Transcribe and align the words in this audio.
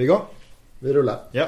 vi 0.00 0.04
igång? 0.04 0.22
Vi 0.78 0.92
rullar. 0.92 1.18
Ja. 1.32 1.46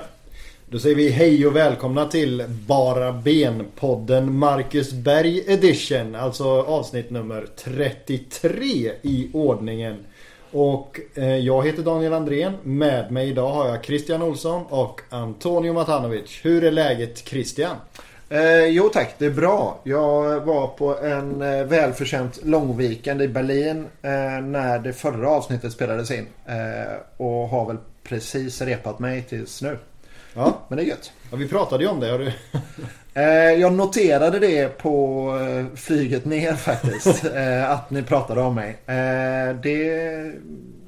Då 0.68 0.78
säger 0.78 0.96
vi 0.96 1.08
hej 1.08 1.46
och 1.46 1.56
välkomna 1.56 2.06
till 2.06 2.44
Bara 2.48 3.12
Ben-podden 3.12 4.30
Marcus 4.30 4.92
Berg 4.92 5.52
edition. 5.52 6.14
Alltså 6.14 6.44
avsnitt 6.62 7.10
nummer 7.10 7.46
33 7.56 8.92
i 9.02 9.30
ordningen. 9.32 9.96
Och 10.50 11.00
eh, 11.14 11.36
jag 11.36 11.66
heter 11.66 11.82
Daniel 11.82 12.12
Andrén. 12.12 12.52
Med 12.62 13.12
mig 13.12 13.28
idag 13.28 13.50
har 13.50 13.68
jag 13.68 13.84
Christian 13.84 14.22
Olsson 14.22 14.66
och 14.68 15.00
Antonio 15.08 15.72
Matanovic. 15.72 16.40
Hur 16.42 16.64
är 16.64 16.70
läget 16.70 17.28
Christian? 17.28 17.76
Eh, 18.28 18.66
jo 18.66 18.88
tack, 18.88 19.14
det 19.18 19.26
är 19.26 19.30
bra. 19.30 19.80
Jag 19.84 20.40
var 20.40 20.66
på 20.66 20.98
en 20.98 21.42
eh, 21.42 21.64
välförtjänt 21.64 22.38
långweekend 22.44 23.22
i 23.22 23.28
Berlin 23.28 23.86
eh, 24.02 24.10
när 24.42 24.78
det 24.78 24.92
förra 24.92 25.30
avsnittet 25.30 25.72
spelades 25.72 26.10
in. 26.10 26.26
Eh, 26.46 26.96
och 27.16 27.48
har 27.48 27.66
väl 27.66 27.76
precis 28.02 28.60
repat 28.60 28.98
mig 28.98 29.22
tills 29.22 29.62
nu. 29.62 29.78
Ja, 30.34 30.58
Men 30.68 30.76
det 30.78 30.84
är 30.84 30.86
gött. 30.86 31.12
ja 31.30 31.36
vi 31.36 31.48
pratade 31.48 31.84
ju 31.84 31.90
om 31.90 32.00
det. 32.00 32.10
Har 32.10 32.18
du... 32.18 32.32
Eh, 33.14 33.24
jag 33.60 33.72
noterade 33.72 34.38
det 34.38 34.78
på 34.78 35.26
eh, 35.40 35.76
flyget 35.76 36.24
ner 36.24 36.54
faktiskt. 36.54 37.24
eh, 37.34 37.70
att 37.70 37.90
ni 37.90 38.02
pratade 38.02 38.40
om 38.40 38.54
mig. 38.54 38.76
Det... 39.62 40.32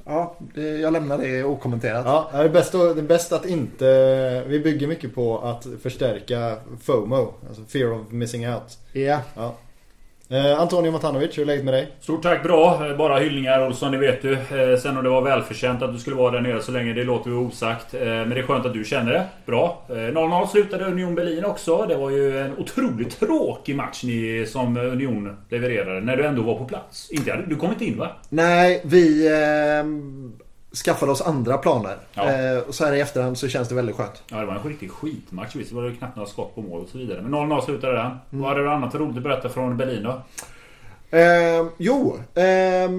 Ja, 0.07 0.37
jag 0.55 0.93
lämnar 0.93 1.19
det 1.19 1.45
okommenterat. 1.45 2.07
Ja, 2.07 2.31
det 2.33 2.39
är 2.39 2.49
bäst, 2.49 2.75
att, 2.75 2.97
det 2.97 3.01
är 3.01 3.07
bäst 3.07 3.33
att 3.33 3.47
inte... 3.47 4.45
Vi 4.47 4.61
bygger 4.61 4.87
mycket 4.87 5.15
på 5.15 5.39
att 5.39 5.67
förstärka 5.83 6.57
FOMO. 6.83 7.35
Alltså 7.49 7.63
fear 7.65 7.93
of 7.93 8.11
missing 8.11 8.49
out. 8.49 8.79
Ja. 8.93 9.21
Ja. 9.35 9.55
Eh, 10.31 10.61
Antonio 10.61 10.91
Matanovic, 10.93 11.39
hur 11.39 11.43
är 11.43 11.47
läget 11.47 11.65
med 11.65 11.75
dig? 11.75 11.89
Stort 12.01 12.23
tack, 12.23 12.43
bra. 12.43 12.87
Eh, 12.91 12.97
Bara 12.97 13.19
hyllningar 13.19 13.67
Olsson, 13.67 13.93
det 13.93 13.99
vet 13.99 14.23
du. 14.23 14.33
Eh, 14.33 14.79
Sen 14.79 14.97
om 14.97 15.05
det 15.05 15.11
var 15.11 15.23
välförtjänt 15.23 15.83
att 15.83 15.93
du 15.93 15.99
skulle 15.99 16.17
vara 16.17 16.31
där 16.31 16.41
nere 16.41 16.63
så 16.63 16.73
länge, 16.73 16.93
det 16.93 17.05
låter 17.05 17.31
vi 17.31 17.37
osagt. 17.37 17.95
Eh, 17.95 18.01
Men 18.01 18.31
det 18.31 18.39
är 18.39 18.43
skönt 18.43 18.67
att 18.67 18.73
du 18.73 18.85
känner 18.85 19.13
det. 19.13 19.25
Bra. 19.47 19.83
Eh, 19.89 19.95
0-0 19.95 20.47
slutade 20.47 20.85
Union 20.85 21.15
Berlin 21.15 21.45
också. 21.45 21.87
Det 21.89 21.97
var 21.97 22.11
ju 22.11 22.39
en 22.41 22.59
otroligt 22.59 23.21
tråkig 23.21 23.77
match 23.77 24.05
ni 24.05 24.45
som 24.49 24.77
Union 24.77 25.37
levererade 25.51 26.01
när 26.01 26.17
du 26.17 26.25
ändå 26.27 26.43
var 26.43 26.55
på 26.59 26.65
plats. 26.65 27.11
Inte, 27.11 27.45
du 27.47 27.57
kom 27.57 27.71
inte 27.71 27.85
in 27.85 27.99
va? 27.99 28.11
Nej, 28.29 28.81
vi 28.85 29.27
eh, 29.27 29.85
skaffade 30.75 31.13
oss 31.13 31.23
andra 31.23 31.59
planer. 31.59 31.97
Ja. 32.15 32.33
Eh, 32.33 32.59
och 32.59 32.75
så 32.75 32.85
här 32.85 32.93
i 32.93 33.01
efterhand 33.01 33.39
så 33.39 33.49
känns 33.49 33.69
det 33.69 33.75
väldigt 33.75 33.97
skönt. 33.97 34.23
Ja, 34.31 34.37
det 34.37 34.47
var 34.47 34.55
en 34.55 34.63
riktig 34.63 34.91
skitmatch. 34.91 35.57
Visst 35.57 35.73
var 35.73 35.83
det 35.83 35.97
knappt 35.97 36.17
några 36.17 36.29
skott 36.29 36.55
på 36.55 36.63
mål 36.63 36.83
och 36.83 36.89
så 36.89 36.99
vidare. 36.99 37.23
Men 37.23 37.35
0-0 37.35 37.61
slutade 37.65 37.93
den. 37.93 38.19
Vad 38.31 38.49
hade 38.49 38.63
du 38.63 38.71
annat 38.71 38.95
roligt 38.95 39.17
att 39.17 39.23
berätta 39.23 39.49
från 39.49 39.77
Berlin 39.77 40.03
då? 40.03 40.23
Eh, 41.19 41.67
jo, 41.79 42.19
eh, 42.35 42.91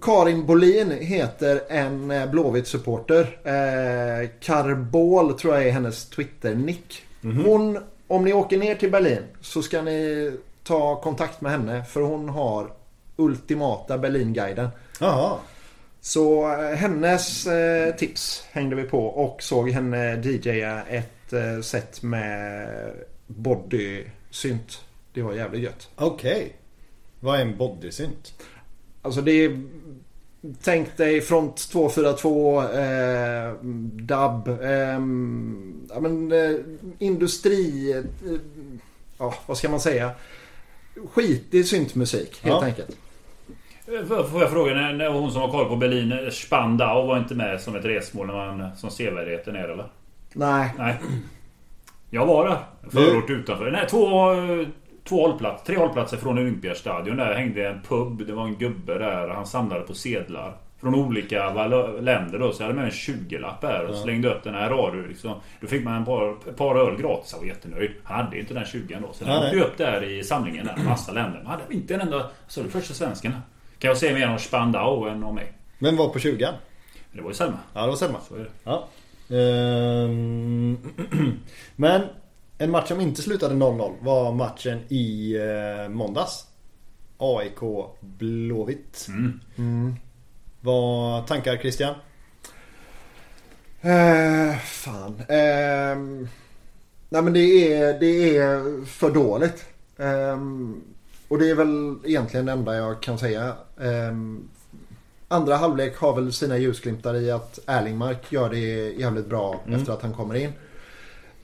Karin 0.00 0.46
Bolin 0.46 0.90
heter 0.90 1.60
en 1.68 2.10
eh, 2.10 2.30
Blåvitt 2.30 2.66
supporter. 2.66 3.20
Eh, 3.44 4.28
Karbol 4.40 5.38
tror 5.38 5.54
jag 5.54 5.66
är 5.66 5.72
hennes 5.72 6.10
Twitter-nick. 6.10 7.02
Hon, 7.44 7.78
om 8.08 8.24
ni 8.24 8.32
åker 8.32 8.58
ner 8.58 8.74
till 8.74 8.90
Berlin 8.90 9.22
så 9.40 9.62
ska 9.62 9.82
ni 9.82 10.32
ta 10.64 11.00
kontakt 11.00 11.40
med 11.40 11.52
henne 11.52 11.84
för 11.84 12.00
hon 12.00 12.28
har 12.28 12.66
ultimata 13.16 13.98
Berlinguiden. 13.98 14.68
Jaha. 15.00 15.36
Så 16.06 16.52
eh, 16.52 16.76
hennes 16.76 17.46
eh, 17.46 17.94
tips 17.94 18.44
hängde 18.52 18.76
vi 18.76 18.82
på 18.82 19.06
och 19.06 19.42
såg 19.42 19.70
henne 19.70 20.16
DJa 20.22 20.82
ett 20.82 21.32
eh, 21.32 21.60
set 21.60 22.02
med 22.02 22.68
body-synt. 23.26 24.80
Det 25.14 25.22
var 25.22 25.32
jävligt 25.32 25.62
gött. 25.62 25.88
Okej. 25.96 26.56
Vad 27.20 27.38
är 27.38 27.42
en 27.42 27.56
bodysynt? 27.56 28.34
Alltså 29.02 29.20
det 29.20 29.32
är... 29.32 29.62
Tänk 30.62 30.96
dig 30.96 31.20
front 31.20 31.56
242, 31.70 32.62
eh, 32.62 33.52
dub, 33.92 34.58
ehm, 34.62 35.86
ja 35.94 36.00
men 36.00 36.32
eh, 36.32 36.56
industri... 36.98 37.92
Eh, 37.92 38.30
ja, 39.18 39.34
vad 39.46 39.58
ska 39.58 39.68
man 39.68 39.80
säga? 39.80 40.10
Skitig 41.12 41.66
syntmusik 41.66 42.40
helt 42.42 42.62
Ja. 42.62 42.64
enkelt. 42.64 42.96
Eh, 43.86 44.24
Får 44.24 44.40
jag 44.40 44.50
fråga, 44.50 44.74
när, 44.74 44.92
när 44.92 45.08
hon 45.08 45.30
som 45.32 45.40
var 45.40 45.48
koll 45.48 45.68
på 45.68 45.76
Berlin, 45.76 46.12
eh, 46.12 46.30
Spandau 46.30 47.06
var 47.06 47.18
inte 47.18 47.34
med 47.34 47.60
som 47.60 47.76
ett 47.76 47.84
resmål 47.84 48.26
när 48.26 48.34
man, 48.34 48.76
som 48.76 48.90
sevärdheten 48.90 49.56
är 49.56 49.68
eller? 49.68 49.84
Nej, 50.32 50.70
Nej. 50.78 50.94
Jag 52.10 52.26
var 52.26 52.48
där. 52.48 52.56
Förort 52.90 53.30
utanför. 53.30 53.70
Nej, 53.70 53.86
två, 53.90 54.08
två 55.04 55.26
hållplatser. 55.26 55.66
Tre 55.66 55.76
hållplatser 55.76 56.16
från 56.16 56.38
Olympiastadion. 56.38 57.16
Där 57.16 57.34
hängde 57.34 57.68
en 57.68 57.80
pub. 57.88 58.26
Det 58.26 58.32
var 58.32 58.44
en 58.44 58.54
gubbe 58.58 58.98
där. 58.98 59.28
Han 59.28 59.46
samlade 59.46 59.80
på 59.80 59.94
sedlar. 59.94 60.56
Från 60.80 60.94
olika 60.94 61.54
länder 62.00 62.38
då. 62.38 62.52
Så 62.52 62.62
jag 62.62 62.66
hade 62.66 62.74
med 62.80 62.84
en 62.84 62.90
20-lapp 62.90 63.62
här 63.62 63.86
och 63.86 63.94
slängde 63.96 64.28
upp 64.34 64.42
den 64.44 64.54
här. 64.54 64.70
Har 64.70 64.92
du 64.92 65.08
liksom. 65.08 65.34
Då 65.60 65.66
fick 65.66 65.84
man 65.84 65.94
en 65.94 66.04
par, 66.04 66.30
ett 66.48 66.56
par 66.56 66.76
öl 66.76 66.96
gratis. 66.96 67.32
Jag 67.32 67.38
var 67.40 67.46
jättenöjd. 67.46 67.90
Han 68.04 68.24
hade 68.24 68.38
inte 68.38 68.54
den 68.54 68.64
20 68.64 68.98
då. 69.02 69.12
Så 69.12 69.24
den 69.24 69.44
åkte 69.44 69.60
upp 69.60 69.76
där 69.78 70.04
i 70.04 70.24
samlingen 70.24 70.66
där. 70.66 70.84
Massa 70.84 71.12
länder. 71.12 71.40
Man 71.44 71.52
hade 71.60 71.74
inte 71.74 71.94
en 71.94 72.00
enda... 72.00 72.26
Så 72.46 72.62
det 72.62 72.68
första 72.68 72.94
svensken. 72.94 73.32
Kan 73.84 73.88
jag 73.88 73.98
säga 73.98 74.14
mer 74.14 74.30
om 74.30 74.38
Spandau 74.38 75.08
än 75.08 75.24
om 75.24 75.34
mig. 75.34 75.52
Vem 75.78 75.96
var 75.96 76.08
på 76.08 76.18
20 76.18 76.48
Det 77.12 77.20
var 77.20 77.30
ju 77.30 77.34
Selma. 77.34 77.58
Ja, 77.74 77.80
det 77.80 77.86
var 77.86 77.96
Selma. 77.96 78.20
Så 78.28 78.34
är 78.34 78.38
det. 78.38 78.50
Ja. 78.64 78.88
Ehm, 79.36 80.78
Men 81.76 82.02
en 82.58 82.70
match 82.70 82.88
som 82.88 83.00
inte 83.00 83.22
slutade 83.22 83.54
0-0 83.54 83.94
var 84.00 84.32
matchen 84.32 84.80
i 84.88 85.36
eh, 85.36 85.88
måndags. 85.88 86.46
AIK 87.18 87.88
Blåvitt. 88.00 89.06
Mm. 89.58 89.94
Vad 90.60 91.26
tankar 91.26 91.56
Christian? 91.56 91.94
Eh, 93.80 94.58
fan. 94.58 95.22
Ehm, 95.28 96.28
nej 97.08 97.22
men 97.22 97.32
det 97.32 97.72
är, 97.72 98.00
det 98.00 98.36
är 98.36 98.84
för 98.86 99.10
dåligt. 99.10 99.64
Ehm, 99.98 100.82
och 101.28 101.38
det 101.38 101.50
är 101.50 101.54
väl 101.54 101.96
egentligen 102.04 102.46
det 102.46 102.52
enda 102.52 102.76
jag 102.76 103.02
kan 103.02 103.18
säga. 103.18 103.56
Ehm, 103.80 104.48
andra 105.28 105.56
halvlek 105.56 105.96
har 105.96 106.14
väl 106.14 106.32
sina 106.32 106.58
ljusglimtar 106.58 107.14
i 107.14 107.30
att 107.30 107.58
Erlingmark 107.66 108.32
gör 108.32 108.50
det 108.50 108.92
jävligt 108.92 109.28
bra 109.28 109.60
efter 109.66 109.92
att 109.92 110.02
han 110.02 110.14
kommer 110.14 110.34
in. 110.34 110.52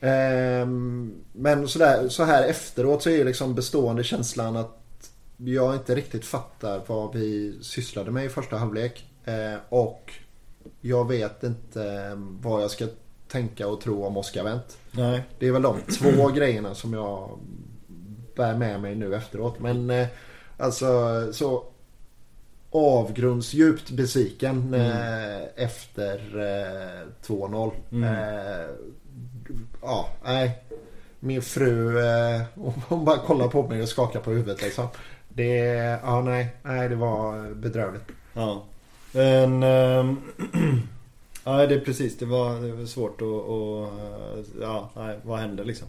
Ehm, 0.00 1.14
men 1.32 1.68
sådär, 1.68 2.08
så 2.08 2.24
här 2.24 2.48
efteråt 2.48 3.02
så 3.02 3.10
är 3.10 3.24
liksom 3.24 3.54
bestående 3.54 4.04
känslan 4.04 4.56
att 4.56 4.76
jag 5.36 5.74
inte 5.74 5.94
riktigt 5.94 6.24
fattar 6.24 6.82
vad 6.86 7.14
vi 7.14 7.58
sysslade 7.60 8.10
med 8.10 8.24
i 8.24 8.28
första 8.28 8.56
halvlek. 8.56 9.06
Eh, 9.24 9.58
och 9.68 10.12
jag 10.80 11.08
vet 11.08 11.42
inte 11.42 11.84
eh, 11.84 12.16
vad 12.16 12.62
jag 12.62 12.70
ska 12.70 12.86
tänka 13.28 13.68
och 13.68 13.80
tro 13.80 14.04
om 14.04 14.16
Oscar 14.16 14.44
Wendt. 14.44 14.78
Nej. 14.90 15.22
Det 15.38 15.46
är 15.46 15.52
väl 15.52 15.62
de 15.62 15.80
två 15.80 16.28
grejerna 16.34 16.74
som 16.74 16.92
jag 16.92 17.38
bär 18.40 18.56
med 18.56 18.80
mig 18.80 18.94
nu 18.94 19.14
efteråt. 19.14 19.58
Men 19.58 19.90
eh, 19.90 20.06
alltså 20.56 20.88
så 21.32 21.64
avgrundsdjupt 22.70 23.90
besviken 23.90 24.74
eh, 24.74 25.64
efter 25.64 26.16
eh, 26.38 27.26
2-0. 27.26 27.72
Eh, 27.92 28.70
ja, 29.82 30.08
nej. 30.24 30.58
Min 31.20 31.42
fru 31.42 31.98
eh, 31.98 32.42
hon 32.88 33.04
bara 33.04 33.18
kollar 33.18 33.48
på 33.48 33.68
mig 33.68 33.82
och 33.82 33.88
skakar 33.88 34.20
på 34.20 34.30
huvudet 34.30 34.62
liksom. 34.62 34.86
Det, 35.28 35.56
ja 36.02 36.22
nej, 36.22 36.56
nej 36.62 36.88
det 36.88 36.96
var 36.96 37.54
bedrövligt. 37.54 38.04
Ja. 38.32 38.64
En, 39.12 39.62
ehm, 39.62 40.16
ja, 41.44 41.66
det 41.66 41.74
är 41.74 41.80
precis. 41.80 42.18
Det 42.18 42.26
var, 42.26 42.60
det 42.60 42.72
var 42.72 42.86
svårt 42.86 43.22
att... 43.22 43.28
att 43.28 44.46
ja, 44.60 44.90
nej, 44.96 45.18
vad 45.22 45.38
hände 45.38 45.64
liksom? 45.64 45.88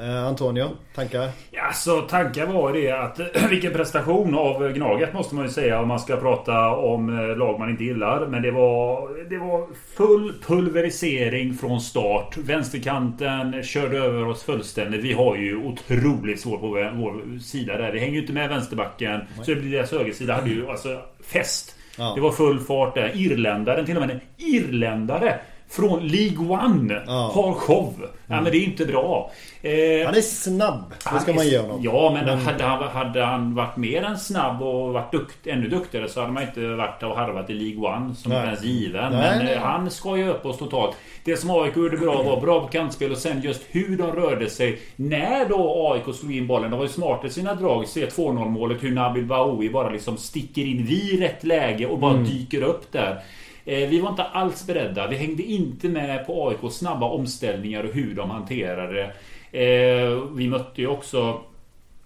Eh, 0.00 0.26
Antonio, 0.26 0.70
tankar? 0.94 1.30
Ja, 1.50 1.72
så 1.72 2.00
tankar 2.00 2.46
var 2.46 2.72
det 2.72 2.90
att 2.90 3.20
vilken 3.50 3.72
prestation 3.72 4.34
av 4.34 4.72
Gnaget 4.72 5.14
måste 5.14 5.34
man 5.34 5.44
ju 5.44 5.50
säga 5.50 5.80
om 5.80 5.88
man 5.88 6.00
ska 6.00 6.16
prata 6.16 6.70
om 6.70 7.18
eh, 7.18 7.36
lag 7.36 7.58
man 7.58 7.70
inte 7.70 7.84
gillar. 7.84 8.26
Men 8.26 8.42
det 8.42 8.50
var, 8.50 9.08
det 9.30 9.38
var 9.38 9.66
full 9.96 10.34
pulverisering 10.46 11.54
från 11.54 11.80
start. 11.80 12.36
Vänsterkanten 12.36 13.62
körde 13.62 13.98
över 13.98 14.28
oss 14.28 14.42
fullständigt. 14.42 15.04
Vi 15.04 15.12
har 15.12 15.36
ju 15.36 15.56
otroligt 15.56 16.40
svårt 16.40 16.60
på 16.60 16.66
vår, 16.66 17.38
sida 17.38 17.76
där. 17.76 17.92
Vi 17.92 17.98
hänger 17.98 18.14
ju 18.14 18.20
inte 18.20 18.32
med 18.32 18.48
vänsterbacken. 18.48 19.20
Så 19.42 19.50
det 19.50 19.60
blir 19.60 19.72
deras 19.72 19.92
högersida 19.92 20.34
hade 20.34 20.50
ju 20.50 20.68
alltså 20.68 21.00
fest. 21.24 21.76
Ja. 21.98 22.12
Det 22.14 22.20
var 22.20 22.32
full 22.32 22.60
fart 22.60 22.94
där. 22.94 23.12
Irländaren, 23.14 23.86
till 23.86 23.96
och 23.96 24.06
med 24.06 24.10
en 24.10 24.20
irländare 24.36 25.38
från 25.68 26.08
League 26.08 26.48
One 26.48 27.02
Ja. 27.06 27.30
har 27.34 27.52
show. 27.54 27.94
Ja, 28.28 28.40
men 28.40 28.44
det 28.44 28.58
är 28.58 28.64
inte 28.64 28.86
bra. 28.86 29.30
Eh, 29.62 29.72
Han 30.06 30.14
är 30.14 30.20
snabb. 30.20 30.94
Det 31.14 31.20
ska 31.20 31.32
man 31.32 31.46
ge 31.48 31.58
honom. 31.58 31.80
Ja, 31.82 32.10
men, 32.14 32.38
Hade, 32.38 32.64
han, 32.64 32.82
hade 32.88 33.24
han 33.24 33.54
varit 33.54 33.76
mer 33.76 34.02
än 34.02 34.18
snabb 34.18 34.62
och 34.62 34.92
varit 34.92 35.12
dukt, 35.12 35.46
ännu 35.46 35.68
duktigare 35.68 36.08
så 36.08 36.20
hade 36.20 36.32
man 36.32 36.42
inte 36.42 36.60
varit 36.68 37.02
och 37.02 37.16
harvat 37.16 37.50
i 37.50 37.52
League 37.54 37.96
One 37.96 38.14
som 38.14 38.32
Nej. 38.32 38.44
ens 38.44 38.64
given. 38.64 39.12
Nej, 39.12 39.36
men 39.36 39.44
nej. 39.44 39.54
eh, 39.54 39.60
han 39.60 39.90
ska 39.90 40.16
ju 40.16 40.28
upp 40.28 40.46
oss 40.46 40.58
totalt. 40.58 40.96
Det 41.24 41.36
som 41.36 41.50
AIK 41.50 41.76
gjorde 41.76 41.96
bra 41.96 42.22
var 42.22 42.40
bra 42.40 42.60
på 42.60 42.66
kantspel 42.66 43.10
och 43.12 43.18
sen 43.18 43.40
just 43.42 43.62
hur 43.70 43.96
de 43.96 44.12
rörde 44.12 44.50
sig. 44.50 44.78
När 44.96 45.48
då 45.48 45.90
AIK 45.92 46.14
slog 46.16 46.36
in 46.36 46.46
bollen. 46.46 46.70
De 46.70 46.76
var 46.76 46.84
ju 46.86 46.92
smarta 46.92 47.26
i 47.26 47.30
sina 47.30 47.54
drag. 47.54 47.88
Se 47.88 48.06
2-0 48.06 48.48
målet. 48.48 48.82
Hur 48.82 48.90
Nabil 48.94 49.24
Bahoui 49.24 49.70
bara 49.70 49.90
liksom 49.90 50.16
sticker 50.16 50.62
in 50.62 50.84
vid 50.86 51.20
rätt 51.20 51.44
läge 51.44 51.86
och 51.86 51.98
bara 51.98 52.12
Mm. 52.12 52.24
dyker 52.24 52.62
upp 52.62 52.92
där. 52.92 53.20
Eh, 53.66 53.88
vi 53.88 54.00
var 54.00 54.10
inte 54.10 54.22
alls 54.24 54.66
beredda. 54.66 55.06
Vi 55.06 55.16
hängde 55.16 55.42
inte 55.42 55.88
med 55.88 56.26
på 56.26 56.48
AIKs 56.48 56.76
snabba 56.76 57.06
omställningar 57.06 57.84
och 57.84 57.94
hur 57.94 58.14
de 58.14 58.30
hanterade 58.30 58.92
det. 58.92 59.12
Eh, 59.60 60.22
vi 60.34 60.48
mötte 60.48 60.80
ju 60.80 60.86
också, 60.86 61.40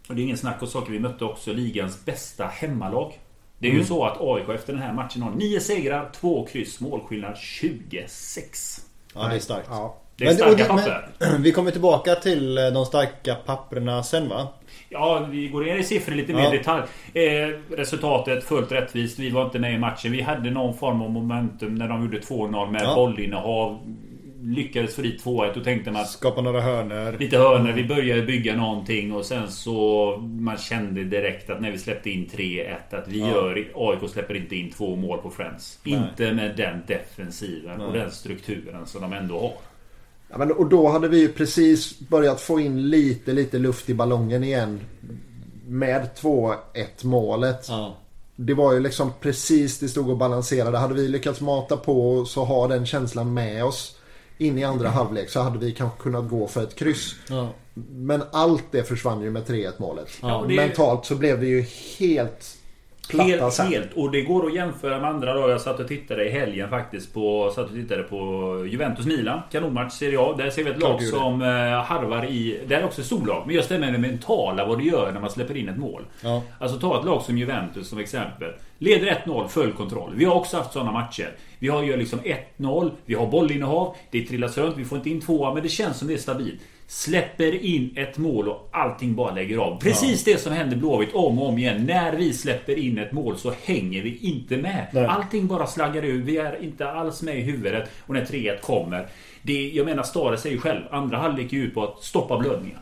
och 0.09 0.15
det 0.15 0.21
är 0.21 0.25
ingen 0.25 0.37
snack 0.39 0.63
om 0.63 0.69
saker, 0.69 0.93
vi 0.93 0.99
mötte 0.99 1.25
också 1.25 1.53
ligans 1.53 2.05
bästa 2.05 2.47
hemmalag. 2.47 3.19
Det 3.59 3.69
är 3.69 3.73
ju 3.73 3.85
så 3.85 4.05
att 4.05 4.21
AIK 4.21 4.49
efter 4.49 4.73
den 4.73 4.83
här 4.83 4.93
matchen 4.93 5.23
har 5.23 5.31
9 5.31 5.61
segrar, 5.61 6.11
2 6.21 6.47
kryss, 6.47 6.81
målskillnad 6.81 7.37
26. 7.37 8.81
Ja, 9.15 9.29
det 9.29 9.35
är 9.37 9.41
starkt. 9.41 9.67
Ja. 9.71 9.97
Det 10.17 10.27
är 10.27 10.35
starka 10.35 10.51
och 10.53 10.57
det- 10.59 10.65
papper. 10.65 11.09
men, 11.19 11.43
vi 11.43 11.53
kommer 11.53 11.71
tillbaka 11.71 12.15
till 12.15 12.59
eh, 12.59 12.65
de 12.67 12.87
starka 12.87 13.35
papperna 13.35 14.03
sen 14.03 14.29
va? 14.29 14.49
Ja, 14.93 15.27
vi 15.31 15.49
går 15.49 15.65
ner 15.65 15.77
i 15.77 15.83
siffror 15.85 16.15
lite 16.15 16.33
mer 16.33 16.43
Ja. 16.43 16.55
i 16.55 16.59
detalj. 16.59 16.83
Eh, 17.15 17.49
resultatet 17.77 18.45
fullt 18.45 18.73
rättvist. 18.73 19.19
Vi 19.19 19.31
var 19.31 19.45
inte 19.45 19.59
med 19.59 19.75
i 19.75 19.79
matchen. 19.79 20.13
Vi 20.13 20.21
hade 20.23 20.51
någon 20.51 20.75
form 20.79 21.03
av 21.03 21.11
momentum 21.11 21.75
när 21.75 21.89
de 21.89 22.03
gjorde 22.03 22.19
2-0 22.21 22.71
med 22.71 22.83
Ja. 22.83 22.95
bollinnehav. 22.95 23.79
Lyckades 24.43 24.97
få 24.97 25.03
dit 25.03 25.23
2-1 25.25 25.57
och 25.57 25.65
tänkte 25.65 25.91
man 25.91 26.03
att 26.03 26.09
Skapa 26.11 26.41
några 26.41 26.61
hörnor. 26.61 27.17
Lite 27.19 27.39
hörnor, 27.39 27.73
vi 27.73 27.85
började 27.85 28.23
bygga 28.23 28.57
någonting 28.57 29.13
och 29.13 29.25
sen 29.25 29.49
så 29.51 30.17
Man 30.41 30.57
kände 30.57 31.05
direkt 31.05 31.51
att 31.51 31.61
när 31.61 31.71
vi 31.71 31.79
släppte 31.79 32.11
in 32.11 32.27
3-1 32.27 32.95
att 32.95 33.09
vi 33.09 33.21
Ja. 33.21 33.27
gör 33.29 33.65
AIK 33.75 34.11
släpper 34.11 34.37
inte 34.37 34.57
in 34.57 34.71
två 34.71 34.97
mål 34.97 35.19
på 35.19 35.31
Friends. 35.31 35.81
Nej. 35.85 35.95
Inte 35.95 36.33
med 36.33 36.57
den 36.57 36.83
defensiven 36.87 37.81
och 37.81 37.93
Nej. 37.93 38.01
den 38.01 38.11
strukturen 38.11 38.87
som 38.87 39.03
de 39.03 39.13
ändå 39.13 39.41
har. 39.41 39.53
Ja, 40.31 40.39
men, 40.39 40.53
och 40.53 40.67
då 40.69 40.89
hade 40.89 41.09
vi 41.09 41.19
ju 41.21 41.29
precis 41.29 41.99
börjat 41.99 42.41
få 42.41 42.61
in 42.61 42.89
lite, 42.91 43.33
lite 43.33 43.59
luft 43.59 43.89
i 43.91 43.95
ballongen 43.95 44.45
igen. 44.45 44.81
Med 45.67 46.09
2-1 46.21 46.57
målet. 47.03 47.67
Ja. 47.69 47.97
Det 48.37 48.55
var 48.55 48.73
ju 48.73 48.81
liksom 48.81 49.13
precis 49.21 49.79
det 49.79 49.89
stod 49.89 50.11
och 50.11 50.17
balanserade. 50.17 50.79
Hade 50.79 50.95
vi 50.95 51.09
lyckats 51.09 51.41
mata 51.41 51.77
på 51.77 52.11
och 52.13 52.29
så 52.29 52.45
ha 52.45 52.69
den 52.69 52.87
känslan 52.87 53.35
med 53.35 53.65
oss 53.65 53.97
in 54.39 54.59
i 54.59 54.65
andra 54.65 54.89
halvlek 54.89 55.31
så 55.31 55.41
hade 55.41 55.59
vi 55.59 55.73
kanske 55.73 56.03
kunnat 56.03 56.29
gå 56.31 56.47
för 56.47 56.63
ett 56.63 56.75
kryss. 56.75 57.15
Ja. 57.29 57.49
Men 57.91 58.23
allt 58.33 58.65
det 58.71 58.83
försvann 58.83 59.23
ju 59.23 59.31
med 59.31 59.43
3-1 59.47 59.73
målet. 59.79 60.09
Ja, 60.23 60.45
det- 60.49 60.57
Mentalt 60.57 61.05
så 61.07 61.15
blev 61.15 61.41
det 61.41 61.47
ju 61.47 61.65
helt 61.99 62.57
Helt, 63.19 63.53
sen. 63.53 63.67
helt. 63.67 63.93
Och 63.95 64.11
det 64.11 64.23
går 64.23 64.47
att 64.47 64.55
jämföra 64.55 65.01
med 65.01 65.11
andra 65.11 65.35
dagar. 65.35 65.49
Jag 65.49 65.61
satt 65.61 65.81
och 65.81 65.89
tittade 65.89 66.25
i 66.25 66.31
helgen 66.31 66.69
faktiskt 66.71 67.15
på... 67.15 67.53
Satt 67.55 67.67
och 67.67 67.75
tittade 67.75 68.03
på 68.03 68.17
Juventus-Milan. 68.71 69.41
Kanonmatch 69.53 69.93
Serie 69.93 70.21
A. 70.21 70.35
Där 70.39 70.51
ser 70.51 70.65
vi 70.65 70.71
ett 70.71 70.81
lag 70.81 71.01
du 71.01 71.07
som 71.07 71.43
eh, 71.43 71.49
harvar 71.83 72.25
i... 72.25 72.61
Det 72.67 72.75
är 72.75 72.85
också 72.85 73.01
ett 73.01 73.07
storlag. 73.07 73.43
Men 73.47 73.55
just 73.55 73.69
det 73.69 73.79
med 73.79 73.93
det 73.93 73.99
mentala. 73.99 74.67
Vad 74.67 74.79
det 74.79 74.85
gör 74.85 75.13
när 75.13 75.21
man 75.21 75.31
släpper 75.31 75.57
in 75.57 75.69
ett 75.69 75.79
mål. 75.79 76.03
Ja. 76.23 76.43
Alltså 76.59 76.79
ta 76.79 76.99
ett 76.99 77.07
lag 77.07 77.23
som 77.23 77.39
Juventus 77.39 77.89
som 77.89 77.99
exempel. 77.99 78.53
Leder 78.79 79.23
1-0, 79.25 79.49
full 79.49 79.73
kontroll. 79.73 80.13
Vi 80.15 80.25
har 80.25 80.35
också 80.35 80.57
haft 80.57 80.73
sådana 80.73 80.93
matcher. 80.93 81.37
Vi 81.59 81.69
har 81.69 81.83
ju 81.83 81.97
liksom 81.97 82.19
1-0, 82.57 82.91
vi 83.05 83.15
har 83.15 83.27
bollinnehav, 83.27 83.97
det 84.11 84.23
trillas 84.23 84.59
runt, 84.59 84.77
vi 84.77 84.85
får 84.85 84.99
inte 84.99 85.11
in 85.11 85.21
tvåa, 85.21 85.55
men 85.55 85.63
det 85.63 85.69
känns 85.69 85.99
som 85.99 86.09
det 86.09 86.15
är 86.15 86.19
stabilt. 86.19 86.61
Släpper 86.91 87.65
in 87.65 87.93
ett 87.97 88.19
mål 88.19 88.49
och 88.49 88.69
allting 88.73 89.15
bara 89.15 89.35
lägger 89.35 89.59
av. 89.59 89.81
Precis 89.81 90.25
det 90.25 90.41
som 90.41 90.53
händer 90.53 90.77
Blåvitt 90.77 91.15
om 91.15 91.39
och 91.39 91.49
om 91.49 91.59
igen. 91.59 91.85
När 91.87 92.17
vi 92.17 92.33
släpper 92.33 92.79
in 92.79 92.99
ett 92.99 93.13
mål 93.13 93.39
så 93.39 93.53
hänger 93.65 94.03
vi 94.03 94.19
inte 94.19 94.57
med. 94.57 94.87
Nej. 94.93 95.05
Allting 95.05 95.47
bara 95.47 95.67
slaggar 95.67 96.05
ur. 96.05 96.23
Vi 96.23 96.37
är 96.37 96.63
inte 96.63 96.91
alls 96.91 97.23
med 97.23 97.39
i 97.39 97.41
huvudet. 97.41 97.91
Och 98.07 98.15
när 98.15 98.25
3-1 98.25 98.61
kommer. 98.61 99.07
Det, 99.43 99.69
jag 99.69 99.87
menar, 99.87 100.03
Stare 100.03 100.37
säger 100.37 100.57
ju 100.57 100.61
själv. 100.61 100.81
Andra 100.91 101.19
halvlek 101.19 101.53
är 101.53 101.57
ut 101.57 101.75
på 101.75 101.85
att 101.85 102.03
stoppa 102.03 102.39
blödningen. 102.39 102.79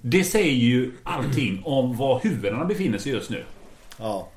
Det 0.00 0.24
säger 0.24 0.52
ju 0.52 0.92
allting 1.02 1.62
om 1.64 1.96
var 1.96 2.20
huvudena 2.22 2.64
befinner 2.64 2.98
sig 2.98 3.12
just 3.12 3.30
nu. 3.30 3.44
Ja. 3.98 4.28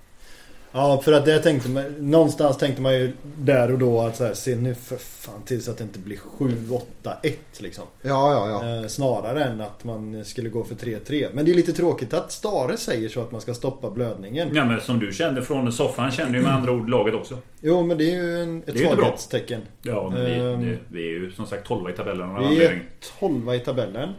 Ja, 0.75 1.01
för 1.03 1.11
att 1.13 1.25
det 1.25 1.39
tänkte 1.39 1.69
man, 1.69 1.83
någonstans 1.99 2.57
tänkte 2.57 2.81
man 2.81 2.93
ju 2.93 3.11
där 3.37 3.71
och 3.71 3.79
då 3.79 4.01
att 4.01 4.15
så 4.15 4.25
här, 4.25 4.33
se 4.33 4.55
nu 4.55 4.75
för 4.75 4.95
fan 4.97 5.41
till 5.45 5.63
så 5.63 5.71
att 5.71 5.77
det 5.77 5.83
inte 5.83 5.99
blir 5.99 6.17
7-8-1 6.39 7.33
liksom. 7.57 7.83
Ja, 8.01 8.33
ja, 8.33 8.49
ja. 8.49 8.81
Eh, 8.81 8.87
snarare 8.87 9.43
än 9.43 9.61
att 9.61 9.83
man 9.83 10.25
skulle 10.25 10.49
gå 10.49 10.63
för 10.63 10.75
3-3. 10.75 11.29
Men 11.33 11.45
det 11.45 11.51
är 11.51 11.55
lite 11.55 11.73
tråkigt 11.73 12.13
att 12.13 12.31
Stare 12.31 12.77
säger 12.77 13.09
så 13.09 13.21
att 13.21 13.31
man 13.31 13.41
ska 13.41 13.53
stoppa 13.53 13.89
blödningen. 13.91 14.49
Ja 14.53 14.65
men 14.65 14.81
som 14.81 14.99
du 14.99 15.11
kände 15.11 15.41
från 15.41 15.71
soffan 15.71 16.11
kände 16.11 16.37
ju 16.37 16.43
med 16.43 16.53
andra 16.53 16.71
ord 16.71 16.89
laget 16.89 17.13
också. 17.15 17.37
Jo, 17.61 17.83
men 17.83 17.97
det 17.97 18.11
är 18.11 18.23
ju 18.23 18.43
en, 18.43 18.63
ett 18.67 18.79
svaghetstecken. 18.79 19.61
Ja 19.81 20.09
men 20.13 20.25
vi, 20.25 20.31
Ehm. 20.33 20.61
det, 20.61 20.77
vi 20.87 21.07
är 21.07 21.11
ju 21.11 21.31
som 21.31 21.45
sagt 21.45 21.67
12 21.67 21.89
i 21.89 21.93
tabellen 21.93 22.29
av 22.29 22.49
Vi 22.49 22.65
är 22.65 22.83
12 23.19 23.53
i 23.53 23.59
tabellen. 23.59 24.09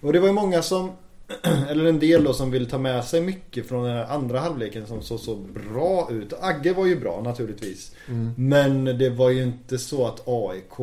Och 0.00 0.12
det 0.12 0.20
var 0.20 0.26
ju 0.26 0.32
många 0.34 0.62
som, 0.62 0.92
eller 1.70 1.84
en 1.84 1.98
del 1.98 2.24
då 2.24 2.32
som 2.32 2.50
vill 2.50 2.70
ta 2.70 2.78
med 2.78 3.04
sig 3.04 3.20
mycket 3.20 3.68
från 3.68 3.84
den 3.84 3.96
här 3.96 4.04
andra 4.04 4.40
halvleken 4.40 4.86
som 4.86 5.02
såg 5.02 5.20
så 5.20 5.34
bra 5.34 6.08
ut. 6.10 6.32
Agge 6.40 6.72
var 6.72 6.86
ju 6.86 7.00
bra 7.00 7.20
naturligtvis. 7.24 7.94
Mm. 8.08 8.32
Men 8.36 8.84
det 8.84 9.10
var 9.10 9.30
ju 9.30 9.42
inte 9.42 9.78
så 9.78 10.06
att 10.06 10.22
AIK 10.28 10.78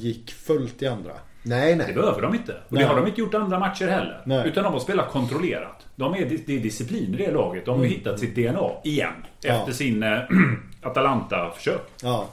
gick 0.00 0.30
fullt 0.30 0.82
i 0.82 0.86
andra. 0.86 1.12
Nej, 1.42 1.74
Det 1.74 1.84
nej. 1.84 1.94
behöver 1.94 2.22
de 2.22 2.34
inte. 2.34 2.52
Och 2.52 2.72
Nej. 2.72 2.82
det 2.82 2.88
har 2.88 2.96
de 2.96 3.06
inte 3.06 3.20
gjort 3.20 3.34
andra 3.34 3.58
matcher 3.58 3.86
heller. 3.88 4.22
Nej. 4.24 4.48
Utan 4.48 4.64
de 4.64 4.72
har 4.72 4.80
spelat 4.80 5.10
kontrollerat. 5.10 5.86
De 5.96 6.14
är, 6.14 6.40
det 6.46 6.56
är 6.56 6.60
disciplin 6.60 7.14
i 7.14 7.16
det 7.16 7.32
laget. 7.32 7.64
De 7.66 7.78
har 7.78 7.84
ju 7.84 7.90
hittat 7.90 8.20
sitt 8.20 8.34
DNA 8.34 8.70
igen. 8.84 9.08
Mm. 9.12 9.22
Ja. 9.42 9.52
Efter 9.60 9.72
sin 9.72 10.02
eh, 10.02 10.18
Atalanta-försök. 10.82 11.82
Ja. 12.02 12.26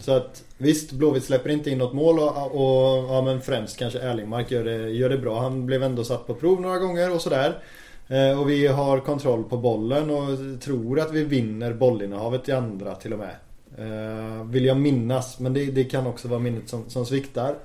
Så 0.00 0.12
att 0.12 0.44
visst, 0.58 0.92
Blåvitt 0.92 1.24
släpper 1.24 1.50
inte 1.50 1.70
in 1.70 1.78
något 1.78 1.92
mål 1.92 2.18
och, 2.18 2.52
och 2.52 3.14
ja, 3.14 3.22
men 3.22 3.40
främst 3.40 3.76
kanske 3.76 3.98
Erlingmark 3.98 4.50
gör 4.50 4.64
det, 4.64 4.90
gör 4.90 5.08
det 5.08 5.18
bra. 5.18 5.40
Han 5.40 5.66
blev 5.66 5.82
ändå 5.82 6.04
satt 6.04 6.26
på 6.26 6.34
prov 6.34 6.60
några 6.60 6.78
gånger 6.78 7.14
och 7.14 7.20
sådär. 7.20 7.58
Eh, 8.08 8.40
och 8.40 8.50
vi 8.50 8.66
har 8.66 9.00
kontroll 9.00 9.44
på 9.44 9.56
bollen 9.56 10.10
och 10.10 10.60
tror 10.60 11.00
att 11.00 11.12
vi 11.12 11.24
vinner 11.24 11.72
bollinnehavet 11.72 12.48
i 12.48 12.52
andra 12.52 12.94
till 12.94 13.12
och 13.12 13.18
med. 13.18 13.34
Eh, 13.78 14.44
vill 14.44 14.64
jag 14.64 14.76
minnas, 14.76 15.38
men 15.38 15.52
det, 15.52 15.64
det 15.64 15.84
kan 15.84 16.06
också 16.06 16.28
vara 16.28 16.40
minnet 16.40 16.68
som, 16.68 16.90
som 16.90 17.06
sviktar. 17.06 17.56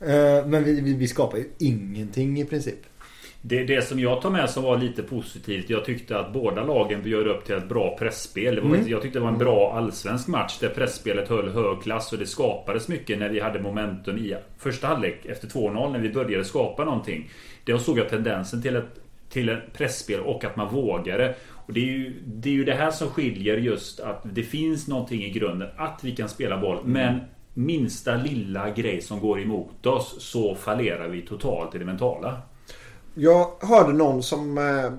Eh, 0.00 0.46
men 0.46 0.64
vi, 0.64 0.80
vi, 0.80 0.94
vi 0.94 1.08
skapar 1.08 1.38
ju 1.38 1.44
ingenting 1.58 2.40
i 2.40 2.44
princip. 2.44 2.78
Det, 3.42 3.64
det 3.64 3.82
som 3.82 4.00
jag 4.00 4.22
tar 4.22 4.30
med 4.30 4.50
som 4.50 4.62
var 4.62 4.78
lite 4.78 5.02
positivt. 5.02 5.70
Jag 5.70 5.84
tyckte 5.84 6.18
att 6.18 6.32
båda 6.32 6.64
lagen 6.64 7.02
bjöd 7.02 7.26
upp 7.26 7.44
till 7.44 7.54
ett 7.54 7.68
bra 7.68 7.96
pressspel. 7.98 8.54
Det 8.54 8.60
var, 8.60 8.68
Mm. 8.68 8.88
Jag 8.88 9.02
tyckte 9.02 9.18
det 9.18 9.22
var 9.22 9.32
en 9.32 9.38
bra 9.38 9.72
allsvensk 9.76 10.28
match 10.28 10.58
där 10.60 10.68
pressspelet 10.68 11.28
höll 11.28 11.48
hög 11.48 11.82
klass 11.82 12.12
och 12.12 12.18
det 12.18 12.26
skapades 12.26 12.88
mycket 12.88 13.18
när 13.18 13.28
vi 13.28 13.40
hade 13.40 13.60
momentum 13.62 14.18
i 14.18 14.36
första 14.58 14.86
halvlek 14.86 15.26
efter 15.26 15.48
2-0 15.48 15.92
när 15.92 15.98
vi 15.98 16.10
började 16.10 16.44
skapa 16.44 16.84
någonting. 16.84 17.30
Det 17.64 17.78
såg 17.78 17.98
jag 17.98 18.08
tendensen 18.08 18.62
till 18.62 18.76
ett 18.76 19.00
till 19.30 19.48
ett 19.48 19.72
pressspel 19.72 20.20
och 20.20 20.44
att 20.44 20.56
man 20.56 20.74
vågade. 20.74 21.34
Och 21.66 21.72
det 21.72 21.80
är, 21.80 21.84
ju, 21.84 22.22
det 22.26 22.48
är 22.48 22.52
ju 22.52 22.64
det 22.64 22.74
här 22.74 22.90
som 22.90 23.08
skiljer 23.08 23.56
just 23.56 24.00
att 24.00 24.20
det 24.34 24.42
finns 24.42 24.88
någonting 24.88 25.22
i 25.24 25.30
grunden. 25.30 25.68
Att 25.76 26.04
vi 26.04 26.16
kan 26.16 26.28
spela 26.28 26.58
boll. 26.58 26.78
Men 26.84 27.20
minsta 27.54 28.16
lilla 28.16 28.70
grej 28.70 29.00
som 29.00 29.20
går 29.20 29.40
emot 29.40 29.86
oss 29.86 30.16
så 30.18 30.54
fallerar 30.54 31.08
vi 31.08 31.22
totalt 31.22 31.74
i 31.74 31.78
det 31.78 31.84
mentala. 31.84 32.42
Jag 33.14 33.50
hörde 33.60 33.92
någon 33.92 34.22
som 34.22 34.58
eh, 34.58 34.92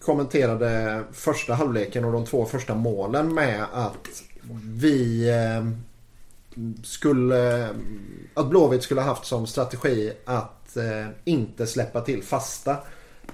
kommenterade 0.00 1.02
första 1.12 1.54
halvleken 1.54 2.04
och 2.04 2.12
de 2.12 2.24
två 2.24 2.44
första 2.44 2.74
målen 2.74 3.34
med 3.34 3.64
att 3.72 4.22
vi 4.62 5.28
eh, 5.28 5.66
skulle... 6.84 7.68
Att 8.34 8.48
Blåvitt 8.48 8.82
skulle 8.82 9.00
haft 9.00 9.24
som 9.24 9.46
strategi 9.46 10.12
att 10.24 10.76
eh, 10.76 11.06
inte 11.24 11.66
släppa 11.66 12.00
till 12.00 12.22
fasta. 12.22 12.76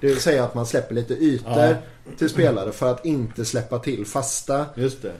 Det 0.01 0.07
vill 0.07 0.21
säga 0.21 0.45
att 0.45 0.55
man 0.55 0.67
släpper 0.67 0.95
lite 0.95 1.15
ytor 1.15 1.53
Ja. 1.53 1.75
till 2.19 2.29
spelare 2.29 2.73
för 2.73 2.91
att 2.91 3.05
inte 3.05 3.45
släppa 3.45 3.79
till 3.79 4.07
fasta. 4.07 4.67
Just 4.75 4.99
det. 5.03 5.13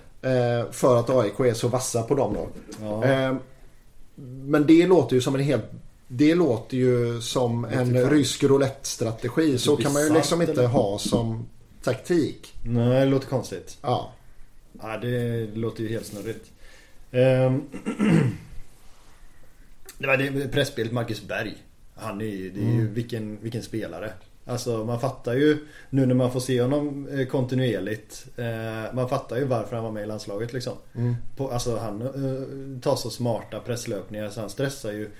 För 0.73 1.01
att 1.01 1.11
AIK 1.11 1.41
är 1.41 1.55
så 1.55 1.69
vassa 1.69 2.03
på 2.03 2.15
dem 2.15 2.35
då. 2.35 2.49
Ja. 2.81 3.37
Men 4.45 4.67
det 4.67 4.87
låter 4.87 5.15
ju 5.15 5.21
som 5.21 5.35
en 5.35 5.41
helt... 5.41 5.65
Det 6.15 6.35
låter 6.35 6.77
ju 6.77 7.21
som 7.21 7.65
en 7.65 7.73
fan. 7.73 8.11
rysk 8.11 8.45
roulette-strategi. 8.45 9.59
Så 9.59 9.77
kan 9.77 9.93
man 9.93 10.03
ju 10.03 10.15
liksom 10.15 10.43
inte 10.43 10.67
ha 10.67 10.99
som 10.99 11.49
taktik. 11.83 12.55
Nej, 12.63 13.01
det 13.01 13.11
låter 13.11 13.27
konstigt. 13.29 13.79
Ja. 13.83 14.13
Ja, 14.83 14.99
det 14.99 15.47
låter 15.55 15.83
ju 15.83 15.89
helt 15.89 16.07
snurrigt. 16.07 16.51
Ehm, 17.11 17.63
det 19.99 20.07
var 20.07 20.17
det 20.17 20.49
pressspelet 20.53 20.93
Marcus 20.93 21.23
Berg. 21.23 21.55
Han 21.95 22.21
är 22.21 22.25
ju, 22.25 22.51
det 22.51 22.61
är 22.61 22.73
ju 22.73 22.89
vilken, 22.89 23.39
vilken 23.43 23.63
spelare. 23.63 24.13
Alltså 24.45 24.85
man 24.85 25.01
fattar 25.01 25.35
ju 25.35 25.67
nu 25.91 26.07
när 26.07 26.15
man 26.15 26.33
får 26.33 26.41
se 26.41 26.63
honom 26.63 27.09
eh, 27.09 27.27
kontinuerligt. 27.27 28.27
Eh, 28.37 28.95
man 28.95 29.09
fattar 29.09 29.37
ju 29.37 29.45
varför 29.45 29.77
han 29.77 29.85
var 29.85 29.93
med 29.93 30.03
i 30.03 30.07
landslaget 30.07 30.53
liksom. 30.53 30.77
Mm. 30.95 31.17
På, 31.37 31.51
alltså 31.51 31.77
han 31.77 32.03
eh, 32.03 32.81
tar 32.81 32.97
så 32.97 33.11
smarta 33.11 33.61
presslöpningar 33.61 34.31
så 34.31 34.41
han 34.41 34.51
stressar 34.51 34.93
ju 34.93 35.11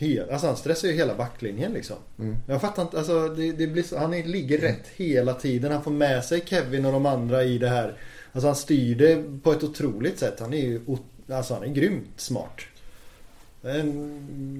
Hel, 0.00 0.30
alltså 0.30 0.46
han 0.46 0.56
stressar 0.56 0.88
ju 0.88 0.94
hela 0.94 1.14
backlinjen 1.14 1.72
liksom. 1.72 1.96
Mm. 2.18 2.36
Jag 2.46 2.60
fattar 2.60 2.82
inte, 2.82 2.98
alltså 2.98 3.28
det, 3.28 3.52
det 3.52 3.66
blir 3.66 3.82
så, 3.82 3.98
han 3.98 4.14
är, 4.14 4.24
ligger 4.24 4.58
rätt 4.58 4.88
hela 4.96 5.34
tiden. 5.34 5.72
Han 5.72 5.82
får 5.82 5.90
med 5.90 6.24
sig 6.24 6.42
Kevin 6.46 6.84
och 6.84 6.92
de 6.92 7.06
andra 7.06 7.44
i 7.44 7.58
det 7.58 7.68
här. 7.68 7.94
Alltså 8.32 8.48
han 8.48 8.56
styr 8.56 8.94
det 8.94 9.42
på 9.42 9.52
ett 9.52 9.62
otroligt 9.62 10.18
sätt. 10.18 10.40
Han 10.40 10.54
är 10.54 10.58
ju, 10.58 10.80
alltså 11.32 11.54
han 11.54 11.62
är 11.62 11.68
grymt 11.68 12.12
smart. 12.16 12.60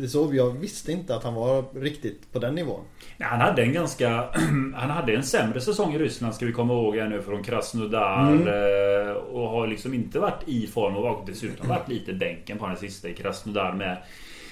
Det 0.00 0.08
så, 0.08 0.30
jag 0.32 0.50
visste 0.50 0.92
inte 0.92 1.14
att 1.14 1.24
han 1.24 1.34
var 1.34 1.64
riktigt 1.80 2.32
på 2.32 2.38
den 2.38 2.54
nivån. 2.54 2.80
Nej, 3.16 3.28
han 3.28 3.40
hade 3.40 3.62
en 3.62 3.72
ganska... 3.72 4.08
han 4.74 4.90
hade 4.90 5.12
en 5.12 5.22
sämre 5.22 5.60
säsong 5.60 5.94
i 5.94 5.98
Ryssland 5.98 6.34
ska 6.34 6.46
vi 6.46 6.52
komma 6.52 6.72
ihåg 6.74 6.96
här 6.96 7.08
nu 7.08 7.22
från 7.22 7.42
Krasnodar. 7.42 8.32
Mm. 8.32 8.48
Eh, 8.48 9.12
och 9.12 9.48
har 9.48 9.66
liksom 9.66 9.94
inte 9.94 10.18
varit 10.18 10.48
i 10.48 10.66
form 10.66 10.96
och 10.96 11.26
dessutom 11.26 11.68
varit 11.68 11.88
lite 11.88 12.12
bänken 12.12 12.58
på 12.58 12.66
den 12.66 12.76
sista 12.76 13.08
i 13.08 13.14
Krasnodar 13.14 13.72
med 13.72 13.98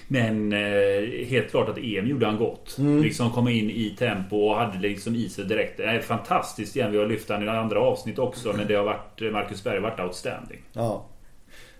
men 0.09 0.53
eh, 0.53 1.27
helt 1.27 1.51
klart 1.51 1.69
att 1.69 1.79
EM 1.79 2.07
gjorde 2.07 2.27
han 2.27 2.37
gott. 2.37 2.79
Mm. 2.79 3.03
Liksom 3.03 3.31
komma 3.31 3.51
in 3.51 3.71
i 3.71 3.97
tempo 3.99 4.37
och 4.37 4.57
hade 4.57 4.79
liksom 4.79 5.15
i 5.15 5.29
sig 5.29 5.45
direkt. 5.45 5.81
Eh, 5.81 5.99
fantastiskt 5.99 6.77
igen. 6.77 6.93
Vi 6.93 6.99
har 6.99 7.07
lyft 7.07 7.29
han 7.29 7.45
i 7.45 7.49
andra 7.49 7.81
avsnitt 7.81 8.19
också. 8.19 8.53
Men 8.53 8.67
det 8.67 8.75
har 8.75 8.85
varit 8.85 9.33
Marcus 9.33 9.65
Berg 9.65 9.81
varit 9.81 10.01
outstanding. 10.01 10.63
Ja. 10.73 11.05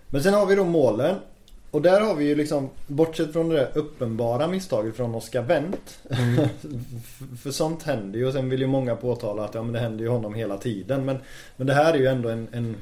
Men 0.07 0.23
sen 0.23 0.33
har 0.33 0.45
vi 0.45 0.55
då 0.55 0.63
målen. 0.63 1.15
Och 1.71 1.81
där 1.81 2.01
har 2.01 2.15
vi 2.15 2.27
ju 2.27 2.35
liksom, 2.35 2.69
bortsett 2.87 3.33
från 3.33 3.49
det 3.49 3.55
där 3.55 3.69
uppenbara 3.73 4.47
misstaget 4.47 4.95
från 4.95 5.15
Oscar 5.15 5.41
Wendt. 5.41 5.99
Mm. 6.09 6.49
för 7.43 7.51
sånt 7.51 7.83
händer 7.83 8.19
ju 8.19 8.27
och 8.27 8.33
sen 8.33 8.49
vill 8.49 8.61
ju 8.61 8.67
många 8.67 8.95
påtala 8.95 9.45
att 9.45 9.55
ja, 9.55 9.63
men 9.63 9.73
det 9.73 9.79
händer 9.79 10.03
ju 10.03 10.09
honom 10.09 10.33
hela 10.33 10.57
tiden. 10.57 11.05
Men, 11.05 11.17
men 11.55 11.67
det 11.67 11.73
här 11.73 11.93
är 11.93 11.97
ju 11.97 12.07
ändå 12.07 12.29
en, 12.29 12.47
en 12.51 12.75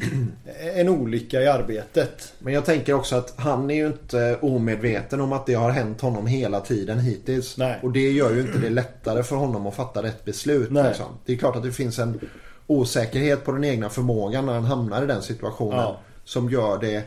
en 0.74 0.88
olycka 0.88 1.40
i 1.40 1.48
arbetet. 1.48 2.32
Men 2.38 2.54
jag 2.54 2.64
tänker 2.64 2.92
också 2.92 3.16
att 3.16 3.34
han 3.36 3.70
är 3.70 3.74
ju 3.74 3.86
inte 3.86 4.38
omedveten 4.40 5.20
om 5.20 5.32
att 5.32 5.46
det 5.46 5.54
har 5.54 5.70
hänt 5.70 6.00
honom 6.00 6.26
hela 6.26 6.60
tiden 6.60 6.98
hittills. 6.98 7.56
Nej. 7.56 7.78
Och 7.82 7.92
det 7.92 8.10
gör 8.10 8.34
ju 8.34 8.40
inte 8.40 8.58
det 8.58 8.70
lättare 8.70 9.22
för 9.22 9.36
honom 9.36 9.66
att 9.66 9.74
fatta 9.74 10.02
rätt 10.02 10.24
beslut. 10.24 10.70
Liksom. 10.70 11.06
Det 11.24 11.32
är 11.32 11.36
klart 11.36 11.56
att 11.56 11.62
det 11.62 11.72
finns 11.72 11.98
en 11.98 12.20
osäkerhet 12.66 13.44
på 13.44 13.52
den 13.52 13.64
egna 13.64 13.88
förmågan 13.88 14.46
när 14.46 14.52
han 14.52 14.64
hamnar 14.64 15.02
i 15.02 15.06
den 15.06 15.22
situationen. 15.22 15.78
Ja. 15.78 16.00
Som 16.24 16.50
gör 16.50 16.78
det 16.78 17.04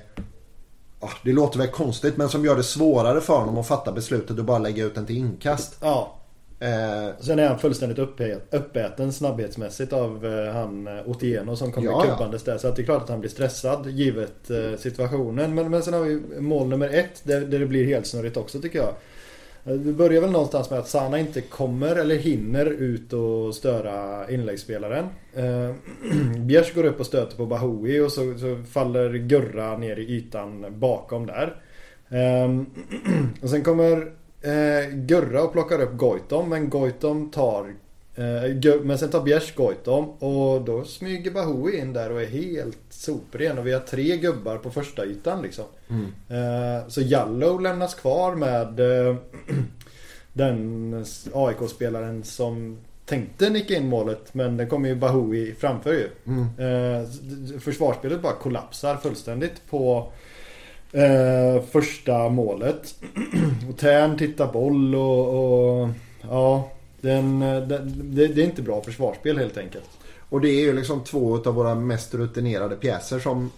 det 1.24 1.34
låter 1.34 1.60
väl 1.60 1.68
konstigt 1.68 2.18
men 2.18 2.30
som 2.30 2.46
gör 2.46 2.56
det 2.56 2.64
svårare 2.64 3.22
för 3.22 3.40
honom 3.40 3.58
att 3.58 3.68
fatta 3.68 3.92
beslutet 3.92 4.40
och 4.40 4.46
bara 4.46 4.60
lägga 4.60 4.86
ut 4.86 4.96
den 4.96 5.06
till 5.06 5.18
inkast. 5.18 5.78
Ja. 5.82 6.15
Eh, 6.60 7.10
Sen 7.20 7.40
är 7.40 7.48
han 7.48 7.60
fullständigt 7.60 8.00
uppäten 8.52 9.14
snabbhetsmässigt 9.14 9.94
av 9.94 10.26
eh, 10.26 10.54
han 10.54 10.88
eh, 10.88 11.10
Otieno 11.10 11.56
som 11.56 11.72
kommer 11.72 11.92
ja, 11.92 12.02
kubbandes 12.02 12.44
där. 12.44 12.58
Så 12.58 12.68
att 12.68 12.76
det 12.76 12.82
är 12.82 12.86
klart 12.86 13.04
att 13.04 13.10
han 13.10 13.20
blir 13.20 13.30
stressad 13.30 13.90
givet 13.90 14.50
eh, 14.50 14.78
situationen. 14.78 15.56
Men, 15.56 15.72
men 15.72 15.84
sen 15.84 15.94
har 15.94 16.02
vi 16.02 16.42
mål 16.42 16.68
nummer 16.68 16.90
ett 16.90 17.22
där, 17.24 17.42
där 17.42 17.60
det 17.60 17.66
blir 17.66 17.86
helt 17.86 18.08
snurrigt 18.08 18.38
också 18.38 18.62
tycker 18.62 18.80
jag. 18.80 18.94
Eh, 19.66 19.80
det 19.80 19.94
börjar 19.94 20.22
väl 20.22 20.32
någonstans 20.32 20.70
med 20.70 20.80
att 20.80 20.88
Sana 20.88 21.20
inte 21.20 21.42
kommer 21.42 21.96
eller 21.96 22.16
hinner 22.16 22.66
ut 22.66 23.14
och 23.14 23.56
störa 23.56 24.30
inläggsspelaren. 24.32 25.06
Eh, 25.34 25.76
Bjärs 26.38 26.74
går 26.74 26.84
upp 26.84 27.00
och 27.00 27.06
stöter 27.06 27.38
på 27.38 27.46
Bahoui 27.46 28.00
och 28.00 28.12
så, 28.12 28.38
så 28.38 28.64
faller 28.72 29.14
Gurra 29.14 29.78
ner 29.78 30.00
i 30.00 30.16
ytan 30.16 30.66
bakom 30.80 31.26
där. 31.26 31.56
Eh, 32.10 32.50
och 33.42 33.50
sen 33.50 33.64
kommer 33.64 34.12
eh, 34.46 34.90
Gurra 34.90 35.44
och 35.44 35.54
plockar 35.54 35.82
upp 35.82 35.98
Goitom 35.98 36.50
men 36.50 36.70
Goitom 36.70 37.32
tar 37.32 37.74
eh, 38.16 38.82
Men 38.84 38.98
sen 38.98 39.10
tar 39.10 39.24
Bjärs 39.24 39.56
Goitom 39.56 40.10
och 40.10 40.62
då 40.62 40.84
smyger 40.84 41.32
Bahoui 41.32 41.78
in 41.78 41.94
där 41.94 42.12
och 42.12 42.22
är 42.22 42.26
helt 42.26 42.78
sopren 42.90 43.58
och 43.58 43.68
vi 43.68 43.74
har 43.74 43.80
tre 43.80 44.18
gubbar 44.18 44.58
på 44.58 44.72
första 44.72 45.06
ytan 45.06 45.42
liksom. 45.42 45.66
Mm. 45.90 46.06
Eh, 46.30 46.88
så 46.88 47.02
Jallow 47.02 47.62
lämnas 47.62 47.96
kvar 47.96 48.36
med 48.36 48.80
eh, 48.80 49.16
den 50.34 51.06
AIK-spelaren 51.34 52.24
som 52.24 52.78
tänkte 53.06 53.50
nicka 53.50 53.76
in 53.76 53.90
målet 53.90 54.34
men 54.34 54.58
den 54.58 54.70
kommer 54.70 54.90
ju 54.90 54.96
Bahoui 54.96 55.56
framför 55.60 55.94
ju. 55.94 56.10
Mm. 56.26 56.46
Eh, 56.58 57.10
försvarsspelet 57.60 58.22
bara 58.22 58.34
kollapsar 58.34 58.98
fullständigt 58.98 59.62
på 59.70 60.12
Eh, 60.96 61.62
första 61.72 62.30
målet. 62.30 62.96
och 63.70 63.78
Tern 63.78 64.18
tittar 64.18 64.54
boll 64.54 64.96
och, 64.96 65.82
och 65.82 65.90
ja. 66.22 66.72
Den, 67.02 67.40
den, 67.40 67.94
det, 68.16 68.28
det 68.28 68.42
är 68.42 68.46
inte 68.46 68.62
bra 68.62 68.82
försvarsspel 68.82 69.38
helt 69.38 69.58
enkelt. 69.58 69.90
Och 70.30 70.42
det 70.42 70.50
är 70.50 70.62
ju 70.62 70.74
liksom 70.74 71.04
två 71.04 71.38
av 71.46 71.56
våra 71.56 71.76
mest 71.76 72.14
rutinerade 72.14 72.76
pjäser 72.76 73.20
som 73.20 73.52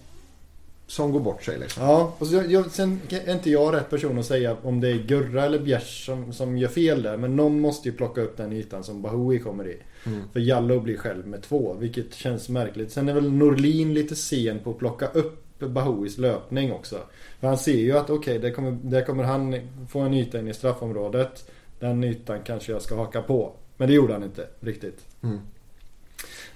som 0.88 1.12
går 1.12 1.20
bort 1.20 1.44
sig 1.44 1.60
liksom. 1.60 1.84
Ja, 1.84 2.15
och 2.17 2.27
så, 2.27 2.44
jag, 2.48 2.72
sen 2.72 3.01
är 3.10 3.34
inte 3.34 3.50
jag 3.50 3.74
rätt 3.74 3.89
person 3.89 4.20
att 4.20 4.25
säga 4.25 4.58
om 4.63 4.82
det 4.82 4.89
är 4.89 4.98
Gurra 4.98 5.46
eller 5.46 5.60
Bjärs 5.60 6.06
som, 6.06 6.34
som 6.34 6.58
gör 6.58 6.70
fel 6.70 7.03
där. 7.03 7.17
Men 7.17 7.36
någon 7.36 7.60
måste 7.60 7.89
ju 7.89 7.96
plocka 7.96 8.22
upp 8.22 8.38
den 8.38 8.53
ytan 8.53 8.84
som 8.84 9.01
Bahoui 9.01 9.39
kommer 9.39 9.67
i. 9.67 9.77
Mm. 10.06 10.22
För 10.34 10.39
Jallow 10.39 10.84
blir 10.84 10.98
själv 10.98 11.27
med 11.27 11.41
två, 11.41 11.75
vilket 11.79 12.13
känns 12.13 12.50
märkligt. 12.50 12.91
Sen 12.91 13.10
är 13.10 13.13
väl 13.13 13.32
Norlin 13.32 13.94
lite 13.94 14.15
sen 14.15 14.60
på 14.60 14.72
att 14.72 14.77
plocka 14.77 15.08
upp 15.08 15.47
Bahouis 15.59 16.17
löpning 16.17 16.71
också. 16.71 16.97
För 17.39 17.47
han 17.47 17.57
ser 17.57 17.77
ju 17.77 17.97
att 17.97 18.09
okej, 18.09 18.37
okay, 18.37 18.49
där, 18.49 18.55
kommer, 18.55 18.71
där 18.71 19.01
kommer 19.01 19.23
han 19.23 19.55
få 19.89 19.99
en 19.99 20.13
yta 20.13 20.39
in 20.39 20.47
i 20.47 20.53
straffområdet. 20.53 21.51
Den 21.79 22.03
ytan 22.03 22.39
kanske 22.43 22.71
jag 22.71 22.81
ska 22.81 22.95
haka 22.95 23.21
på. 23.21 23.53
Men 23.77 23.87
det 23.87 23.93
gjorde 23.93 24.13
han 24.13 24.23
inte 24.23 24.47
riktigt. 24.59 25.05
Mm. 25.23 25.39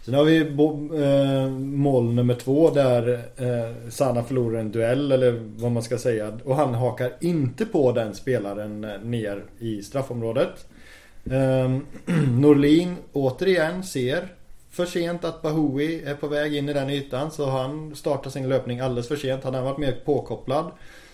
Sen 0.01 0.13
har 0.13 0.23
vi 0.23 0.37
eh, 0.37 1.49
mål 1.59 2.13
nummer 2.13 2.33
två 2.33 2.69
där 2.69 3.13
eh, 3.37 3.89
Sana 3.89 4.23
förlorar 4.23 4.59
en 4.59 4.71
duell 4.71 5.11
eller 5.11 5.43
vad 5.57 5.71
man 5.71 5.83
ska 5.83 5.97
säga. 5.97 6.39
Och 6.43 6.55
han 6.55 6.73
hakar 6.73 7.13
inte 7.19 7.65
på 7.65 7.91
den 7.91 8.15
spelaren 8.15 8.83
eh, 8.83 8.99
ner 9.01 9.43
i 9.59 9.81
straffområdet. 9.81 10.67
Eh, 11.25 11.77
Norlin 12.39 12.95
återigen 13.13 13.83
ser 13.83 14.27
för 14.71 14.85
sent 14.85 15.23
att 15.23 15.41
Bahoui 15.41 16.03
är 16.05 16.15
på 16.15 16.27
väg 16.27 16.55
in 16.55 16.69
i 16.69 16.73
den 16.73 16.89
ytan 16.89 17.31
så 17.31 17.49
han 17.49 17.95
startar 17.95 18.29
sin 18.29 18.49
löpning 18.49 18.79
alldeles 18.79 19.07
för 19.07 19.15
sent. 19.15 19.43
Hade 19.43 19.57
han 19.57 19.65
varit 19.65 19.77
mer 19.77 20.01
påkopplad 20.05 20.71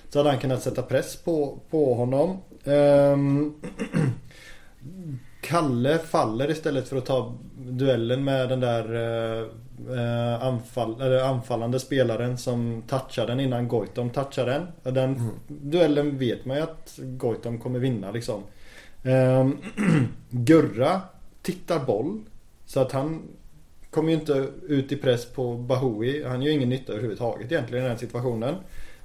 så 0.09 0.19
hade 0.19 0.29
han 0.29 0.39
kunnat 0.39 0.61
sätta 0.61 0.81
press 0.81 1.15
på, 1.15 1.59
på 1.69 1.93
honom. 1.93 2.37
Um, 2.63 3.55
Kalle 5.41 5.97
faller 5.97 6.51
istället 6.51 6.87
för 6.87 6.97
att 6.97 7.05
ta 7.05 7.33
duellen 7.57 8.23
med 8.23 8.49
den 8.49 8.59
där 8.59 8.95
uh, 9.89 10.43
anfall, 10.43 11.19
anfallande 11.21 11.79
spelaren 11.79 12.37
som 12.37 12.83
touchar 12.87 13.27
den 13.27 13.39
innan 13.39 13.67
Goitom 13.67 14.09
touchar 14.09 14.45
den. 14.45 14.93
Den 14.93 15.15
mm. 15.15 15.29
duellen 15.47 16.17
vet 16.17 16.45
man 16.45 16.57
ju 16.57 16.63
att 16.63 16.93
Goitom 16.97 17.59
kommer 17.59 17.79
vinna 17.79 18.11
liksom. 18.11 18.43
Um, 19.03 19.57
Gurra 20.29 21.01
tittar 21.41 21.85
boll. 21.85 22.21
Så 22.65 22.79
att 22.79 22.91
han 22.91 23.21
kommer 23.97 24.11
ju 24.11 24.17
inte 24.17 24.47
ut 24.67 24.91
i 24.91 24.95
press 24.95 25.25
på 25.25 25.53
Bahoui. 25.53 26.23
Han 26.23 26.41
gör 26.41 26.51
ingen 26.51 26.69
nytta 26.69 26.91
överhuvudtaget 26.91 27.51
egentligen 27.51 27.85
i 27.85 27.87
den 27.87 27.97
situationen. 27.97 28.55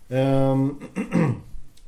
Um, 0.08 0.80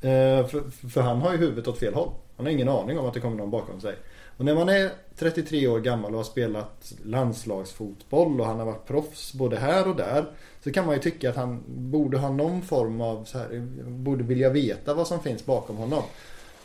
för, 0.51 0.89
för, 0.89 1.01
han 1.01 1.21
har 1.21 1.33
ju 1.33 1.39
huvudet 1.39 1.69
åt 1.69 1.79
fel 1.79 1.95
håll. 1.95 2.11
Han 2.37 2.47
har 2.47 2.53
ingen 2.53 2.69
aning 2.69 2.99
om 2.99 3.07
att 3.07 3.15
det 3.15 3.21
kommer 3.21 3.37
någon 3.37 3.51
bakom 3.51 3.81
sig. 3.81 3.95
Och 4.37 4.45
när 4.45 4.55
man 4.55 4.69
är 4.69 4.91
33 5.19 5.69
år 5.69 5.81
gammal 5.81 6.11
och 6.11 6.17
har 6.17 6.25
spelat 6.25 6.93
landslagsfotboll 7.05 8.41
och 8.41 8.47
han 8.47 8.59
har 8.59 8.67
varit 8.67 8.87
proffs 8.87 9.33
både 9.33 9.57
här 9.57 9.89
och 9.89 9.97
där. 9.97 10.25
Så 10.65 10.73
kan 10.73 10.87
man 10.87 10.95
ju 10.95 11.01
tycka 11.01 11.31
att 11.31 11.37
han 11.37 11.63
borde 11.67 12.19
ha 12.19 12.31
någon 12.31 12.63
form 12.63 13.01
av 13.01 13.25
så 13.25 13.39
här, 13.39 13.67
borde 13.89 14.25
vilja 14.25 14.51
veta 14.51 14.95
vad 14.95 15.07
som 15.07 15.23
finns 15.23 15.47
bakom 15.47 15.77
honom. 15.77 16.03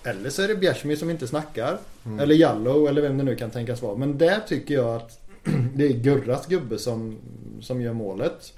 Eller 0.03 0.29
så 0.29 0.41
är 0.41 0.48
det 0.48 0.55
Bjärsmyr 0.55 0.96
som 0.96 1.10
inte 1.10 1.27
snackar. 1.27 1.77
Mm. 2.05 2.19
Eller 2.19 2.36
Jallow 2.36 2.88
eller 2.88 3.01
vem 3.01 3.17
det 3.17 3.24
nu 3.24 3.36
kan 3.36 3.51
tänkas 3.51 3.81
vara. 3.81 3.96
Men 3.96 4.17
där 4.17 4.39
tycker 4.48 4.74
jag 4.74 4.96
att 4.96 5.28
det 5.75 5.86
är 5.86 5.93
Gurras 5.93 6.48
gubbe 6.48 6.77
som, 6.77 7.17
som 7.62 7.81
gör 7.81 7.93
målet. 7.93 8.53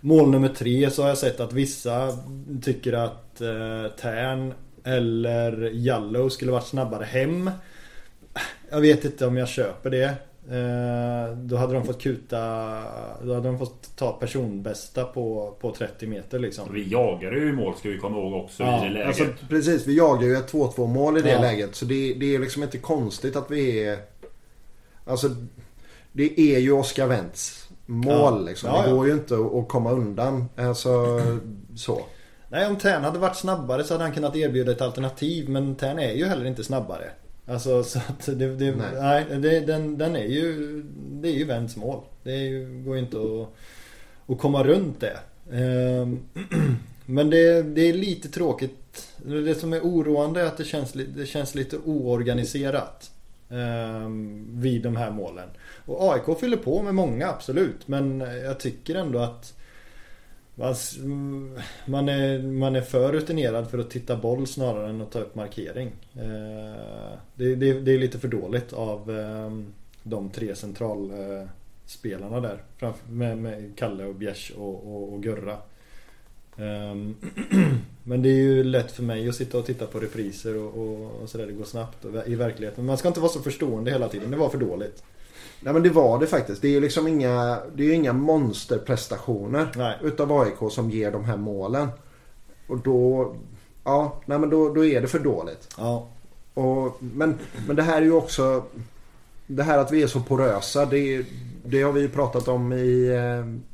Mål 0.00 0.30
nummer 0.30 0.48
tre 0.48 0.90
så 0.90 1.02
har 1.02 1.08
jag 1.08 1.18
sett 1.18 1.40
att 1.40 1.52
vissa 1.52 2.18
tycker 2.62 2.92
att 2.92 3.40
eh, 3.40 3.92
Tern 4.00 4.54
eller 4.84 5.70
Jallow 5.74 6.28
skulle 6.28 6.52
varit 6.52 6.66
snabbare 6.66 7.04
hem. 7.04 7.50
Jag 8.70 8.80
vet 8.80 9.04
inte 9.04 9.26
om 9.26 9.36
jag 9.36 9.48
köper 9.48 9.90
det. 9.90 10.14
Eh, 10.50 11.36
då 11.36 11.56
hade 11.56 11.72
de 11.74 11.84
fått 11.84 12.02
kuta 12.02 12.38
Då 13.22 13.34
hade 13.34 13.48
de 13.48 13.58
fått 13.58 13.96
ta 13.96 14.12
personbästa 14.12 15.04
på, 15.04 15.56
på 15.60 15.74
30 15.74 16.06
meter 16.06 16.38
liksom. 16.38 16.68
Vi 16.72 16.88
jagade 16.88 17.36
ju 17.36 17.52
mål 17.52 17.74
ska 17.78 17.88
vi 17.88 17.98
komma 17.98 18.18
ihåg 18.18 18.44
också 18.44 18.62
ja, 18.62 18.84
i 18.84 18.88
det 18.88 18.94
läget. 18.94 19.06
Alltså, 19.06 19.24
precis, 19.48 19.86
vi 19.86 19.96
jagade 19.96 20.26
ju 20.26 20.36
ett 20.36 20.52
2-2 20.52 20.86
mål 20.86 21.18
i 21.18 21.20
det 21.20 21.30
ja. 21.30 21.40
läget. 21.40 21.74
Så 21.74 21.84
det, 21.84 22.14
det 22.14 22.34
är 22.34 22.38
liksom 22.38 22.62
inte 22.62 22.78
konstigt 22.78 23.36
att 23.36 23.50
vi 23.50 23.84
är 23.84 23.98
Alltså 25.08 25.30
det 26.12 26.40
är 26.40 26.58
ju 26.58 26.72
Oscar 26.72 27.06
Wendts 27.06 27.68
mål 27.86 28.14
ja. 28.14 28.38
liksom. 28.38 28.70
Ja, 28.70 28.82
det 28.86 28.92
går 28.92 29.06
ju 29.06 29.12
inte 29.12 29.34
att 29.34 29.68
komma 29.68 29.90
undan. 29.90 30.48
Alltså 30.56 31.20
så. 31.76 32.00
Nej 32.48 32.66
om 32.66 32.76
Tern 32.76 33.04
hade 33.04 33.18
varit 33.18 33.36
snabbare 33.36 33.84
så 33.84 33.94
hade 33.94 34.04
han 34.04 34.12
kunnat 34.12 34.36
erbjuda 34.36 34.72
ett 34.72 34.80
alternativ. 34.80 35.48
Men 35.48 35.74
Tern 35.74 35.98
är 35.98 36.12
ju 36.12 36.24
heller 36.24 36.44
inte 36.44 36.64
snabbare. 36.64 37.10
Alltså 37.46 37.82
så 37.84 37.98
att 37.98 38.26
det, 38.26 38.54
det 38.54 38.76
nej, 38.76 39.26
nej 39.30 39.38
det, 39.38 39.60
den, 39.60 39.98
den 39.98 40.16
är 40.16 40.26
ju 40.26 40.82
Det 41.10 41.28
är 41.28 41.32
ju 41.32 41.44
Wendts 41.44 41.76
mål. 41.76 42.00
Det 42.22 42.36
ju, 42.36 42.82
går 42.82 42.98
inte 42.98 43.16
att, 43.16 43.48
att 44.32 44.38
komma 44.38 44.64
runt 44.64 45.00
det. 45.00 45.18
Ehm, 45.52 46.18
men 47.06 47.30
det, 47.30 47.62
det 47.62 47.88
är 47.88 47.92
lite 47.92 48.28
tråkigt. 48.28 49.08
Det 49.16 49.54
som 49.54 49.72
är 49.72 49.80
oroande 49.80 50.40
är 50.40 50.44
att 50.44 50.56
det 50.56 50.64
känns, 50.64 50.92
det 50.92 51.26
känns 51.26 51.54
lite 51.54 51.76
oorganiserat. 51.76 53.10
Ehm, 53.50 54.46
vid 54.60 54.82
de 54.82 54.96
här 54.96 55.10
målen. 55.10 55.48
Och 55.86 56.12
AIK 56.12 56.40
fyller 56.40 56.56
på 56.56 56.82
med 56.82 56.94
många 56.94 57.28
absolut. 57.28 57.88
Men 57.88 58.20
jag 58.20 58.60
tycker 58.60 58.94
ändå 58.94 59.18
att 59.18 59.54
Man, 61.86 62.08
är, 62.08 62.42
man 62.42 62.76
är 62.76 62.80
för 62.80 63.12
rutinerad 63.12 63.70
för 63.70 63.78
att 63.78 63.90
titta 63.90 64.16
boll 64.16 64.46
snarare 64.46 64.90
än 64.90 65.00
att 65.00 65.12
ta 65.12 65.18
upp 65.18 65.34
markering. 65.34 65.92
Eh, 66.14 67.12
det, 67.34 67.54
det, 67.54 67.80
det 67.80 67.92
är 67.94 67.98
lite 67.98 68.18
för 68.18 68.28
dåligt 68.28 68.72
av 68.72 69.18
eh, 69.18 69.52
de 70.02 70.30
tre 70.30 70.54
centralspelarna 70.54 72.40
där. 72.40 72.62
Med, 73.08 73.38
med 73.38 73.72
Kalle 73.76 74.04
och 74.04 74.14
Bjärs 74.14 74.52
och, 74.56 74.94
och, 74.94 75.12
och 75.12 75.22
Gurra. 75.22 75.56
Ehm, 76.58 77.14
men 78.02 78.22
det 78.22 78.28
är 78.28 78.42
ju 78.42 78.64
lätt 78.64 78.92
för 78.92 79.02
mig 79.02 79.28
att 79.28 79.34
sitta 79.34 79.58
och 79.58 79.66
titta 79.66 79.86
på 79.86 80.00
repriser 80.00 80.56
och, 80.56 80.78
och, 80.78 81.22
och 81.22 81.28
sådär. 81.28 81.46
Det 81.46 81.52
går 81.52 81.64
snabbt 81.64 82.04
i 82.26 82.34
verkligheten. 82.34 82.84
Men 82.84 82.86
man 82.86 82.98
ska 82.98 83.08
inte 83.08 83.20
vara 83.20 83.32
så 83.32 83.40
förstående 83.40 83.90
hela 83.90 84.08
tiden. 84.08 84.30
Det 84.30 84.36
var 84.36 84.48
för 84.48 84.58
dåligt. 84.58 85.02
Nej 85.60 85.72
men 85.72 85.82
det 85.82 85.90
var 85.90 86.18
det 86.18 86.26
faktiskt. 86.26 86.62
Det 86.62 86.68
är 86.68 86.72
ju 86.72 86.80
liksom 86.80 87.08
inga, 87.08 87.58
det 87.74 87.84
är 87.84 87.92
inga 87.92 88.12
monsterprestationer 88.12 89.68
nej. 89.76 89.96
utav 90.02 90.32
AIK 90.32 90.72
som 90.72 90.90
ger 90.90 91.10
de 91.10 91.24
här 91.24 91.36
målen. 91.36 91.88
Och 92.66 92.78
då, 92.78 93.34
ja, 93.84 94.20
nej 94.26 94.38
men 94.38 94.50
då, 94.50 94.74
då 94.74 94.84
är 94.84 95.00
det 95.00 95.06
för 95.06 95.18
dåligt. 95.18 95.74
Ja. 95.78 96.08
Och, 96.54 96.96
men, 97.00 97.38
men 97.66 97.76
det 97.76 97.82
här 97.82 97.96
är 97.96 98.04
ju 98.04 98.12
också, 98.12 98.64
det 99.46 99.62
här 99.62 99.78
att 99.78 99.92
vi 99.92 100.02
är 100.02 100.06
så 100.06 100.20
porösa. 100.20 100.86
Det, 100.86 101.24
det 101.64 101.82
har 101.82 101.92
vi 101.92 102.00
ju 102.00 102.08
pratat 102.08 102.48
om 102.48 102.72
i, 102.72 103.08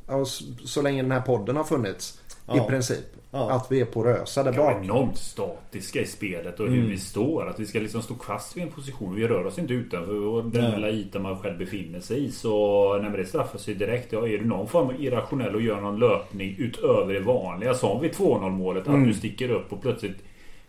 ja, 0.07 0.25
så 0.65 0.83
länge 0.83 1.03
den 1.03 1.13
här 1.13 1.21
podden 1.21 1.57
har 1.57 1.65
funnits. 1.65 2.21
Ja. 2.47 2.65
I 2.65 2.69
princip. 2.69 3.05
Ja. 3.31 3.51
Att 3.51 3.73
vi 3.73 3.81
är 3.81 3.85
porösa 3.85 4.43
där 4.43 4.53
bak. 4.53 4.85
Enormt 4.85 5.19
statiska 5.19 6.01
i 6.01 6.07
spelet 6.07 6.61
och 6.61 6.69
hur 6.69 6.79
mm. 6.79 6.91
vi 6.91 6.99
står. 6.99 7.49
Att 7.49 7.61
vi 7.61 7.67
ska 7.67 7.79
liksom 7.79 8.03
stå 8.03 8.15
fast 8.15 8.57
vid 8.57 8.65
en 8.65 8.71
position. 8.71 9.15
Vi 9.15 9.29
rör 9.29 9.47
oss 9.47 9.59
inte 9.59 9.75
utanför 9.75 10.43
den 10.43 10.71
lilla 10.71 10.91
ytan 10.91 11.23
man 11.23 11.39
själv 11.39 11.59
befinner 11.59 12.01
sig 12.01 12.25
i. 12.25 12.31
Så 12.31 12.99
när 12.99 13.11
det 13.11 13.27
straffar 13.27 13.59
sig 13.59 13.75
direkt. 13.75 14.13
Ja, 14.13 14.29
är 14.29 14.39
du 14.39 14.45
någon 14.45 14.69
form 14.69 14.89
av 14.89 15.03
irrationell 15.03 15.55
och 15.55 15.63
gör 15.63 15.81
någon 15.81 15.99
löpning 15.99 16.57
utöver 16.59 17.15
det 17.15 17.21
vanliga. 17.21 17.75
Som 17.75 18.01
vid 18.01 18.13
2-0 18.13 18.51
målet. 18.51 18.87
Mm. 18.87 19.01
Att 19.01 19.09
du 19.09 19.15
sticker 19.15 19.51
upp 19.51 19.73
och 19.73 19.83
plötsligt 19.83 20.17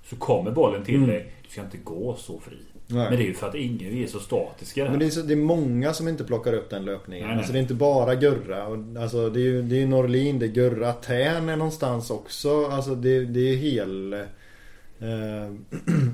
så 0.03 0.15
kommer 0.15 0.51
bollen 0.51 0.84
till 0.84 0.96
mm. 0.96 1.10
dig. 1.10 1.34
Du 1.44 1.50
ska 1.50 1.62
inte 1.62 1.77
gå 1.77 2.15
så 2.15 2.39
fri. 2.39 2.58
Nej. 2.88 3.10
Men 3.10 3.20
det 3.20 3.25
är 3.25 3.27
ju 3.27 3.34
för 3.34 3.48
att 3.48 3.56
ingen 3.56 3.98
är 3.98 4.08
så 4.08 4.20
statiska. 4.20 4.89
Men 4.89 5.00
det 5.00 5.06
är, 5.06 5.10
så, 5.10 5.22
det 5.22 5.34
är 5.34 5.38
många 5.38 5.94
som 5.94 6.08
inte 6.08 6.24
plockar 6.24 6.54
upp 6.54 6.70
den 6.70 6.86
löpningen. 6.86 7.27
Nej, 7.27 7.38
alltså 7.38 7.54
det 7.54 7.60
är 7.60 7.62
inte 7.62 7.74
bara 7.74 8.15
Gurra. 8.15 8.68
Och, 8.68 8.77
alltså 9.00 9.30
det 9.30 9.39
är 9.39 9.44
ju 9.44 9.62
det 9.62 9.82
är 9.82 9.88
Norlin, 9.88 10.39
det 10.39 10.46
är 10.46 10.50
Gurra. 10.50 10.94
Tän 10.94 11.50
är 11.50 11.56
någonstans 11.56 12.10
också. 12.10 12.65
Alltså 12.65 12.96
det, 12.96 13.25
det 13.25 13.39
är 13.39 13.56
hel... 13.56 14.13
Eh, 14.13 14.20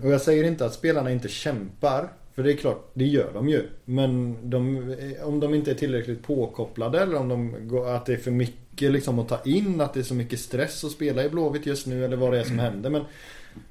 och 0.03 0.11
jag 0.11 0.21
säger 0.21 0.43
inte 0.43 0.65
att 0.65 0.73
spelarna 0.73 1.11
inte 1.11 1.27
kämpar. 1.27 2.09
För 2.35 2.43
det 2.43 2.51
är 2.51 2.57
klart, 2.57 2.91
det 2.93 3.05
gör 3.05 3.33
de 3.33 3.49
ju. 3.49 3.67
Men 3.85 4.37
de, 4.49 4.95
om 5.23 5.39
de 5.39 5.53
inte 5.53 5.71
är 5.71 5.75
tillräckligt 5.75 6.23
påkopplade 6.23 6.99
eller 6.99 7.15
om 7.15 7.29
de, 7.29 7.77
att 7.87 8.05
det 8.05 8.13
är 8.13 8.17
för 8.17 8.31
mycket 8.31 8.91
liksom 8.91 9.19
att 9.19 9.29
ta 9.29 9.39
in. 9.45 9.81
Att 9.81 9.93
det 9.93 9.99
är 9.99 10.03
så 10.03 10.13
mycket 10.13 10.39
stress 10.39 10.83
att 10.83 10.91
spela 10.91 11.23
i 11.23 11.29
Blåvitt 11.29 11.65
just 11.65 11.87
nu 11.87 12.05
eller 12.05 12.17
vad 12.17 12.33
det 12.33 12.39
är 12.39 12.43
som 12.43 12.59
händer. 12.59 12.89
Men, 12.89 13.03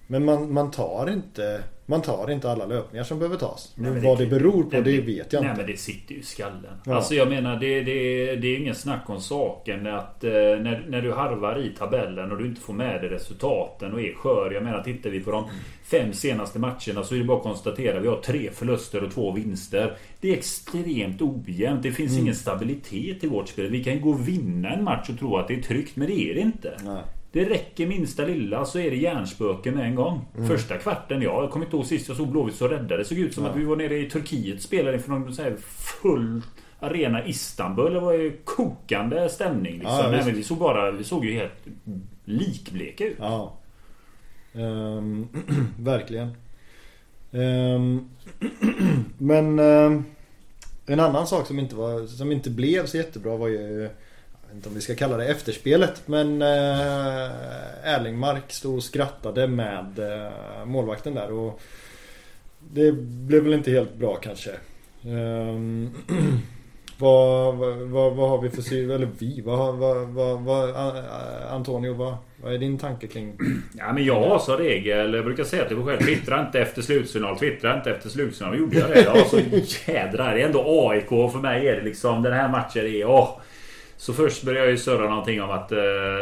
men 0.07 0.25
man, 0.25 0.53
man 0.53 0.71
tar 0.71 1.11
inte 1.11 1.63
man 1.91 2.03
tar 2.03 2.31
inte 2.31 2.51
alla 2.51 2.67
löpningar 2.67 3.05
som 3.05 3.19
behöver 3.19 3.37
tas. 3.37 3.73
Nej, 3.75 3.91
men 3.91 4.03
vad 4.03 4.19
det, 4.19 4.25
det 4.25 4.31
beror 4.31 4.63
på, 4.63 4.71
det, 4.71 4.81
det 4.81 5.01
vet 5.01 5.07
jag 5.07 5.17
nej, 5.17 5.23
inte. 5.23 5.43
Nej 5.43 5.57
men 5.57 5.67
det 5.67 5.77
sitter 5.77 6.15
ju 6.15 6.21
i 6.21 6.23
skallen. 6.23 6.73
Ja. 6.85 6.95
Alltså 6.95 7.15
jag 7.15 7.29
menar 7.29 7.57
det, 7.57 7.83
det, 7.83 8.37
det 8.37 8.49
är 8.49 8.61
ingen 8.61 8.75
snack 8.75 9.11
om 9.11 9.21
saken 9.21 9.87
att 9.87 10.25
eh, 10.25 10.31
när, 10.31 10.87
när 10.89 11.03
du 11.03 11.13
harvar 11.13 11.59
i 11.59 11.71
tabellen 11.79 12.33
och 12.33 12.39
du 12.39 12.47
inte 12.47 12.61
får 12.61 12.73
med 12.73 13.01
dig 13.01 13.11
resultaten 13.11 13.93
och 13.93 14.01
är 14.01 14.15
skör. 14.15 14.51
Jag 14.51 14.63
menar 14.63 14.83
tittar 14.83 15.11
vi 15.11 15.21
på 15.21 15.31
de 15.31 15.45
fem 15.85 16.13
senaste 16.13 16.59
matcherna 16.59 17.05
så 17.05 17.15
är 17.15 17.19
det 17.19 17.25
bara 17.25 17.37
att 17.37 17.43
konstatera 17.43 18.01
vi 18.01 18.09
har 18.09 18.21
tre 18.21 18.51
förluster 18.51 19.05
och 19.05 19.13
två 19.13 19.33
vinster. 19.33 19.97
Det 20.21 20.31
är 20.31 20.37
extremt 20.37 21.23
ojämnt. 21.23 21.83
Det 21.83 21.93
finns 21.93 22.13
mm. 22.13 22.23
ingen 22.23 22.35
stabilitet 22.35 23.25
i 23.25 23.29
vårt 23.29 23.49
spel. 23.49 23.71
Vi 23.71 23.85
kan 23.85 24.01
gå 24.01 24.11
och 24.11 24.29
vinna 24.29 24.71
en 24.71 24.85
match 24.85 25.09
och 25.09 25.19
tro 25.19 25.37
att 25.37 25.49
det 25.49 25.55
är 25.55 25.63
tryggt 25.63 25.97
men 25.97 26.09
det 26.09 26.31
är 26.31 26.35
det 26.35 26.41
inte. 26.41 26.79
Nej. 26.85 27.03
Det 27.33 27.45
räcker 27.45 27.87
minsta 27.87 28.25
lilla 28.25 28.65
så 28.65 28.79
är 28.79 28.91
det 28.91 28.97
hjärnspöken 28.97 29.75
med 29.75 29.87
en 29.87 29.95
gång. 29.95 30.27
Mm. 30.37 30.49
Första 30.49 30.77
kvarten, 30.77 31.23
jag 31.23 31.51
kommer 31.51 31.67
inte 31.67 31.77
ihåg 31.77 31.87
sist 31.87 32.09
jag 32.09 32.17
såg 32.17 32.29
Blåvitt 32.29 32.55
så 32.55 32.69
rädda. 32.69 32.97
Det 32.97 33.05
såg 33.05 33.19
ut 33.19 33.35
som 33.35 33.45
ja. 33.45 33.51
att 33.51 33.57
vi 33.57 33.65
var 33.65 33.77
nere 33.77 33.99
i 33.99 34.11
Turkiet 34.11 34.63
spelade 34.63 34.97
inför 34.97 35.11
någon 35.11 35.35
så 35.35 35.43
här 35.43 35.57
full 36.03 36.43
arena 36.81 37.27
Istanbul. 37.27 37.93
Det 37.93 38.01
var 38.01 38.13
ju 38.13 38.37
kokande 38.45 39.29
stämning. 39.29 39.73
Liksom. 39.73 39.99
Ja, 39.99 40.11
Nej, 40.11 40.25
men 40.25 40.35
vi, 40.35 40.43
såg 40.43 40.59
bara, 40.59 40.91
vi 40.91 41.05
såg 41.05 41.25
ju 41.25 41.33
helt 41.33 41.67
likbleka 42.25 43.05
ut. 43.07 43.17
Ja. 43.19 43.57
Um, 44.53 45.29
verkligen. 45.79 46.31
Um, 47.31 48.11
men 49.19 49.59
um, 49.59 50.05
en 50.87 51.01
annan 51.01 51.27
sak 51.27 51.47
som 51.47 51.59
inte, 51.59 51.77
var, 51.77 52.07
som 52.07 52.33
inte 52.33 52.51
blev 52.51 52.87
så 52.87 52.97
jättebra 52.97 53.37
var 53.37 53.49
ju 53.49 53.91
vet 54.51 54.57
inte 54.57 54.69
om 54.69 54.75
vi 54.75 54.81
ska 54.81 54.95
kalla 54.95 55.17
det 55.17 55.27
efterspelet 55.27 56.03
men 56.07 56.43
eh, 56.43 57.31
Erlingmark 57.85 58.53
stod 58.53 58.77
och 58.77 58.85
skrattade 58.85 59.47
med 59.47 59.99
eh, 59.99 60.65
målvakten 60.65 61.15
där 61.15 61.33
och 61.33 61.61
det 62.59 62.93
blev 62.93 63.43
väl 63.43 63.53
inte 63.53 63.71
helt 63.71 63.95
bra 63.95 64.17
kanske. 64.17 64.51
Um, 65.03 65.95
vad, 66.99 67.57
vad, 67.57 68.13
vad, 68.13 68.29
har 68.29 68.43
vi 68.43 68.51
för 68.51 68.63
syn, 68.63 68.91
eller 68.91 69.09
vi, 69.19 69.41
vad, 69.45 69.77
vad, 69.77 70.09
vad, 70.09 70.41
vad 70.41 70.77
Antonio, 71.51 71.95
vad, 71.95 72.15
vad 72.43 72.55
är 72.55 72.59
din 72.59 72.79
tanke 72.79 73.07
kring? 73.07 73.39
Ja 73.79 73.93
men 73.93 74.05
jag 74.05 74.29
har 74.29 74.39
som 74.39 74.57
regel, 74.57 75.15
jag 75.15 75.25
brukar 75.25 75.45
säga 75.45 75.65
till 75.65 75.77
mig 75.77 75.87
själv, 75.87 76.01
twittra 76.01 76.47
inte 76.47 76.61
efter 76.61 76.83
slutsignal, 76.83 77.39
twittra 77.39 77.77
inte 77.77 77.91
efter 77.91 78.09
slutsignal. 78.09 78.59
Gjorde 78.59 78.79
jag 78.79 78.89
det? 78.89 79.03
Ja, 79.03 79.25
så 79.25 79.39
jädrar, 79.91 80.35
det 80.35 80.43
är 80.43 80.47
ändå 80.47 80.91
AIK 80.91 81.09
för 81.09 81.39
mig 81.39 81.69
är 81.69 81.77
det 81.77 81.83
liksom, 81.83 82.23
den 82.23 82.33
här 82.33 82.49
matchen 82.49 82.87
är, 82.87 83.05
åh. 83.05 83.41
Så 84.01 84.13
först 84.13 84.43
började 84.43 84.65
jag 84.65 84.71
ju 84.71 84.79
surra 84.79 85.09
någonting 85.09 85.43
om 85.43 85.51
att 85.51 85.73
eh, 85.73 85.79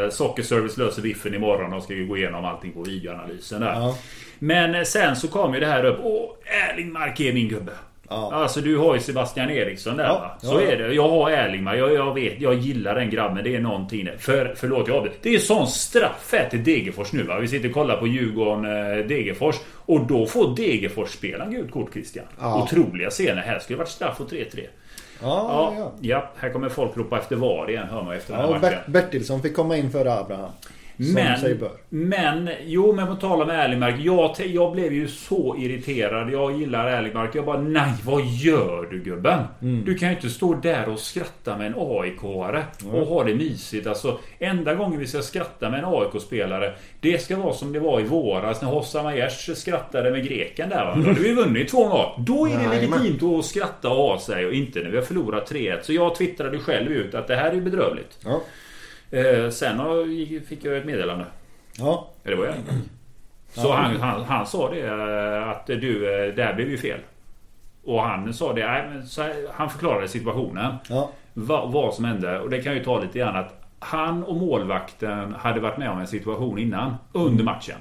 Sockerservice 0.09 0.77
löser 0.77 1.01
biffen 1.01 1.35
imorgon 1.35 1.73
och 1.73 1.83
ska 1.83 1.93
ju 1.93 2.07
gå 2.07 2.17
igenom 2.17 2.45
allting 2.45 2.71
på 2.71 2.83
videoanalysen 2.83 3.61
där. 3.61 3.73
Ja. 3.73 3.97
Men 4.39 4.85
sen 4.85 5.15
så 5.15 5.27
kom 5.27 5.53
ju 5.53 5.59
det 5.59 5.65
här 5.65 5.85
upp. 5.85 5.99
Åh, 6.03 6.31
Erlingmark 6.71 7.19
är 7.19 7.33
min 7.33 7.49
gubbe. 7.49 7.71
Ja. 8.09 8.33
Alltså 8.33 8.61
du 8.61 8.77
har 8.77 8.95
ju 8.95 9.01
Sebastian 9.01 9.49
Eriksson 9.49 9.97
där 9.97 10.03
ja, 10.03 10.13
va? 10.13 10.49
Så 10.49 10.61
ja. 10.61 10.71
är 10.71 10.77
det. 10.77 10.93
Jag 10.93 11.09
har 11.09 11.31
Erlingmark. 11.31 11.79
Jag, 11.79 11.93
jag 11.93 12.13
vet, 12.13 12.41
jag 12.41 12.53
gillar 12.53 12.95
den 12.95 13.09
grabben. 13.09 13.43
Det 13.43 13.55
är 13.55 13.59
någonting 13.59 14.05
där. 14.05 14.17
För, 14.17 14.53
förlåt 14.57 14.87
jag 14.87 14.97
avbryter. 14.97 15.19
Det 15.21 15.35
är 15.35 15.39
sån 15.39 15.67
straff 15.67 16.29
här 16.31 16.49
till 16.49 16.63
Degerfors 16.63 17.13
nu 17.13 17.23
va? 17.23 17.39
Vi 17.39 17.47
sitter 17.47 17.67
och 17.67 17.73
kollar 17.73 17.97
på 17.97 18.07
Djurgården-Degerfors. 18.07 19.55
Eh, 19.55 19.61
och 19.85 20.07
då 20.07 20.25
får 20.25 20.55
Degerfors-spelaren 20.55 21.51
gult 21.51 21.71
kort 21.71 21.93
Christian. 21.93 22.25
Otroliga 22.41 23.09
scener. 23.09 23.41
Här 23.41 23.59
skulle 23.59 23.77
det 23.77 23.79
varit 23.79 23.89
straff 23.89 24.19
och 24.19 24.31
3-3. 24.31 24.59
Ja, 25.21 25.73
ja. 25.77 25.91
ja, 26.01 26.29
här 26.37 26.49
kommer 26.49 26.69
folk 26.69 26.97
ropa 26.97 27.19
efter 27.19 27.35
VAR 27.35 27.69
igen 27.69 27.87
hör 27.87 28.03
man 28.03 28.15
efter 28.15 28.33
den 28.33 28.41
här 28.41 28.49
matchen. 28.49 28.61
Bert 28.61 28.87
Bertilsson 28.87 29.41
fick 29.41 29.55
komma 29.55 29.77
in 29.77 29.91
före 29.91 30.13
Abraham. 30.13 30.51
Men, 30.99 31.69
men, 31.89 32.49
jo 32.65 32.93
men 32.93 33.07
på 33.07 33.15
tal 33.15 33.41
om 33.41 33.49
Erlingmark. 33.49 33.95
Jag, 33.99 34.35
jag 34.45 34.71
blev 34.71 34.93
ju 34.93 35.07
så 35.07 35.55
irriterad. 35.59 36.33
Jag 36.33 36.59
gillar 36.59 36.87
Erlingmark. 36.87 37.35
Jag 37.35 37.45
bara, 37.45 37.61
nej 37.61 37.93
vad 38.05 38.25
gör 38.25 38.87
du 38.91 39.03
gubben? 39.03 39.43
Mm. 39.61 39.85
Du 39.85 39.95
kan 39.95 40.09
ju 40.09 40.15
inte 40.15 40.29
stå 40.29 40.53
där 40.53 40.89
och 40.89 40.99
skratta 40.99 41.57
med 41.57 41.67
en 41.67 41.75
AIK-are. 41.75 42.63
Mm. 42.83 42.95
Och 42.95 43.07
ha 43.07 43.23
det 43.23 43.35
mysigt. 43.35 43.87
Alltså, 43.87 44.19
enda 44.39 44.73
gången 44.73 44.99
vi 44.99 45.07
ska 45.07 45.21
skratta 45.21 45.69
med 45.69 45.79
en 45.79 45.85
AIK-spelare. 45.85 46.73
Det 46.99 47.21
ska 47.21 47.37
vara 47.37 47.53
som 47.53 47.73
det 47.73 47.79
var 47.79 47.99
i 47.99 48.03
våras 48.03 48.61
när 48.61 48.69
Hossa 48.69 49.03
Majers 49.03 49.57
skrattade 49.57 50.11
med 50.11 50.23
greken 50.23 50.69
där. 50.69 50.85
Va? 50.85 50.95
Då 50.95 51.07
hade 51.07 51.21
vi 51.21 51.33
vunnit 51.33 51.73
2-0. 51.73 52.09
Då 52.17 52.45
är 52.45 52.51
det 52.51 52.67
nej, 52.67 52.87
legitimt 52.87 53.21
men... 53.21 53.39
att 53.39 53.45
skratta 53.45 53.87
ha 53.87 54.19
sig. 54.19 54.45
Och 54.45 54.53
inte 54.53 54.79
när 54.79 54.89
vi 54.89 54.97
har 54.97 55.03
förlorat 55.03 55.51
3-1. 55.51 55.81
Så 55.81 55.93
jag 55.93 56.15
twittrade 56.15 56.59
själv 56.59 56.91
ut 56.91 57.15
att 57.15 57.27
det 57.27 57.35
här 57.35 57.51
är 57.51 57.61
bedrövligt. 57.61 58.17
Ja. 58.23 58.41
Eh, 59.11 59.49
sen 59.49 59.81
fick 60.47 60.65
jag 60.65 60.77
ett 60.77 60.85
meddelande. 60.85 61.25
Ja. 61.77 62.07
Det 62.23 62.35
var 62.35 62.45
jag. 62.45 62.55
Så 63.53 63.67
ja. 63.67 63.73
han, 63.73 63.95
han, 63.95 64.23
han 64.23 64.45
sa 64.45 64.69
det 64.69 64.87
eh, 64.87 65.49
att 65.49 65.67
du, 65.67 66.23
eh, 66.27 66.35
det 66.35 66.43
här 66.43 66.53
blev 66.53 66.69
ju 66.69 66.77
fel. 66.77 66.99
Och 67.83 68.01
han 68.01 68.33
sa 68.33 68.53
det, 68.53 68.91
han 69.51 69.69
förklarade 69.69 70.07
situationen. 70.07 70.75
Ja. 70.89 71.09
Vad, 71.33 71.71
vad 71.71 71.93
som 71.93 72.05
hände. 72.05 72.39
Och 72.39 72.49
det 72.49 72.61
kan 72.61 72.73
ju 72.73 72.83
ta 72.83 72.99
lite 72.99 73.19
grann 73.19 73.35
att 73.35 73.59
han 73.79 74.23
och 74.23 74.35
målvakten 74.35 75.33
hade 75.33 75.59
varit 75.59 75.77
med 75.77 75.89
om 75.89 75.99
en 75.99 76.07
situation 76.07 76.59
innan. 76.59 76.95
Under 77.11 77.43
mm. 77.43 77.45
matchen. 77.45 77.77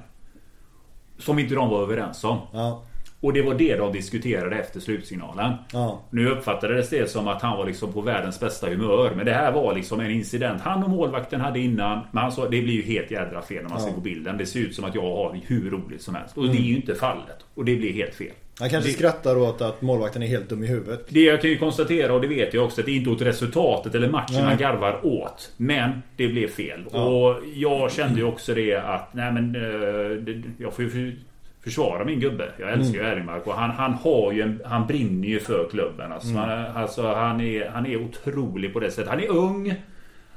Som 1.18 1.38
inte 1.38 1.54
de 1.54 1.68
var 1.70 1.82
överens 1.82 2.24
om. 2.24 2.38
Ja. 2.52 2.82
Och 3.20 3.32
det 3.32 3.42
var 3.42 3.54
det 3.54 3.76
de 3.76 3.92
diskuterade 3.92 4.56
efter 4.56 4.80
slutsignalen. 4.80 5.52
Ja. 5.72 6.02
Nu 6.10 6.30
uppfattades 6.30 6.90
det 6.90 7.10
som 7.10 7.28
att 7.28 7.42
han 7.42 7.58
var 7.58 7.66
liksom 7.66 7.92
på 7.92 8.00
världens 8.00 8.40
bästa 8.40 8.68
humör. 8.68 9.12
Men 9.16 9.26
det 9.26 9.32
här 9.32 9.52
var 9.52 9.74
liksom 9.74 10.00
en 10.00 10.10
incident 10.10 10.62
han 10.62 10.82
och 10.82 10.90
målvakten 10.90 11.40
hade 11.40 11.60
innan. 11.60 12.00
Men 12.12 12.22
han 12.22 12.32
sa 12.32 12.42
det 12.42 12.62
blir 12.62 12.74
ju 12.74 12.82
helt 12.82 13.10
jädra 13.10 13.42
fel 13.42 13.62
när 13.62 13.70
man 13.70 13.80
ja. 13.80 13.86
ser 13.86 13.94
på 13.94 14.00
bilden. 14.00 14.38
Det 14.38 14.46
ser 14.46 14.60
ut 14.60 14.74
som 14.74 14.84
att 14.84 14.94
jag 14.94 15.02
har 15.02 15.40
hur 15.46 15.70
roligt 15.70 16.02
som 16.02 16.14
helst. 16.14 16.36
Och 16.36 16.44
mm. 16.44 16.56
det 16.56 16.62
är 16.62 16.64
ju 16.64 16.76
inte 16.76 16.94
fallet. 16.94 17.44
Och 17.54 17.64
det 17.64 17.76
blir 17.76 17.92
helt 17.92 18.14
fel. 18.14 18.32
Han 18.58 18.70
kanske 18.70 18.90
det... 18.90 18.94
skrattar 18.94 19.36
åt 19.36 19.60
att 19.60 19.82
målvakten 19.82 20.22
är 20.22 20.26
helt 20.26 20.48
dum 20.48 20.64
i 20.64 20.66
huvudet. 20.66 21.06
Det 21.08 21.20
jag 21.20 21.40
kan 21.40 21.50
ju 21.50 21.58
konstatera, 21.58 22.12
och 22.12 22.20
det 22.20 22.26
vet 22.26 22.54
jag 22.54 22.64
också, 22.64 22.80
att 22.80 22.86
det 22.86 22.92
är 22.92 22.96
inte 22.96 23.10
åt 23.10 23.22
resultatet 23.22 23.94
eller 23.94 24.08
matchen 24.08 24.34
nej. 24.34 24.44
han 24.44 24.56
garvar 24.56 25.06
åt. 25.06 25.52
Men 25.56 26.02
det 26.16 26.28
blev 26.28 26.48
fel. 26.48 26.84
Ja. 26.92 27.04
Och 27.04 27.42
jag 27.54 27.92
kände 27.92 28.20
ju 28.20 28.26
också 28.26 28.54
det 28.54 28.74
att, 28.74 29.14
nej 29.14 29.32
men... 29.32 29.56
Eh, 29.56 30.42
jag 30.58 30.74
får 30.74 30.84
ju 30.84 31.16
försvara 31.64 32.04
min 32.04 32.20
gubbe. 32.20 32.48
Jag 32.58 32.72
älskar 32.72 32.98
mm. 32.98 33.06
ju 33.06 33.12
Erlingmark 33.12 33.46
och 33.46 33.54
han, 33.54 33.70
han 33.70 33.92
har 33.92 34.32
ju 34.32 34.42
en, 34.42 34.60
Han 34.64 34.86
brinner 34.86 35.28
ju 35.28 35.40
för 35.40 35.68
klubben. 35.70 36.12
Alltså, 36.12 36.28
mm. 36.28 36.42
han, 36.42 36.76
alltså, 36.76 37.12
han, 37.12 37.40
är, 37.40 37.68
han 37.68 37.86
är 37.86 37.96
otrolig 37.96 38.72
på 38.72 38.80
det 38.80 38.90
sättet. 38.90 39.10
Han 39.10 39.20
är 39.20 39.30
ung. 39.30 39.74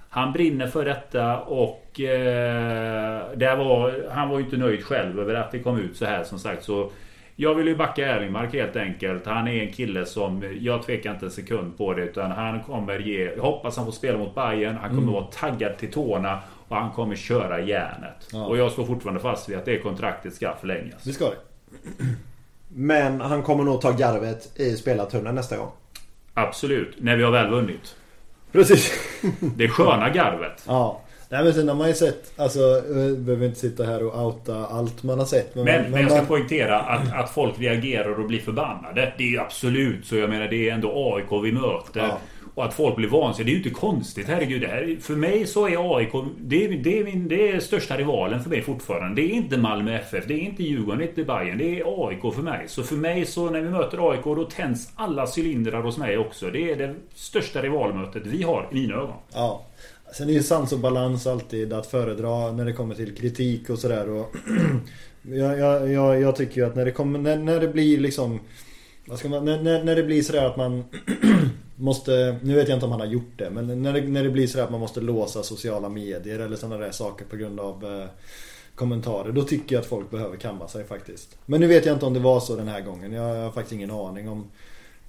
Han 0.10 0.34
brinner 0.34 0.68
för 0.68 0.86
detta 0.86 1.40
och 1.40 2.00
eh, 2.00 3.22
där 3.36 3.56
var, 3.56 4.10
han 4.12 4.30
var 4.30 4.40
ju 4.40 4.46
inte 4.46 4.58
nöjd 4.58 4.84
själv 4.84 5.20
över 5.20 5.36
att 5.36 5.52
det 5.52 5.60
kom 5.60 5.80
ut 5.80 5.98
så 5.98 6.06
här 6.06 6.24
som 6.24 6.40
sagt. 6.40 6.64
Så 6.64 6.92
jag 7.36 7.56
vill 7.56 7.68
ju 7.68 7.76
backa 7.76 8.08
Erlingmark 8.08 8.54
helt 8.54 8.76
enkelt. 8.76 9.26
Han 9.26 9.48
är 9.48 9.64
en 9.64 9.74
kille 9.74 10.06
som, 10.06 10.58
jag 10.60 10.84
tvekar 10.84 11.12
inte 11.12 11.26
en 11.26 11.32
sekund 11.32 11.78
på 11.78 11.94
det. 11.94 12.02
Utan 12.02 12.32
han 12.32 12.60
kommer 12.60 13.00
ge, 13.00 13.32
jag 13.36 13.44
hoppas 13.44 13.78
han 13.78 13.86
får 13.86 13.92
spela 13.92 14.18
mot 14.18 14.36
Bayern. 14.36 14.76
Han 14.76 14.90
kommer 14.90 15.02
mm. 15.02 15.14
vara 15.14 15.26
taggad 15.26 15.78
till 15.78 15.92
tårna. 15.92 16.40
Och 16.72 16.78
han 16.78 16.92
kommer 16.92 17.16
köra 17.16 17.62
järnet. 17.62 18.28
Ja. 18.32 18.46
Och 18.46 18.58
jag 18.58 18.72
står 18.72 18.86
fortfarande 18.86 19.22
fast 19.22 19.50
vid 19.50 19.58
att 19.58 19.66
det 19.66 19.80
kontraktet 19.80 20.34
ska 20.34 20.56
förlängas. 20.60 21.04
Det 21.04 21.14
ska 21.14 21.26
det. 21.26 21.36
Men 22.68 23.22
han 23.22 23.44
kommer 23.44 23.64
nog 23.64 23.82
ta 23.82 23.92
garvet 23.92 24.60
i 24.60 24.76
spelartunneln 24.76 25.36
nästa 25.36 25.58
gång. 25.58 25.72
Absolut, 26.34 26.96
när 27.00 27.18
vi 27.18 27.24
har 27.24 27.32
väl 27.32 27.50
vunnit. 27.50 27.96
Precis. 28.52 28.92
Det 29.56 29.68
sköna 29.68 30.10
garvet. 30.10 30.64
Ja. 30.68 31.02
Nej 31.30 31.44
men 31.44 31.54
sen 31.54 31.68
har 31.68 31.76
man 31.76 31.88
ju 31.88 31.94
sett, 31.94 32.40
alltså 32.40 32.82
vi 32.88 33.18
behöver 33.18 33.46
inte 33.46 33.60
sitta 33.60 33.84
här 33.84 34.04
och 34.04 34.26
outa 34.26 34.66
allt 34.66 35.04
man 35.04 35.20
har 35.20 35.26
sett. 35.26 35.56
Men, 35.56 35.66
men, 35.66 35.92
men 35.92 36.02
jag 36.02 36.12
ska 36.12 36.20
man... 36.20 36.28
poängtera 36.28 36.80
att, 36.80 37.14
att 37.14 37.30
folk 37.30 37.60
reagerar 37.60 38.20
och 38.20 38.28
blir 38.28 38.40
förbannade. 38.40 39.14
Det 39.18 39.24
är 39.24 39.28
ju 39.28 39.40
absolut 39.40 40.06
så. 40.06 40.16
Jag 40.16 40.30
menar 40.30 40.48
det 40.48 40.70
är 40.70 40.74
ändå 40.74 41.16
AIK 41.16 41.44
vi 41.44 41.52
möter. 41.52 42.00
Ja. 42.00 42.18
Och 42.54 42.66
att 42.66 42.74
folk 42.74 42.96
blir 42.96 43.08
vansinniga, 43.08 43.46
det 43.46 43.52
är 43.52 43.54
ju 43.54 43.70
inte 43.70 43.80
konstigt. 43.80 44.28
Herregud. 44.28 44.62
Det 44.62 44.68
här, 44.68 44.98
för 45.02 45.14
mig 45.14 45.48
så 45.48 45.68
är 45.68 45.98
AIK 45.98 46.12
det 46.40 46.66
är, 46.66 46.70
det, 46.70 47.00
är 47.00 47.04
min, 47.04 47.28
det 47.28 47.52
är 47.52 47.60
största 47.60 47.98
rivalen 47.98 48.44
för 48.44 48.50
mig 48.50 48.62
fortfarande. 48.62 49.22
Det 49.22 49.32
är 49.32 49.34
inte 49.34 49.58
Malmö 49.58 49.96
FF, 49.96 50.28
det 50.28 50.34
är 50.34 50.40
inte 50.40 50.64
Djurgården, 50.64 51.00
det 51.00 51.06
är 51.06 51.10
inte 51.10 51.24
Bayern. 51.24 51.58
Det 51.58 51.80
är 51.80 52.08
AIK 52.08 52.34
för 52.36 52.42
mig. 52.42 52.66
Så 52.68 52.84
för 52.84 52.96
mig 52.96 53.26
så 53.26 53.50
när 53.50 53.62
vi 53.62 53.70
möter 53.70 54.12
AIK 54.12 54.24
då 54.24 54.44
tänds 54.44 54.90
alla 54.96 55.28
cylindrar 55.38 55.82
hos 55.82 55.98
mig 55.98 56.18
också. 56.18 56.50
Det 56.50 56.72
är 56.72 56.76
det 56.76 56.96
största 57.14 57.62
rivalmötet 57.62 58.26
vi 58.26 58.44
har 58.44 58.68
i 58.72 58.76
mina 58.76 58.96
ögon. 58.96 59.16
Ja. 59.34 59.66
Sen 60.14 60.30
är 60.30 60.34
ju 60.34 60.44
sans 60.44 60.74
och 60.74 60.80
balans 60.80 61.28
alltid 61.28 61.74
att 61.74 61.88
föredra 61.88 62.52
när 62.52 62.66
det 62.66 62.74
kommer 62.74 62.96
till 62.96 63.16
kritik 63.16 63.70
och 63.70 63.80
sådär. 63.80 64.08
jag, 65.22 65.60
jag, 65.60 65.92
jag, 65.92 66.22
jag 66.22 66.36
tycker 66.36 66.62
ju 66.62 66.68
att 66.68 66.76
när 66.76 66.86
det, 66.86 66.92
kommer, 66.92 67.20
när, 67.20 67.38
när 67.38 67.60
det 67.60 67.68
blir 67.68 68.00
liksom... 68.00 68.40
Vad 69.06 69.20
ska 69.20 69.30
man, 69.30 69.46
när, 69.46 69.84
när 69.84 69.96
det 69.96 70.04
blir 70.04 70.22
sådär 70.22 70.46
att 70.46 70.58
man 70.58 70.84
måste, 71.82 72.40
nu 72.44 72.56
vet 72.56 72.70
jag 72.70 72.76
inte 72.76 72.86
om 72.86 72.92
han 72.92 73.02
har 73.02 73.08
gjort 73.08 73.38
det, 73.38 73.50
men 73.50 73.82
när 73.82 73.94
det, 73.94 74.02
när 74.02 74.24
det 74.24 74.30
blir 74.30 74.48
så 74.48 74.60
att 74.60 74.72
man 74.72 74.80
måste 74.80 75.02
låsa 75.02 75.44
sociala 75.44 75.90
medier 75.90 76.40
eller 76.40 76.56
sådana 76.56 76.78
där 76.78 76.92
saker 76.92 77.26
på 77.26 77.36
grund 77.36 77.60
av 77.60 77.86
eh, 77.86 78.10
kommentarer. 78.76 79.32
Då 79.32 79.44
tycker 79.44 79.76
jag 79.76 79.82
att 79.82 79.88
folk 79.88 80.12
behöver 80.12 80.38
kamma 80.38 80.68
sig 80.68 80.84
faktiskt. 80.84 81.38
Men 81.46 81.62
nu 81.62 81.68
vet 81.68 81.86
jag 81.86 81.96
inte 81.96 82.06
om 82.06 82.14
det 82.14 82.20
var 82.20 82.40
så 82.40 82.56
den 82.56 82.68
här 82.68 82.82
gången. 82.82 83.14
Jag 83.14 83.44
har 83.44 83.52
faktiskt 83.52 83.74
ingen 83.74 83.92
aning 83.92 84.30
om 84.30 84.52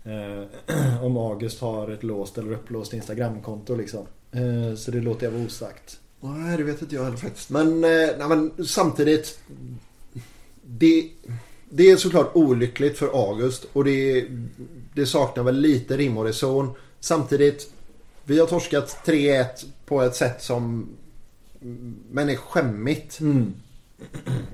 eh, 0.05 1.03
om 1.05 1.17
August 1.17 1.61
har 1.61 1.89
ett 1.89 2.03
låst 2.03 2.39
eller 2.39 2.53
upplåst 2.53 2.93
Instagramkonto 2.93 3.75
liksom. 3.75 4.07
Eh, 4.33 4.77
så 4.77 4.91
det 4.91 5.01
låter 5.01 5.27
jag 5.27 5.33
vara 5.33 5.45
osagt. 5.45 5.99
Nej, 6.21 6.57
det 6.57 6.65
vet 6.65 6.83
inte 6.83 6.95
jag 6.95 7.05
heller 7.05 7.17
faktiskt. 7.17 7.51
Men, 7.51 7.85
eh, 7.85 8.11
nej, 8.19 8.29
men 8.29 8.67
samtidigt. 8.67 9.41
Det, 10.65 11.11
det 11.71 11.91
är 11.91 11.97
såklart 11.97 12.31
olyckligt 12.35 12.99
för 12.99 13.31
August 13.31 13.67
och 13.73 13.85
det, 13.85 14.27
det 14.95 15.07
saknar 15.07 15.45
väl 15.45 15.61
lite 15.61 15.97
rim 15.97 16.19
och 16.19 16.25
reson. 16.25 16.71
Samtidigt, 17.01 17.73
vi 18.25 18.39
har 18.39 18.47
torskat 18.47 18.99
3-1 19.07 19.47
på 19.87 20.03
ett 20.03 20.15
sätt 20.15 20.43
som 20.43 20.89
men 22.11 22.29
är 22.29 22.37
skämmigt. 22.37 23.21
Mm. 23.21 23.55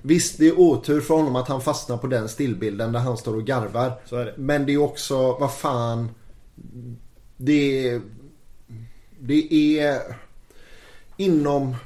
Visst, 0.03 0.39
det 0.39 0.49
är 0.49 0.61
otur 0.61 1.01
för 1.01 1.15
honom 1.15 1.37
att 1.37 1.49
han 1.49 1.61
fastnar 1.61 1.97
på 1.97 2.07
den 2.07 2.29
stillbilden 2.29 2.93
där 2.93 3.01
han 3.01 3.17
står 3.17 3.37
och 3.37 3.47
garvar. 3.47 3.93
Det. 4.11 4.35
Men 4.37 4.67
det 4.67 4.73
är 4.73 4.79
också, 4.79 5.33
vad 5.33 5.55
fan. 5.55 6.09
Det 7.37 7.89
är... 7.89 8.01
Det 9.19 9.79
är 9.79 10.01
inom... 11.17 11.77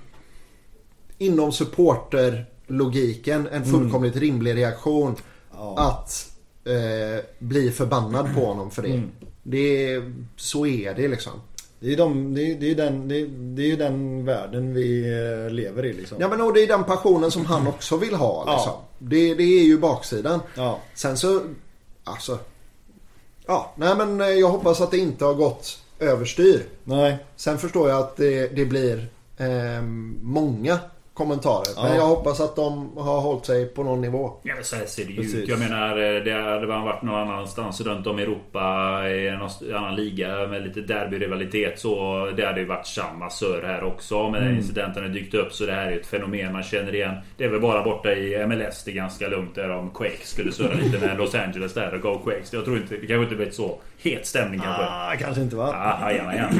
Inom 1.19 1.53
supporterlogiken 1.53 3.49
en 3.53 3.65
fullkomligt 3.65 4.17
mm. 4.17 4.25
rimlig 4.25 4.57
reaktion. 4.57 5.17
Ja. 5.53 5.75
Att 5.79 6.32
eh, 6.65 7.25
bli 7.39 7.71
förbannad 7.71 8.35
på 8.35 8.41
honom 8.41 8.71
för 8.71 8.83
det. 8.83 8.89
Mm. 8.89 9.11
det 9.43 10.03
så 10.37 10.67
är 10.67 10.95
det 10.95 11.09
liksom. 11.09 11.33
Det 11.81 11.93
är, 11.93 11.97
de, 11.97 12.35
det, 12.35 12.53
är, 12.53 12.55
det, 12.55 12.71
är 12.71 12.75
den, 12.75 13.09
det, 13.09 13.21
är, 13.21 13.27
det 13.27 13.73
är 13.73 13.77
den 13.77 14.25
världen 14.25 14.75
vi 14.75 15.03
eh, 15.03 15.51
lever 15.51 15.85
i 15.85 15.93
liksom. 15.93 16.19
Ja 16.21 16.29
men 16.29 16.41
och 16.41 16.53
det 16.53 16.63
är 16.63 16.67
den 16.67 16.85
passionen 16.85 17.31
som 17.31 17.47
han 17.47 17.67
också 17.67 17.97
vill 17.97 18.15
ha. 18.15 18.45
Liksom. 18.53 18.73
Ja. 18.73 18.85
Det, 18.99 19.35
det 19.35 19.43
är 19.43 19.65
ju 19.65 19.79
baksidan. 19.79 20.41
Ja. 20.55 20.79
Sen 20.95 21.17
så, 21.17 21.41
alltså. 22.05 22.39
Ja, 23.47 23.73
nej 23.77 23.97
men 23.97 24.21
eh, 24.21 24.27
jag 24.27 24.49
hoppas 24.49 24.81
att 24.81 24.91
det 24.91 24.99
inte 24.99 25.25
har 25.25 25.35
gått 25.35 25.79
överstyr. 25.99 26.63
Nej. 26.85 27.17
Sen 27.37 27.59
förstår 27.59 27.89
jag 27.89 27.99
att 27.99 28.17
det, 28.17 28.57
det 28.57 28.65
blir 28.65 29.09
eh, 29.37 29.83
många 30.23 30.79
kommentarer. 31.23 31.73
Ja. 31.77 31.83
Men 31.83 31.97
jag 31.97 32.07
hoppas 32.07 32.41
att 32.41 32.57
de 32.57 32.97
har 32.97 33.21
hållit 33.21 33.47
sig 33.47 33.67
på 33.67 33.83
någon 33.83 34.01
nivå. 34.01 34.33
Ja 34.43 34.55
men 34.55 34.65
så 34.65 34.77
här 34.77 34.87
ser 34.87 35.05
det 35.05 35.13
ju 35.13 35.23
ut. 35.23 35.49
Jag 35.49 35.59
menar 35.59 35.89
eh, 35.89 36.23
det 36.25 36.33
hade 36.33 36.67
man 36.67 36.83
varit 36.83 37.03
någon 37.03 37.29
annanstans 37.29 37.81
runt 37.81 38.07
om 38.07 38.19
i 38.19 38.23
Europa 38.23 39.03
i 39.09 39.29
en 39.29 39.41
annan 39.77 39.97
liga 39.97 40.47
med 40.47 40.63
lite 40.63 40.81
derbyrivalitet 40.81 41.79
så 41.81 42.27
det 42.37 42.47
hade 42.47 42.61
ju 42.61 42.67
varit 42.67 42.87
samma 42.87 43.31
sör 43.31 43.63
här 43.63 43.85
också. 43.85 44.31
Men 44.31 44.43
mm. 44.43 44.57
incidenten 44.57 45.03
har 45.03 45.11
dykt 45.11 45.35
upp 45.35 45.53
så 45.53 45.67
det 45.67 45.73
här 45.73 45.87
är 45.87 45.97
ett 46.01 46.07
fenomen 46.07 46.53
man 46.53 46.63
känner 46.63 46.95
igen. 46.95 47.15
Det 47.37 47.45
är 47.45 47.49
väl 47.49 47.61
bara 47.61 47.85
borta 47.85 48.13
i 48.13 48.47
MLS 48.47 48.85
det 48.85 48.91
är 48.91 48.95
ganska 48.95 49.29
lugnt 49.29 49.55
där 49.55 49.71
om 49.71 49.91
Quakes 49.91 50.29
skulle 50.29 50.53
surra 50.53 50.75
lite 50.75 51.07
med 51.07 51.19
Los 51.19 51.35
Angeles 51.35 51.75
där 51.75 51.95
och 51.95 52.01
Go 52.01 52.19
Quakes. 52.25 52.53
Jag 52.53 52.65
tror 52.65 52.77
inte, 52.77 52.95
det 52.95 53.07
kanske 53.07 53.23
inte 53.23 53.37
blivit 53.37 53.55
så 53.55 53.79
het 53.99 54.27
stämning 54.27 54.61
kanske. 54.61 54.83
Ah, 54.83 55.15
kanske 55.19 55.43
inte 55.43 55.57
va? 55.57 55.99
Ah, 56.01 56.11
gärna, 56.11 56.35
gärna. 56.35 56.53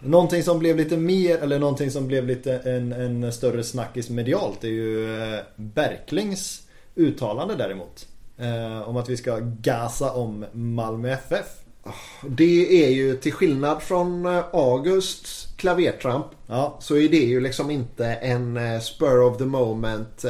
Någonting 0.00 0.42
som 0.42 0.58
blev 0.58 0.76
lite 0.76 0.96
mer, 0.96 1.38
eller 1.38 1.58
någonting 1.58 1.90
som 1.90 2.06
blev 2.06 2.26
lite 2.26 2.56
en, 2.56 2.92
en 2.92 3.32
större 3.32 3.64
snackis 3.64 4.10
medialt 4.10 4.64
är 4.64 4.68
ju 4.68 5.22
eh, 5.22 5.40
Berklings 5.56 6.62
uttalande 6.94 7.54
däremot. 7.54 8.06
Eh, 8.38 8.88
om 8.88 8.96
att 8.96 9.08
vi 9.08 9.16
ska 9.16 9.38
gasa 9.40 10.12
om 10.12 10.44
Malmö 10.52 11.12
FF. 11.12 11.46
Det 12.28 12.84
är 12.84 12.90
ju 12.90 13.16
till 13.16 13.32
skillnad 13.32 13.82
från 13.82 14.26
eh, 14.26 14.44
Augusts 14.52 15.48
klavertramp. 15.56 16.26
Ja. 16.46 16.78
Så 16.80 16.96
är 16.96 17.08
det 17.08 17.16
ju 17.16 17.40
liksom 17.40 17.70
inte 17.70 18.06
en 18.06 18.56
eh, 18.56 18.80
spur 18.80 19.20
of 19.20 19.38
the 19.38 19.44
moment 19.44 20.24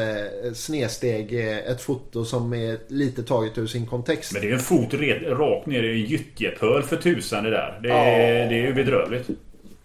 snedsteg 0.55 1.35
ett 1.67 1.81
foto 1.81 2.25
som 2.25 2.55
är 2.55 2.79
lite 2.89 3.23
taget 3.23 3.59
ur 3.59 3.67
sin 3.67 3.87
kontext. 3.87 4.33
Men 4.33 4.43
det 4.43 4.49
är 4.49 4.53
en 4.53 4.59
fot 4.59 4.95
rakt 5.27 5.67
ner 5.67 5.83
i 5.83 6.03
en 6.03 6.09
gyttjepöl 6.09 6.83
för 6.83 6.97
tusan 6.97 7.45
det 7.45 7.51
där. 7.51 7.81
Det 7.83 7.91
är, 7.91 8.41
ja. 8.43 8.49
det 8.49 8.55
är 8.55 8.67
ju 8.67 8.75
bedrövligt. 8.75 9.31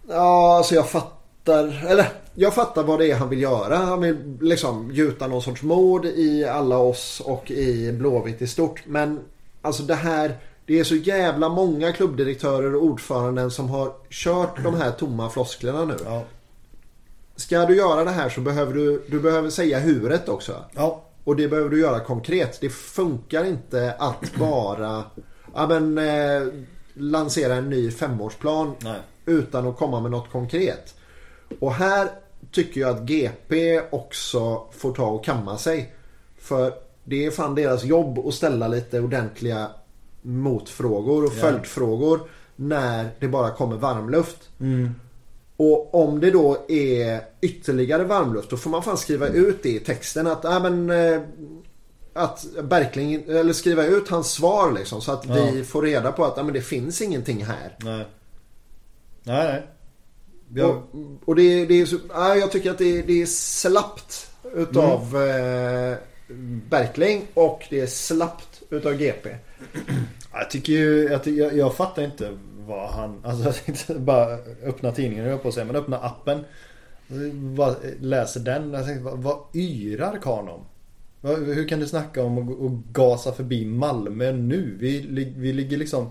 Ja, 0.08 0.56
alltså 0.56 0.74
jag 0.74 0.88
fattar. 0.88 1.86
Eller 1.88 2.08
jag 2.34 2.54
fattar 2.54 2.84
vad 2.84 2.98
det 2.98 3.10
är 3.10 3.16
han 3.16 3.28
vill 3.28 3.42
göra. 3.42 3.76
Han 3.76 4.00
vill 4.00 4.38
liksom 4.40 4.90
gjuta 4.90 5.26
någon 5.26 5.42
sorts 5.42 5.62
mod 5.62 6.04
i 6.06 6.44
alla 6.44 6.78
oss 6.78 7.22
och 7.24 7.50
i 7.50 7.92
Blåvitt 7.92 8.42
i 8.42 8.46
stort. 8.46 8.82
Men 8.86 9.20
alltså 9.62 9.82
det 9.82 9.94
här. 9.94 10.36
Det 10.66 10.80
är 10.80 10.84
så 10.84 10.94
jävla 10.94 11.48
många 11.48 11.92
klubbdirektörer 11.92 12.74
och 12.74 12.84
ordföranden 12.84 13.50
som 13.50 13.70
har 13.70 13.92
kört 14.10 14.62
de 14.62 14.74
här 14.74 14.90
tomma 14.90 15.30
flosklerna 15.30 15.84
nu. 15.84 15.96
Ja. 16.04 16.22
Ska 17.36 17.66
du 17.66 17.76
göra 17.76 18.04
det 18.04 18.10
här 18.10 18.28
så 18.28 18.40
behöver 18.40 18.74
du, 18.74 19.04
du 19.08 19.20
behöver 19.20 19.50
säga 19.50 19.78
huret 19.78 20.28
också. 20.28 20.64
Ja. 20.72 21.04
Och 21.24 21.36
det 21.36 21.48
behöver 21.48 21.70
du 21.70 21.80
göra 21.80 22.00
konkret. 22.00 22.58
Det 22.60 22.68
funkar 22.68 23.44
inte 23.44 23.94
att 23.98 24.36
bara 24.38 25.04
ja, 25.54 25.66
men, 25.66 25.98
eh, 25.98 26.42
lansera 26.94 27.54
en 27.54 27.70
ny 27.70 27.90
femårsplan. 27.90 28.74
Nej 28.82 29.00
utan 29.26 29.66
att 29.66 29.76
komma 29.76 30.00
med 30.00 30.10
något 30.10 30.30
konkret. 30.30 30.94
Och 31.60 31.72
här 31.72 32.08
tycker 32.50 32.80
jag 32.80 32.96
att 32.96 33.02
GP 33.02 33.80
också 33.90 34.64
får 34.72 34.92
ta 34.92 35.06
och 35.06 35.24
kamma 35.24 35.58
sig. 35.58 35.94
För 36.38 36.72
det 37.04 37.26
är 37.26 37.30
fan 37.30 37.54
deras 37.54 37.84
jobb 37.84 38.18
att 38.18 38.34
ställa 38.34 38.68
lite 38.68 39.00
ordentliga 39.00 39.70
motfrågor 40.22 41.24
och 41.24 41.32
yeah. 41.32 41.50
följdfrågor 41.50 42.20
när 42.56 43.10
det 43.20 43.28
bara 43.28 43.50
kommer 43.50 43.76
varmluft. 43.76 44.48
Mm. 44.60 44.94
Och 45.56 45.94
om 45.94 46.20
det 46.20 46.30
då 46.30 46.64
är 46.68 47.20
ytterligare 47.40 48.04
varmluft 48.04 48.50
då 48.50 48.56
får 48.56 48.70
man 48.70 48.82
fan 48.82 48.98
skriva 48.98 49.28
ut 49.28 49.62
det 49.62 49.68
i 49.68 49.80
texten 49.80 50.26
att, 50.26 50.44
äh, 50.44 50.62
men, 50.62 50.90
eh, 50.90 51.20
att 52.14 52.46
Berkling, 52.62 53.14
eller 53.14 53.52
skriva 53.52 53.84
ut 53.84 54.08
hans 54.08 54.32
svar 54.32 54.72
liksom 54.72 55.00
så 55.00 55.12
att 55.12 55.26
ja. 55.28 55.34
vi 55.34 55.64
får 55.64 55.82
reda 55.82 56.12
på 56.12 56.24
att 56.24 56.36
men 56.36 56.54
det 56.54 56.60
finns 56.60 57.02
ingenting 57.02 57.44
här. 57.44 57.76
Nej. 57.78 58.06
Nej, 59.22 59.46
nej. 59.46 59.62
Jag... 60.54 60.70
Och, 60.70 60.82
och 61.24 61.34
det, 61.36 61.66
det 61.66 61.80
är 61.80 61.86
så, 61.86 61.96
jag 62.14 62.52
tycker 62.52 62.70
att 62.70 62.78
det, 62.78 63.02
det 63.02 63.22
är 63.22 63.26
slappt 63.26 64.30
utav 64.54 65.16
mm. 65.16 65.92
eh, 65.92 65.98
Berkling 66.68 67.26
och 67.34 67.66
det 67.70 67.80
är 67.80 67.86
slappt 67.86 68.62
utav 68.70 68.94
GP. 68.94 69.30
Jag 70.32 70.50
tycker 70.50 70.72
ju, 70.72 71.08
jag, 71.10 71.26
jag, 71.26 71.56
jag 71.56 71.74
fattar 71.74 72.02
inte 72.02 72.38
vad 72.56 72.90
han, 72.90 73.20
alltså 73.24 73.44
jag 73.44 73.54
tänkte 73.54 73.94
bara 73.94 74.38
öppna 74.64 74.92
tidningen 74.92 75.24
jag 75.24 75.42
på 75.42 75.52
säga, 75.52 75.64
men 75.64 75.76
öppna 75.76 75.98
appen. 75.98 76.44
Bara 77.56 77.74
läser 78.00 78.40
den. 78.40 78.72
Jag 78.72 78.86
tänkte, 78.86 79.04
vad, 79.04 79.18
vad 79.18 79.38
yrar 79.54 80.18
karln 80.22 80.48
om? 80.48 80.64
Hur 81.24 81.68
kan 81.68 81.80
du 81.80 81.86
snacka 81.86 82.22
om 82.22 82.38
att 82.38 82.94
gasa 82.94 83.32
förbi 83.32 83.64
Malmö 83.64 84.32
nu? 84.32 84.76
Vi, 84.80 85.32
vi 85.36 85.52
ligger 85.52 85.76
liksom 85.76 86.10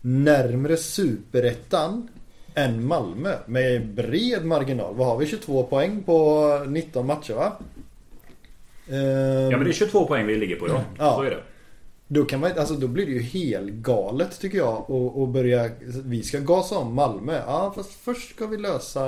närmre 0.00 0.76
superettan 0.76 2.08
än 2.54 2.86
Malmö 2.86 3.36
med 3.46 3.94
bred 3.94 4.44
marginal. 4.44 4.94
Vad 4.94 5.06
har 5.06 5.18
vi? 5.18 5.26
22 5.26 5.62
poäng 5.62 6.02
på 6.02 6.48
19 6.66 7.06
matcher 7.06 7.34
va? 7.34 7.52
Ja 9.50 9.56
men 9.56 9.64
det 9.64 9.70
är 9.70 9.72
22 9.72 10.06
poäng 10.06 10.26
vi 10.26 10.36
ligger 10.36 10.56
på 10.56 10.68
ja. 10.68 10.84
Ja. 10.98 11.14
Så 11.16 11.22
är 11.22 11.30
det. 11.30 11.42
Då, 12.08 12.24
kan 12.24 12.40
man, 12.40 12.50
alltså, 12.58 12.74
då 12.74 12.88
blir 12.88 13.06
det 13.06 13.12
ju 13.12 13.22
helt 13.22 13.72
galet 13.72 14.40
tycker 14.40 14.58
jag 14.58 14.90
och, 14.90 15.22
och 15.22 15.28
börja 15.28 15.70
Vi 15.80 16.22
ska 16.22 16.38
gasa 16.38 16.78
om 16.78 16.94
Malmö. 16.94 17.40
Ja 17.46 17.72
fast 17.76 17.92
först 17.92 18.34
ska 18.34 18.46
vi 18.46 18.56
lösa 18.56 19.02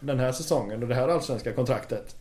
den 0.00 0.18
här 0.18 0.32
säsongen 0.32 0.82
och 0.82 0.88
det 0.88 0.94
här 0.94 1.08
allsvenska 1.08 1.52
kontraktet. 1.52 2.16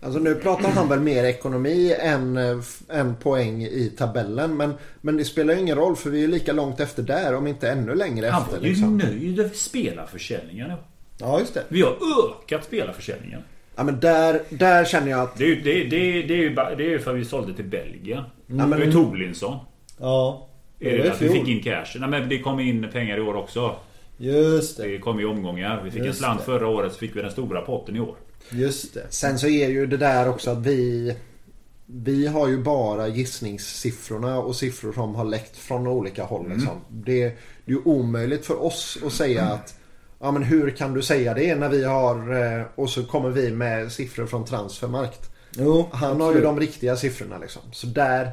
Alltså 0.00 0.18
nu 0.20 0.34
pratar 0.34 0.68
han 0.70 0.88
väl 0.88 1.00
mer 1.00 1.24
ekonomi 1.24 1.94
än, 2.00 2.36
eh, 2.36 2.58
än 2.88 3.16
poäng 3.16 3.62
i 3.62 3.92
tabellen. 3.98 4.56
Men, 4.56 4.74
men 5.00 5.16
det 5.16 5.24
spelar 5.24 5.54
ju 5.54 5.60
ingen 5.60 5.76
roll 5.76 5.96
för 5.96 6.10
vi 6.10 6.24
är 6.24 6.28
lika 6.28 6.52
långt 6.52 6.80
efter 6.80 7.02
där 7.02 7.34
om 7.34 7.46
inte 7.46 7.70
ännu 7.70 7.94
längre 7.94 8.26
Han 8.26 8.42
efter. 8.42 8.56
var 8.56 8.64
ju 8.64 8.68
Liksom. 8.70 8.96
nöjd 8.98 9.40
över 9.40 9.50
spelarförsäljningen. 9.54 10.72
Ja 11.20 11.40
just 11.40 11.54
det. 11.54 11.62
Vi 11.68 11.82
har 11.82 11.90
ökat 11.90 12.64
spelarförsäljningen. 12.64 13.40
Ja, 13.76 13.84
men 13.84 14.00
där, 14.00 14.42
där 14.50 14.84
känner 14.84 15.10
jag 15.10 15.20
att 15.20 15.36
Det 15.38 15.44
är, 15.44 15.48
ju- 15.48 15.60
det, 15.60 15.72
det, 15.84 16.22
det 16.22 16.34
är 16.34 16.38
ju 16.38 16.54
bara- 16.54 16.74
det 16.74 16.84
är 16.84 16.88
ju 16.90 16.98
för 16.98 17.10
att 17.10 17.16
vi 17.20 17.24
sålde 17.24 17.54
till 17.54 17.64
Belgien. 17.64 18.22
Ja, 18.46 18.66
men- 18.66 18.70
Det 18.80 18.86
är 18.86 18.92
Torlinsson. 18.92 19.56
Ja. 20.00 20.48
Är 20.80 20.90
Det 20.90 20.98
var 20.98 21.04
det 21.04 21.12
att 21.12 21.22
vi 21.22 21.28
fick 21.28 21.48
in 21.48 21.62
cash? 21.62 21.84
Nej 22.00 22.08
men 22.08 22.28
det 22.28 22.38
kom 22.38 22.60
in 22.60 22.86
pengar 22.92 23.16
i 23.18 23.20
år 23.20 23.34
också. 23.36 23.76
Just 24.18 24.76
det. 24.76 24.88
Det 24.88 24.98
kom 24.98 25.20
i 25.20 25.24
omgångar. 25.24 25.80
Vi 25.84 25.90
fick 25.90 26.00
en 26.00 26.06
Just 26.06 26.18
slant 26.18 26.38
det. 26.40 26.44
förra 26.44 26.68
året 26.68 26.92
så 26.92 26.98
fick 26.98 27.16
vi 27.16 27.22
den 27.22 27.30
stora 27.30 27.60
potten 27.60 27.96
i 27.96 28.00
år. 28.00 28.16
Just 28.50 28.94
det. 28.94 29.06
Sen 29.10 29.38
så 29.38 29.46
är 29.46 29.68
ju 29.68 29.86
det 29.86 29.96
där 29.96 30.28
också 30.28 30.50
att 30.50 30.58
vi 30.66 31.16
Vi 31.86 32.26
har 32.26 32.48
ju 32.48 32.62
bara 32.62 33.08
gissningssiffrorna 33.08 34.38
och 34.38 34.56
siffror 34.56 34.92
som 34.92 35.14
har 35.14 35.24
läckt 35.24 35.56
från 35.56 35.86
olika 35.86 36.24
håll. 36.24 36.48
Liksom. 36.48 36.80
Det, 36.88 37.12
det 37.12 37.22
är 37.24 37.32
ju 37.64 37.78
omöjligt 37.84 38.46
för 38.46 38.62
oss 38.62 38.98
att 39.06 39.12
säga 39.12 39.44
att 39.44 39.74
Ja 40.20 40.30
men 40.30 40.42
hur 40.42 40.70
kan 40.70 40.94
du 40.94 41.02
säga 41.02 41.34
det 41.34 41.54
när 41.54 41.68
vi 41.68 41.84
har 41.84 42.42
eh, 42.58 42.64
Och 42.74 42.90
så 42.90 43.04
kommer 43.04 43.30
vi 43.30 43.50
med 43.50 43.92
siffror 43.92 44.26
från 44.26 44.44
Transfermarkt. 44.44 45.30
Jo, 45.50 45.88
Han 45.92 46.10
har 46.10 46.16
ju 46.16 46.24
absolut. 46.24 46.42
de 46.42 46.60
riktiga 46.60 46.96
siffrorna 46.96 47.38
liksom. 47.38 47.62
Så 47.72 47.86
där 47.86 48.30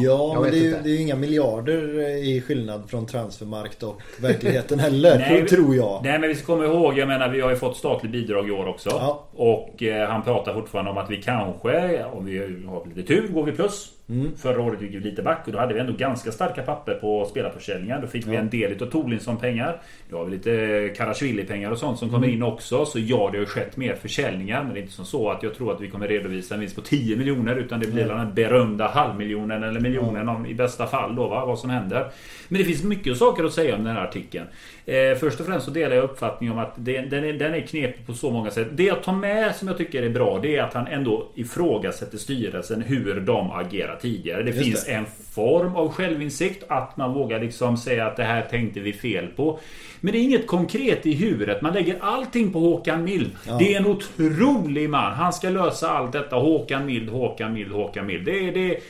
Ja, 0.00 0.30
jag 0.34 0.42
men 0.42 0.50
det 0.50 0.58
är, 0.58 0.62
ju, 0.62 0.70
det 0.82 0.90
är 0.90 0.94
ju 0.94 1.00
inga 1.02 1.16
miljarder 1.16 1.98
eh, 1.98 2.06
i 2.28 2.42
skillnad 2.46 2.90
från 2.90 3.06
transfermarkt 3.06 3.82
och 3.82 4.00
verkligheten 4.20 4.78
heller, 4.78 5.18
Nej, 5.18 5.46
tror- 5.46 5.56
tror 5.56 5.76
jag. 5.76 6.00
Nej 6.04 6.18
men 6.18 6.28
vi 6.28 6.34
ska 6.34 6.46
komma 6.46 6.64
ihåg, 6.64 6.98
jag 6.98 7.08
menar 7.08 7.28
vi 7.28 7.40
har 7.40 7.50
ju 7.50 7.56
fått 7.56 7.76
statligt 7.76 8.12
bidrag 8.12 8.48
i 8.48 8.50
år 8.50 8.66
också. 8.66 8.88
Ja. 8.90 9.28
Och 9.34 9.82
eh, 9.82 10.08
han 10.08 10.22
pratar 10.22 10.54
fortfarande 10.54 10.90
om 10.90 10.98
att 10.98 11.10
vi 11.10 11.22
kanske, 11.22 12.04
om 12.04 12.24
vi 12.24 12.38
har 12.66 12.94
lite 12.94 13.08
tur, 13.08 13.28
går 13.28 13.44
vi 13.44 13.52
plus. 13.52 13.88
Mm. 14.08 14.36
Förra 14.36 14.62
året 14.62 14.82
gick 14.82 14.94
vi 14.94 15.00
lite 15.00 15.22
back 15.22 15.42
och 15.46 15.52
då 15.52 15.58
hade 15.58 15.74
vi 15.74 15.80
ändå 15.80 15.92
ganska 15.92 16.32
starka 16.32 16.62
papper 16.62 16.94
på 16.94 17.24
spelarförsäljningar. 17.24 18.00
Då 18.00 18.06
fick 18.06 18.26
vi 18.26 18.34
Ja. 18.34 18.40
en 18.40 18.50
del 18.50 18.72
utav 18.72 18.86
Torlinsson 18.86 19.36
pengar. 19.36 19.80
Då 20.10 20.16
har 20.18 20.24
vi 20.24 20.30
lite 20.30 20.88
Karasjvili 20.96 21.44
pengar 21.44 21.70
och 21.70 21.78
sånt 21.78 21.98
som 21.98 22.08
Mm. 22.08 22.20
kommer 22.20 22.32
in 22.34 22.42
också. 22.42 22.84
Så 22.86 22.98
ja, 22.98 23.28
det 23.32 23.38
har 23.38 23.44
skett 23.44 23.76
mer 23.76 23.94
försäljningar. 23.94 24.64
Men 24.64 24.74
det 24.74 24.78
är 24.80 24.82
inte 24.82 24.92
som 24.94 25.04
så 25.04 25.30
att 25.30 25.42
jag 25.42 25.54
tror 25.54 25.72
att 25.72 25.80
vi 25.80 25.88
kommer 25.90 26.08
redovisa 26.08 26.54
en 26.54 26.60
vinst 26.60 26.76
på 26.76 26.80
10 26.82 27.16
miljoner. 27.16 27.56
Utan 27.56 27.80
det 27.80 27.86
blir 27.86 28.06
Nej. 28.06 28.16
den 28.16 28.34
berömda 28.34 28.88
halvmiljonen 28.88 29.62
eller 29.62 29.80
miljonen 29.80 30.28
om, 30.28 30.46
i 30.46 30.54
bästa 30.54 30.86
fall 30.86 31.14
då, 31.16 31.28
va? 31.28 31.46
vad 31.46 31.58
som 31.58 31.70
händer. 31.70 32.06
Men 32.48 32.58
det 32.58 32.64
finns 32.64 32.84
mycket 32.84 33.16
saker 33.16 33.44
att 33.44 33.52
säga 33.52 33.76
om 33.76 33.84
den 33.84 33.96
här 33.96 34.04
artikeln. 34.04 34.46
Eh, 34.86 35.18
först 35.18 35.40
och 35.40 35.46
främst 35.46 35.64
så 35.64 35.70
delar 35.70 35.96
jag 35.96 36.04
uppfattningen 36.04 36.52
om 36.52 36.62
att 36.62 36.72
det, 36.76 37.00
den, 37.00 37.24
är, 37.24 37.32
den 37.32 37.54
är 37.54 37.60
knepig 37.60 38.06
på 38.06 38.12
så 38.12 38.30
många 38.30 38.50
sätt. 38.50 38.68
Det 38.72 38.84
jag 38.84 39.02
tar 39.02 39.12
med 39.12 39.56
som 39.56 39.68
jag 39.68 39.78
tycker 39.78 40.02
är 40.02 40.10
bra 40.10 40.38
det 40.38 40.56
är 40.56 40.62
att 40.62 40.74
han 40.74 40.86
ändå 40.86 41.28
ifrågasätter 41.34 42.18
styrelsen 42.18 42.82
hur 42.82 43.20
de 43.20 43.50
agerar 43.50 43.96
tidigare. 43.96 44.42
Det 44.42 44.50
Just 44.50 44.64
finns 44.64 44.84
det. 44.84 44.92
en 44.92 45.06
form 45.34 45.76
av 45.76 45.92
självinsikt 45.92 46.64
att 46.68 46.96
man 46.96 47.14
vågar 47.14 47.40
liksom 47.40 47.76
säga 47.76 48.06
att 48.06 48.16
det 48.16 48.24
här 48.24 48.42
tänkte 48.42 48.80
vi 48.80 48.92
fel 48.92 49.26
på. 49.26 49.58
Men 50.00 50.12
det 50.12 50.18
är 50.18 50.22
inget 50.22 50.46
konkret 50.46 51.06
i 51.06 51.12
huvudet. 51.12 51.62
Man 51.62 51.74
lägger 51.74 51.96
allting 52.00 52.52
på 52.52 52.58
Håkan 52.58 53.04
Mild. 53.04 53.30
Ja. 53.46 53.58
Det 53.58 53.74
är 53.74 53.80
en 53.80 53.86
otrolig 53.86 54.90
man. 54.90 55.12
Han 55.12 55.32
ska 55.32 55.48
lösa 55.48 55.90
allt 55.90 56.12
detta. 56.12 56.36
Håkan 56.36 56.86
Mild, 56.86 57.08
Håkan 57.08 57.52
Mild, 57.52 57.72
Håkan 57.72 58.06
Mild. 58.06 58.24
Det 58.24 58.48
är, 58.48 58.52
det 58.52 58.74
är, 58.74 58.80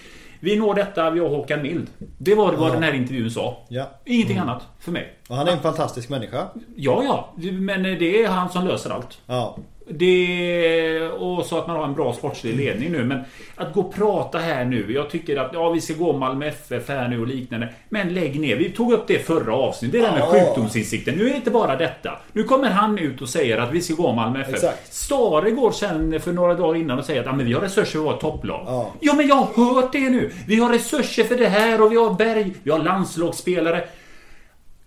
vi 0.43 0.57
når 0.57 0.75
detta, 0.75 1.11
vi 1.11 1.21
har 1.21 1.29
Håkan 1.29 1.63
Mild. 1.63 1.87
Det 2.19 2.35
var 2.35 2.53
vad 2.53 2.69
Ja. 2.69 2.75
den 2.75 2.83
här 2.83 2.93
intervjun 2.93 3.31
sa. 3.31 3.57
Ja. 3.69 3.85
Ingenting 4.05 4.39
annat 4.39 4.63
för 4.81 4.93
mig. 4.93 5.13
Och 5.29 5.37
han 5.37 5.49
är 5.49 5.53
en 5.53 5.61
fantastisk 5.61 6.09
människa. 6.09 6.47
Ja, 6.77 7.03
ja. 7.05 7.33
Men 7.53 7.83
det 7.83 8.23
är 8.25 8.29
han 8.29 8.49
som 8.49 8.67
löser 8.67 8.91
allt. 8.91 9.19
Ja. 9.27 9.57
Det, 9.99 11.01
och 11.09 11.47
så 11.47 11.59
att 11.59 11.67
man 11.67 11.77
har 11.77 11.85
en 11.85 11.95
bra 11.95 12.13
sportslig 12.13 12.57
ledning 12.57 12.93
nu. 12.93 13.05
Men 13.05 13.21
att 13.57 13.73
gå 13.73 13.81
och 13.81 13.95
prata 13.95 14.39
här 14.39 14.65
nu. 14.65 14.93
Jag 14.93 15.11
tycker 15.11 15.37
att 15.37 15.51
ja, 15.53 15.71
vi 15.71 15.81
ska 15.81 15.95
gå 15.95 16.13
Malmö 16.13 16.47
FF 16.47 16.89
här 16.89 17.09
nu 17.09 17.21
och 17.21 17.27
liknande. 17.27 17.69
Men 17.89 18.15
lägg 18.15 18.41
ner. 18.41 18.57
Vi 18.57 18.71
tog 18.71 18.93
upp 18.93 19.07
det 19.07 19.19
förra 19.19 19.55
avsnittet. 19.55 20.01
Det 20.01 20.07
där 20.07 20.13
med 20.13 20.23
sjukdomsinsikten. 20.23 21.15
Nu 21.15 21.27
är 21.27 21.31
det 21.31 21.37
inte 21.37 21.51
bara 21.51 21.77
detta. 21.77 22.19
Nu 22.33 22.43
kommer 22.43 22.71
han 22.71 22.99
ut 22.99 23.23
och 23.23 23.29
säger 23.29 23.59
att 23.59 23.73
vi 23.73 23.81
ska 23.81 23.95
gå 23.95 24.13
Malmö 24.13 24.41
FF. 24.41 24.55
Exakt. 24.55 24.95
Stare 24.95 25.51
går 25.51 25.71
sen 25.71 26.21
för 26.21 26.33
några 26.33 26.55
dagar 26.55 26.81
innan 26.81 26.99
och 26.99 27.05
säger 27.05 27.21
att 27.21 27.27
ja, 27.27 27.33
men 27.33 27.47
vi 27.47 27.53
har 27.53 27.61
resurser 27.61 27.93
för 27.93 27.99
att 27.99 28.05
vara 28.05 28.17
topplag. 28.17 28.65
Ja. 28.67 28.93
ja, 29.01 29.15
men 29.15 29.29
jag 29.29 29.35
har 29.35 29.75
hört 29.75 29.93
det 29.93 30.11
nu. 30.11 30.33
Vi 30.47 30.57
har 30.57 30.73
resurser 30.73 31.25
för 31.25 31.37
det 31.37 31.49
här 31.49 31.83
och 31.83 31.93
vi 31.93 31.97
har 31.97 32.15
Berg. 32.15 32.55
Vi 32.63 32.71
har 32.71 32.79
landslagsspelare. 32.79 33.85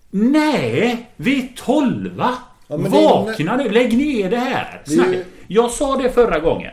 Nej, 0.10 1.10
vi 1.16 1.40
är 1.44 1.48
tolva. 1.56 2.34
Ja, 2.68 2.78
Vakna 2.78 3.58
nu, 3.58 3.70
lägg 3.70 3.98
ner 3.98 4.30
det 4.30 4.38
här. 4.38 4.82
Det 4.86 4.94
ju- 4.94 5.24
Jag 5.48 5.72
sa 5.72 5.96
det 5.98 6.10
förra 6.10 6.40
gången. 6.40 6.72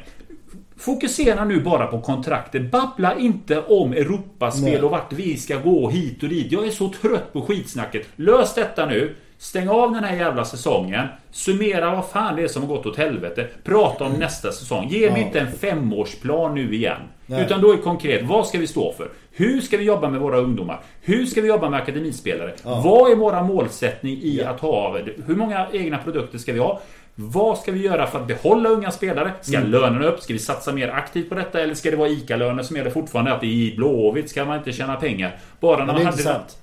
Fokusera 0.77 1.45
nu 1.45 1.61
bara 1.61 1.87
på 1.87 2.01
kontraktet. 2.01 2.71
Babbla 2.71 3.19
inte 3.19 3.59
om 3.63 3.93
Europaspel 3.93 4.65
Nej. 4.73 4.83
och 4.83 4.91
vart 4.91 5.13
vi 5.13 5.37
ska 5.37 5.57
gå 5.57 5.89
hit 5.91 6.23
och 6.23 6.29
dit. 6.29 6.53
Jag 6.53 6.67
är 6.67 6.71
så 6.71 6.89
trött 7.03 7.33
på 7.33 7.43
skitsnacket. 7.43 8.07
Lös 8.17 8.55
detta 8.55 8.87
nu. 8.87 9.15
Stäng 9.39 9.69
av 9.69 9.93
den 9.93 10.05
här 10.05 10.17
jävla 10.17 10.45
säsongen. 10.45 11.07
Summera 11.31 11.91
vad 11.95 12.07
fan 12.07 12.37
det 12.37 12.43
är 12.43 12.49
som 12.49 12.63
har 12.63 12.69
gått 12.69 12.87
åt 12.87 12.97
helvete. 12.97 13.47
Prata 13.65 14.05
om 14.05 14.13
nästa 14.13 14.53
säsong. 14.53 14.89
Ge 14.91 15.11
mig 15.11 15.21
Ja. 15.21 15.27
inte 15.27 15.41
en 15.41 15.53
femårsplan 15.53 16.55
nu 16.55 16.75
igen. 16.75 17.01
Nej. 17.27 17.43
Utan 17.45 17.61
då 17.61 17.73
är 17.73 17.77
konkret. 17.77 18.23
Vad 18.27 18.47
ska 18.47 18.59
vi 18.59 18.67
stå 18.67 18.93
för? 18.93 19.09
Hur 19.35 19.61
ska 19.61 19.77
vi 19.77 19.85
jobba 19.85 20.09
med 20.11 20.21
våra 20.21 20.37
ungdomar? 20.39 20.81
Hur 21.03 21.27
ska 21.27 21.41
vi 21.41 21.49
jobba 21.49 21.71
med 21.71 21.81
akademispelare? 21.83 22.53
Vad 22.65 23.11
är 23.13 23.17
våra 23.17 23.43
målsättning 23.43 24.19
i 24.23 24.37
Ja. 24.45 24.49
att 24.51 24.61
ha... 24.61 24.99
Hur 25.27 25.35
många 25.37 25.67
egna 25.73 25.99
produkter 25.99 26.39
ska 26.39 26.53
vi 26.53 26.59
ha? 26.59 26.81
Vad 27.15 27.59
ska 27.59 27.73
vi 27.73 27.83
göra 27.83 28.07
för 28.07 28.19
att 28.21 28.27
behålla 28.27 28.69
unga 28.69 28.91
spelare? 28.91 29.33
Ska 29.41 29.57
Mm. 29.57 29.71
lönerna 29.71 30.07
upp? 30.07 30.21
Ska 30.21 30.33
vi 30.33 30.39
satsa 30.39 30.73
mer 30.73 30.89
aktivt 30.89 31.29
på 31.29 31.35
detta? 31.35 31.61
Eller 31.61 31.75
ska 31.75 31.91
det 31.91 31.97
vara 31.97 32.09
ICA-löner 32.09 32.63
som 32.63 32.77
gäller 32.77 32.91
fortfarande? 32.91 33.33
Att 33.33 33.45
i 33.45 33.75
Blåvitt 33.77 34.31
ska 34.31 34.45
man 34.45 34.59
inte 34.59 34.73
tjäna 34.73 34.97
pengar. 34.97 35.37
Bara 35.61 35.79
när 35.79 35.87
man 35.87 35.95
det 35.95 36.01
hade... 36.05 36.09
intressant. 36.11 36.59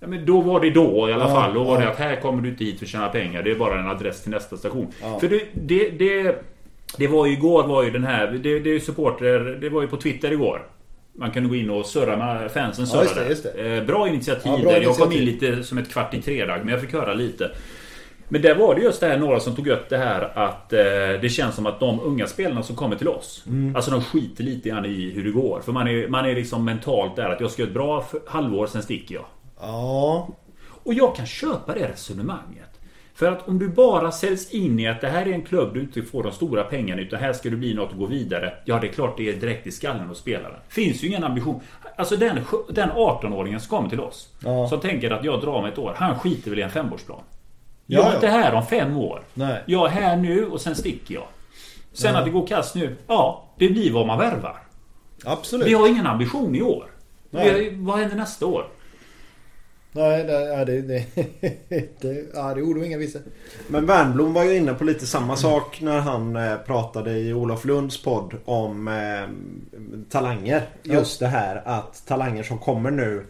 Ja, 0.00 0.06
men 0.06 0.26
då 0.26 0.40
var 0.40 0.60
det 0.60 0.70
då 0.70 1.08
i 1.08 1.12
alla 1.12 1.28
Ja, 1.28 1.34
fall. 1.34 1.54
Då 1.54 1.64
var 1.64 1.78
det 1.78 1.84
ja. 1.84 1.90
att 1.90 1.98
här 1.98 2.16
kommer 2.16 2.42
du 2.42 2.48
inte 2.48 2.64
hit 2.64 2.78
för 2.78 2.84
att 2.86 2.90
tjäna 2.90 3.08
pengar. 3.08 3.42
Det 3.42 3.50
är 3.50 3.54
bara 3.54 3.80
en 3.80 3.88
adress 3.90 4.22
till 4.22 4.30
nästa 4.30 4.56
station. 4.56 4.86
Ja. 5.02 5.18
För 5.20 5.28
det, 5.28 5.42
det, 5.54 5.90
det, 5.90 6.44
det 6.98 7.06
var 7.08 7.26
ju 7.26 7.32
igår 7.32 7.66
var 7.66 7.82
ju 7.82 7.90
den 7.90 8.04
här... 8.04 8.26
Det, 8.26 8.58
det 8.58 8.70
är 8.70 8.74
ju 8.74 8.80
supporter... 8.80 9.58
Det 9.60 9.68
var 9.68 9.82
ju 9.82 9.88
på 9.88 9.96
Twitter 9.96 10.32
igår. 10.32 10.62
Man 11.18 11.30
kunde 11.30 11.48
gå 11.48 11.54
in 11.54 11.70
och 11.70 11.86
surra 11.86 12.16
med 12.16 12.50
fansen 12.50 12.84
Ja, 12.84 12.90
surrade. 13.04 13.28
just 13.28 13.42
det, 13.42 13.48
just 13.48 13.56
det. 13.56 13.76
Eh, 13.76 13.84
Bra 13.84 14.08
initiativ 14.08 14.52
Ja, 14.52 14.58
bra 14.62 14.72
där. 14.72 14.80
Jag 14.80 14.96
kom 14.96 15.12
in 15.12 15.18
initiativ. 15.18 15.50
lite 15.56 15.64
som 15.64 15.78
ett 15.78 15.90
kvart 15.92 16.14
i 16.14 16.22
tre 16.22 16.44
dag, 16.46 16.58
men 16.58 16.68
jag 16.68 16.80
fick 16.80 16.92
höra 16.92 17.14
lite. 17.14 17.50
Men 18.28 18.42
där 18.42 18.54
var 18.54 18.74
det 18.74 18.80
just 18.80 19.00
det 19.00 19.06
här 19.06 19.18
några 19.18 19.40
som 19.40 19.56
tog 19.56 19.68
upp 19.68 19.88
det 19.88 19.96
här 19.98 20.38
att 20.38 20.72
eh, 20.72 20.78
det 21.22 21.32
känns 21.32 21.54
som 21.54 21.66
att 21.66 21.80
de 21.80 22.00
unga 22.00 22.26
spelarna 22.26 22.62
som 22.62 22.76
kommer 22.76 22.96
till 22.96 23.08
oss 23.08 23.44
Mm. 23.46 23.76
Alltså 23.76 23.90
de 23.90 24.02
skiter 24.02 24.44
lite 24.44 24.68
grann 24.68 24.84
i 24.84 25.10
hur 25.14 25.24
det 25.24 25.30
går. 25.30 25.60
För 25.64 25.72
man 25.72 25.88
är, 25.88 26.08
man 26.08 26.24
är 26.26 26.34
liksom 26.34 26.64
mentalt 26.64 27.16
där 27.16 27.30
att 27.30 27.40
jag 27.40 27.50
ska 27.50 27.62
göra 27.62 27.68
ett 27.68 27.74
bra 27.74 28.06
halvår, 28.26 28.66
sen 28.66 28.82
sticker 28.82 29.14
jag. 29.14 29.24
Ja. 29.60 30.28
Och 30.84 30.94
jag 30.94 31.16
kan 31.16 31.26
köpa 31.26 31.74
det 31.74 31.88
resonemanget. 31.88 32.65
För 33.16 33.32
att 33.32 33.48
om 33.48 33.58
du 33.58 33.68
bara 33.68 34.12
säljs 34.12 34.50
in 34.50 34.80
i 34.80 34.88
att 34.88 35.00
det 35.00 35.08
här 35.08 35.26
är 35.28 35.32
en 35.32 35.42
klubb 35.42 35.74
du 35.74 35.80
inte 35.80 36.02
får 36.02 36.22
de 36.22 36.32
stora 36.32 36.64
pengarna 36.64 37.02
utan 37.02 37.20
här 37.20 37.32
ska 37.32 37.50
du 37.50 37.56
bli 37.56 37.74
något 37.74 37.92
och 37.92 37.98
gå 37.98 38.06
vidare. 38.06 38.52
Ja, 38.64 38.78
det 38.80 38.86
är 38.88 38.92
klart 38.92 39.16
det 39.16 39.28
är 39.28 39.32
direkt 39.32 39.66
i 39.66 39.70
skallen 39.72 40.08
hos 40.08 40.18
spelaren. 40.18 40.56
Finns 40.68 41.02
ju 41.02 41.08
ingen 41.08 41.24
ambition. 41.24 41.60
Alltså 41.96 42.16
den, 42.16 42.38
den 42.70 42.90
18-åringen 42.90 43.58
som 43.58 43.68
kommer 43.76 43.88
till 43.88 44.00
oss. 44.00 44.28
Ja. 44.44 44.68
Som 44.68 44.80
tänker 44.80 45.10
att 45.10 45.24
jag 45.24 45.40
drar 45.40 45.62
mig 45.62 45.72
ett 45.72 45.78
år. 45.78 45.94
Han 45.96 46.18
skiter 46.18 46.50
väl 46.50 46.58
i 46.58 46.62
en 46.62 46.70
femårsplan. 46.70 47.20
Ja, 47.86 47.98
Jag 47.98 48.06
är 48.06 48.08
ja. 48.10 48.14
inte 48.14 48.26
här 48.28 48.54
om 48.54 48.66
fem 48.66 48.96
år. 48.96 49.22
Nej. 49.34 49.62
Jag 49.66 49.86
är 49.86 49.90
här 49.90 50.16
nu 50.16 50.46
och 50.46 50.60
sen 50.60 50.74
sticker 50.74 51.14
jag. 51.14 51.24
Sen 51.92 52.12
Ja. 52.12 52.18
att 52.18 52.24
det 52.24 52.30
går 52.30 52.46
kast 52.46 52.74
nu. 52.74 52.96
Ja, 53.06 53.44
det 53.58 53.68
blir 53.68 53.92
vad 53.92 54.06
man 54.06 54.18
värvar. 54.18 54.56
Absolut. 55.24 55.66
Vi 55.66 55.74
har 55.74 55.88
ingen 55.88 56.06
ambition 56.06 56.54
i 56.54 56.62
år. 56.62 56.86
Nej. 57.30 57.70
Vi, 57.70 57.76
vad 57.84 57.98
händer 57.98 58.16
nästa 58.16 58.46
år? 58.46 58.66
Nej, 59.96 60.24
det, 60.24 60.32
ja, 60.48 60.64
det, 60.64 60.82
det, 60.82 61.04
det, 62.00 62.24
ja, 62.34 62.54
det 62.54 62.60
är 62.60 62.62
ord 62.62 62.78
och 62.78 62.86
inga 62.86 62.98
visor. 62.98 63.22
Men 63.68 63.86
Wernbloom 63.86 64.32
var 64.32 64.44
ju 64.44 64.56
inne 64.56 64.74
på 64.74 64.84
lite 64.84 65.06
samma 65.06 65.36
sak 65.36 65.80
när 65.80 65.98
han 66.00 66.36
eh, 66.36 66.56
pratade 66.56 67.18
i 67.18 67.32
Olof 67.32 67.64
Lunds 67.64 68.02
podd 68.02 68.34
om 68.44 68.88
eh, 68.88 69.28
talanger. 70.10 70.62
Just 70.82 71.20
det 71.20 71.26
här 71.26 71.62
att 71.64 72.06
talanger 72.06 72.42
som 72.42 72.58
kommer 72.58 72.90
nu 72.90 73.26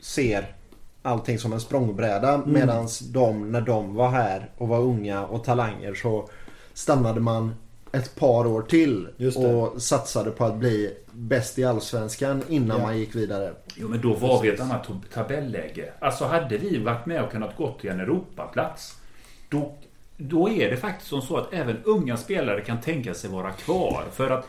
ser 0.00 0.54
allting 1.02 1.38
som 1.38 1.52
en 1.52 1.60
språngbräda 1.60 2.34
Mm. 2.34 2.52
medans 2.52 2.98
de 2.98 3.52
när 3.52 3.60
de 3.60 3.94
var 3.94 4.10
här 4.10 4.50
och 4.58 4.68
var 4.68 4.80
unga 4.80 5.24
och 5.24 5.44
talanger 5.44 5.94
så 5.94 6.28
stannade 6.74 7.20
man 7.20 7.54
ett 7.92 8.14
par 8.14 8.46
år 8.46 8.62
till 8.62 9.08
och 9.36 9.82
satsade 9.82 10.30
på 10.30 10.44
att 10.44 10.54
bli 10.56 10.94
bäst 11.12 11.58
i 11.58 11.64
Allsvenskan 11.64 12.42
innan 12.48 12.76
Ja. 12.78 12.82
man 12.82 12.98
gick 12.98 13.14
vidare. 13.16 13.52
Jo 13.74 13.88
men 13.88 14.00
då 14.00 14.14
var 14.14 14.42
vi 14.42 14.48
i 14.48 14.54
ett 14.54 14.60
annat 14.60 14.86
tab- 14.86 15.08
tabelläge. 15.14 15.92
Alltså 15.98 16.24
hade 16.24 16.58
vi 16.58 16.78
varit 16.78 17.06
med 17.06 17.22
och 17.24 17.30
kunnat 17.30 17.56
gå 17.56 17.74
till 17.80 17.90
en 17.90 18.00
Europaplats. 18.00 18.96
Då, 19.48 19.74
då 20.16 20.48
är 20.48 20.70
det 20.70 20.76
faktiskt 20.76 21.10
som 21.10 21.22
så 21.22 21.36
att 21.36 21.52
även 21.54 21.76
unga 21.84 22.16
spelare 22.16 22.60
kan 22.60 22.80
tänka 22.80 23.14
sig 23.14 23.30
vara 23.30 23.50
kvar. 23.52 24.04
För 24.12 24.30
att 24.30 24.46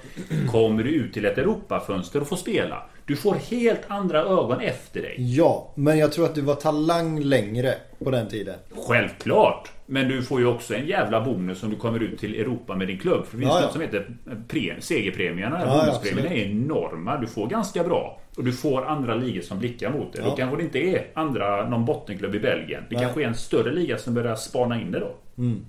kommer 0.51 0.83
du 0.83 0.89
ut 0.89 1.13
till 1.13 1.25
ett 1.25 1.37
Europafönster 1.37 2.21
och 2.21 2.27
får 2.27 2.35
spela. 2.35 2.83
Du 3.09 3.15
får 3.15 3.33
helt 3.35 3.81
andra 3.87 4.19
ögon 4.19 4.59
efter 4.61 5.01
dig. 5.01 5.15
Ja, 5.17 5.71
men 5.75 5.97
jag 5.99 6.11
tror 6.11 6.25
att 6.25 6.35
du 6.35 6.41
var 6.41 6.55
talang 6.55 7.19
längre 7.19 7.73
på 8.03 8.11
den 8.11 8.27
tiden. 8.27 8.55
Självklart! 8.87 9.71
Men 9.85 10.07
du 10.07 10.23
får 10.23 10.39
ju 10.39 10.45
också 10.45 10.75
en 10.75 10.87
jävla 10.87 11.21
bonus 11.21 11.63
om 11.63 11.69
du 11.69 11.75
kommer 11.75 11.99
ut 12.03 12.19
till 12.19 12.35
Europa 12.35 12.75
med 12.75 12.87
din 12.87 12.99
klubb. 12.99 13.25
För 13.25 13.37
det 13.37 13.41
finns 13.41 13.49
Ja, 13.51 13.59
ja. 13.59 13.65
något 13.65 13.71
som 13.73 13.81
heter 13.81 14.07
pre- 14.47 14.79
segerpremierna. 14.79 15.59
Ja, 15.61 15.65
ja, 15.67 15.83
bonuspremierna 15.85 16.29
absolut. 16.29 16.45
är 16.45 16.51
enorma. 16.51 17.17
Du 17.17 17.27
får 17.27 17.47
ganska 17.47 17.83
bra. 17.83 18.19
Och 18.37 18.43
du 18.43 18.51
får 18.53 18.85
andra 18.85 19.15
ligor 19.15 19.41
som 19.41 19.59
blickar 19.59 19.91
mot 19.91 20.13
dig. 20.13 20.21
Ja. 20.23 20.29
Då 20.29 20.35
kanske 20.35 20.57
det 20.57 20.63
inte 20.63 20.79
är 20.79 21.07
andra, 21.13 21.69
någon 21.69 21.85
bottenklubb 21.85 22.35
i 22.35 22.39
Belgien. 22.39 22.83
Det 22.89 22.95
Nej. 22.95 23.03
kanske 23.03 23.23
är 23.23 23.27
en 23.27 23.35
större 23.35 23.71
liga 23.71 23.97
som 23.97 24.13
börjar 24.13 24.35
spana 24.35 24.81
in 24.81 24.91
det 24.91 24.99
då. 24.99 25.11
Mm. 25.37 25.65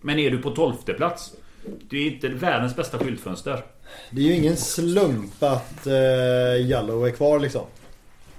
Men 0.00 0.18
är 0.18 0.30
du 0.30 0.38
på 0.38 0.50
tolfte 0.50 0.92
plats 0.92 1.32
Det 1.64 1.96
är 1.96 2.10
inte 2.10 2.28
världens 2.28 2.76
bästa 2.76 2.98
skyltfönster. 2.98 3.64
Det 4.10 4.20
är 4.20 4.24
ju 4.24 4.34
ingen 4.34 4.56
slump 4.56 5.42
att 5.42 5.86
uh, 5.86 6.66
Jallow 6.66 7.06
är 7.06 7.10
kvar 7.10 7.38
liksom. 7.38 7.66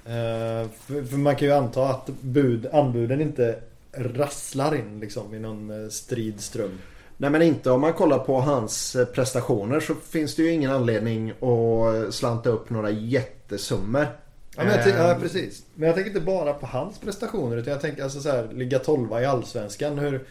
Eh, 0.05 0.69
för, 0.85 1.03
för 1.03 1.17
man 1.17 1.35
kan 1.35 1.47
ju 1.47 1.53
anta 1.53 1.89
att 1.89 2.09
bud, 2.21 2.67
anbuden 2.73 3.21
inte 3.21 3.59
rasslar 3.93 4.75
in 4.75 4.99
liksom 4.99 5.33
i 5.33 5.39
någon 5.39 5.83
eh, 5.83 5.89
stridström. 5.89 6.79
Nej 7.17 7.29
men 7.29 7.41
inte 7.41 7.71
om 7.71 7.81
man 7.81 7.93
kollar 7.93 8.19
på 8.19 8.39
hans 8.39 8.97
prestationer 9.13 9.79
så 9.79 9.95
finns 9.95 10.35
det 10.35 10.43
ju 10.43 10.51
ingen 10.51 10.71
anledning 10.71 11.29
att 11.29 12.13
slanta 12.13 12.49
upp 12.49 12.69
några 12.69 12.89
jättesummor. 12.89 14.07
Ja, 14.55 14.63
men 14.63 14.67
jag 14.67 15.09
ja 15.09 15.17
precis. 15.21 15.63
Men 15.75 15.87
jag 15.87 15.95
tänker 15.95 16.09
inte 16.09 16.21
bara 16.21 16.53
på 16.53 16.65
hans 16.65 16.99
prestationer 16.99 17.57
utan 17.57 17.73
jag 17.73 17.81
tänker 17.81 18.03
alltså 18.03 18.19
så 18.19 18.29
här, 18.29 18.49
ligga 18.53 18.79
tolva 18.79 19.21
i 19.21 19.25
Allsvenskan. 19.25 19.99
Hur, 19.99 20.25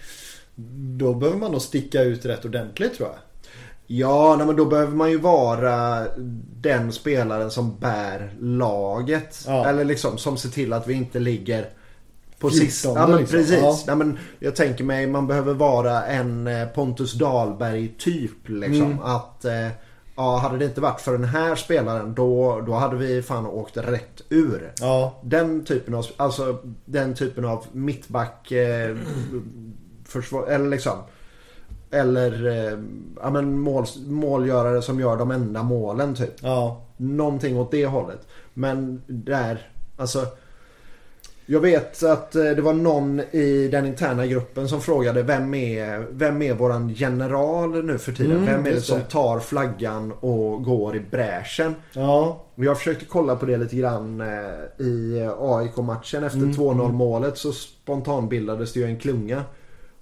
då 0.98 1.14
behöver 1.14 1.38
man 1.38 1.52
nog 1.52 1.62
sticka 1.62 2.02
ut 2.02 2.24
rätt 2.24 2.44
ordentligt 2.44 2.94
tror 2.94 3.08
jag. 3.08 3.18
Ja, 3.86 4.34
nej, 4.36 4.46
men 4.46 4.56
då 4.56 4.64
behöver 4.64 4.96
man 4.96 5.10
ju 5.10 5.18
vara 5.18 6.06
den 6.60 6.92
spelaren 6.92 7.50
som 7.50 7.76
bär 7.78 8.34
laget. 8.40 9.44
Ja. 9.46 9.66
Eller 9.66 9.84
liksom 9.84 10.18
som 10.18 10.36
ser 10.36 10.48
till 10.48 10.72
att 10.72 10.86
vi 10.86 10.94
inte 10.94 11.18
ligger 11.18 11.70
på 12.38 12.50
14 12.50 12.66
sist. 12.66 12.84
Ja 12.84 13.06
men 13.06 13.18
liksom. 13.18 13.38
precis. 13.38 13.60
Ja. 13.60 13.78
Nej, 13.86 13.96
men 13.96 14.18
jag 14.38 14.56
tänker 14.56 14.84
mig 14.84 15.06
man 15.06 15.26
behöver 15.26 15.54
vara 15.54 16.04
en 16.04 16.46
eh, 16.46 16.68
Pontus 16.68 17.12
Dahlberg 17.12 17.94
typ. 17.98 18.48
Liksom. 18.48 18.82
Mm. 18.82 19.00
Att 19.00 19.44
eh, 19.44 19.68
ja, 20.16 20.36
hade 20.36 20.58
det 20.58 20.64
inte 20.64 20.80
varit 20.80 21.00
för 21.00 21.12
den 21.12 21.24
här 21.24 21.54
spelaren 21.54 22.14
då, 22.14 22.60
då 22.66 22.72
hade 22.72 22.96
vi 22.96 23.22
fan 23.22 23.46
åkt 23.46 23.76
rätt 23.76 24.22
ur. 24.28 24.72
Ja, 24.80 25.20
Den 25.24 25.64
typen 25.64 25.94
av, 25.94 26.06
alltså 26.16 26.58
den 26.84 27.14
typen 27.14 27.44
av 27.44 27.64
mittback 27.72 28.52
eh, 28.52 28.96
försvar, 30.10 30.46
eller 30.46 30.68
liksom 30.68 30.98
eller 31.90 32.46
eh, 32.46 32.78
ja, 33.22 33.30
men 33.30 33.58
mål, 33.60 33.84
målgörare 34.06 34.82
som 34.82 35.00
gör 35.00 35.16
de 35.16 35.30
enda 35.30 35.62
målen 35.62 36.14
typ. 36.14 36.34
ja. 36.42 36.82
Någonting 36.96 37.58
åt 37.58 37.70
det 37.70 37.86
hållet. 37.86 38.20
Men 38.54 39.02
där, 39.06 39.68
alltså. 39.96 40.26
Jag 41.46 41.60
vet 41.60 42.02
att 42.02 42.34
eh, 42.36 42.42
det 42.44 42.62
var 42.62 42.72
någon 42.72 43.20
i 43.20 43.68
den 43.72 43.86
interna 43.86 44.26
gruppen 44.26 44.68
som 44.68 44.80
frågade 44.80 45.22
vem 45.22 45.54
är, 45.54 46.06
vem 46.10 46.42
är 46.42 46.54
våran 46.54 46.88
general 46.88 47.84
nu 47.84 47.98
för 47.98 48.12
tiden? 48.12 48.36
Mm, 48.36 48.46
vem 48.46 48.66
är 48.66 48.70
det 48.70 48.80
som 48.80 49.00
tar 49.00 49.38
flaggan 49.40 50.12
och 50.12 50.64
går 50.64 50.96
i 50.96 51.00
bräschen? 51.00 51.74
Ja, 51.92 52.44
Jag 52.54 52.78
försökte 52.78 53.04
kolla 53.04 53.36
på 53.36 53.46
det 53.46 53.56
lite 53.56 53.76
grann 53.76 54.20
eh, 54.20 54.86
i 54.86 55.28
AIK-matchen. 55.40 56.24
Efter 56.24 56.38
Mm, 56.38 56.52
2-0 56.52 56.92
målet 56.92 57.38
så 57.38 57.52
spontanbildades 57.52 58.72
det 58.72 58.80
ju 58.80 58.86
en 58.86 58.98
klunga. 58.98 59.42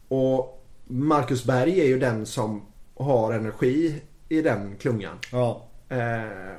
Och 0.09 0.64
Marcus 0.87 1.44
Berg 1.44 1.81
är 1.81 1.87
ju 1.87 1.99
den 1.99 2.27
som 2.27 2.62
har 2.99 3.33
energi 3.33 4.03
i 4.29 4.42
den 4.42 4.77
klungan. 4.77 5.18
ja. 5.33 5.64
Eh, 5.88 6.59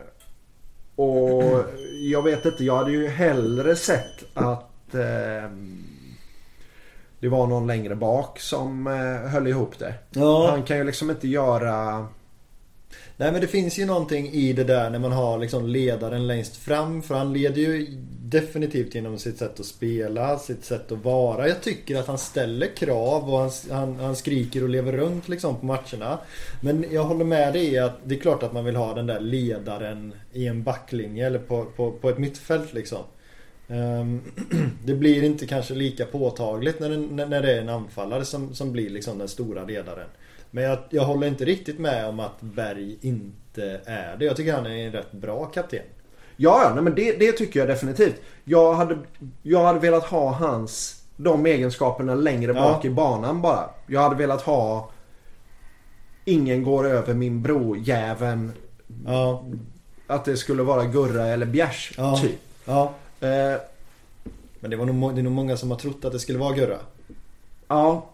och 0.96 1.64
jag 2.02 2.22
vet 2.24 2.46
inte, 2.46 2.64
jag 2.64 2.78
hade 2.78 2.92
ju 2.92 3.08
hellre 3.08 3.76
sett 3.76 4.24
att 4.34 4.96
eh, 4.96 5.52
det 7.20 7.28
var 7.30 7.48
någon 7.48 7.68
längre 7.68 7.96
bak 7.96 8.40
som 8.40 8.88
eh, 8.88 9.30
höll 9.30 9.48
ihop 9.48 9.80
det. 9.80 9.94
ja. 10.10 10.48
Han 10.52 10.64
kan 10.64 10.78
ju 10.78 10.84
liksom 10.84 11.10
inte 11.10 11.28
göra... 11.28 12.08
Nej 13.20 13.32
men 13.32 13.42
det 13.42 13.48
finns 13.48 13.80
ju 13.80 13.86
någonting 13.86 14.30
i 14.32 14.54
det 14.54 14.64
där 14.64 14.90
när 14.90 15.00
man 15.00 15.12
har 15.12 15.38
liksom 15.38 15.68
ledaren 15.68 16.28
längst 16.28 16.58
fram. 16.58 17.02
För 17.02 17.16
han 17.16 17.34
leder 17.34 17.62
ju 17.62 17.88
definitivt 18.22 18.96
genom 18.96 19.18
sitt 19.20 19.38
sätt 19.38 19.60
att 19.60 19.66
spela, 19.66 20.38
sitt 20.40 20.66
sätt 20.66 20.92
att 20.92 21.04
vara. 21.06 21.48
Jag 21.48 21.62
tycker 21.62 22.00
att 22.00 22.08
han 22.08 22.18
ställer 22.18 22.68
krav 22.76 23.34
och 23.34 23.40
han, 23.40 23.50
han, 23.72 23.96
han 23.96 24.16
skriker 24.16 24.64
och 24.64 24.70
lever 24.70 24.92
runt 24.92 25.30
liksom 25.30 25.56
på 25.60 25.66
matcherna. 25.66 26.20
Men 26.62 26.86
jag 26.92 27.04
håller 27.04 27.26
med 27.26 27.54
dig 27.54 27.74
i 27.74 27.78
att 27.80 28.00
det 28.04 28.16
är 28.16 28.20
klart 28.20 28.44
att 28.44 28.54
man 28.54 28.66
vill 28.66 28.76
ha 28.76 28.94
den 28.94 29.06
där 29.08 29.20
ledaren 29.20 30.14
i 30.34 30.48
en 30.48 30.64
backlinje 30.64 31.28
eller 31.28 31.40
på, 31.40 31.66
på, 31.66 31.92
på 31.92 32.10
ett 32.10 32.18
mittfält 32.18 32.74
liksom. 32.74 33.04
Ehm, 33.68 34.22
det 34.86 34.94
blir 34.94 35.24
inte 35.24 35.46
kanske 35.48 35.74
lika 35.74 36.06
påtagligt 36.06 36.80
när, 36.80 36.90
det- 36.90 37.26
när 37.26 37.42
det 37.42 37.54
är 37.54 37.62
en 37.62 37.70
anfallare 37.70 38.26
som, 38.26 38.56
som 38.56 38.72
blir 38.72 38.90
liksom 38.90 39.18
den 39.18 39.28
stora 39.28 39.64
ledaren. 39.66 40.08
Men 40.52 40.64
jag, 40.64 40.78
jag 40.90 41.04
håller 41.06 41.28
inte 41.28 41.46
riktigt 41.46 41.80
med 41.80 42.06
om 42.08 42.20
att 42.20 42.42
Berg 42.42 42.98
inte 43.02 43.82
är 43.86 44.18
det. 44.18 44.26
Jag 44.26 44.36
tycker 44.36 44.54
han 44.54 44.66
är 44.66 44.86
en 44.86 44.92
rätt 44.92 45.12
bra 45.12 45.46
kapten. 45.46 45.80
Ja, 46.38 46.62
ja 46.64 46.72
nej, 46.74 46.84
men 46.84 46.96
det, 46.96 47.12
det 47.20 47.32
tycker 47.32 47.60
jag 47.60 47.68
definitivt. 47.70 48.16
Jag 48.44 48.74
hade, 48.74 48.98
jag 49.42 49.64
hade 49.64 49.80
velat 49.80 50.04
ha 50.04 50.32
hans 50.32 51.04
de 51.18 51.46
egenskaperna 51.46 52.16
längre 52.16 52.52
Ja. 52.56 52.62
bak 52.62 52.86
i 52.86 52.90
banan 52.90 53.42
bara. 53.42 53.70
Jag 53.88 54.02
hade 54.02 54.16
velat 54.16 54.42
ha 54.42 54.92
Ingen 56.26 56.64
går 56.64 56.88
över 56.88 57.14
min 57.14 57.42
bro 57.42 57.76
jäveln 57.76 58.52
Ja, 59.06 59.44
Att 60.08 60.26
det 60.26 60.38
skulle 60.38 60.64
vara 60.64 60.86
Gurra 60.86 61.26
eller 61.28 61.46
Bjärs 61.46 61.94
Ja. 61.98 62.18
typ. 62.18 62.40
ja. 62.66 62.94
Eh, 63.20 63.60
Men 64.60 64.72
det, 64.72 64.76
var 64.78 64.86
nog, 64.86 65.16
det 65.16 65.22
är 65.22 65.24
nog 65.24 65.34
många 65.34 65.58
som 65.58 65.72
har 65.72 65.78
trott 65.78 66.06
att 66.06 66.12
det 66.12 66.20
skulle 66.20 66.40
vara 66.40 66.56
Gurra. 66.56 66.78
ja, 67.68 68.06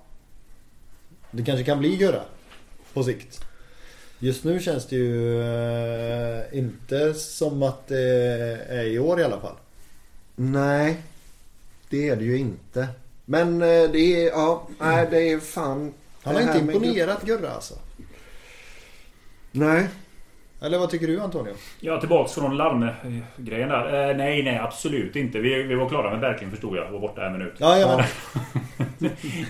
Det 1.36 1.43
kanske 1.43 1.63
kan 1.63 1.80
bli 1.80 1.95
Gurra. 1.95 2.21
På 2.93 3.04
sikt. 3.04 3.41
Just 4.19 4.43
nu 4.43 4.60
känns 4.60 4.86
det 4.88 4.95
ju 4.95 5.41
eh, 5.41 6.58
inte 6.58 7.13
som 7.13 7.63
att 7.63 7.88
det 7.88 8.00
är 8.69 8.84
i 8.84 9.00
år 9.00 9.19
i 9.19 9.24
alla 9.24 9.39
fall. 9.39 9.56
nej. 10.36 10.98
Det 11.89 12.10
är 12.10 12.15
det 12.15 12.24
ju 12.24 12.38
inte. 12.38 12.88
Men 13.26 13.62
eh, 13.62 13.91
det 13.91 14.26
är, 14.26 14.28
ja, 14.28 14.67
nej 14.80 15.08
det 15.12 15.32
är 15.32 15.39
fan. 15.39 15.93
Han 16.24 16.36
har 16.36 16.41
inte 16.41 16.58
imponerat 16.58 17.24
Gurra 17.24 17.50
alltså. 17.50 17.76
Nej. 19.52 19.88
Eller 20.62 20.78
vad 20.78 20.89
tycker 20.89 21.08
du 21.08 21.22
Antonio? 21.22 21.54
Ja, 21.80 22.00
tillbaks 22.00 22.34
från 22.34 22.58
larmgrejen 22.58 23.70
där. 23.70 24.10
Eh, 24.10 24.18
nej, 24.18 24.44
nej, 24.44 24.58
absolut 24.58 25.15
inte. 25.15 25.39
Vi, 25.39 25.63
vi 25.63 25.76
var 25.76 25.89
klara 25.89 26.12
med 26.12 26.20
verkligen 26.20 26.52
förstod 26.52 26.78
jag. 26.78 26.91
Var 26.91 27.00
borta 27.00 27.26
en 27.26 27.34
minut. 27.34 27.54
Ja, 27.58 27.76
menar. 27.76 28.06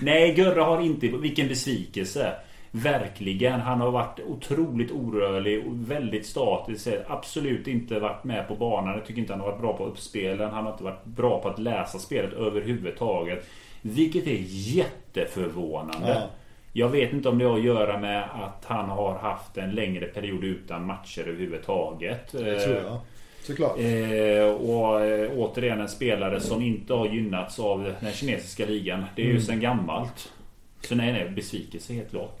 Nej, 0.02 0.34
Gurra 0.34 0.64
har 0.64 0.80
inte... 0.80 1.08
Vilken 1.08 1.48
besvikelse. 1.48 2.32
Verkligen. 2.70 3.60
Han 3.60 3.80
har 3.80 3.90
varit 3.90 4.20
otroligt 4.26 4.90
orörlig 4.90 5.66
och 5.66 5.90
väldigt 5.90 6.26
statisk. 6.26 6.88
Absolut 7.06 7.66
inte 7.66 8.00
varit 8.00 8.24
med 8.24 8.48
på 8.48 8.54
banan. 8.54 8.94
Jag 8.94 9.06
tycker 9.06 9.20
inte 9.20 9.32
han 9.32 9.40
har 9.40 9.50
varit 9.50 9.60
bra 9.60 9.76
på 9.76 9.84
uppspelen. 9.84 10.50
Han 10.50 10.64
har 10.64 10.72
inte 10.72 10.84
varit 10.84 11.04
bra 11.04 11.42
på 11.42 11.48
att 11.48 11.58
läsa 11.58 11.98
spelet 11.98 12.32
överhuvudtaget. 12.32 13.46
Vilket 13.82 14.26
är 14.26 14.38
jätteförvånande. 14.48 16.08
Ja. 16.08 16.30
Jag 16.76 16.88
vet 16.88 17.12
inte 17.12 17.28
om 17.28 17.38
det 17.38 17.44
har 17.44 17.58
att 17.58 17.64
göra 17.64 17.98
med 18.00 18.24
att 18.24 18.64
han 18.64 18.88
har 18.88 19.18
haft 19.18 19.56
en 19.56 19.70
längre 19.70 20.06
period 20.06 20.44
utan 20.44 20.86
matcher 20.86 21.20
överhuvudtaget. 21.20 22.32
Det 22.32 22.60
tror 22.60 22.76
jag. 22.76 22.98
Såklart. 23.42 23.78
Eh, 23.78 24.44
och 24.44 25.00
eh, 25.00 25.30
återigen 25.36 25.80
en 25.80 25.88
spelare 25.88 26.40
som 26.40 26.62
inte 26.62 26.94
har 26.94 27.06
gynnats 27.06 27.58
av 27.58 27.92
den 28.00 28.12
kinesiska 28.12 28.66
ligan. 28.66 29.04
Det 29.16 29.22
är 29.22 29.26
ju 29.26 29.40
sedan 29.40 29.60
gammalt. 29.60 30.32
Så 30.80 30.94
nej, 30.94 31.12
nej, 31.12 31.30
besvikelse 31.30 31.92
helt 31.92 32.10
klart. 32.10 32.38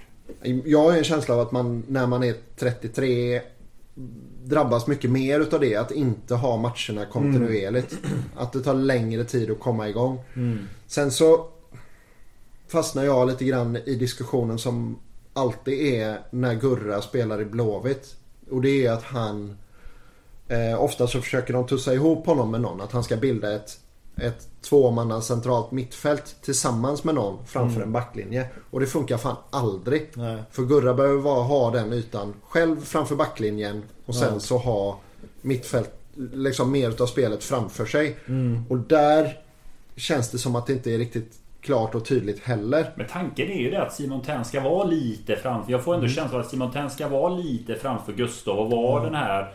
Jag 0.64 0.82
har 0.82 0.92
en 0.92 1.04
känsla 1.04 1.34
av 1.34 1.40
att 1.40 1.52
man 1.52 1.84
när 1.88 2.06
man 2.06 2.22
är 2.22 2.34
33 2.56 3.40
drabbas 4.44 4.86
mycket 4.86 5.10
mer 5.10 5.40
utav 5.40 5.60
det. 5.60 5.76
Att 5.76 5.90
inte 5.90 6.34
ha 6.34 6.56
matcherna 6.56 7.06
kontinuerligt. 7.10 7.98
Att 8.36 8.52
det 8.52 8.60
tar 8.60 8.74
längre 8.74 9.24
tid 9.24 9.50
att 9.50 9.60
komma 9.60 9.88
igång. 9.88 10.18
Sen 10.86 11.10
så 11.10 11.55
fastnar 12.68 13.04
jag 13.04 13.28
lite 13.28 13.44
grann 13.44 13.76
i 13.76 13.94
diskussionen 13.94 14.58
som 14.58 14.98
alltid 15.32 15.94
är 15.94 16.20
när 16.30 16.54
Gurra 16.54 17.02
spelar 17.02 17.40
i 17.40 17.44
Blåvitt. 17.44 18.16
Och 18.50 18.62
det 18.62 18.86
är 18.86 18.92
att 18.92 19.02
han 19.02 19.56
eh, 20.48 20.82
ofta 20.82 21.06
så 21.06 21.20
försöker 21.20 21.52
de 21.52 21.66
tussa 21.66 21.94
ihop 21.94 22.26
honom 22.26 22.50
med 22.50 22.60
någon. 22.60 22.80
Att 22.80 22.92
han 22.92 23.04
ska 23.04 23.16
bilda 23.16 23.54
ett, 23.54 23.80
ett 24.16 24.48
tvåmanna 24.62 25.20
centralt 25.20 25.70
mittfält 25.70 26.36
tillsammans 26.42 27.04
med 27.04 27.14
någon 27.14 27.46
framför 27.46 27.80
en 27.80 27.92
backlinje. 27.92 28.48
Och 28.70 28.80
det 28.80 28.86
funkar 28.86 29.16
fan 29.18 29.36
aldrig. 29.50 30.10
Nej. 30.14 30.42
För 30.50 30.62
Gurra 30.62 30.94
behöver 30.94 31.18
vara, 31.22 31.42
ha 31.42 31.70
den 31.70 31.92
ytan 31.92 32.34
själv 32.48 32.84
framför 32.84 33.16
backlinjen 33.16 33.82
och 34.06 34.14
sen 34.14 34.32
Ja. 34.34 34.40
så 34.40 34.58
ha 34.58 34.98
mittfält, 35.42 35.90
liksom 36.32 36.70
mer 36.72 36.88
utav 36.90 37.06
spelet 37.06 37.44
framför 37.44 37.86
sig. 37.86 38.16
Och 38.68 38.78
där 38.78 39.40
känns 39.96 40.30
det 40.30 40.38
som 40.38 40.56
att 40.56 40.66
det 40.66 40.72
inte 40.72 40.90
är 40.90 40.98
riktigt 40.98 41.32
klart 41.66 41.94
och 41.94 42.04
tydligt 42.04 42.42
heller. 42.44 42.86
Men 42.94 43.06
tanken 43.06 43.50
är 43.50 43.60
ju 43.60 43.70
det 43.70 43.82
att 43.82 43.92
Simon 43.92 44.22
Tern 44.22 44.44
ska 44.44 44.60
vara 44.60 44.84
lite 44.84 45.36
framför. 45.36 45.72
Jag 45.72 45.84
får 45.84 45.94
ändå 45.94 46.04
Mm. 46.06 46.14
känslan 46.14 46.40
att 46.40 46.50
Simon 46.50 46.72
Tern 46.72 46.90
ska 46.90 47.08
vara 47.08 47.34
lite 47.34 47.74
framför 47.74 48.12
Gustav 48.12 48.58
och 48.58 48.70
vara 48.70 49.04
den 49.04 49.14
här 49.14 49.48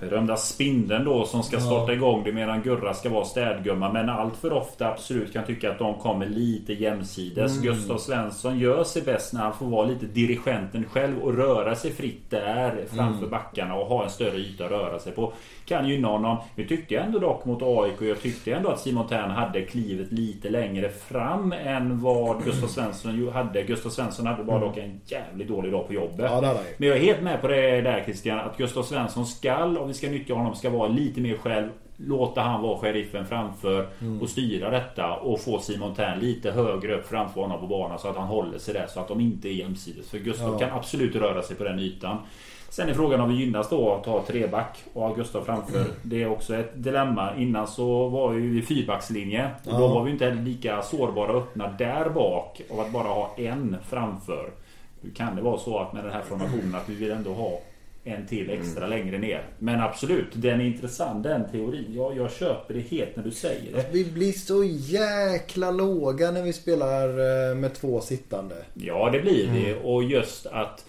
berömda 0.00 0.36
spindeln 0.36 1.04
då 1.04 1.24
som 1.24 1.42
ska 1.42 1.60
starta 1.60 1.92
igång 1.92 2.24
det 2.24 2.32
medan 2.32 2.62
Gurra 2.62 2.94
ska 2.94 3.08
vara 3.08 3.24
städgumma. 3.24 3.92
Men 3.92 4.08
allt 4.08 4.36
för 4.36 4.52
ofta 4.52 4.88
absolut 4.88 5.32
kan 5.32 5.44
tycka 5.44 5.70
att 5.70 5.78
de 5.78 5.94
kommer 5.94 6.26
lite 6.26 6.72
jämsides. 6.72 7.52
Mm. 7.52 7.64
Gustav 7.64 7.98
Svensson 7.98 8.58
gör 8.58 8.84
sig 8.84 9.02
bäst 9.02 9.32
när 9.32 9.40
han 9.40 9.52
får 9.52 9.66
vara 9.66 9.86
lite 9.86 10.06
dirigenten 10.06 10.84
själv 10.84 11.18
och 11.18 11.34
röra 11.36 11.74
sig 11.74 11.92
fritt 11.92 12.30
där 12.30 12.84
framför 12.90 13.18
Mm. 13.18 13.30
backarna 13.30 13.74
och 13.74 13.86
ha 13.86 14.04
en 14.04 14.10
större 14.10 14.36
yta 14.36 14.64
att 14.64 14.70
röra 14.70 14.98
sig 14.98 15.12
på. 15.12 15.32
Kan 15.64 15.88
gynna 15.88 16.08
honom. 16.08 16.36
Nu 16.54 16.66
tyckte 16.66 16.94
jag 16.94 17.04
ändå 17.04 17.18
dock 17.18 17.44
mot 17.44 17.62
AIK. 17.62 18.02
Jag 18.02 18.20
tyckte 18.20 18.52
ändå 18.52 18.68
att 18.70 18.80
Simon 18.80 19.08
Tern 19.08 19.30
hade 19.30 19.62
klivet 19.62 20.12
lite 20.12 20.50
längre 20.50 20.88
fram 20.88 21.52
än 21.52 22.00
vad 22.00 22.44
Gustav 22.44 22.66
Svensson 22.66 23.28
hade. 23.32 23.62
Gustav 23.62 23.90
Svensson 23.90 24.26
hade 24.26 24.44
bara 24.44 24.58
dock 24.60 24.76
en 24.76 25.00
jävligt 25.06 25.48
dålig 25.48 25.72
dag 25.72 25.86
på 25.86 25.94
jobbet. 25.94 26.30
Ja. 26.30 26.54
Men 26.76 26.88
jag 26.88 26.96
är 26.96 27.00
helt 27.00 27.22
med 27.22 27.40
på 27.40 27.48
det 27.48 27.80
där 27.80 28.02
Christian. 28.04 28.38
Att 28.38 28.56
Gustav 28.56 28.82
Svensson 28.82 29.26
skall, 29.26 29.78
vi 29.90 29.94
ska 29.94 30.10
nyttja 30.10 30.34
honom, 30.34 30.54
ska 30.54 30.70
vara 30.70 30.88
lite 30.88 31.20
mer 31.20 31.36
själv. 31.36 31.68
Låta 31.96 32.40
han 32.40 32.62
vara 32.62 32.78
sheriffen 32.78 33.26
framför 33.26 33.88
och 34.22 34.28
styra 34.28 34.70
detta. 34.70 35.14
Och 35.16 35.40
få 35.40 35.58
Simon 35.58 35.94
Tern 35.94 36.18
lite 36.18 36.50
högre 36.50 36.94
upp 36.98 37.06
framför 37.08 37.40
honom 37.40 37.60
på 37.60 37.66
banan. 37.66 37.98
Så 37.98 38.08
att 38.08 38.16
han 38.16 38.26
håller 38.28 38.58
sig 38.58 38.74
där. 38.74 38.86
Så 38.86 39.00
att 39.00 39.08
de 39.08 39.20
inte 39.20 39.48
är 39.48 39.52
jämsides. 39.52 40.10
För 40.10 40.18
Gustav 40.18 40.52
Ja. 40.52 40.58
kan 40.58 40.78
absolut 40.78 41.14
röra 41.16 41.42
sig 41.42 41.56
på 41.56 41.64
den 41.64 41.78
ytan. 41.78 42.16
Sen 42.68 42.88
är 42.88 42.94
frågan 42.94 43.20
om 43.20 43.28
vi 43.28 43.34
gynnas 43.34 43.68
då 43.70 43.94
att 43.94 44.06
ha 44.06 44.22
treback 44.22 44.78
och 44.92 45.02
ha 45.02 45.14
Gustav 45.14 45.42
framför. 45.44 45.84
Det 46.02 46.22
är 46.22 46.30
också 46.30 46.54
ett 46.54 46.82
dilemma. 46.82 47.36
Innan 47.36 47.66
så 47.66 48.08
var 48.08 48.30
vi 48.30 48.58
i 48.58 48.62
fyrbackslinje. 48.62 49.50
Och 49.64 49.78
då 49.78 49.88
var 49.88 50.04
vi 50.04 50.10
inte 50.10 50.30
lika 50.34 50.82
sårbara 50.82 51.32
och 51.32 51.38
öppna 51.38 51.68
där 51.78 52.08
bak. 52.10 52.60
Av 52.70 52.80
att 52.80 52.92
bara 52.92 53.08
ha 53.08 53.34
en 53.36 53.76
framför. 53.88 54.50
Hur 55.02 55.10
kan 55.10 55.36
det 55.36 55.42
vara 55.42 55.58
så 55.58 55.78
att 55.78 55.92
med 55.92 56.04
den 56.04 56.12
här 56.12 56.22
formationen 56.22 56.74
att 56.74 56.88
vi 56.88 56.94
vill 56.94 57.10
ändå 57.10 57.32
ha 57.32 57.60
en 58.04 58.26
till 58.26 58.50
extra 58.50 58.86
längre 58.86 59.18
ner. 59.18 59.42
Men 59.58 59.80
absolut, 59.80 60.26
den 60.32 60.60
är 60.60 60.64
intressant 60.64 61.22
den 61.22 61.50
teorin. 61.50 61.84
Jag, 61.94 62.16
jag 62.16 62.32
köper 62.32 62.74
det 62.74 62.80
helt 62.80 63.16
när 63.16 63.24
du 63.24 63.30
säger 63.30 63.72
det. 63.76 63.84
Vi 63.92 64.04
blir 64.04 64.32
så 64.32 64.64
jäkla 64.64 65.70
låga 65.70 66.30
när 66.30 66.42
vi 66.42 66.52
spelar 66.52 67.08
eh, 67.50 67.56
med 67.56 67.74
två 67.74 68.00
sittande. 68.00 68.54
Ja, 68.74 69.10
det 69.12 69.20
blir 69.20 69.46
det. 69.54 69.74
Och 69.74 70.04
just 70.04 70.46
att 70.46 70.84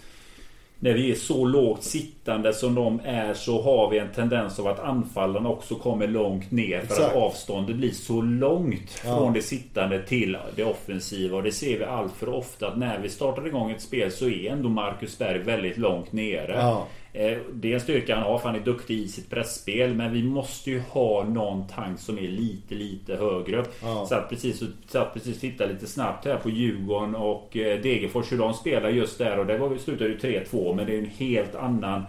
när 0.78 0.92
vi 0.94 1.10
är 1.10 1.14
så 1.14 1.44
lågt 1.44 1.82
sittande 1.82 2.52
som 2.52 2.74
de 2.74 3.00
är 3.04 3.34
så 3.34 3.62
har 3.62 3.90
vi 3.90 3.98
en 3.98 4.08
tendens 4.14 4.58
av 4.58 4.66
att 4.66 4.80
anfallarna 4.80 5.48
också 5.48 5.74
kommer 5.74 6.06
långt 6.06 6.50
ner. 6.50 6.78
För 6.78 6.84
Exakt. 6.84 7.00
att 7.10 7.16
avståndet 7.22 7.76
blir 7.76 7.90
så 7.90 8.20
långt 8.22 9.02
Ja. 9.04 9.16
från 9.16 9.32
det 9.32 9.42
sittande 9.42 10.02
till 10.02 10.36
det 10.56 10.64
offensiva. 10.64 11.36
Och 11.36 11.42
det 11.42 11.52
ser 11.52 11.78
vi 11.78 11.84
allt 11.84 12.12
för 12.12 12.28
ofta 12.28 12.68
att 12.68 12.78
när 12.78 12.98
vi 12.98 13.08
startar 13.08 13.46
igång 13.46 13.70
ett 13.70 13.82
spel 13.82 14.12
så 14.12 14.28
är 14.28 14.50
ändå 14.52 14.68
Marcus 14.68 15.18
Berg 15.18 15.38
väldigt 15.38 15.78
långt 15.78 16.12
nere. 16.12 16.52
Ja. 16.56 16.86
Eh, 17.12 17.38
Det 17.52 17.70
är 17.70 17.74
en 17.74 17.80
styrka 17.80 18.14
han 18.14 18.24
har 18.24 18.38
för 18.38 18.48
han 18.48 18.60
är 18.60 18.64
duktig 18.64 18.98
i 18.98 19.08
sitt 19.08 19.30
pressspel 19.30 19.94
Men 19.94 20.12
vi 20.12 20.22
måste 20.22 20.70
ju 20.70 20.80
ha 20.80 21.24
någon 21.24 21.66
tank 21.68 22.00
som 22.00 22.18
är 22.18 22.28
lite 22.28 22.74
lite 22.74 23.16
högre. 23.16 23.64
Ja. 23.82 24.06
Så 24.08 24.14
att 24.14 24.28
precis, 24.30 24.62
så 24.88 24.98
att 24.98 25.14
precis 25.14 25.40
titta 25.40 25.66
lite 25.66 25.86
snabbt 25.86 26.24
här 26.24 26.36
på 26.36 26.50
Djurgården 26.50 27.14
och 27.14 27.56
eh, 27.56 27.80
Degerfors 27.80 28.32
hur 28.32 28.38
de 28.38 28.54
spelar 28.54 28.88
just 28.88 29.18
där 29.18 29.38
och 29.38 29.46
det 29.46 29.58
var, 29.58 29.76
slutade 29.76 30.10
ju 30.10 30.18
3-2 30.18 30.74
men 30.74 30.86
det 30.86 30.94
är 30.94 30.98
en 30.98 31.10
helt 31.10 31.54
annan 31.54 32.02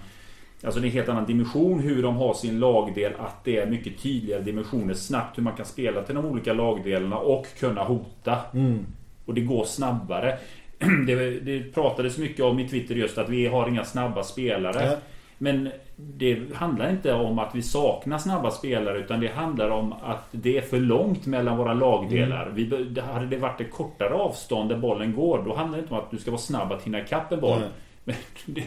Alltså 0.63 0.79
det 0.79 0.85
är 0.85 0.89
en 0.89 0.93
helt 0.93 1.09
annan 1.09 1.25
dimension 1.25 1.79
hur 1.79 2.03
de 2.03 2.15
har 2.15 2.33
sin 2.33 2.59
lagdel 2.59 3.13
Att 3.19 3.43
det 3.43 3.57
är 3.57 3.65
mycket 3.65 4.01
tydligare 4.01 4.41
dimensioner 4.41 4.93
snabbt 4.93 5.37
hur 5.37 5.43
man 5.43 5.55
kan 5.55 5.65
spela 5.65 6.01
till 6.01 6.15
de 6.15 6.25
olika 6.25 6.53
lagdelarna 6.53 7.17
och 7.17 7.47
kunna 7.59 7.83
hota. 7.83 8.37
Mm. 8.53 8.85
Och 9.25 9.33
det 9.33 9.41
går 9.41 9.63
snabbare. 9.65 10.37
Det, 11.07 11.39
det 11.39 11.73
pratades 11.73 12.17
mycket 12.17 12.45
om 12.45 12.59
i 12.59 12.69
Twitter 12.69 12.95
just 12.95 13.17
att 13.17 13.29
vi 13.29 13.47
har 13.47 13.67
inga 13.67 13.83
snabba 13.85 14.23
spelare. 14.23 14.85
Ja. 14.85 14.97
Men 15.37 15.69
det 15.95 16.39
handlar 16.53 16.89
inte 16.89 17.13
om 17.13 17.39
att 17.39 17.55
vi 17.55 17.61
saknar 17.61 18.17
snabba 18.17 18.51
spelare 18.51 18.97
utan 18.99 19.19
det 19.19 19.27
handlar 19.27 19.69
om 19.69 19.93
att 19.93 20.27
det 20.31 20.57
är 20.57 20.61
för 20.61 20.79
långt 20.79 21.25
mellan 21.25 21.57
våra 21.57 21.73
lagdelar. 21.73 22.43
Mm. 22.43 22.55
Vi, 22.55 22.63
det 22.83 23.01
hade 23.01 23.25
det 23.25 23.37
varit 23.37 23.61
ett 23.61 23.71
kortare 23.71 24.13
avstånd 24.13 24.69
där 24.69 24.77
bollen 24.77 25.15
går 25.15 25.43
då 25.45 25.55
handlar 25.55 25.77
det 25.77 25.81
inte 25.81 25.93
om 25.93 25.99
att 25.99 26.11
du 26.11 26.17
ska 26.17 26.31
vara 26.31 26.41
snabb 26.41 26.71
att 26.71 26.83
hinna 26.83 27.01
ikapp 27.01 27.31
en 27.31 27.39
boll. 27.39 27.59
Nej. 27.59 27.69
Men 28.03 28.15
det, 28.45 28.63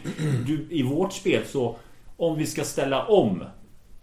du, 0.46 0.66
i 0.70 0.82
vårt 0.82 1.12
spel 1.12 1.42
så 1.44 1.76
om 2.16 2.38
vi 2.38 2.46
ska 2.46 2.62
ställa 2.64 3.04
om 3.04 3.44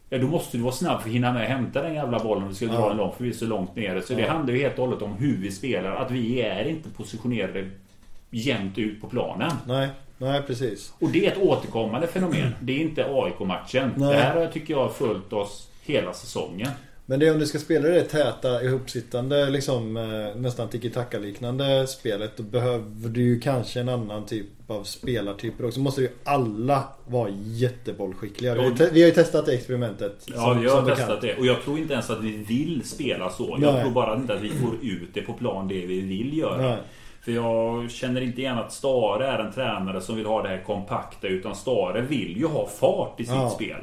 Ja 0.09 0.17
då 0.17 0.27
måste 0.27 0.57
du 0.57 0.63
vara 0.63 0.73
snabb 0.73 1.01
för 1.01 1.09
att 1.09 1.15
hinna 1.15 1.33
med 1.33 1.43
att 1.43 1.49
hämta 1.49 1.81
den 1.81 1.93
jävla 1.93 2.19
bollen 2.19 2.43
om 2.43 2.49
vi 2.49 2.55
ska 2.55 2.65
dra 2.65 2.73
Ja. 2.73 2.87
den 2.87 2.97
långt 2.97 3.15
för 3.15 3.23
vi 3.23 3.29
är 3.29 3.33
så 3.33 3.45
långt 3.45 3.75
nere. 3.75 4.01
Så 4.01 4.13
det 4.13 4.21
Ja. 4.21 4.31
handlar 4.31 4.53
ju 4.53 4.59
helt 4.61 4.79
och 4.79 4.85
hållet 4.85 5.01
om 5.01 5.13
hur 5.13 5.37
vi 5.37 5.51
spelar. 5.51 5.91
Att 5.95 6.11
vi 6.11 6.41
är 6.41 6.67
inte 6.67 6.89
positionerade 6.89 7.69
jämnt 8.34 8.77
ut 8.77 9.01
på 9.01 9.07
planen. 9.07 9.51
Nej, 9.67 9.89
nej 10.17 10.41
precis. 10.47 10.93
Och 10.99 11.09
det 11.09 11.25
är 11.25 11.31
ett 11.31 11.38
återkommande 11.38 12.07
fenomen. 12.07 12.49
Det 12.61 12.73
är 12.73 12.79
inte 12.79 13.05
AIK-matchen. 13.09 13.91
Nej. 13.97 14.09
Det 14.15 14.21
här 14.21 14.36
har 14.39 14.47
tycker 14.47 14.73
jag 14.73 14.79
har 14.81 14.89
följt 14.89 15.34
oss 15.34 15.67
hela 15.86 16.13
säsongen. 16.13 16.69
Men 17.05 17.19
det 17.19 17.27
är 17.27 17.34
om 17.34 17.39
du 17.39 17.45
ska 17.45 17.59
spela 17.59 17.88
det 17.88 18.01
täta 18.03 18.63
ihopsittande 18.63 19.49
liksom 19.49 19.97
eh, 19.97 20.36
nästan 20.41 20.67
tiki-taka 20.69 21.19
liknande 21.19 21.88
spelet 21.88 22.38
då 22.38 22.43
behöver 22.43 23.09
du 23.09 23.21
ju 23.21 23.39
kanske 23.39 23.79
en 23.79 23.89
annan 23.89 24.25
typ 24.25 24.45
av 24.67 24.84
spelartyper 24.84 25.65
också. 25.65 25.79
Måste 25.79 26.01
ju 26.01 26.09
alla 26.23 26.84
vara 27.07 27.29
jättebollskickliga. 27.43 28.53
Vi 28.55 28.89
vi 28.91 29.01
har 29.01 29.07
ju 29.07 29.11
testat 29.13 29.45
det 29.45 29.53
experimentet. 29.53 30.25
Ja, 30.25 30.34
som- 30.34 30.61
vi 30.61 30.69
har 30.69 30.86
testat 30.95 31.21
det. 31.21 31.36
Och 31.36 31.45
jag 31.45 31.61
tror 31.63 31.77
inte 31.77 31.93
ens 31.93 32.09
att 32.09 32.23
vi 32.23 32.31
vill 32.38 32.81
spela 32.86 33.29
så. 33.29 33.57
Nej. 33.57 33.69
Jag 33.69 33.81
tror 33.81 33.91
bara 33.91 34.15
inte 34.15 34.34
att 34.34 34.41
vi 34.41 34.49
får 34.49 34.73
ut 34.81 35.09
det 35.13 35.21
på 35.21 35.34
plan 35.34 35.67
det 35.67 35.86
vi 35.86 36.01
vill 36.01 36.38
göra. 36.38 36.61
Nej. 36.61 36.77
För 37.24 37.32
jag 37.32 37.91
känner 37.91 38.21
inte 38.21 38.41
igen 38.41 38.57
att 38.57 38.74
Stare 38.74 39.28
är 39.28 39.39
en 39.39 39.51
tränare 39.53 40.01
som 40.01 40.15
vill 40.15 40.26
ha 40.26 40.41
det 40.41 40.49
här 40.49 40.63
kompakta. 40.65 41.28
Utan 41.28 41.55
Stare 41.55 42.01
vill 42.01 42.38
ju 42.38 42.47
ha 42.47 42.67
fart 42.67 43.19
i 43.19 43.26
sitt 43.26 43.34
Ja. 43.36 43.49
spel. 43.49 43.80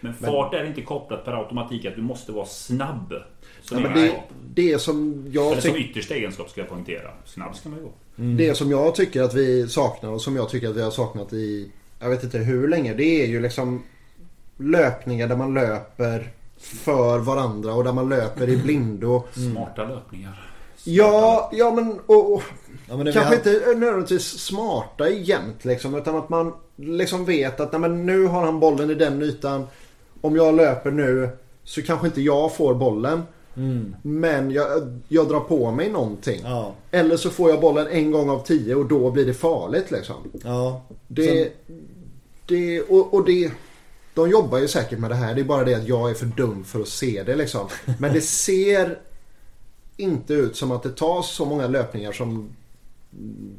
Men 0.00 0.14
fart 0.14 0.54
är 0.54 0.64
inte 0.64 0.82
kopplat 0.82 1.24
per 1.24 1.32
automatik 1.32 1.84
att 1.84 1.94
du 1.96 2.02
måste 2.02 2.32
vara 2.32 2.46
snabb. 2.46 3.14
Så 3.62 3.74
Nej, 3.74 3.82
det, 3.84 3.88
men 3.90 3.98
är 3.98 4.06
det, 4.54 4.72
det 4.72 4.78
som 4.78 5.26
jag 5.30 5.52
Eller 5.52 5.60
som 5.60 5.76
yttersta 5.76 6.14
egenskap 6.14 6.50
ska 6.50 6.60
jag 6.60 6.68
poängtera. 6.68 7.10
Snabb 7.24 7.56
ska 7.56 7.68
man 7.68 7.78
ju 7.78 7.84
vara. 7.84 7.94
Det 8.36 8.54
som 8.54 8.70
jag 8.70 8.94
tycker 8.94 9.22
att 9.22 9.34
vi 9.34 9.68
saknar 9.68 10.10
och 10.10 10.20
som 10.22 10.36
jag 10.36 10.48
tycker 10.48 10.68
att 10.68 10.76
vi 10.76 10.82
har 10.82 10.90
saknat 10.90 11.32
i 11.32 11.70
jag 12.00 12.08
vet 12.08 12.24
inte 12.24 12.38
hur 12.38 12.68
länge. 12.68 12.94
Det 12.94 13.22
är 13.22 13.26
ju 13.26 13.40
liksom 13.40 13.82
löpningar 14.56 15.28
där 15.28 15.36
man 15.36 15.54
löper 15.54 16.30
för 16.58 17.18
varandra 17.18 17.74
och 17.74 17.84
där 17.84 17.92
man 17.92 18.08
löper 18.08 18.48
i 18.48 18.56
blindo. 18.56 19.24
Smarta 19.32 19.84
löpningar. 19.84 20.48
Ja, 20.84 21.50
ja 21.52 21.70
men 21.70 22.00
och, 22.06 22.32
och 22.34 22.42
Kanske 22.96 23.20
hade- 23.20 23.36
inte 23.36 23.74
nödvändigtvis 23.78 24.24
smarta 24.40 25.08
jämt 25.10 25.64
liksom. 25.64 25.94
Utan 25.94 26.16
att 26.16 26.28
man 26.28 26.52
liksom 26.76 27.24
vet 27.24 27.60
att 27.60 27.72
nej, 27.72 27.80
men 27.80 28.06
nu 28.06 28.26
har 28.26 28.44
han 28.44 28.60
bollen 28.60 28.90
i 28.90 28.94
den 28.94 29.22
ytan. 29.22 29.66
Om 30.20 30.36
jag 30.36 30.54
löper 30.54 30.90
nu 30.90 31.28
så 31.64 31.82
kanske 31.82 32.06
inte 32.06 32.20
jag 32.20 32.54
får 32.56 32.74
bollen. 32.74 33.22
Mm. 33.56 33.96
Men 34.02 34.50
jag, 34.50 34.66
jag 35.08 35.28
drar 35.28 35.40
på 35.40 35.70
mig 35.70 35.90
någonting. 35.90 36.40
Ja. 36.44 36.74
Eller 36.90 37.16
så 37.16 37.30
får 37.30 37.50
jag 37.50 37.60
bollen 37.60 37.86
en 37.86 38.10
gång 38.10 38.30
av 38.30 38.38
tio 38.46 38.74
och 38.74 38.86
då 38.86 39.10
blir 39.10 39.26
det 39.26 39.34
farligt 39.34 39.90
liksom. 39.90 40.16
Ja. 40.44 40.82
Det, 41.08 41.52
det, 42.46 42.82
och, 42.82 43.14
och 43.14 43.24
det, 43.24 43.50
de 44.14 44.30
jobbar 44.30 44.58
ju 44.58 44.68
säkert 44.68 44.98
med 44.98 45.10
det 45.10 45.14
här. 45.14 45.34
Det 45.34 45.40
är 45.40 45.44
bara 45.44 45.64
det 45.64 45.74
att 45.74 45.88
jag 45.88 46.10
är 46.10 46.14
för 46.14 46.26
dum 46.26 46.64
för 46.64 46.80
att 46.80 46.88
se 46.88 47.22
det 47.26 47.34
liksom. 47.34 47.68
Men 47.98 48.12
det 48.12 48.20
ser 48.20 48.98
inte 49.96 50.34
ut 50.34 50.56
som 50.56 50.70
att 50.72 50.82
det 50.82 50.96
tas 50.96 51.30
så 51.30 51.44
många 51.44 51.66
löpningar 51.66 52.12
som 52.12 52.48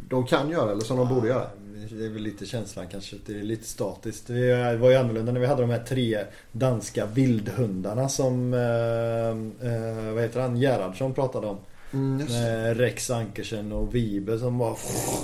de 0.09 0.25
kan 0.25 0.49
göra 0.49 0.71
eller 0.71 0.81
som 0.81 0.97
de 0.97 1.09
borde 1.09 1.27
göra. 1.27 1.47
Det 1.89 2.05
är 2.05 2.09
väl 2.09 2.21
lite 2.21 2.45
känslan 2.45 2.87
kanske. 2.87 3.15
Det 3.25 3.39
är 3.39 3.43
lite 3.43 3.67
statiskt. 3.67 4.27
Det 4.27 4.77
var 4.77 4.89
ju 4.89 4.95
annorlunda 4.95 5.31
när 5.31 5.39
vi 5.39 5.45
hade 5.45 5.61
de 5.61 5.69
här 5.69 5.83
tre 5.83 6.19
danska 6.51 7.05
vildhundarna 7.05 8.09
som 8.09 8.53
eh, 8.53 9.69
eh, 9.69 10.13
vad 10.13 10.23
heter 10.23 10.39
han? 10.39 10.57
Gerhardsson 10.57 11.13
pratade 11.13 11.47
om. 11.47 11.57
Mm. 11.93 12.17
Med 12.17 12.77
Rex 12.77 13.09
Ankersen 13.09 13.71
och 13.71 13.95
Vibe 13.95 14.39
som 14.39 14.57
bara 14.57 14.75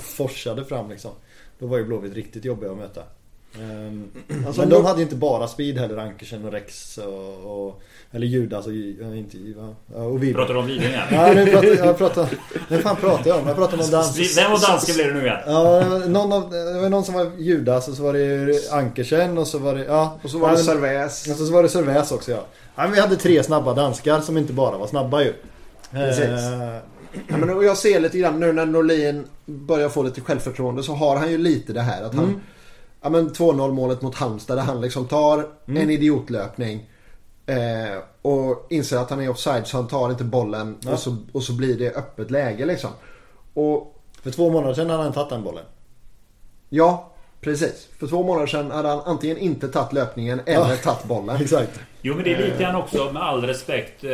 forsade 0.02 0.64
fram 0.64 0.90
liksom. 0.90 1.10
Då 1.58 1.66
var 1.66 1.78
ju 1.78 1.84
Blåvitt 1.84 2.14
riktigt 2.14 2.44
jobbiga 2.44 2.70
att 2.70 2.78
möta. 2.78 3.02
Ehm, 3.58 4.10
Alltså, 4.46 4.60
men 4.60 4.70
de 4.70 4.84
hade 4.84 5.02
inte 5.02 5.14
bara 5.16 5.48
speed 5.48 5.78
heller, 5.78 5.96
Ankersen 5.96 6.44
och 6.44 6.52
Rex 6.52 6.98
och, 6.98 7.66
och 7.66 7.82
eller 8.12 8.26
Judas 8.26 8.66
och, 8.66 8.72
inte, 8.72 9.38
ja, 9.92 9.98
och 10.02 10.22
Vibe. 10.22 10.38
Pratar 10.38 10.54
du 10.54 10.60
om 10.60 10.68
Lidingö? 10.68 11.00
Ja, 11.10 11.32
nu 11.34 11.46
pratar 11.46 11.68
jag 11.86 11.98
pratar, 11.98 12.26
Vem 12.68 12.82
fan 12.82 12.96
pratar 12.96 13.30
jag 13.30 13.38
om? 13.40 13.46
Jag 13.46 13.56
pratar 13.56 13.80
om 13.84 13.90
dans. 13.90 14.36
Vem 14.38 14.50
var 14.50 14.68
danska 14.68 14.92
blir 14.92 15.04
det 15.06 15.14
nu 15.14 15.20
igen? 15.20 15.38
Ja, 15.46 15.84
någon 16.06 16.32
av, 16.32 16.50
det 16.50 16.80
var 16.80 16.88
någon 16.88 17.04
som 17.04 17.14
var 17.14 17.30
Judas 17.38 17.88
och 17.88 17.94
så 17.94 18.02
var 18.02 18.12
det 18.12 18.72
Ankersen 18.72 19.38
och 19.38 19.46
så 19.46 19.58
var 19.58 19.74
det, 19.74 19.84
ja. 19.84 20.18
Och 20.22 20.30
så 20.30 20.38
var 20.38 20.50
det 20.50 20.58
Servais. 20.58 21.28
och 21.28 21.36
så 21.46 21.52
var 21.52 21.62
det 21.62 21.68
Servais 21.68 22.12
också 22.12 22.30
ja. 22.30 22.44
ja 22.76 22.82
men 22.82 22.92
vi 22.92 23.00
hade 23.00 23.16
tre 23.16 23.42
snabba 23.42 23.74
danskar 23.74 24.20
som 24.20 24.38
inte 24.38 24.52
bara 24.52 24.78
var 24.78 24.86
snabba 24.86 25.22
ju. 25.22 25.32
Precis. 25.90 26.24
Eh, 26.24 26.76
Ja, 27.28 27.36
men 27.36 27.50
och 27.50 27.64
jag 27.64 27.76
ser 27.76 28.00
lite 28.00 28.18
grann 28.18 28.40
nu 28.40 28.52
när 28.52 28.66
Norlin 28.66 29.24
börjar 29.46 29.88
få 29.88 30.02
lite 30.02 30.20
självförtroende 30.20 30.82
så 30.82 30.92
har 30.94 31.16
han 31.16 31.30
ju 31.30 31.38
lite 31.38 31.72
det 31.72 31.80
här 31.80 32.02
att 32.02 32.14
han 32.14 32.24
Mm. 32.24 32.40
Ja 33.02 33.08
men 33.10 33.30
2-0 33.30 33.72
målet 33.72 34.02
mot 34.02 34.14
Halmstad 34.14 34.56
där 34.58 34.62
han 34.64 34.80
liksom 34.80 35.06
tar 35.06 35.46
Mm. 35.68 35.82
en 35.82 35.90
idiotlöpning. 35.90 36.90
Eh, 37.46 38.02
och 38.22 38.66
inser 38.70 38.96
att 38.96 39.10
han 39.10 39.20
är 39.20 39.28
offside 39.28 39.66
så 39.66 39.76
han 39.76 39.88
tar 39.88 40.10
inte 40.10 40.24
bollen 40.24 40.76
Ja. 40.80 40.92
och, 40.92 40.98
så, 40.98 41.16
och 41.32 41.42
så 41.42 41.52
blir 41.52 41.78
det 41.78 41.94
öppet 41.96 42.30
läge 42.30 42.66
liksom. 42.66 42.90
Och 43.54 43.96
För 44.22 44.30
två 44.30 44.50
månader 44.50 44.74
sedan 44.74 44.90
hade 44.90 45.02
han 45.02 45.12
tagit 45.12 45.30
den 45.30 45.42
bollen. 45.44 45.64
ja, 46.68 47.10
precis. 47.40 47.88
För 47.98 48.06
två 48.06 48.22
månader 48.22 48.46
sedan 48.46 48.70
hade 48.70 48.88
han 48.88 49.00
antingen 49.04 49.38
inte 49.38 49.68
tagit 49.68 49.92
löpningen 49.92 50.40
eller 50.46 50.70
Ja. 50.70 50.76
tagit 50.76 51.04
bollen. 51.04 51.36
Exakt. 51.42 51.80
Jo 52.02 52.14
men 52.14 52.24
det 52.24 52.34
är 52.34 52.38
lite 52.38 52.62
grann 52.62 52.74
också 52.74 53.12
med 53.12 53.22
all 53.22 53.44
respekt. 53.44 54.04
Eh, 54.04 54.12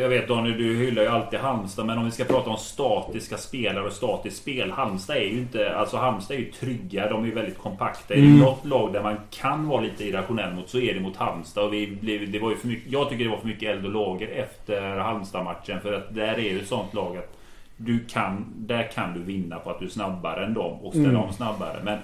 jag 0.00 0.08
vet 0.08 0.28
Daniel 0.28 0.58
du 0.58 0.76
hyllar 0.76 1.02
ju 1.02 1.08
alltid 1.08 1.38
Halmstad. 1.38 1.86
Men 1.86 1.98
om 1.98 2.04
vi 2.04 2.10
ska 2.10 2.24
prata 2.24 2.50
om 2.50 2.56
statiska 2.56 3.36
spelare 3.36 3.86
och 3.86 3.92
statiskt 3.92 4.36
spel. 4.36 4.70
Halmstad 4.70 5.16
är 5.16 5.20
ju 5.20 5.38
inte... 5.38 5.76
Alltså 5.76 5.96
Halmstad 5.96 6.36
är 6.36 6.40
ju 6.40 6.50
trygga. 6.50 7.08
De 7.08 7.22
är 7.22 7.26
ju 7.26 7.34
väldigt 7.34 7.58
kompakta. 7.58 8.14
Är 8.14 8.22
det 8.22 8.28
något 8.28 8.64
lag 8.64 8.92
där 8.92 9.02
man 9.02 9.16
kan 9.30 9.68
vara 9.68 9.80
lite 9.80 10.04
irrationell 10.04 10.54
mot 10.54 10.68
så 10.68 10.78
är 10.78 10.94
det 10.94 11.00
mot 11.00 11.16
Halmstad. 11.16 11.64
Och 11.64 11.72
vi 11.72 11.86
blev, 11.86 12.30
det 12.30 12.38
var 12.38 12.50
ju 12.50 12.56
för 12.56 12.68
mycket, 12.68 12.92
jag 12.92 13.10
tycker 13.10 13.24
det 13.24 13.30
var 13.30 13.38
för 13.38 13.46
mycket 13.46 13.68
eld 13.68 13.84
och 13.84 13.92
lågor 13.92 14.28
efter 14.28 14.98
Halmstad-matchen. 14.98 15.80
För 15.80 15.92
att 15.92 16.14
där 16.14 16.34
är 16.34 16.50
ju 16.50 16.60
ett 16.60 16.68
sånt 16.68 16.94
lag 16.94 17.16
att 17.16 17.36
du 17.76 17.98
kan, 17.98 18.44
där 18.56 18.90
kan 18.94 19.14
du 19.14 19.20
vinna 19.20 19.58
på 19.58 19.70
att 19.70 19.78
du 19.78 19.84
är 19.84 19.90
snabbare 19.90 20.44
än 20.44 20.54
dem 20.54 20.78
och 20.80 20.92
ställa 20.92 21.18
om 21.18 21.32
snabbare. 21.32 21.80
Men 21.84 21.98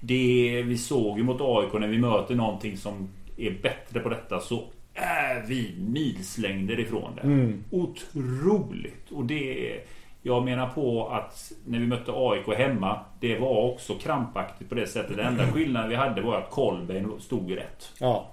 det 0.00 0.62
vi 0.66 0.78
såg 0.78 1.18
ju 1.18 1.24
mot 1.24 1.40
AIK 1.40 1.72
när 1.72 1.88
vi 1.88 1.98
möter 1.98 2.34
någonting 2.34 2.76
som 2.76 3.08
är 3.46 3.62
bättre 3.62 4.00
på 4.00 4.08
detta 4.08 4.40
så 4.40 4.64
är 4.94 5.42
vi 5.46 5.74
milslängder 5.78 6.80
ifrån 6.80 7.12
det. 7.22 7.52
Otroligt! 7.76 9.10
Och 9.10 9.24
det 9.24 9.72
är, 9.74 9.80
Jag 10.22 10.44
menar 10.44 10.68
på 10.68 11.08
att 11.08 11.52
när 11.66 11.78
vi 11.78 11.86
mötte 11.86 12.12
AIK 12.14 12.58
hemma 12.58 13.00
Det 13.20 13.38
var 13.38 13.64
också 13.72 13.94
krampaktigt 13.94 14.68
på 14.68 14.74
det 14.74 14.86
sättet. 14.86 15.16
Den 15.16 15.26
enda 15.26 15.46
skillnaden 15.46 15.90
vi 15.90 15.96
hade 15.96 16.22
var 16.22 16.38
att 16.38 16.50
Kolbeinn 16.50 17.20
stod 17.20 17.50
rätt. 17.56 17.92
Ja. 17.98 18.28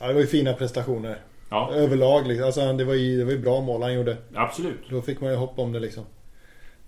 ja. 0.00 0.06
Det 0.06 0.12
var 0.12 0.20
ju 0.20 0.26
fina 0.26 0.52
prestationer. 0.52 1.18
Ja, 1.50 1.70
Överlag 1.72 2.26
liksom. 2.26 2.46
Alltså, 2.46 2.72
det 2.72 2.84
var 2.84 2.94
ju 2.94 3.18
det 3.18 3.24
var 3.24 3.32
ju 3.32 3.38
bra 3.38 3.60
mål 3.60 3.82
han 3.82 3.94
gjorde. 3.94 4.16
absolut. 4.34 4.80
Då 4.90 5.02
fick 5.02 5.20
man 5.20 5.30
ju 5.30 5.36
hopp 5.36 5.58
om 5.58 5.72
det 5.72 5.80
liksom. 5.80 6.04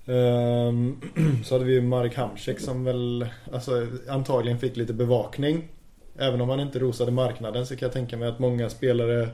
Ehm, 0.06 1.00
så 1.44 1.54
hade 1.54 1.64
vi 1.64 1.72
ju 1.72 1.80
Marek 1.80 2.16
Hamsik 2.16 2.60
som 2.60 2.84
väl 2.84 3.26
alltså, 3.52 3.86
antagligen 4.08 4.58
fick 4.58 4.76
lite 4.76 4.92
bevakning. 4.92 5.68
Även 6.18 6.40
om 6.40 6.48
han 6.48 6.60
inte 6.60 6.78
rosade 6.78 7.10
marknaden 7.10 7.66
så 7.66 7.76
kan 7.76 7.86
jag 7.86 7.92
tänka 7.92 8.16
mig 8.16 8.28
att 8.28 8.38
många 8.38 8.70
spelare 8.70 9.28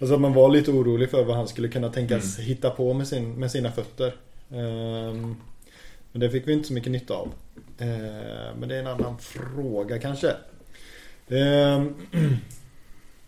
Alltså 0.00 0.14
att 0.14 0.20
man 0.20 0.32
var 0.32 0.50
lite 0.50 0.70
orolig 0.70 1.10
för 1.10 1.24
vad 1.24 1.36
han 1.36 1.48
skulle 1.48 1.68
kunna 1.68 1.88
tänkas 1.88 2.38
hitta 2.38 2.70
på 2.70 2.94
med, 2.94 3.08
sin, 3.08 3.34
med 3.34 3.50
sina 3.50 3.72
fötter. 3.72 4.14
Ehm, 4.50 5.36
men 6.12 6.20
det 6.20 6.30
fick 6.30 6.48
vi 6.48 6.52
inte 6.52 6.68
så 6.68 6.74
mycket 6.74 6.92
nytta 6.92 7.14
av. 7.14 7.32
Ehm, 7.78 8.58
men 8.58 8.68
det 8.68 8.76
är 8.76 8.80
en 8.80 8.86
annan 8.86 9.18
fråga 9.18 9.98
kanske. 9.98 10.36
Ehm, 11.28 11.94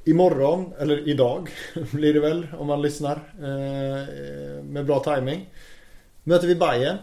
Imorgon, 0.05 0.73
eller 0.79 1.09
idag 1.09 1.51
blir 1.93 2.15
det 2.15 2.21
väl 2.21 2.47
om 2.59 2.67
man 2.67 2.83
lyssnar 2.83 3.17
eh, 3.39 4.65
med 4.65 4.87
bra 4.87 5.01
timing 5.01 5.51
Möter 6.25 6.47
vi 6.47 6.55
Bayern 6.55 6.97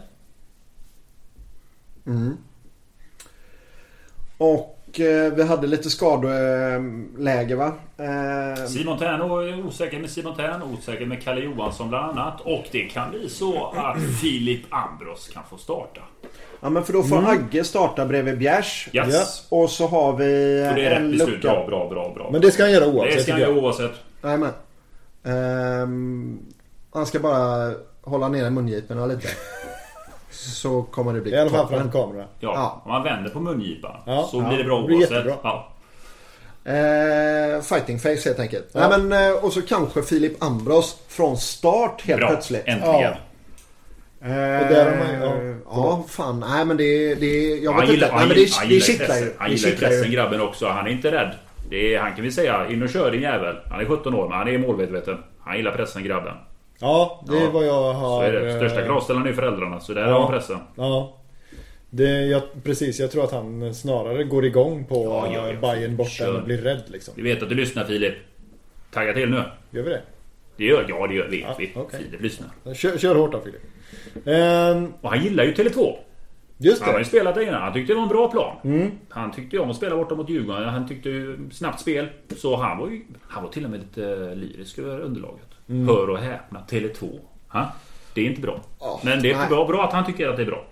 Mm. 2.06 2.36
Och 4.38 4.79
vi 5.34 5.42
hade 5.42 5.66
lite 5.66 5.90
skadeläge 5.90 7.54
va? 7.56 7.72
Eh, 7.98 8.66
Simon 8.66 8.98
Tern 8.98 9.20
är 9.20 9.66
osäker 9.66 9.98
med 9.98 10.10
Simon 10.10 10.36
Tern, 10.36 10.62
osäker 10.62 11.06
med 11.06 11.22
Kalle 11.22 11.40
Johansson 11.40 11.88
bland 11.88 12.18
annat. 12.18 12.40
Och 12.40 12.64
det 12.72 12.82
kan 12.82 13.10
bli 13.10 13.28
så 13.28 13.66
att 13.76 13.96
Filip 14.20 14.60
Ambros 14.70 15.28
kan 15.28 15.42
få 15.50 15.56
starta. 15.58 16.00
ja 16.60 16.70
men 16.70 16.84
för 16.84 16.92
då 16.92 17.02
får 17.02 17.28
Agge 17.30 17.64
starta 17.64 18.06
bredvid 18.06 18.38
Bjärs. 18.38 18.88
Yes. 18.92 19.46
Och 19.48 19.70
så 19.70 19.86
har 19.86 20.16
vi 20.16 20.24
det 20.74 20.86
är 20.86 20.96
en 20.96 21.10
lucka. 21.10 21.40
Bra, 21.40 21.66
bra, 21.66 21.88
bra, 21.88 22.12
bra. 22.14 22.28
Men 22.32 22.40
det 22.40 22.50
ska 22.50 22.62
han 22.62 22.72
göra 22.72 22.84
det 22.84 22.92
oavsett 22.92 23.22
ska 23.22 23.32
han 23.32 23.40
göra 23.40 23.54
oavsett. 23.54 23.92
Jajamän. 24.22 24.52
Ehm, 25.24 26.38
han 26.92 27.06
ska 27.06 27.18
bara 27.18 27.72
hålla 28.02 28.28
nere 28.28 28.50
mungiporna 28.50 29.06
lite. 29.06 29.28
Så 30.30 30.82
kommer 30.82 31.12
det 31.14 31.20
bli 31.20 31.32
I 31.32 31.38
alla 31.38 31.50
fall 31.50 31.68
framför 31.68 31.90
kameran 31.92 32.26
Ja, 32.40 32.52
Ja. 32.54 32.82
om 32.84 32.90
man 32.90 33.02
vänder 33.02 33.30
på 33.30 33.40
mungipan 33.40 33.96
Ja. 34.06 34.28
så 34.30 34.36
Ja. 34.42 34.48
blir 34.48 34.58
det 34.58 34.64
bra 34.64 34.80
Det 34.80 34.86
blir 34.86 34.96
oavsett. 34.96 35.26
Eh, 36.64 37.62
fighting 37.62 37.98
face 37.98 38.28
helt 38.28 38.38
enkelt. 38.38 38.68
Ja. 38.72 38.88
Nej, 38.88 38.98
men, 39.00 39.30
eh, 39.32 39.44
och 39.44 39.52
så 39.52 39.62
kanske 39.62 40.02
Filip 40.02 40.42
Ambros 40.42 40.96
från 41.08 41.36
start 41.36 42.02
helt 42.04 42.20
Bra, 42.20 42.28
plötsligt. 42.28 42.62
äntligen. 42.66 43.00
Ja. 43.00 43.14
Eh, 44.22 44.68
där 44.68 44.90
har 44.90 44.96
man- 44.96 45.20
ja. 45.44 45.60
ja, 45.70 46.04
fan. 46.08 46.44
Nej 46.48 46.64
men 46.64 46.76
det... 46.76 47.14
det 47.14 47.48
jag 47.56 47.80
vet 47.80 47.90
gillar, 47.90 48.06
inte. 48.06 48.16
Nej, 48.16 48.18
han, 48.18 48.28
men 48.28 48.36
det, 48.36 48.50
han 48.54 48.68
det 48.68 48.80
kittlar 48.80 49.16
ju. 49.16 49.32
Han 49.38 49.50
gillar 49.50 49.90
ju. 50.04 50.10
grabben 50.10 50.40
också. 50.40 50.66
Han 50.68 50.86
är 50.86 50.90
inte 50.90 51.12
rädd. 51.12 51.30
Det 51.70 51.94
är, 51.94 52.00
han 52.00 52.14
kan 52.14 52.24
vi 52.24 52.32
säga, 52.32 52.68
in 52.68 52.82
och 52.82 52.88
kör 52.90 53.10
din 53.10 53.22
jävel. 53.22 53.56
Han 53.70 53.80
är 53.80 53.84
17 53.84 54.14
år 54.14 54.28
men 54.28 54.38
han 54.38 54.48
är 54.48 54.58
målmedveten. 54.58 55.18
Han 55.40 55.56
gillar 55.56 55.72
pressen 55.76 56.04
grabben. 56.04 56.34
Ja, 56.80 57.24
det 57.28 57.36
är 57.36 57.40
Ja. 57.44 57.50
vad 57.50 57.64
jag 57.66 57.94
Så 57.94 58.00
har 58.00 58.24
är 58.24 58.32
det. 58.32 58.56
Största 58.56 58.80
eh, 58.80 58.86
kravställaren 58.86 59.26
är 59.26 59.32
föräldrarna. 59.32 59.80
Så 59.80 59.94
där 59.94 60.02
Ja. 60.08 60.12
har 60.12 60.20
han 60.20 60.30
pressen. 60.30 60.58
Ja 60.76 61.16
det, 61.92 62.22
jag, 62.26 62.42
Precis, 62.64 63.00
jag 63.00 63.10
tror 63.10 63.24
att 63.24 63.32
han 63.32 63.74
snarare 63.74 64.24
går 64.24 64.44
igång 64.44 64.84
på 64.84 65.04
Ja, 65.04 65.28
ja, 65.34 65.48
ja. 65.52 65.60
Bayern 65.60 65.96
borta 65.96 66.10
Kör. 66.10 66.38
än 66.38 66.44
blir 66.44 66.58
rädd 66.58 66.82
liksom. 66.86 67.14
Vi 67.16 67.22
vet 67.22 67.42
att 67.42 67.48
du 67.48 67.54
lyssnar 67.54 67.84
Filip. 67.84 68.14
Tagga 68.92 69.12
till 69.12 69.30
nu. 69.30 69.42
Gör 69.70 69.82
vi 69.82 69.90
det? 69.90 70.00
Det 70.56 70.64
gör 70.64 70.86
Ja, 70.88 71.06
det 71.06 71.14
gör, 71.14 71.28
vet 71.28 71.40
Ja, 71.40 71.54
vi. 71.58 71.70
okej. 71.74 72.00
Filip 72.04 72.20
lyssnar. 72.22 72.48
Kör, 72.74 72.98
kör 72.98 73.14
hårt 73.14 73.32
då 73.32 73.40
Filip. 73.40 73.60
Ehm, 74.26 74.92
Och 75.00 75.10
han 75.10 75.24
gillar 75.24 75.44
ju 75.44 75.52
Tele2. 75.54 75.94
Just 76.60 76.82
Han 76.82 76.90
har 76.92 76.98
ju 76.98 77.04
det. 77.04 77.08
spelat 77.08 77.34
där 77.34 77.42
innan. 77.42 77.62
Han 77.62 77.72
tyckte 77.72 77.92
det 77.92 77.96
var 77.96 78.02
en 78.02 78.08
bra 78.08 78.30
plan. 78.30 78.90
Han 79.08 79.32
tyckte 79.32 79.58
om 79.58 79.70
att 79.70 79.76
spela 79.76 79.96
borta 79.96 80.14
mot 80.14 80.28
Djurgården. 80.30 80.68
Han 80.68 80.88
tyckte 80.88 81.36
snabbt 81.52 81.80
spel. 81.80 82.06
Så 82.36 82.56
han 82.56 82.78
var 82.78 82.88
ju... 82.88 83.00
Han 83.28 83.42
var 83.42 83.50
till 83.50 83.64
och 83.64 83.70
med 83.70 83.80
lite 83.80 84.34
lyrisk 84.34 84.78
över 84.78 85.00
underlaget. 85.00 85.46
Hör 85.66 86.10
och 86.10 86.18
häpna. 86.18 86.62
Tele2. 86.70 87.18
Ha? 87.48 87.72
Det 88.14 88.20
är 88.20 88.24
inte 88.24 88.40
bra. 88.40 88.60
Ja, 88.80 89.00
Men 89.04 89.22
det 89.22 89.30
är 89.30 89.48
bra, 89.48 89.66
bra 89.66 89.84
att 89.84 89.92
han 89.92 90.06
tycker 90.06 90.28
att 90.28 90.36
det 90.36 90.42
är 90.42 90.46
bra. 90.46 90.64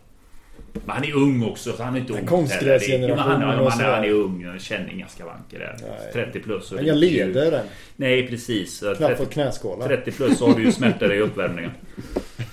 Men 0.73 0.91
han 0.97 1.05
är 1.05 1.17
ung 1.17 1.45
också, 1.45 1.73
så 1.73 1.83
han 1.83 1.95
är 1.97 2.01
inte 2.01 2.13
ung. 2.13 2.27
konstgräsgenerationen. 2.27 3.41
Det 3.41 3.47
men 3.47 3.49
Han, 3.49 3.59
han, 3.65 3.73
sådär. 3.73 3.95
han 3.95 4.05
är 4.05 4.11
ung. 4.13 4.43
Jag 4.43 4.61
känner 4.61 4.93
inga 4.93 5.09
skavanker 5.09 5.59
där. 5.59 5.77
Nej. 5.83 6.13
30 6.13 6.41
plus. 6.41 6.73
Inga 6.73 6.83
det 6.83 6.89
är 6.89 6.95
ju- 6.95 7.01
leder 7.27 7.53
än. 7.53 7.67
Nej, 7.97 8.27
precis. 8.29 8.79
Knappt 8.81 8.99
30, 8.99 9.17
fått 9.17 9.31
knäskålar. 9.31 9.89
30 9.89 10.13
plus 10.13 10.39
så 10.39 10.47
har 10.49 10.55
du 10.59 10.65
ju 10.65 10.73
smärtor 10.73 11.13
i 11.15 11.21
uppvärmningen. 11.21 11.71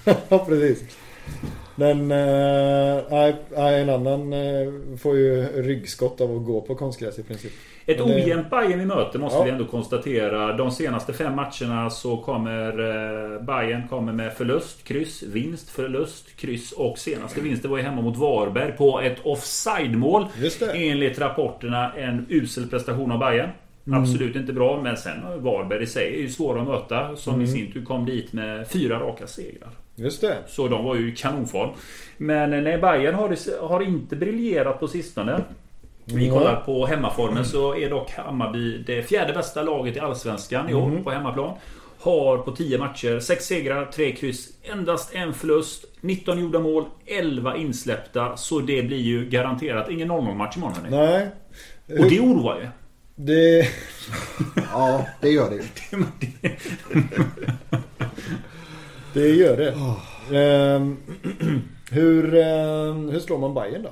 Ja, 0.29 0.45
precis. 0.47 0.83
Men 1.75 2.07
nej, 3.09 3.35
en 3.57 3.89
annan 3.89 4.33
eh, 4.33 4.73
får 5.01 5.17
ju 5.17 5.45
ryggskott 5.55 6.21
av 6.21 6.35
att 6.37 6.45
gå 6.45 6.61
på 6.61 6.75
konstgräs 6.75 7.19
i 7.19 7.23
princip. 7.23 7.51
Ett 7.85 7.99
Men 7.99 8.07
det- 8.07 8.15
ojämnt 8.15 8.49
Bayern 8.49 8.79
vi 8.79 8.85
möter 8.85 9.19
måste 9.19 9.37
Ja. 9.39 9.43
vi 9.43 9.49
ändå 9.51 9.65
konstatera. 9.65 10.53
De 10.57 10.71
senaste 10.71 11.13
fem 11.13 11.35
matcherna 11.35 11.89
så 11.89 12.17
kommer 12.17 12.69
eh, 13.35 13.41
Bayern 13.41 13.87
kommer 13.87 14.13
med 14.13 14.33
förlust, 14.33 14.83
kryss, 14.83 15.23
vinst, 15.23 15.69
förlust, 15.69 16.35
kryss 16.35 16.71
och 16.71 16.97
senaste 16.97 17.41
vinsten 17.41 17.71
var 17.71 17.77
ju 17.77 17.83
hemma 17.83 18.01
mot 18.01 18.17
Varberg 18.17 18.71
på 18.71 19.01
ett 19.01 19.17
offside-mål. 19.23 20.25
Enligt 20.73 21.19
rapporterna 21.19 21.91
en 21.97 22.25
usel 22.29 22.67
prestation 22.69 23.11
av 23.11 23.19
Bayern. 23.19 23.49
Mm. 23.87 24.01
Absolut 24.01 24.35
inte 24.35 24.53
bra 24.53 24.81
men 24.83 24.97
sen 24.97 25.17
Varberg 25.43 25.83
i 25.83 25.87
sig 25.87 26.15
är 26.15 26.19
ju 26.21 26.29
svåra 26.29 26.61
att 26.61 26.67
möta. 26.67 27.15
Som 27.15 27.33
Mm. 27.33 27.45
i 27.45 27.47
sin 27.47 27.71
tur 27.71 27.85
kom 27.85 28.05
dit 28.05 28.33
med 28.33 28.67
fyra 28.67 28.99
raka 28.99 29.27
segrar. 29.27 29.69
Just 29.95 30.21
det. 30.21 30.37
Så 30.47 30.67
de 30.67 30.83
var 30.85 30.95
ju 30.95 31.11
i 31.11 31.15
kanonform. 31.15 31.69
Men 32.17 32.53
eh, 32.53 32.61
nej, 32.61 32.77
Bayern 32.77 33.15
har, 33.15 33.61
har 33.67 33.81
inte 33.81 34.15
briljerat 34.15 34.79
på 34.79 34.87
sistone. 34.87 35.41
Vi 36.05 36.29
kollar 36.29 36.55
på 36.65 36.85
hemmaformen 36.85 37.45
så 37.45 37.75
är 37.75 37.89
dock 37.89 38.11
Hammarby 38.11 38.77
det 38.77 39.03
fjärde 39.03 39.33
bästa 39.33 39.61
laget 39.63 39.95
i 39.95 39.99
Allsvenskan 39.99 40.69
i 40.69 40.73
år 40.73 40.89
Mm. 40.89 41.03
på 41.03 41.11
hemmaplan. 41.11 41.53
Har 41.99 42.37
på 42.37 42.51
10 42.51 42.77
matcher 42.77 43.19
6 43.19 43.45
segrar, 43.45 43.85
3 43.85 44.11
kryss, 44.15 44.49
endast 44.63 45.15
en 45.15 45.33
förlust, 45.33 45.85
19 46.01 46.39
gjorda 46.39 46.59
mål, 46.59 46.85
11 47.05 47.55
insläppta. 47.57 48.37
Så 48.37 48.59
det 48.59 48.83
blir 48.83 48.97
ju 49.01 49.25
garanterat 49.29 49.89
ingen 49.89 50.11
0-0 50.11 50.35
match 50.35 50.57
imorgon 50.57 50.75
hörni. 50.75 50.89
Nej. 50.97 51.29
Och 51.99 52.09
det 52.09 52.19
oroar 52.19 52.55
ju. 52.59 52.67
Det... 53.15 53.67
Ja, 54.73 55.05
det 55.21 55.29
gör 55.29 55.49
det 55.49 55.55
ju. 55.55 55.63
Det 59.15 59.29
gör 59.29 59.57
det. 59.57 59.73
Ehm, 60.37 60.97
hur, 61.91 62.35
ehm, 62.35 63.09
hur 63.09 63.19
slår 63.19 63.37
man 63.37 63.53
Bayern 63.53 63.83
då? 63.83 63.89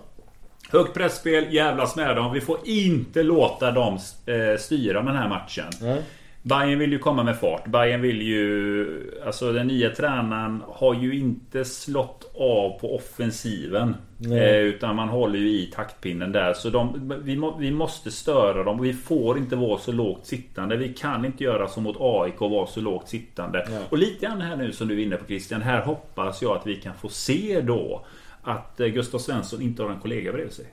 Högt 0.78 0.94
pressspel, 0.94 1.54
jävlas 1.54 1.96
med 1.96 2.16
dem. 2.16 2.34
Vi 2.34 2.42
får 2.42 2.58
inte 2.64 3.24
låta 3.24 3.72
dem 3.72 3.94
eh, 4.26 4.60
styra 4.60 5.02
den 5.02 5.16
här 5.16 5.30
matchen. 5.30 5.66
Nej. 5.82 6.02
Bayern 6.46 6.80
vill 6.80 6.92
ju 6.92 7.00
komma 7.00 7.24
med 7.24 7.40
fart. 7.40 7.68
Bayern 7.68 8.02
vill 8.02 8.22
ju... 8.22 9.22
Alltså 9.26 9.52
den 9.52 9.68
nya 9.68 9.90
tränaren 9.90 10.64
har 10.68 10.94
ju 10.94 11.20
inte 11.20 11.66
slått 11.66 12.32
av 12.36 12.80
på 12.80 12.96
offensiven. 12.96 13.96
Eh, 14.26 14.58
utan 14.58 14.96
man 14.96 15.10
håller 15.10 15.40
ju 15.40 15.50
i 15.50 15.72
taktpinnen 15.76 16.32
där. 16.32 16.54
Så 16.54 16.70
de, 16.70 17.14
vi, 17.24 17.36
må, 17.36 17.58
vi 17.58 17.72
måste 17.72 18.12
störa 18.12 18.64
dem. 18.64 18.82
Vi 18.82 18.94
får 18.94 19.38
inte 19.38 19.56
vara 19.56 19.80
så 19.80 19.92
lågt 19.92 20.26
sittande. 20.26 20.78
Vi 20.78 20.94
kan 20.94 21.26
inte 21.26 21.44
göra 21.44 21.68
som 21.68 21.84
mot 21.84 21.98
AIK 22.00 22.42
och 22.42 22.52
vara 22.52 22.68
så 22.68 22.82
lågt 22.82 23.10
sittande. 23.10 23.68
Nej. 23.70 23.84
Och 23.90 23.98
lite 23.98 24.26
grann 24.26 24.42
här 24.42 24.56
nu 24.56 24.72
som 24.72 24.88
du 24.88 25.00
är 25.00 25.06
inne 25.06 25.16
på 25.16 25.26
Christian. 25.26 25.62
Här 25.62 25.82
hoppas 25.82 26.42
jag 26.42 26.58
att 26.58 26.68
vi 26.68 26.76
kan 26.76 26.94
få 26.96 27.10
se 27.10 27.62
då 27.62 28.06
att 28.42 28.80
eh, 28.80 28.88
Gustav 28.88 29.20
Svensson 29.20 29.62
inte 29.62 29.84
har 29.84 29.90
en 29.90 30.00
kollega 30.00 30.32
bredvid 30.32 30.54
sig. 30.54 30.66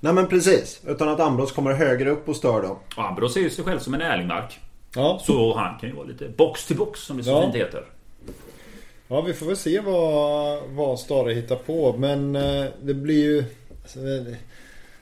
Nej 0.00 0.12
men 0.12 0.26
precis. 0.26 0.82
Utan 0.86 1.08
att 1.08 1.20
Ambros 1.20 1.52
kommer 1.52 1.72
högre 1.72 2.10
upp 2.10 2.28
och 2.28 2.36
stör 2.36 2.62
dem. 2.62 2.76
Och 2.96 3.04
Ambros 3.04 3.34
ser 3.34 3.40
ju 3.40 3.50
sig 3.50 3.64
själv 3.64 3.78
som 3.78 3.94
en 3.94 4.00
Erlingmark. 4.00 4.60
Ja. 4.94 5.20
Så 5.26 5.54
han 5.54 5.78
kan 5.78 5.88
ju 5.88 5.94
vara 5.94 6.06
lite 6.06 6.28
box 6.28 6.66
till 6.66 6.76
box 6.76 7.00
som 7.00 7.16
det 7.16 7.24
så 7.24 7.30
Ja. 7.30 7.42
fint 7.42 7.54
heter. 7.54 7.84
Ja, 9.08 9.20
vi 9.20 9.32
får 9.32 9.46
väl 9.46 9.56
se 9.56 9.80
vad, 9.80 10.62
vad 10.68 10.98
Stare 11.00 11.32
hittar 11.32 11.56
på. 11.56 11.96
Men 11.98 12.36
eh, 12.36 12.64
det 12.82 12.94
blir 12.94 13.24
ju... 13.24 13.44
Alltså, 13.82 13.98
eh, 13.98 14.34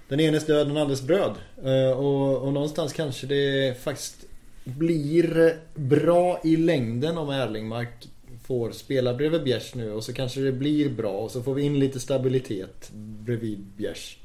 den 0.09 0.21
enes 0.21 0.47
död, 0.47 0.67
den 0.69 0.77
andres 0.77 1.03
bröd. 1.03 1.33
Eh, 1.65 1.99
och, 1.99 2.37
och 2.39 2.53
någonstans 2.53 2.93
kanske 2.93 3.27
det 3.27 3.79
faktiskt 3.83 4.17
blir 4.65 5.57
bra 5.75 6.41
i 6.45 6.57
längden 6.57 7.19
om 7.19 7.31
Erlingmark 7.31 8.09
får 8.47 8.71
spela 8.71 9.15
bredvid 9.15 9.43
Bjärs 9.45 9.75
nu. 9.75 9.93
Och 9.93 10.05
så 10.05 10.13
kanske 10.13 10.41
det 10.41 10.53
blir 10.53 10.89
bra. 10.91 11.11
Och 11.13 11.31
så 11.31 11.43
får 11.43 11.55
vi 11.55 11.63
in 11.63 11.79
lite 11.79 12.01
stabilitet 12.01 12.91
bredvid 12.95 13.59
Bjärs. 13.77 14.19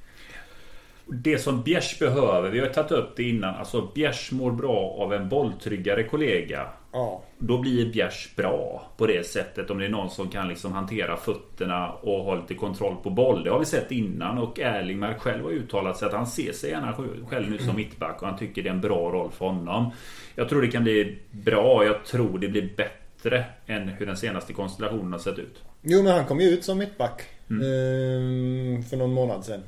Det 1.05 1.37
som 1.37 1.61
Bjärs 1.61 1.99
behöver, 1.99 2.49
vi 2.49 2.59
har 2.59 2.67
tagit 2.67 2.91
upp 2.91 3.15
det 3.15 3.23
innan. 3.23 3.55
Alltså 3.55 3.89
Bjärs 3.95 4.31
mår 4.31 4.51
bra 4.51 4.95
av 4.99 5.13
en 5.13 5.29
bolltryggare 5.29 6.03
kollega. 6.03 6.67
Ja. 6.91 7.23
Då 7.37 7.57
blir 7.57 7.91
Bjärs 7.91 8.35
bra 8.35 8.87
på 8.97 9.07
det 9.07 9.27
sättet. 9.27 9.69
Om 9.69 9.79
det 9.79 9.85
är 9.85 9.89
någon 9.89 10.09
som 10.09 10.29
kan 10.29 10.47
liksom 10.47 10.71
hantera 10.71 11.17
fötterna 11.17 11.91
och 11.91 12.23
ha 12.23 12.35
lite 12.35 12.53
kontroll 12.53 12.95
på 13.03 13.09
boll. 13.09 13.43
Det 13.43 13.49
har 13.49 13.59
vi 13.59 13.65
sett 13.65 13.91
innan. 13.91 14.37
Och 14.37 14.59
Erlingmark 14.59 15.19
själv 15.19 15.43
har 15.43 15.51
uttalat 15.51 15.97
sig 15.97 16.07
att 16.07 16.13
han 16.13 16.27
ser 16.27 16.51
sig 16.51 16.69
gärna 16.69 16.95
själv 17.27 17.51
nu 17.51 17.57
som 17.57 17.75
mittback. 17.75 18.21
Och 18.21 18.27
han 18.27 18.37
tycker 18.37 18.63
det 18.63 18.69
är 18.69 18.73
en 18.73 18.81
bra 18.81 19.11
roll 19.11 19.31
för 19.31 19.45
honom. 19.45 19.91
Jag 20.35 20.49
tror 20.49 20.61
det 20.61 20.67
kan 20.67 20.83
bli 20.83 21.17
bra. 21.31 21.85
Jag 21.85 22.05
tror 22.05 22.39
det 22.39 22.47
blir 22.47 22.69
bättre 22.77 23.45
än 23.65 23.87
hur 23.87 24.05
den 24.05 24.17
senaste 24.17 24.53
konstellationen 24.53 25.11
har 25.11 25.19
sett 25.19 25.39
ut. 25.39 25.63
Jo 25.81 26.03
men 26.03 26.13
han 26.13 26.25
kom 26.25 26.39
ju 26.39 26.47
ut 26.49 26.63
som 26.63 26.77
mittback. 26.77 27.21
Eh, 27.59 28.85
för 28.89 28.97
någon 28.97 29.13
månad 29.13 29.45
sedan. 29.45 29.63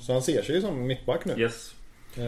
Så 0.00 0.12
han 0.12 0.22
ser 0.22 0.42
sig 0.42 0.54
ju 0.54 0.60
som 0.60 0.86
mittback 0.86 1.24
nu. 1.24 1.34
Yes. 1.38 1.74
Eh, 2.16 2.22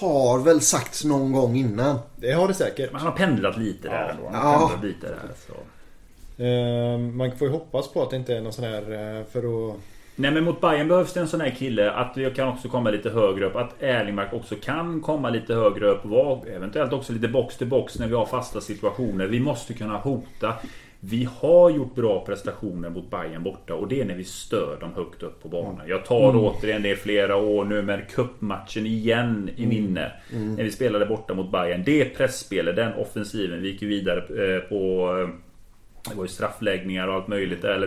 Har 0.00 0.38
väl 0.44 0.60
sagts 0.60 1.04
någon 1.04 1.32
gång 1.32 1.56
innan. 1.56 1.98
det 2.16 2.32
har 2.32 2.48
det 2.48 2.54
säkert. 2.54 2.92
Men 2.92 3.00
han 3.00 3.10
har 3.10 3.16
pendlat 3.18 3.56
lite 3.58 3.88
där 3.88 3.94
Ja. 4.04 4.10
ändå. 4.10 4.28
Han 4.32 4.46
har 4.46 4.52
Ja. 4.52 4.58
pendlat 4.68 4.84
lite 4.84 5.06
där. 5.06 5.18
Så. 5.46 5.54
Eh, 6.42 6.98
man 6.98 7.32
får 7.38 7.46
ju 7.48 7.52
hoppas 7.52 7.88
på 7.92 8.02
att 8.02 8.10
det 8.10 8.16
inte 8.16 8.34
är 8.36 8.40
någon 8.40 8.52
sån 8.52 8.64
här 8.64 8.82
eh, 9.18 9.24
för 9.32 9.68
att... 9.70 9.76
Nej 10.16 10.30
men 10.30 10.44
mot 10.44 10.60
Bayern 10.60 10.88
behövs 10.88 11.12
det 11.12 11.20
en 11.20 11.28
sån 11.28 11.40
här 11.40 11.50
kille 11.50 11.90
att 11.90 12.16
jag 12.16 12.34
kan 12.36 12.48
också 12.48 12.68
komma 12.68 12.90
lite 12.90 13.10
högre 13.10 13.46
upp. 13.46 13.56
Att 13.56 13.82
Erlingmark 13.82 14.32
också 14.32 14.54
kan 14.62 15.00
komma 15.00 15.30
lite 15.30 15.54
högre 15.54 15.88
upp. 15.90 16.04
Vara 16.04 16.40
eventuellt 16.56 16.92
också 16.92 17.12
lite 17.12 17.28
box 17.28 17.56
till 17.56 17.66
box 17.66 17.98
när 17.98 18.06
vi 18.06 18.14
har 18.14 18.26
fasta 18.26 18.60
situationer. 18.60 19.26
Vi 19.26 19.40
måste 19.40 19.74
kunna 19.74 19.96
hota. 19.98 20.54
Vi 21.00 21.28
har 21.40 21.70
gjort 21.70 21.94
bra 21.94 22.24
prestationer 22.24 22.90
mot 22.90 23.10
Bayern 23.10 23.42
borta 23.42 23.74
och 23.74 23.88
det 23.88 24.00
är 24.00 24.04
när 24.04 24.14
vi 24.14 24.24
stör 24.24 24.80
dem 24.80 24.92
högt 24.94 25.22
upp 25.22 25.42
på 25.42 25.48
banan. 25.48 25.88
Jag 25.88 26.04
tar 26.04 26.36
återigen 26.36 26.82
det 26.82 26.96
flera 26.96 27.36
år 27.36 27.64
nu 27.64 27.82
med 27.82 28.08
cupmatchen 28.10 28.86
igen 28.86 29.50
i 29.56 29.66
minne. 29.66 30.12
När 30.56 30.64
vi 30.64 30.70
spelade 30.70 31.06
borta 31.06 31.34
mot 31.34 31.52
Bayern. 31.52 31.82
Det 31.84 32.04
pressspelet, 32.04 32.76
den 32.76 32.94
offensiven. 32.94 33.62
Vi 33.62 33.68
gick 33.68 33.82
ju 33.82 33.88
vidare 33.88 34.18
eh, 34.18 34.60
på 34.60 35.08
det 36.08 36.14
var 36.14 36.24
ju 36.24 36.28
straffläggningar 36.28 37.08
och 37.08 37.14
allt 37.14 37.28
möjligt. 37.28 37.64
Eller 37.64 37.86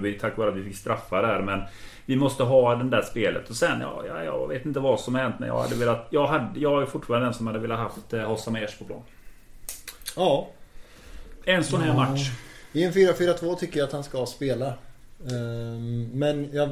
vi 0.00 0.12
tack 0.12 0.36
vare 0.36 0.48
att 0.48 0.56
vi 0.56 0.64
fick 0.64 0.76
straffar 0.76 1.22
där. 1.22 1.42
Men 1.42 1.60
vi 2.06 2.16
måste 2.16 2.42
ha 2.42 2.74
det 2.74 2.90
där 2.90 3.02
spelet. 3.02 3.50
Och 3.50 3.56
sen, 3.56 3.80
ja, 3.80 4.02
ja, 4.06 4.24
jag 4.24 4.48
vet 4.48 4.66
inte 4.66 4.80
vad 4.80 5.00
som 5.00 5.14
hänt. 5.14 5.34
Men 5.38 5.48
jag 5.48 5.58
hade 5.58 5.74
velat... 5.74 6.06
Jag, 6.10 6.26
hade, 6.26 6.60
jag 6.60 6.82
är 6.82 6.86
fortfarande 6.86 7.26
den 7.26 7.34
som 7.34 7.46
hade 7.46 7.58
velat 7.58 7.78
haft 7.78 8.12
eh, 8.12 8.22
Hossam 8.22 8.56
Ers 8.56 8.78
på 8.78 8.84
plan. 8.84 9.02
Ja. 10.16 10.48
En 11.50 11.64
sån 11.64 11.80
här 11.80 11.94
match. 11.94 12.30
I 12.72 12.84
en 12.84 12.92
4-4-2 12.92 13.56
tycker 13.56 13.78
jag 13.78 13.86
att 13.86 13.92
han 13.92 14.04
ska 14.04 14.26
spela. 14.26 14.66
Eh, 14.66 15.80
men 16.12 16.48
jag... 16.52 16.70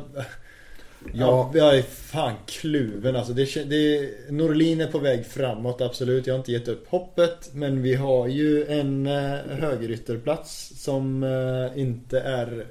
Ja, 1.13 1.51
jag 1.55 1.79
är 1.79 1.83
fan 1.83 2.35
kluven 2.47 3.17
alltså. 3.17 3.33
Det, 3.33 3.65
det, 3.65 4.11
Norlin 4.31 4.81
är 4.81 4.87
på 4.87 4.99
väg 4.99 5.27
framåt 5.27 5.81
absolut. 5.81 6.27
Jag 6.27 6.35
har 6.35 6.39
inte 6.39 6.53
gett 6.53 6.69
upp 6.69 6.89
hoppet. 6.89 7.51
Men 7.53 7.83
vi 7.83 7.95
har 7.95 8.27
ju 8.27 8.67
en 8.67 9.07
eh, 9.07 9.39
högerytterplats 9.49 10.73
som 10.77 11.23
eh, 11.23 11.81
inte 11.81 12.21
är 12.21 12.67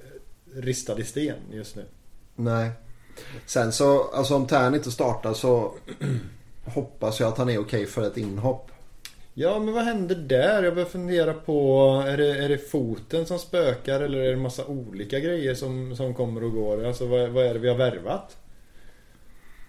ristad 0.55 0.99
i 0.99 1.03
sten 1.03 1.35
just 1.51 1.75
nu. 1.75 1.85
Nej. 2.35 2.71
Sen 3.45 3.71
så, 3.71 4.09
alltså 4.13 4.35
om 4.35 4.47
Tern 4.47 4.75
inte 4.75 4.91
startar 4.91 5.33
så 5.33 5.73
hoppas 6.65 7.19
jag 7.19 7.29
att 7.29 7.37
han 7.37 7.49
är 7.49 7.57
okej 7.57 7.85
för 7.85 8.07
ett 8.07 8.17
inhopp. 8.17 8.71
Ja 9.39 9.59
men 9.59 9.73
vad 9.73 9.83
händer 9.83 10.15
där? 10.15 10.63
Jag 10.63 10.73
börjar 10.75 10.89
fundera 10.89 11.33
på 11.33 11.81
Är 12.07 12.17
det, 12.17 12.37
är 12.43 12.49
det 12.49 12.57
foten 12.57 13.25
som 13.25 13.39
spökar 13.39 14.01
eller 14.01 14.19
är 14.19 14.29
det 14.31 14.37
massa 14.37 14.65
olika 14.65 15.19
grejer 15.19 15.55
som, 15.55 15.95
som 15.95 16.13
kommer 16.13 16.43
och 16.43 16.51
går? 16.51 16.85
Alltså 16.85 17.05
vad, 17.05 17.29
vad 17.29 17.45
är 17.45 17.53
det 17.53 17.59
vi 17.59 17.69
har 17.69 17.75
värvat? 17.75 18.37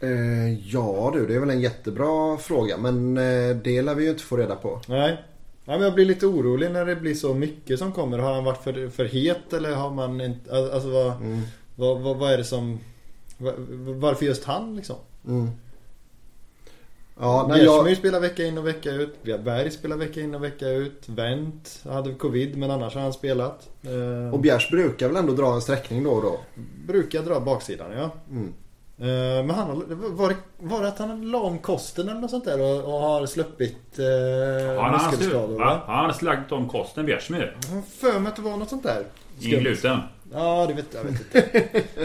Eh, 0.01 0.69
ja 0.73 1.11
du, 1.15 1.27
det 1.27 1.35
är 1.35 1.41
väl 1.41 1.51
en 1.51 1.61
jättebra 1.61 2.37
fråga. 2.37 2.77
Men 2.77 3.17
eh, 3.19 3.57
det 3.57 3.83
lär 3.83 3.95
vi 3.95 4.05
ju 4.05 4.11
inte 4.11 4.23
få 4.23 4.37
reda 4.37 4.57
på. 4.57 4.81
Nej. 4.89 5.17
Ja, 5.65 5.73
men 5.73 5.81
jag 5.83 5.95
blir 5.95 6.05
lite 6.05 6.27
orolig 6.27 6.71
när 6.71 6.85
det 6.85 6.97
blir 6.97 7.15
så 7.15 7.35
mycket 7.35 7.79
som 7.79 7.93
kommer. 7.93 8.19
Har 8.19 8.35
han 8.35 8.45
varit 8.45 8.63
för, 8.65 8.89
för 8.89 9.05
het 9.05 9.53
eller 9.53 9.75
har 9.75 9.91
man 9.91 10.21
inte... 10.21 10.57
Alltså 10.57 10.89
vad, 10.91 11.13
vad, 11.77 12.01
vad, 12.01 12.17
vad 12.17 12.33
är 12.33 12.39
det 12.39 12.45
som... 12.45 12.81
va- 13.39 13.53
Varför 13.79 14.27
just 14.27 14.45
han 14.45 14.77
liksom? 14.77 14.97
Mm. 15.27 15.51
Ja, 17.21 17.51
Bjärsmyr 17.55 17.89
jag, 17.89 17.97
spelar 17.97 18.21
vecka 18.21 18.45
in 18.45 18.59
och 18.59 18.67
vecka 18.67 18.91
ut. 18.91 19.23
Berg 19.23 19.71
spelar 19.71 19.97
vecka 19.97 20.21
in 20.21 20.35
och 20.35 20.45
vecka 20.45 20.69
ut. 20.69 21.03
Wendt 21.07 21.85
hade 21.85 22.15
covid 22.15 22.59
men 22.59 22.71
annars 22.71 22.95
har 22.95 23.03
han 23.03 23.13
spelat. 23.13 23.69
Eh, 23.83 24.35
och 24.35 24.41
Bjärs 24.41 24.71
brukar 24.71 25.09
väl 25.09 25.17
ändå 25.17 25.33
dra 25.33 25.55
en 25.55 25.61
sträckning 25.61 26.05
då 26.05 26.11
och 26.11 26.23
då. 26.23 26.41
Brukar 26.87 27.23
dra 27.23 27.41
baksidan 27.41 27.93
ja. 27.93 28.11
Mm. 28.31 28.55
Eh, 29.01 29.45
Men 29.45 29.51
han 29.51 29.69
var, 30.17 30.29
det, 30.29 30.37
var 30.59 30.83
det 30.83 30.89
att 30.89 30.99
han 30.99 31.31
la 31.31 31.39
om 31.41 31.59
kosten 31.59 32.09
eller 32.09 32.21
något 32.21 32.31
sånt 32.31 32.45
där 32.45 32.61
och, 32.61 32.95
och 32.95 33.01
har 33.01 33.27
sluppit 33.27 33.99
eh, 33.99 34.83
Han 34.83 34.95
har 34.95 35.11
muskelskador? 35.11 35.59
Han 35.87 36.05
har 36.05 36.13
slagit 36.13 36.53
om 36.53 36.69
kosten 36.69 37.07
Bjärsmyr. 37.07 37.57
För 38.01 38.21
mig 38.21 38.29
att 38.29 38.37
det 38.37 38.43
var 38.43 38.57
något 38.57 38.69
sånt 38.69 38.83
där. 38.83 39.05
Ingen 39.41 39.61
gluten. 39.61 39.99
Ja, 40.33 40.67
det 40.69 40.75
vet 40.75 40.87
jag 40.95 41.03
vet 41.05 41.21
inte. 41.21 41.61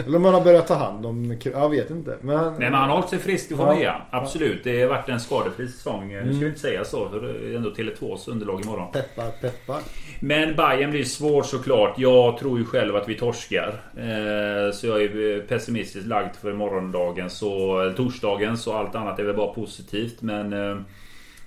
eller 0.06 0.16
om 0.16 0.24
han 0.24 0.34
har 0.34 0.40
börjat 0.40 0.66
ta 0.66 0.74
hand 0.74 1.06
om... 1.06 1.36
Jag 1.44 1.70
vet 1.70 1.90
inte. 1.90 2.16
Men 2.20 2.36
han, 2.36 2.52
Nej 2.52 2.60
men 2.70 2.74
han 2.74 2.88
har 2.88 2.96
hållit 2.96 3.10
sig 3.10 3.18
frisk 3.18 3.50
i 3.50 3.54
form 3.54 3.66
Ja. 3.68 3.74
igen. 3.78 4.00
Absolut. 4.10 4.64
Det 4.64 4.80
har 4.82 4.88
varit 4.88 5.08
en 5.08 5.20
skadefri 5.20 5.68
säsong. 5.68 6.08
Nu 6.08 6.18
Mm. 6.20 6.32
ska 6.34 6.40
vi 6.40 6.46
inte 6.46 6.60
säga 6.60 6.84
så. 6.84 7.08
För 7.08 7.20
det 7.20 7.52
är 7.52 7.56
ändå 7.56 7.70
Tele2s 7.70 8.30
underlag 8.30 8.60
imorgon. 8.64 8.92
Peppar, 8.92 9.30
peppar. 9.40 9.80
Men 10.20 10.56
Bayern 10.56 10.90
blir 10.90 11.04
svårt 11.04 11.46
såklart. 11.46 11.94
Jag 11.98 12.38
tror 12.38 12.58
ju 12.58 12.64
själv 12.64 12.96
att 12.96 13.08
vi 13.08 13.14
torskar. 13.14 13.80
Eh, 13.96 14.72
så 14.74 14.86
jag 14.86 15.02
är 15.02 15.40
pessimistiskt 15.46 16.06
lagd 16.08 16.36
för 16.36 16.52
morgondagen. 16.52 17.30
Så, 17.30 17.92
torsdagen. 17.96 18.56
Så 18.56 18.72
allt 18.72 18.94
annat 18.94 19.18
är 19.18 19.24
väl 19.24 19.36
bara 19.36 19.54
positivt. 19.54 20.22
Men 20.22 20.52
eh, 20.52 20.76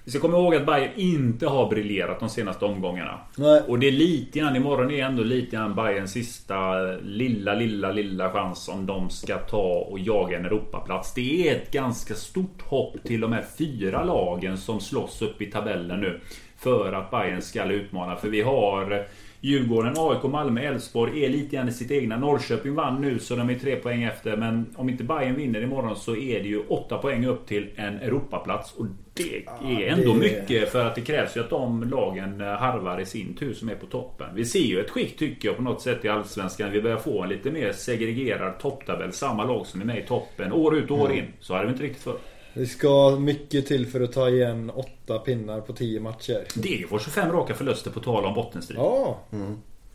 vi 0.07 0.11
ska 0.11 0.19
komma 0.19 0.37
ihåg 0.37 0.55
att 0.55 0.65
Bayern 0.65 0.91
inte 0.95 1.47
har 1.47 1.69
briljerat 1.69 2.19
de 2.19 2.29
senaste 2.29 2.65
omgångarna. 2.65 3.19
Nej. 3.37 3.61
Och 3.67 3.79
det 3.79 3.87
är 3.87 3.91
lite 3.91 4.39
grann, 4.39 4.55
imorgon 4.55 4.91
är 4.91 5.03
ändå 5.03 5.23
lite 5.23 5.55
grann 5.55 5.75
Bayerns 5.75 6.11
sista 6.11 6.81
lilla, 7.01 7.53
lilla, 7.53 7.91
lilla 7.91 8.29
chans 8.29 8.69
om 8.69 8.85
de 8.85 9.09
ska 9.09 9.37
ta 9.37 9.85
och 9.89 9.99
jaga 9.99 10.37
en 10.37 10.45
Europaplats. 10.45 11.13
Det 11.13 11.49
är 11.49 11.55
ett 11.55 11.71
ganska 11.71 12.13
stort 12.13 12.61
hopp 12.61 13.03
till 13.03 13.21
de 13.21 13.33
här 13.33 13.45
fyra 13.57 14.03
lagen 14.03 14.57
som 14.57 14.79
slåss 14.79 15.21
upp 15.21 15.41
i 15.41 15.45
tabellen 15.45 15.99
nu. 15.99 16.19
För 16.57 16.93
att 16.93 17.11
Bayern 17.11 17.41
ska 17.41 17.65
utmana. 17.65 18.15
För 18.15 18.29
vi 18.29 18.41
har 18.41 19.07
Djurgården, 19.41 19.93
AIK, 19.97 20.23
Malmö, 20.23 20.61
Elfsborg 20.61 21.25
är 21.25 21.29
lite 21.29 21.55
grann 21.55 21.69
i 21.69 21.71
sitt 21.71 21.91
egna. 21.91 22.17
Norrköping 22.17 22.75
vann 22.75 23.01
nu 23.01 23.19
så 23.19 23.35
de 23.35 23.49
är 23.49 23.55
tre 23.55 23.75
poäng 23.75 24.03
efter. 24.03 24.37
Men 24.37 24.65
om 24.75 24.89
inte 24.89 25.03
Bayern 25.03 25.35
vinner 25.35 25.61
imorgon 25.61 25.95
så 25.95 26.15
är 26.15 26.39
det 26.43 26.47
ju 26.47 26.59
åtta 26.67 26.97
poäng 26.97 27.25
upp 27.25 27.47
till 27.47 27.69
en 27.75 27.95
Europaplats. 27.95 28.73
Och 28.73 28.85
det 29.13 29.45
är 29.61 29.87
ändå 29.87 30.13
det- 30.13 30.19
mycket 30.19 30.71
för 30.71 30.85
att 30.85 30.95
det 30.95 31.01
krävs 31.01 31.37
ju 31.37 31.41
att 31.41 31.49
de 31.49 31.83
lagen 31.89 32.41
harvar 32.41 32.99
i 32.99 33.05
sin 33.05 33.33
tur 33.35 33.53
som 33.53 33.69
är 33.69 33.75
på 33.75 33.85
toppen. 33.85 34.27
Vi 34.35 34.45
ser 34.45 34.59
ju 34.59 34.79
ett 34.79 34.89
skikt 34.89 35.19
tycker 35.19 35.47
jag 35.47 35.57
på 35.57 35.63
något 35.63 35.81
sätt 35.81 36.05
i 36.05 36.09
Allsvenskan. 36.09 36.71
Vi 36.71 36.81
börjar 36.81 36.97
få 36.97 37.23
en 37.23 37.29
lite 37.29 37.51
mer 37.51 37.71
segregerad 37.71 38.59
topptabell. 38.59 39.11
Samma 39.13 39.43
lag 39.45 39.65
som 39.65 39.81
är 39.81 39.85
med 39.85 39.97
i 39.97 40.07
toppen 40.07 40.51
år 40.53 40.77
ut 40.77 40.91
och 40.91 40.99
år 41.01 41.11
in. 41.11 41.25
Så 41.39 41.53
hade 41.53 41.65
vi 41.65 41.71
inte 41.71 41.83
riktigt 41.83 42.03
för. 42.03 42.15
Det 42.57 42.65
ska 42.65 43.17
mycket 43.19 43.65
till 43.67 43.87
för 43.87 44.01
att 44.01 44.13
ta 44.13 44.29
igen 44.29 44.71
åtta 44.75 45.19
pinnar 45.19 45.61
på 45.61 45.73
tio 45.73 45.99
matcher. 45.99 46.43
Degerfors 46.55 47.03
25 47.03 47.31
raka 47.31 47.53
förluster 47.53 47.91
på 47.91 47.99
tal 47.99 48.25
om 48.25 48.33
bottenstrid. 48.33 48.79
Ja, 48.79 49.19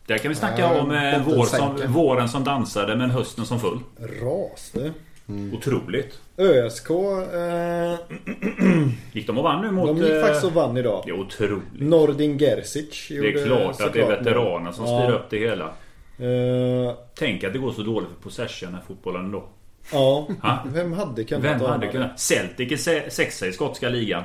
Där 0.07 0.19
kan 0.19 0.29
vi 0.29 0.35
snacka 0.35 0.61
Ja, 0.63 0.81
om 0.81 0.91
eh, 0.91 1.23
vår 1.27 1.45
som, 1.45 1.93
våren 1.93 2.29
som 2.29 2.45
dansade 2.45 2.97
men 2.97 3.11
hösten 3.11 3.47
som 3.47 3.61
full. 3.61 3.79
ras 4.23 4.73
du. 4.75 4.93
Otroligt. 5.57 6.19
ÖSK, 6.37 6.91
eh, 6.91 7.95
Gick 9.13 9.27
de 9.27 9.39
och 9.39 9.45
vann 9.45 9.63
nu 9.63 9.71
mot... 9.71 9.87
de 9.87 9.97
gick 9.99 10.11
eh, 10.11 10.21
faktiskt 10.21 10.45
och 10.45 10.53
vann 10.53 10.77
idag. 10.77 11.03
Det 11.05 11.11
är 11.11 11.21
otroligt. 11.21 11.63
Nordin 11.81 12.39
Gerzic 12.39 13.07
Det 13.09 13.15
gjorde 13.15 13.29
är 13.43 13.47
klart 13.47 13.81
att 13.81 13.93
det 13.93 14.01
är 14.03 14.09
veteraner 14.09 14.73
som 14.73 14.85
Ja. 14.87 15.03
styr 15.03 15.15
upp 15.15 15.31
det 15.31 15.39
hela. 15.39 15.65
Eh, 16.19 16.95
Tänk 17.15 17.45
att 17.45 17.53
det 17.53 17.59
går 17.59 17.73
så 17.73 17.83
dåligt 17.83 18.09
för 18.09 18.23
possession 18.23 18.77
i 18.83 18.87
fotbollen 18.87 19.33
då. 19.33 19.45
Ja, 19.93 20.29
Ha? 20.43 20.59
vem 20.67 20.93
hade 20.93 21.25
kunnat 21.25 21.45
Vem 21.45 21.61
hade 21.61 21.87
kunnat? 21.87 22.21
Celtic 22.21 22.73
är 22.73 22.77
se- 22.77 23.11
sexa 23.11 23.47
i 23.47 23.53
skotska 23.53 23.89
ligan. 23.89 24.25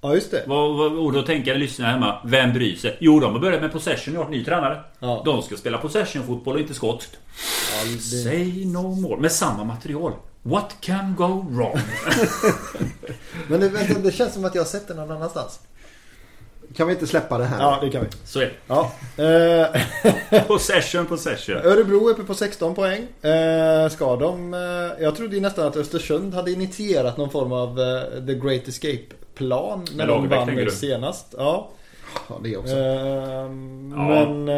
Ja, 0.00 0.14
just 0.14 0.30
det. 0.30 0.44
Vad, 0.46 0.76
vad, 0.76 0.92
och 0.92 1.12
då 1.12 1.22
tänker 1.22 1.50
jag 1.50 1.60
lyssna 1.60 1.86
hemma. 1.86 2.20
Vem 2.24 2.52
bryr 2.52 2.76
sig? 2.76 2.96
Jo, 3.00 3.20
de 3.20 3.32
har 3.32 3.40
börjat 3.40 3.60
med 3.60 3.72
possession 3.72 4.16
och 4.16 4.30
ny 4.30 4.44
tränare. 4.44 4.80
Ja. 4.98 5.22
De 5.24 5.42
ska 5.42 5.56
spela 5.56 5.78
possession-fotboll 5.78 6.54
och 6.54 6.60
inte 6.60 6.74
skotskt. 6.74 7.18
Ja, 7.72 7.84
det... 7.92 7.98
Say 8.00 8.64
no 8.66 8.82
more. 9.00 9.20
Med 9.20 9.32
samma 9.32 9.64
material. 9.64 10.12
What 10.42 10.76
can 10.80 11.14
go 11.16 11.46
wrong? 11.50 11.78
Men 13.48 13.60
det, 13.60 13.68
vänta, 13.68 13.98
det 14.00 14.12
känns 14.12 14.34
som 14.34 14.44
att 14.44 14.54
jag 14.54 14.62
har 14.62 14.66
sett 14.68 14.88
det 14.88 14.94
någon 14.94 15.10
annanstans. 15.10 15.60
Kan 16.76 16.86
vi 16.86 16.92
inte 16.92 17.06
släppa 17.06 17.38
det 17.38 17.44
här? 17.44 17.60
Ja, 17.60 17.78
det 17.82 17.90
kan 17.90 18.02
vi. 18.02 18.08
Så 18.24 18.40
är 18.40 18.52
Ja. 18.66 18.92
Eh, 19.16 19.24
det. 20.30 20.44
Possession, 20.48 21.06
possession. 21.06 21.56
Örebro 21.56 22.08
är 22.08 22.12
uppe 22.12 22.22
på 22.22 22.34
16 22.34 22.74
poäng. 22.74 23.06
Eh, 23.22 23.88
ska 23.90 24.16
de... 24.16 24.54
Eh, 24.54 25.02
jag 25.04 25.16
trodde 25.16 25.34
ju 25.34 25.40
nästan 25.42 25.66
att 25.66 25.76
Östersund 25.76 26.34
hade 26.34 26.50
initierat 26.50 27.16
någon 27.16 27.30
form 27.30 27.52
av 27.52 27.80
eh, 27.80 28.26
The 28.26 28.34
Great 28.34 28.68
Escape-plan 28.68 29.84
när 29.90 29.96
Med 29.96 30.08
de 30.08 30.28
vann 30.28 30.70
senast. 30.70 31.34
Ja. 31.38 31.70
Ja, 32.28 32.40
det 32.42 32.56
också. 32.56 32.76
Eh, 32.76 33.48
Men... 33.48 34.48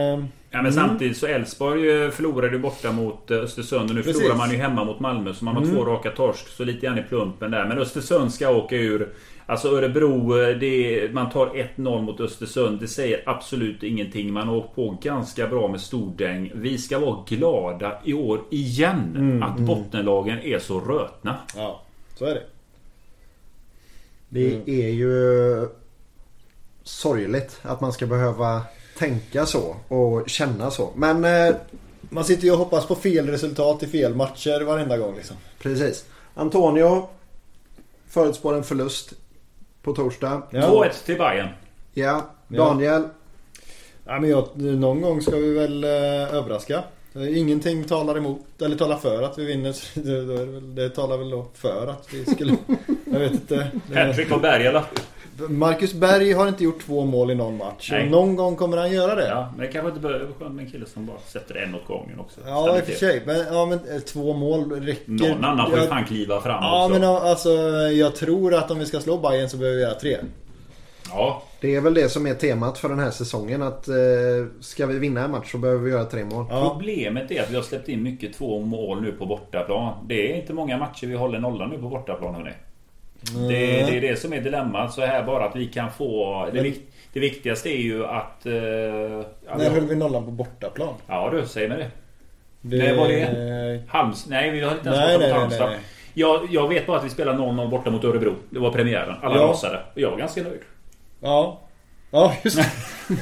Ja, 0.50 0.62
men 0.62 0.72
samtidigt 0.72 1.16
så 1.16 1.26
Elfsborg 1.26 2.10
förlorade 2.10 2.52
ju 2.52 2.58
borta 2.58 2.92
mot 2.92 3.30
Östersund 3.30 3.90
och 3.90 3.96
nu 3.96 4.02
Precis. 4.02 4.22
förlorar 4.22 4.36
man 4.38 4.50
ju 4.50 4.56
hemma 4.56 4.84
mot 4.84 5.00
Malmö 5.00 5.34
så 5.34 5.44
man 5.44 5.56
har 5.56 5.64
två 5.64 5.84
raka 5.84 6.10
torsk. 6.10 6.48
Så 6.48 6.64
lite 6.64 6.86
grann 6.86 6.98
i 6.98 7.02
plumpen 7.02 7.50
där. 7.50 7.66
Men 7.66 7.78
Östersund 7.78 8.34
ska 8.34 8.50
åka 8.50 8.76
ur. 8.76 9.08
Alltså 9.46 9.68
Örebro, 9.68 10.42
eh, 10.42 10.56
det 10.56 11.00
är, 11.00 11.08
man 11.12 11.30
tar 11.30 11.46
1-0 11.46 12.02
mot 12.02 12.20
Östersund. 12.20 12.80
Det 12.80 12.88
säger 12.88 13.22
absolut 13.26 13.82
ingenting. 13.82 14.32
Man 14.32 14.48
har 14.48 14.56
åkt 14.56 14.74
på 14.74 14.98
ganska 15.02 15.46
bra 15.46 15.68
med 15.68 15.80
stordäng. 15.80 16.52
Vi 16.54 16.78
ska 16.78 16.98
vara 16.98 17.24
glada 17.28 17.98
i 18.04 18.14
år 18.14 18.40
igen 18.50 19.42
att 19.42 19.58
bottenlagen 19.58 20.38
är 20.38 20.58
så 20.58 20.80
rötna. 20.80 21.36
ja, 21.56 21.82
så 22.18 22.24
är 22.24 22.34
det. 22.34 22.42
Det 24.28 24.62
är 24.66 24.88
ju 24.88 25.68
sorgligt 26.82 27.58
att 27.62 27.80
man 27.80 27.92
ska 27.92 28.06
behöva 28.06 28.62
tänka 28.98 29.46
så 29.46 29.76
och 29.88 30.28
känna 30.28 30.70
så. 30.70 30.92
Men 30.96 31.24
eh, 31.24 31.54
Man 32.00 32.24
sitter 32.24 32.44
ju 32.44 32.52
och 32.52 32.58
hoppas 32.58 32.86
på 32.86 32.94
fel 32.94 33.26
resultat 33.28 33.82
i 33.82 33.86
fel 33.86 34.14
matcher 34.14 34.60
varenda 34.60 34.98
gång 34.98 35.14
liksom. 35.16 35.36
precis. 35.58 36.04
Antonio 36.34 37.08
förutspår 38.08 38.54
en 38.54 38.64
förlust 38.64 39.12
på 39.84 39.92
torsdag. 39.92 40.42
Ja. 40.50 40.60
2-1 40.60 41.04
till 41.06 41.18
Bayern. 41.18 41.48
Ja, 41.92 42.30
Daniel. 42.48 43.02
Ja, 44.06 44.20
men 44.20 44.30
jag, 44.30 44.48
någon 44.54 45.00
gång 45.00 45.22
ska 45.22 45.36
vi 45.36 45.54
väl 45.54 45.84
eh, 45.84 46.34
överraska. 46.34 46.82
Ingenting 47.14 47.84
talar 47.84 48.18
emot, 48.18 48.62
eller 48.62 48.76
talar 48.76 48.96
för 48.96 49.22
att 49.22 49.38
vi 49.38 49.44
vinner. 49.44 49.76
Det, 49.94 50.24
det, 50.24 50.60
det 50.60 50.90
talar 50.90 51.16
väl 51.16 51.30
då 51.30 51.46
för 51.54 51.86
att 51.86 52.12
vi 52.12 52.24
skulle... 52.24 52.56
jag 53.04 53.18
vet 53.18 53.32
inte. 53.32 53.70
Hattrick 53.94 54.32
av 54.32 54.40
Berg 54.40 54.66
eller? 54.66 54.84
Marcus 55.48 55.94
Berg 55.94 56.32
har 56.32 56.48
inte 56.48 56.64
gjort 56.64 56.80
två 56.86 57.04
mål 57.04 57.30
i 57.30 57.34
någon 57.34 57.56
match. 57.56 57.88
Nej. 57.92 58.04
Och 58.04 58.10
någon 58.10 58.36
gång 58.36 58.56
kommer 58.56 58.76
han 58.76 58.92
göra 58.92 59.14
det. 59.14 59.28
Ja, 59.28 59.52
men 59.56 59.66
det 59.66 59.72
kanske 59.72 59.88
inte 59.88 60.00
behöver 60.00 60.24
vara 60.24 60.34
skönt 60.38 60.54
med 60.54 60.64
en 60.64 60.70
kille 60.70 60.86
som 60.86 61.06
bara 61.06 61.16
sätter 61.26 61.54
en 61.54 61.74
åt 61.74 61.86
gången 61.86 62.20
också. 62.20 62.40
Ja, 62.46 62.78
i 62.78 62.80
och 62.80 62.84
för 62.84 62.92
sig. 62.92 63.22
Men, 63.26 63.36
ja, 63.52 63.66
men 63.66 63.78
eh, 63.78 64.00
två 64.00 64.32
mål 64.32 64.72
räcker. 64.72 65.10
Någon 65.12 65.44
annan 65.44 65.70
får 65.70 65.78
ju 65.80 65.86
fan 65.86 66.04
kliva 66.04 66.40
fram 66.40 66.58
Ja, 66.62 66.84
också. 66.86 66.98
men 67.00 67.08
alltså 67.08 67.50
jag 67.92 68.16
tror 68.16 68.54
att 68.54 68.70
om 68.70 68.78
vi 68.78 68.86
ska 68.86 69.00
slå 69.00 69.16
Bayern 69.18 69.48
så 69.48 69.56
behöver 69.56 69.76
vi 69.76 69.82
göra 69.82 69.94
tre. 69.94 70.16
Ja, 71.10 71.42
Det 71.60 71.74
är 71.74 71.80
väl 71.80 71.94
det 71.94 72.08
som 72.08 72.26
är 72.26 72.34
temat 72.34 72.78
för 72.78 72.88
den 72.88 72.98
här 72.98 73.10
säsongen. 73.10 73.62
Att 73.62 73.88
eh, 73.88 73.94
ska 74.60 74.86
vi 74.86 74.98
vinna 74.98 75.24
en 75.24 75.30
match 75.30 75.50
så 75.52 75.58
behöver 75.58 75.80
vi 75.84 75.90
göra 75.90 76.04
tre 76.04 76.24
mål. 76.24 76.46
Ja. 76.50 76.70
Problemet 76.74 77.30
är 77.30 77.42
att 77.42 77.50
vi 77.50 77.56
har 77.56 77.62
släppt 77.62 77.88
in 77.88 78.02
mycket 78.02 78.34
två 78.34 78.60
mål 78.60 79.02
nu 79.02 79.12
på 79.12 79.26
bortaplan. 79.26 79.94
Det 80.08 80.32
är 80.32 80.36
inte 80.40 80.52
många 80.52 80.76
matcher 80.78 81.06
vi 81.06 81.14
håller 81.14 81.38
nollan 81.38 81.70
nu 81.70 81.78
på 81.78 81.88
bortaplan 81.88 82.34
hörni. 83.34 83.48
Det, 83.48 83.66
det 83.90 83.96
är 83.96 84.00
det 84.00 84.16
som 84.16 84.32
är 84.32 84.40
dilemmat. 84.40 84.92
Så 84.92 85.00
här 85.04 85.22
bara 85.22 85.44
att 85.44 85.56
vi 85.56 85.66
kan 85.66 85.90
få... 85.90 86.48
Det, 86.52 86.62
Men- 86.62 86.74
det 87.12 87.20
viktigaste 87.20 87.68
är 87.68 87.82
ju 87.82 88.06
att... 88.06 88.46
eh, 88.46 88.52
När 88.52 89.70
höll 89.70 89.86
vi 89.86 89.96
nollan 89.96 90.24
på 90.24 90.30
bortaplan? 90.30 90.94
ja 91.06 91.30
du, 91.32 91.46
säg 91.46 91.68
mig 91.68 91.78
det. 91.78 91.90
Det 92.60 92.76
Nej, 92.78 92.96
var 92.96 93.08
det? 93.08 93.82
Halms... 93.88 94.26
Nej, 94.28 94.50
vi 94.50 94.60
har 94.60 94.72
inte 94.72 94.88
ens 94.88 94.98
Nej, 95.00 95.06
nej, 95.08 95.14
mot 95.18 95.20
nej, 95.22 95.32
Halmstad. 95.32 95.70
nej. 95.70 95.78
Jag, 96.14 96.48
jag 96.50 96.68
vet 96.68 96.86
bara 96.86 96.98
att 96.98 97.04
vi 97.04 97.10
spelar 97.10 97.32
0-0 97.34 97.70
borta 97.70 97.90
mot 97.90 98.04
Örebro. 98.04 98.34
Det 98.50 98.58
var 98.58 98.70
premiären. 98.70 99.14
Alla 99.22 99.36
Ja. 99.36 99.42
rasade. 99.42 99.80
Och 99.94 100.00
jag 100.00 100.10
var 100.10 100.18
ganska 100.18 100.42
nöjd. 100.42 100.60
Ja. 101.20 101.60
Ja, 102.14 102.34
just 102.44 102.56
det. 102.56 102.66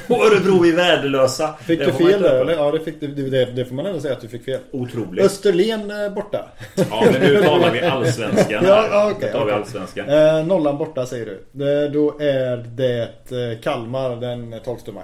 Och 0.13 0.25
Örebro 0.25 0.65
är 0.65 0.75
värdelösa. 0.75 1.53
Fick 1.53 1.79
Det 1.79 1.85
du 1.85 1.91
fel 1.91 2.21
där 2.21 2.41
eller? 2.41 2.53
Ja, 2.53 2.71
det, 2.71 2.79
fick 2.79 2.99
det, 2.99 3.45
det 3.45 3.65
får 3.65 3.75
man 3.75 3.85
ändå 3.85 3.99
säga 3.99 4.13
att 4.13 4.21
du 4.21 4.27
fick 4.27 4.45
fel. 4.45 4.59
Otroligt. 4.71 5.25
Österlen 5.25 5.91
eh, 5.91 6.13
borta. 6.13 6.45
Ja, 6.75 7.05
men 7.11 7.21
nu 7.21 7.41
talar 7.41 7.71
vi 7.71 7.81
allsvenskan. 7.81 8.65
Ja, 8.67 9.11
okej, 9.15 9.29
Nu 9.33 9.39
tar 9.39 9.45
vi 9.45 9.51
allsvenskan. 9.51 10.09
Eh, 10.09 10.45
nollan 10.45 10.77
borta 10.77 11.05
säger 11.05 11.25
du. 11.25 11.89
Då 11.89 12.19
är 12.19 12.57
det 12.57 13.31
eh, 13.31 13.61
Kalmar 13.61 14.15
den 14.15 14.55
12 14.65 14.77
maj. 14.93 15.03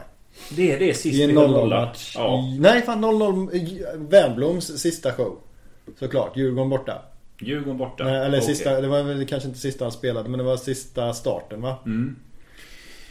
Det 0.49 0.71
är 0.71 0.79
det 0.79 0.93
sist 0.93 1.19
I 1.19 1.23
en 1.23 1.29
vi 1.29 1.35
har 1.35 1.47
0-0 1.47 1.51
nollat. 1.51 1.99
Ja. 2.15 2.43
Nej 2.59 2.81
fan 2.81 3.05
0-0. 3.05 3.53
i 3.53 3.85
Wernbloms 3.95 4.81
sista 4.81 5.11
show. 5.11 5.37
Såklart. 5.99 6.37
Djurgården 6.37 6.69
borta. 6.69 7.01
Djurgården 7.41 7.77
borta. 7.77 8.03
Nej, 8.03 8.15
eller 8.15 8.37
Okej. 8.37 8.41
sista, 8.55 8.81
det 8.81 8.87
var 8.87 9.03
väl 9.03 9.25
kanske 9.25 9.47
inte 9.47 9.59
sista 9.59 9.85
han 9.85 9.91
spelade 9.91 10.29
men 10.29 10.37
det 10.37 10.43
var 10.43 10.57
sista 10.57 11.13
starten 11.13 11.61
va? 11.61 11.75
Mm. 11.85 12.15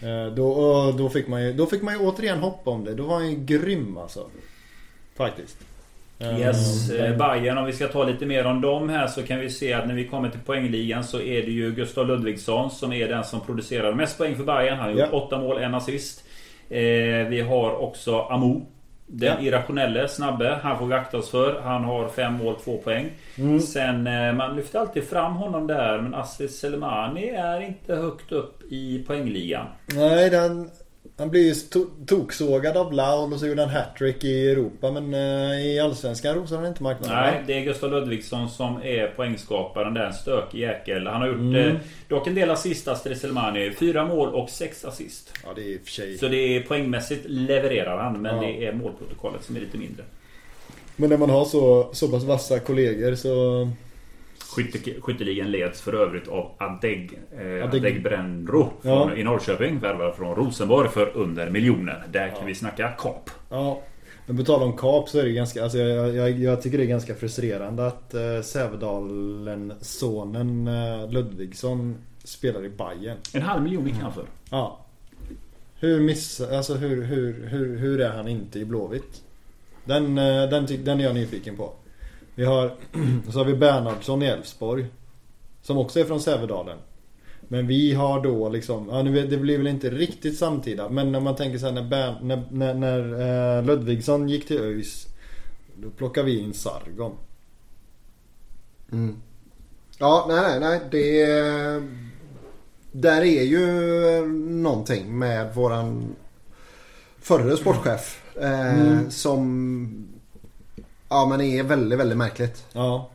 Eh, 0.03 0.27
Då, 0.35 0.93
då, 0.99 1.09
fick 1.09 1.29
man 1.29 1.43
ju, 1.45 1.53
då 1.53 1.67
fick 1.67 1.83
man 1.83 1.95
ju 1.95 2.01
återigen 2.01 2.39
hoppa 2.39 2.71
om 2.71 2.85
det. 2.85 2.95
Då 2.95 3.03
var 3.05 3.15
han 3.15 3.31
ju 3.31 3.37
grym 3.37 3.97
alltså. 3.99 4.27
Faktiskt. 5.17 5.57
Eh, 6.19 6.41
Yes, 6.41 6.91
men- 6.91 7.19
Bayern 7.19 7.59
om 7.59 7.65
vi 7.67 7.73
ska 7.73 7.89
ta 7.89 8.05
lite 8.05 8.27
mer 8.27 8.45
om 8.47 8.61
dem 8.61 8.89
här 8.89 9.07
så 9.07 9.23
kan 9.23 9.41
vi 9.41 9.51
se 9.51 9.73
att 9.73 9.87
när 9.87 9.95
vi 9.95 10.05
kommer 10.09 10.29
till 10.31 10.41
poängligan 10.41 11.05
så 11.05 11.21
är 11.21 11.43
det 11.43 11.51
ju 11.51 11.71
Gustav 11.73 12.07
Ludvigsson 12.07 12.71
som 12.71 12.93
är 12.93 13.09
den 13.09 13.25
som 13.25 13.41
producerar 13.41 13.95
mest 13.95 14.19
poäng 14.19 14.37
för 14.37 14.45
Bayern. 14.45 14.77
Han 14.79 14.85
har 14.85 14.91
gjort 14.91 15.09
Ja. 15.13 15.19
åtta 15.19 15.39
mål, 15.39 15.59
en 15.59 15.75
assist. 15.75 16.25
Vi 17.29 17.45
har 17.49 17.77
också 17.77 18.21
Amo. 18.21 18.67
Den 19.11 19.35
Ja. 19.43 19.49
irrationelle 19.49 20.09
snabbe. 20.09 20.59
Han 20.63 20.79
får 20.79 20.87
vi 20.87 20.95
akta 20.95 21.19
oss 21.19 21.31
för. 21.31 21.61
Han 21.61 21.85
har 21.85 22.09
fem 22.09 22.33
mål, 22.33 22.55
två 22.65 22.79
poäng. 22.79 23.11
Mm. 23.39 23.61
Sen, 23.61 24.07
eh, 24.07 24.33
man 24.33 24.57
lyfter 24.57 24.79
alltid 24.79 25.05
fram 25.05 25.33
honom 25.35 25.67
där 25.67 26.01
men 26.01 26.15
Aziz 26.15 26.59
Selemani 26.59 27.29
är 27.29 27.61
inte 27.61 27.95
högt 27.95 28.33
upp 28.33 28.63
i 28.73 29.05
poängligan. 29.07 29.67
Nej, 29.95 30.31
den, 30.31 30.71
han 31.19 31.31
blev 31.31 31.43
ju 31.43 31.53
to- 31.53 32.07
toksågad 32.07 32.77
av 32.77 32.93
Laul 32.93 33.33
och 33.33 33.41
så 33.41 33.47
gjorde 33.47 33.63
han 33.63 33.71
hattrick 33.71 34.25
i 34.25 34.51
Europa. 34.51 34.91
Men 34.91 35.15
eh, 35.15 35.67
i 35.67 35.81
Allsvenskan 35.81 36.35
rosar 36.35 36.57
han 36.57 36.67
inte 36.67 36.83
marknaden. 36.83 37.17
Nej, 37.17 37.43
det 37.47 37.53
är 37.59 37.61
Gustav 37.61 37.91
Ludvigsson 37.91 38.49
som 38.51 38.77
är 38.83 39.07
poängskaparen 39.17 39.95
där. 39.95 40.07
En 40.07 40.13
stökig 40.13 40.59
jäkel. 40.61 41.07
Han 41.07 41.21
har 41.21 41.29
gjort 41.29 41.37
Mm. 41.39 41.55
eh, 41.69 41.75
dock 42.09 42.27
en 42.27 42.35
del 42.35 42.51
assist, 42.51 42.89
Selmani. 43.21 43.71
Fyra 43.71 44.05
mål 44.05 44.29
och 44.35 44.51
sex 44.51 44.85
assist. 44.85 45.33
Ja, 45.45 45.49
det 45.57 45.61
är 45.63 45.65
i 45.65 45.77
och 45.77 45.81
för 45.85 45.91
sig. 45.93 46.19
Så 46.19 46.29
det 46.29 46.37
är 46.57 46.61
poängmässigt 46.63 47.25
levererar 47.29 47.99
han, 48.03 48.23
men 48.23 48.37
Ja. 48.37 48.43
det 48.43 48.67
är 48.67 48.73
målprotokollet 48.73 49.45
som 49.45 49.57
är 49.57 49.61
lite 49.61 49.79
mindre. 49.79 50.05
Men 50.97 51.11
när 51.11 51.17
man 51.17 51.31
har 51.31 51.45
så, 51.45 51.89
så 51.93 52.09
pass 52.09 52.25
vassa 52.25 52.59
kollegor 52.59 53.15
så... 53.15 53.69
Skytte, 54.57 55.01
skytteligan 55.01 55.51
leds 55.51 55.81
för 55.81 55.93
övrigt 55.93 56.29
av 56.29 56.51
Adeg, 56.59 57.19
eh, 57.33 57.39
Adeg- 57.41 57.63
Adeg 57.79 58.03
Brenro 58.03 58.73
Ja. 58.83 59.15
i 59.17 59.25
Norrköping. 59.25 59.79
Värvad 59.79 60.15
från 60.17 60.35
Rosenborg 60.35 60.89
för 60.89 61.17
under 61.17 61.51
miljonen. 61.51 61.97
Där 62.13 62.29
kan 62.39 62.47
vi 62.47 62.55
snacka 62.55 62.89
kap. 62.89 63.31
Ja. 63.51 63.83
Men 64.27 64.37
på 64.37 64.43
tal 64.45 64.63
om 64.63 64.77
kap 64.77 65.09
så 65.09 65.19
är 65.19 65.25
det 65.25 65.33
ganska... 65.33 65.63
Alltså 65.63 65.79
jag, 65.79 66.15
jag, 66.15 66.31
jag 66.31 66.63
tycker 66.63 66.79
det 66.79 66.85
är 66.85 66.89
ganska 66.89 67.15
frustrerande 67.15 67.87
att 67.87 68.15
eh, 68.15 68.41
Sävedalen, 68.43 69.73
sonen 69.81 70.69
eh, 70.69 71.11
Ludvigsson 71.11 71.97
spelar 72.25 72.65
i 72.65 72.69
Bayern. 72.69 73.17
En 73.35 73.43
halv 73.43 73.63
miljon 73.63 73.87
gick 73.87 73.97
han 73.97 74.13
för. 74.13 74.25
Ja. 74.51 74.79
Hur 75.81 76.01
miss... 76.01 76.41
Alltså 76.41 76.75
hur, 76.75 77.05
hur, 77.05 77.47
hur, 77.47 77.77
hur 77.79 78.01
är 78.01 78.11
han 78.11 78.29
inte 78.29 78.59
i 78.59 78.65
Blåvitt? 78.65 79.23
Den, 79.85 80.19
eh, 80.19 80.49
den, 80.49 80.67
den 80.85 81.01
är 81.01 81.05
jag 81.05 81.15
nyfiken 81.15 81.57
på. 81.57 81.73
Vi 82.39 82.45
har... 82.45 82.75
Så 83.31 83.39
har 83.39 83.45
vi 83.45 83.55
Bernhardsson 83.55 84.23
i 84.23 84.27
Elfsborg. 84.27 84.87
Som 85.63 85.79
också 85.79 86.01
är 86.01 86.05
från 86.05 86.21
Sävedalen. 86.21 86.79
Men 87.41 87.67
vi 87.67 87.95
har 87.95 88.23
då 88.23 88.49
liksom... 88.49 88.89
Ja, 88.91 89.03
nu 89.03 89.27
det 89.27 89.37
blir 89.37 89.59
väl 89.59 89.67
inte 89.67 89.91
riktigt 89.91 90.39
samtida. 90.39 90.89
Men 90.89 91.13
när 91.13 91.21
man 91.21 91.37
tänker 91.37 91.59
så 91.59 91.67
här 91.67 91.73
när, 91.73 91.83
Bern, 91.83 92.15
när, 92.23 92.43
när, 92.51 92.75
när 92.75 93.59
eh, 93.59 93.65
Ludvigsson 93.65 94.29
gick 94.29 94.47
till 94.47 94.61
ÖIS. 94.61 95.07
Då 95.77 95.91
plockar 95.91 96.23
vi 96.23 96.39
in 96.39 96.55
Sargon. 96.55 97.13
Mm. 98.93 99.17
Ja, 99.99 100.27
nej, 100.29 100.41
nej, 100.41 100.61
nej. 100.61 100.81
Det... 100.91 101.27
Där 102.93 103.23
är 103.23 103.43
ju 103.43 103.67
någonting 104.63 105.19
med 105.19 105.55
våran 105.55 106.17
förre 107.21 107.57
sportchef. 107.57 108.23
Eh, 108.41 108.81
Mm. 108.81 109.11
Som... 109.11 110.18
Ja, 111.09 111.27
men 111.27 111.41
är 111.41 111.63
väldigt, 111.63 111.99
väldigt 111.99 112.19
märkligt. 112.19 112.65
Ja. 112.73 113.11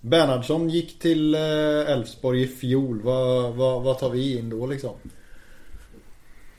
Bernhardsson 0.00 0.68
gick 0.68 0.98
till 0.98 1.34
eh, 1.34 1.40
Elfsborg 1.92 2.42
i 2.42 2.46
fjol. 2.46 3.00
Vad, 3.04 3.54
vad, 3.54 3.82
vad 3.82 3.98
tar 3.98 4.10
vi 4.10 4.38
in 4.38 4.50
då 4.50 4.66
liksom? 4.66 4.90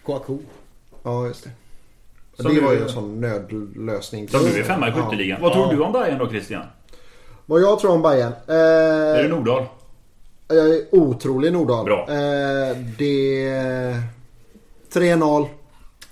Kouakou. 0.06 0.40
Ja, 1.04 1.28
just 1.28 1.44
det. 1.44 1.50
Som 2.44 2.56
det 2.56 2.62
var 2.62 2.74
ju 2.74 2.82
en 2.82 2.90
sån 2.90 3.22
nödlösning. 3.22 4.28
Så 4.30 4.40
nu 4.42 4.60
är 4.60 4.64
femma 4.64 4.90
i 4.90 4.92
skytteligan. 4.92 5.42
Vad 5.42 5.54
tror 5.54 5.66
Ja. 5.66 5.72
du 5.74 5.82
om 5.84 5.92
Bayern 5.94 6.18
då 6.18 6.30
Christian? 6.30 6.64
Vad 7.46 7.62
jag 7.62 7.80
tror 7.80 7.92
om 7.92 8.02
Bayern. 8.02 8.32
Eh, 8.48 8.56
Är 9.20 9.24
det 9.24 9.30
Nordahl? 9.30 9.66
Jag 10.48 10.70
är 10.70 10.82
otrolig 10.96 11.54
Nordahl. 11.54 11.86
Bra. 11.86 12.00
Eh, 12.10 12.78
det... 12.98 13.50
3-0. 14.94 15.48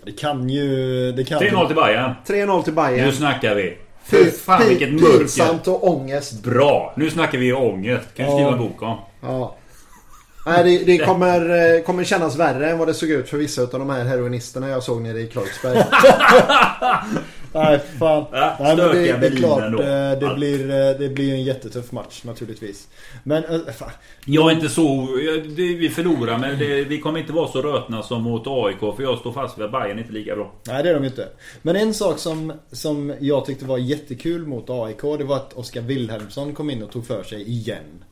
Det 0.03 0.11
kan 0.11 0.49
ju... 0.49 1.11
Det 1.11 1.23
kan 1.23 1.39
3-0 1.41 1.67
till 1.67 1.75
Bayern. 1.75 2.13
3-0 2.27 2.63
till 2.63 2.73
Nu 2.73 2.81
Bayern. 2.81 3.11
snackar 3.11 3.55
vi. 3.55 3.77
Fy 4.09 4.31
fan 4.31 4.67
vilket 4.67 4.93
mörker. 4.93 5.17
Pinsamt 5.17 5.67
och 5.67 5.87
ångest. 5.87 6.43
Bra! 6.43 6.93
Nu 6.97 7.09
snackar 7.09 7.37
vi 7.37 7.53
ångest. 7.53 8.07
Kan 8.15 8.25
du 8.25 8.31
skriva 8.31 8.51
en 8.51 8.57
bok 8.57 8.81
om. 8.81 8.97
Ja. 9.21 9.55
Nej, 10.45 10.63
det, 10.63 10.85
det 10.85 10.97
kommer, 11.05 11.75
eh, 11.75 11.81
kommer 11.81 12.03
kännas 12.03 12.35
värre 12.35 12.69
än 12.69 12.77
vad 12.77 12.87
det 12.87 12.93
såg 12.93 13.09
ut 13.09 13.29
för 13.29 13.37
vissa 13.37 13.61
av 13.61 13.67
de 13.71 13.89
här 13.89 14.05
heroinisterna 14.05 14.69
jag 14.69 14.83
såg 14.83 15.01
nere 15.01 15.19
i 15.19 15.27
Kreuzberg. 15.27 15.77
Nej 17.53 17.79
fan. 17.99 18.25
Ja, 18.31 18.57
Nej, 18.59 18.75
men 18.77 18.87
det, 18.95 19.17
det 19.17 19.27
är 19.27 19.35
klart. 19.35 19.63
ändå. 19.63 19.81
eh, 19.81 20.19
Det 20.19 20.33
blir, 20.35 20.69
eh, 20.69 20.99
det 20.99 21.09
blir 21.09 21.33
en 21.33 21.43
jättetuff 21.43 21.91
match 21.91 22.21
naturligtvis. 22.23 22.87
Men 23.23 23.43
eh, 23.43 23.59
fan. 23.77 23.89
Jag 24.25 24.51
är 24.51 24.55
inte 24.55 24.69
så... 24.69 25.07
Vi 25.55 25.89
förlorar 25.95 26.37
men 26.37 26.59
det, 26.59 26.83
vi 26.83 26.99
kommer 26.99 27.19
inte 27.19 27.33
vara 27.33 27.47
så 27.47 27.61
rötna 27.61 28.03
som 28.03 28.23
mot 28.23 28.43
AIK 28.47 28.79
för 28.79 29.03
jag 29.03 29.19
står 29.19 29.31
fast 29.31 29.57
vid 29.57 29.65
att 29.65 29.71
Bayern 29.71 29.97
är 29.97 30.01
inte 30.01 30.13
lika 30.13 30.35
bra. 30.35 30.51
Nej 30.67 30.83
det 30.83 30.89
är 30.89 30.93
de 30.93 31.05
inte. 31.05 31.27
Men 31.61 31.75
en 31.75 31.93
sak 31.93 32.19
som, 32.19 32.53
som 32.71 33.13
jag 33.19 33.45
tyckte 33.45 33.65
var 33.65 33.77
jättekul 33.77 34.47
mot 34.47 34.69
AIK 34.69 35.01
det 35.17 35.23
var 35.23 35.35
att 35.35 35.53
Oskar 35.53 35.81
Wilhelmsson 35.81 36.53
kom 36.53 36.69
in 36.69 36.83
och 36.83 36.91
tog 36.91 37.07
för 37.07 37.23
sig 37.23 37.49
igen. 37.49 38.03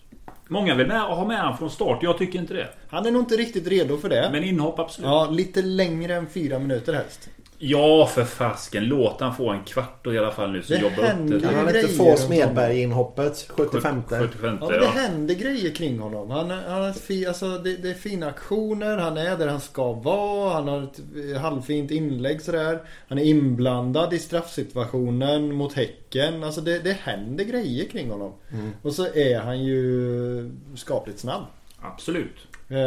Många 0.48 0.76
vill 0.76 0.88
med, 0.88 1.02
ha 1.02 1.26
med 1.26 1.40
han 1.40 1.58
från 1.58 1.70
start. 1.70 2.04
Jag 2.04 2.18
tycker 2.18 2.40
inte 2.40 2.54
det. 2.54 2.68
Han 2.90 3.06
är 3.06 3.12
nog 3.12 3.22
inte 3.22 3.36
riktigt 3.36 3.68
redo 3.68 3.98
för 3.98 4.10
det. 4.10 4.30
Men 4.32 4.44
inhopp 4.44 4.80
absolut. 4.80 5.08
Ja, 5.08 5.30
lite 5.32 5.62
längre 5.62 6.16
än 6.16 6.28
fyra 6.28 6.60
minuter 6.60 6.94
helst. 6.94 7.30
Ja, 7.60 8.08
för 8.08 8.24
fasken. 8.24 8.86
Låt 8.86 9.22
han 9.22 9.36
få 9.36 9.50
en 9.50 9.64
kvart 9.64 10.08
i 10.08 10.18
alla 10.18 10.32
fall 10.32 10.52
nu 10.52 10.62
så 10.62 10.74
Det 10.74 10.80
jobba 10.80 10.96
upp 10.96 11.04
händer 11.04 11.40
det. 11.40 11.48
Kan 11.48 11.56
han 11.56 11.76
inte 11.76 11.88
få 11.88 12.16
Smedberg 12.16 12.78
i 12.78 12.82
inhoppet? 12.82 13.46
75 13.50 14.04
75 14.10 14.58
Ja, 14.62 14.70
men 14.70 14.80
det 14.80 14.86
ja. 14.86 14.92
händer 14.92 15.36
grejer 15.36 15.76
kring 15.76 16.00
honom. 16.00 16.32
Han, 16.32 16.50
han 16.50 16.84
är 16.84 16.94
fi, 16.94 17.26
alltså, 17.26 17.58
det, 17.58 17.76
det 17.76 17.90
är 17.90 17.94
fina 17.94 18.28
aktioner, 18.28 18.98
han 18.98 19.18
är 19.18 19.38
där 19.38 19.48
han 19.48 19.62
ska 19.62 19.94
vara, 19.94 20.54
han 20.54 20.68
har 20.68 20.84
ett 20.84 21.38
halvfint 21.38 21.92
inlägg 21.92 22.42
sådär. 22.42 22.80
Han 23.08 23.18
är 23.18 23.24
inblandad 23.24 24.14
i 24.14 24.20
straffsituationen 24.20 25.54
mot 25.54 25.74
Häcken. 25.74 26.44
Alltså 26.44 26.62
det, 26.62 26.80
det 26.80 26.94
händer 26.94 27.44
grejer 27.44 27.86
kring 27.86 28.10
honom. 28.10 28.34
Och 28.82 28.94
så 28.94 29.06
är 29.14 29.40
han 29.40 29.64
ju 29.64 30.52
skapligt 30.76 31.20
snabb. 31.20 31.44
Absolut. 31.82 32.48
Eh, 32.70 32.78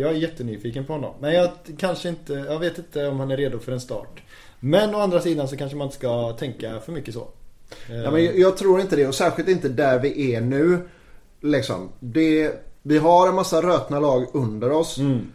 Jag 0.00 0.10
är 0.10 0.14
jättenyfiken 0.14 0.84
på 0.84 0.92
honom. 0.92 1.14
Men 1.20 1.34
jag 1.34 1.50
kanske 1.78 2.08
inte, 2.08 2.32
jag 2.32 2.58
vet 2.58 2.78
inte 2.78 3.06
om 3.08 3.20
han 3.20 3.30
är 3.30 3.36
redo 3.36 3.58
för 3.58 3.72
en 3.72 3.80
start. 3.80 4.22
Men 4.60 4.94
å 4.94 4.98
andra 4.98 5.20
sidan 5.20 5.48
så 5.48 5.56
kanske 5.56 5.76
man 5.76 5.84
inte 5.86 5.96
ska 5.96 6.32
tänka 6.32 6.80
för 6.80 6.92
mycket 6.92 7.14
så. 7.14 7.28
Eh, 7.88 7.96
Ja, 7.96 8.10
men 8.10 8.24
jag, 8.24 8.38
jag 8.38 8.56
tror 8.56 8.80
inte 8.80 8.96
det 8.96 9.06
och 9.06 9.14
särskilt 9.14 9.48
inte 9.48 9.68
där 9.68 9.98
vi 9.98 10.34
är 10.34 10.40
nu. 10.40 10.78
Liksom, 11.40 11.88
det, 12.00 12.52
vi 12.82 12.98
har 12.98 13.28
en 13.28 13.34
massa 13.34 13.62
rötna 13.62 14.00
lag 14.00 14.26
under 14.32 14.72
oss. 14.72 14.98
Mm. 14.98 15.32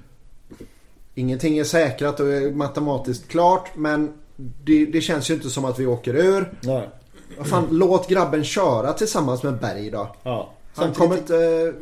Ingenting 1.16 1.58
är 1.58 1.64
säkrat 1.64 2.20
och 2.20 2.28
är 2.28 2.52
matematiskt 2.52 3.28
klart 3.28 3.70
men 3.76 4.14
det, 4.64 4.86
det 4.86 5.02
känns 5.02 5.30
ju 5.30 5.34
inte 5.34 5.50
som 5.50 5.66
att 5.66 5.80
vi 5.80 5.86
åker 5.86 6.16
ur. 6.16 6.54
Nej. 6.62 6.90
Fan, 7.44 7.68
låt 7.72 8.08
grabben 8.10 8.44
köra 8.44 8.94
tillsammans 8.94 9.44
med 9.44 9.54
Berg 9.60 9.90
då. 9.92 10.16
Ja. 10.24 10.50
Han 10.76 10.94
kommer 10.94 11.18
inte... 11.18 11.74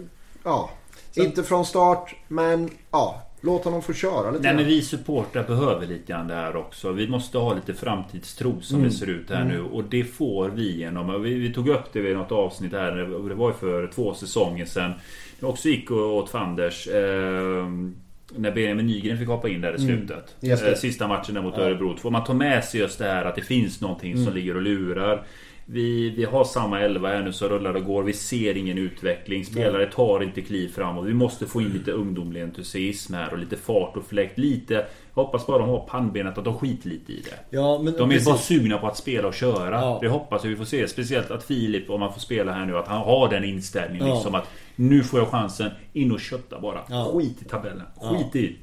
Ja, 0.44 0.70
Sen- 1.12 1.26
inte 1.26 1.44
från 1.44 1.66
start 1.66 2.16
men 2.28 2.70
ja, 2.92 3.22
låt 3.42 3.64
honom 3.66 3.82
få 3.82 3.94
köra 3.94 4.32
lite 4.32 4.44
Nej 4.44 4.56
men 4.56 4.66
vi 4.66 4.82
supportrar 4.82 5.44
behöver 5.44 5.88
lite 5.88 6.12
grann 6.12 6.28
det 6.28 6.34
här 6.36 6.56
också. 6.56 6.92
Vi 6.92 7.08
måste 7.08 7.38
ha 7.38 7.54
lite 7.54 7.74
framtidstro 7.74 8.62
som 8.62 8.78
Mm. 8.78 8.90
det 8.90 8.96
ser 8.96 9.10
ut 9.10 9.30
här 9.30 9.44
nu. 9.46 9.62
Och 9.62 9.84
det 9.84 10.04
får 10.04 10.50
vi 10.50 10.76
genom... 10.78 11.22
Vi, 11.24 11.34
vi 11.34 11.54
tog 11.54 11.70
upp 11.70 11.94
det 11.94 12.02
vid 12.02 12.18
något 12.18 12.32
avsnitt 12.32 12.72
här. 12.72 12.92
Det 13.30 13.36
var 13.36 13.48
ju 13.50 13.54
för 13.56 13.88
två 13.96 14.14
säsonger 14.14 14.66
sedan. 14.66 14.92
Det 15.40 15.46
också 15.46 15.68
gick 15.70 15.92
åt 15.92 16.30
fanders. 16.30 16.88
Eh, 16.88 17.66
när 18.36 18.52
Benjamin 18.52 18.86
Nygren 18.88 19.18
fick 19.18 19.28
hoppa 19.28 19.50
in 19.50 19.62
där 19.62 19.76
i 19.76 19.80
slutet. 19.80 20.36
just 20.40 20.64
det. 20.64 20.72
Eh, 20.72 20.78
Sista 20.78 21.08
matchen 21.08 21.36
där 21.36 21.42
mot. 21.42 21.58
Örebro. 21.58 21.98
Får 21.98 22.12
man 22.12 22.24
ta 22.24 22.34
med 22.34 22.64
sig 22.64 22.80
just 22.80 23.00
det 23.00 23.06
här 23.06 23.26
att 23.26 23.36
det 23.36 23.42
finns 23.42 23.82
någonting 23.82 24.12
Mm. 24.12 24.26
som 24.26 24.34
ligger 24.34 24.56
och 24.56 24.62
lurar. 24.62 25.24
Vi, 25.72 26.10
vi 26.10 26.24
har 26.26 26.44
samma 26.44 26.80
elva 26.80 27.08
här 27.10 27.22
nu 27.22 27.34
som 27.34 27.50
rullar 27.50 27.74
och 27.74 27.86
går. 27.86 28.04
Vi 28.04 28.14
ser 28.14 28.58
ingen 28.58 28.78
utveckling. 28.78 29.46
Spelare 29.46 29.86
tar 29.86 30.24
inte 30.24 30.42
kliv 30.42 30.70
framåt. 30.70 31.06
Vi 31.06 31.14
måste 31.14 31.46
få 31.46 31.62
in 31.62 31.70
lite 31.70 31.92
ungdomlig 31.92 32.42
entusiasm 32.42 33.14
här 33.14 33.32
och 33.32 33.38
lite 33.38 33.56
fart 33.56 33.98
och 33.98 34.06
fläkt. 34.06 34.38
Lite... 34.38 34.74
Jag 35.16 35.24
hoppas 35.24 35.48
bara 35.48 35.58
de 35.58 35.70
har 35.70 35.80
pannbenet 35.80 36.38
att 36.38 36.46
de 36.46 36.58
skiter 36.58 36.90
lite 36.90 37.12
i 37.12 37.22
det. 37.22 37.58
Ja, 37.58 37.82
men 37.84 37.94
De 37.94 38.10
är 38.10 38.14
precis. 38.14 38.26
bara 38.28 38.38
sugna 38.38 38.78
på 38.78 38.88
att 38.88 38.98
spela 38.98 39.28
och 39.28 39.34
köra. 39.34 39.76
Ja. 39.82 39.98
Det 40.02 40.08
hoppas 40.08 40.44
jag 40.44 40.50
vi 40.50 40.56
får 40.56 40.66
se. 40.66 40.88
Speciellt 40.88 41.32
att 41.32 41.44
Filip, 41.44 41.90
om 41.90 42.02
han 42.02 42.14
får 42.14 42.20
spela 42.20 42.52
här 42.52 42.66
nu, 42.66 42.78
att 42.78 42.88
han 42.88 43.02
har 43.02 43.30
den 43.30 43.44
inställningen. 43.44 44.08
Ja. 44.08 44.14
Liksom 44.14 44.36
att 44.36 44.50
nu 44.76 45.04
får 45.04 45.20
jag 45.20 45.28
chansen. 45.28 45.72
In 45.94 46.12
och 46.12 46.20
kötta 46.20 46.60
bara. 46.60 46.80
Ja. 46.90 47.12
Skit 47.14 47.42
i 47.42 47.46
tabellen. 47.46 47.86
Skit 48.02 48.36
i 48.36 48.56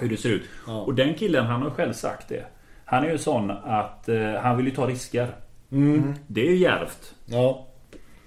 hur 0.00 0.08
det 0.08 0.16
ser 0.16 0.28
ut. 0.30 0.42
Och 0.66 0.94
den 0.94 1.14
killen, 1.14 1.46
han 1.46 1.62
har 1.62 1.70
själv 1.70 1.92
sagt 1.92 2.28
det. 2.28 2.44
Han 2.84 3.04
är 3.04 3.10
ju 3.10 3.18
sån 3.18 3.50
att 3.50 4.08
eh, 4.08 4.32
han 4.42 4.56
vill 4.56 4.66
ju 4.66 4.72
ta 4.72 4.86
risker. 4.86 5.28
Mm. 5.72 6.14
Det 6.26 6.40
är 6.40 6.50
ju 6.50 6.56
djärvt. 6.56 7.14
Ja. 7.26 7.66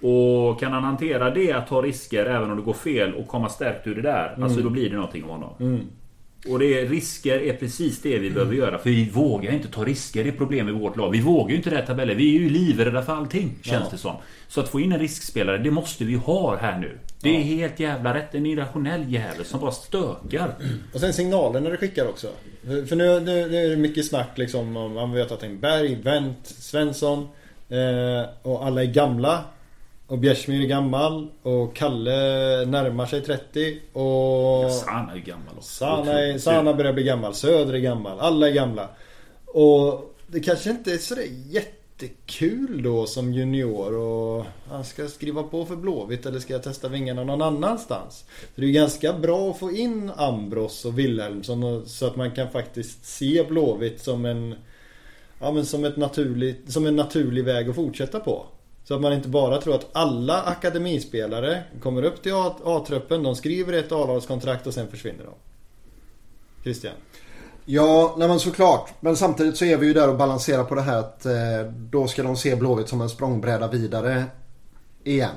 Och 0.00 0.60
kan 0.60 0.72
han 0.72 0.84
hantera 0.84 1.30
det, 1.30 1.52
att 1.52 1.66
ta 1.68 1.82
risker 1.82 2.26
även 2.26 2.50
om 2.50 2.56
det 2.56 2.62
går 2.62 2.72
fel 2.72 3.14
och 3.14 3.28
komma 3.28 3.48
stärkt 3.48 3.86
ur 3.86 3.94
det 3.94 4.02
där. 4.02 4.38
Alltså 4.42 4.60
då 4.60 4.70
blir 4.70 4.90
det 4.90 4.96
någonting 4.96 5.24
av 5.24 5.30
honom. 5.30 5.50
Mm. 5.60 5.80
Och 6.48 6.58
det 6.58 6.80
är, 6.80 6.86
risker 6.88 7.42
är 7.42 7.52
precis 7.52 8.02
det 8.02 8.18
vi 8.18 8.30
behöver 8.30 8.54
göra. 8.54 8.78
För 8.78 8.90
vi 8.90 9.10
vågar 9.10 9.52
inte 9.52 9.68
ta 9.68 9.84
risker. 9.84 10.24
Det 10.24 10.30
är 10.30 10.32
problem 10.32 10.68
i 10.68 10.72
vårt 10.72 10.96
lag. 10.96 11.10
Vi 11.10 11.20
vågar 11.20 11.50
ju 11.50 11.56
inte 11.56 11.70
rätt 11.70 11.86
tabeller. 11.86 12.14
Vi 12.14 12.36
är 12.36 12.40
ju 12.40 12.50
livrädda 12.50 13.02
för 13.02 13.12
allting. 13.12 13.50
Känns 13.62 13.84
Ja. 13.84 13.88
det 13.90 13.98
som. 13.98 14.14
Så 14.48 14.60
att 14.60 14.68
få 14.68 14.80
in 14.80 14.92
en 14.92 14.98
riskspelare, 14.98 15.58
det 15.58 15.70
måste 15.70 16.04
vi 16.04 16.14
ha 16.14 16.56
här 16.56 16.78
nu. 16.78 16.98
Det 17.22 17.36
är 17.36 17.40
helt 17.40 17.80
jävla 17.80 18.14
rätt. 18.14 18.34
En 18.34 18.46
irrationell 18.46 19.12
jävel 19.12 19.44
som 19.44 19.60
bara 19.60 19.70
stökar. 19.70 20.54
Och 20.94 21.00
sen 21.00 21.12
signalerna 21.12 21.70
du 21.70 21.76
skickar 21.76 22.08
också. 22.08 22.26
För 22.66 22.96
nu, 22.96 23.20
nu, 23.20 23.46
nu 23.48 23.64
är 23.64 23.70
det 23.70 23.76
mycket 23.76 24.06
snack 24.06 24.38
liksom 24.38 24.76
om, 24.76 24.94
man 24.94 25.12
vet 25.12 25.32
att 25.32 25.42
är 25.42 25.48
Berg, 25.48 25.94
Wendt, 25.94 26.46
Svensson. 26.46 27.28
Eh, 27.68 28.28
och 28.42 28.66
alla 28.66 28.82
är 28.82 28.86
gamla. 28.86 29.44
Och 30.06 30.18
Bjärsmyr 30.18 30.64
är 30.64 30.66
gammal. 30.66 31.28
Och 31.42 31.76
Kalle 31.76 32.10
närmar 32.66 33.06
sig 33.06 33.20
30. 33.20 33.80
Och... 33.92 34.72
Sana 34.72 35.12
är 35.12 35.18
gammal 35.18 35.54
också. 35.56 35.68
Sana, 35.68 36.20
är, 36.20 36.38
Sana 36.38 36.74
börjar 36.74 36.92
bli 36.92 37.02
gammal. 37.02 37.34
Söder 37.34 37.74
är 37.74 37.78
gammal. 37.78 38.20
Alla 38.20 38.48
är 38.48 38.52
gamla. 38.52 38.88
Och 39.46 40.14
det 40.26 40.40
kanske 40.40 40.70
inte 40.70 40.92
är 40.92 40.98
sådär 40.98 41.26
jättekul 42.02 42.82
då 42.82 43.06
som 43.06 43.32
junior 43.32 43.96
och 43.96 44.46
han 44.68 44.84
ska 44.84 45.08
skriva 45.08 45.42
på 45.42 45.66
för 45.66 45.76
Blåvitt 45.76 46.26
eller 46.26 46.38
ska 46.38 46.52
jag 46.52 46.62
testa 46.62 46.88
vingarna 46.88 47.24
någon 47.24 47.42
annanstans? 47.42 48.24
Så 48.40 48.46
det 48.54 48.62
är 48.62 48.66
ju 48.66 48.72
ganska 48.72 49.12
bra 49.12 49.50
att 49.50 49.58
få 49.58 49.72
in 49.72 50.10
Ambros 50.16 50.84
och 50.84 50.98
Wilhelmsson 50.98 51.88
så 51.88 52.06
att 52.06 52.16
man 52.16 52.30
kan 52.30 52.50
faktiskt 52.50 53.06
se 53.06 53.44
Blåvitt 53.48 54.00
som 54.00 54.24
en 54.24 54.54
Ja 55.40 55.52
men 55.52 55.66
som, 55.66 55.84
ett 55.84 55.96
naturligt, 55.96 56.72
som 56.72 56.86
en 56.86 56.96
naturlig 56.96 57.44
väg 57.44 57.68
att 57.68 57.74
fortsätta 57.74 58.20
på. 58.20 58.46
Så 58.84 58.94
att 58.94 59.00
man 59.00 59.12
inte 59.12 59.28
bara 59.28 59.60
tror 59.60 59.74
att 59.74 59.88
alla 59.92 60.42
akademispelare 60.42 61.62
kommer 61.80 62.02
upp 62.02 62.22
till 62.22 62.32
A-truppen, 62.64 63.22
de 63.22 63.36
skriver 63.36 63.72
ett 63.72 63.92
A-lagskontrakt 63.92 64.66
och 64.66 64.74
sen 64.74 64.88
försvinner 64.88 65.24
de. 65.24 65.34
Christian? 66.62 66.94
Ja, 67.68 68.14
nej 68.18 68.28
men 68.28 68.40
såklart. 68.40 68.90
Men 69.00 69.16
samtidigt 69.16 69.56
så 69.56 69.64
är 69.64 69.76
vi 69.76 69.86
ju 69.86 69.92
där 69.94 70.08
och 70.08 70.16
balanserar 70.16 70.64
på 70.64 70.74
det 70.74 70.80
här 70.82 70.98
att 70.98 71.26
eh, 71.26 71.32
då 71.90 72.06
ska 72.06 72.22
de 72.22 72.36
se 72.36 72.56
Blåvitt 72.56 72.88
som 72.88 73.00
en 73.00 73.08
språngbräda 73.08 73.68
vidare 73.68 74.24
igen. 75.04 75.30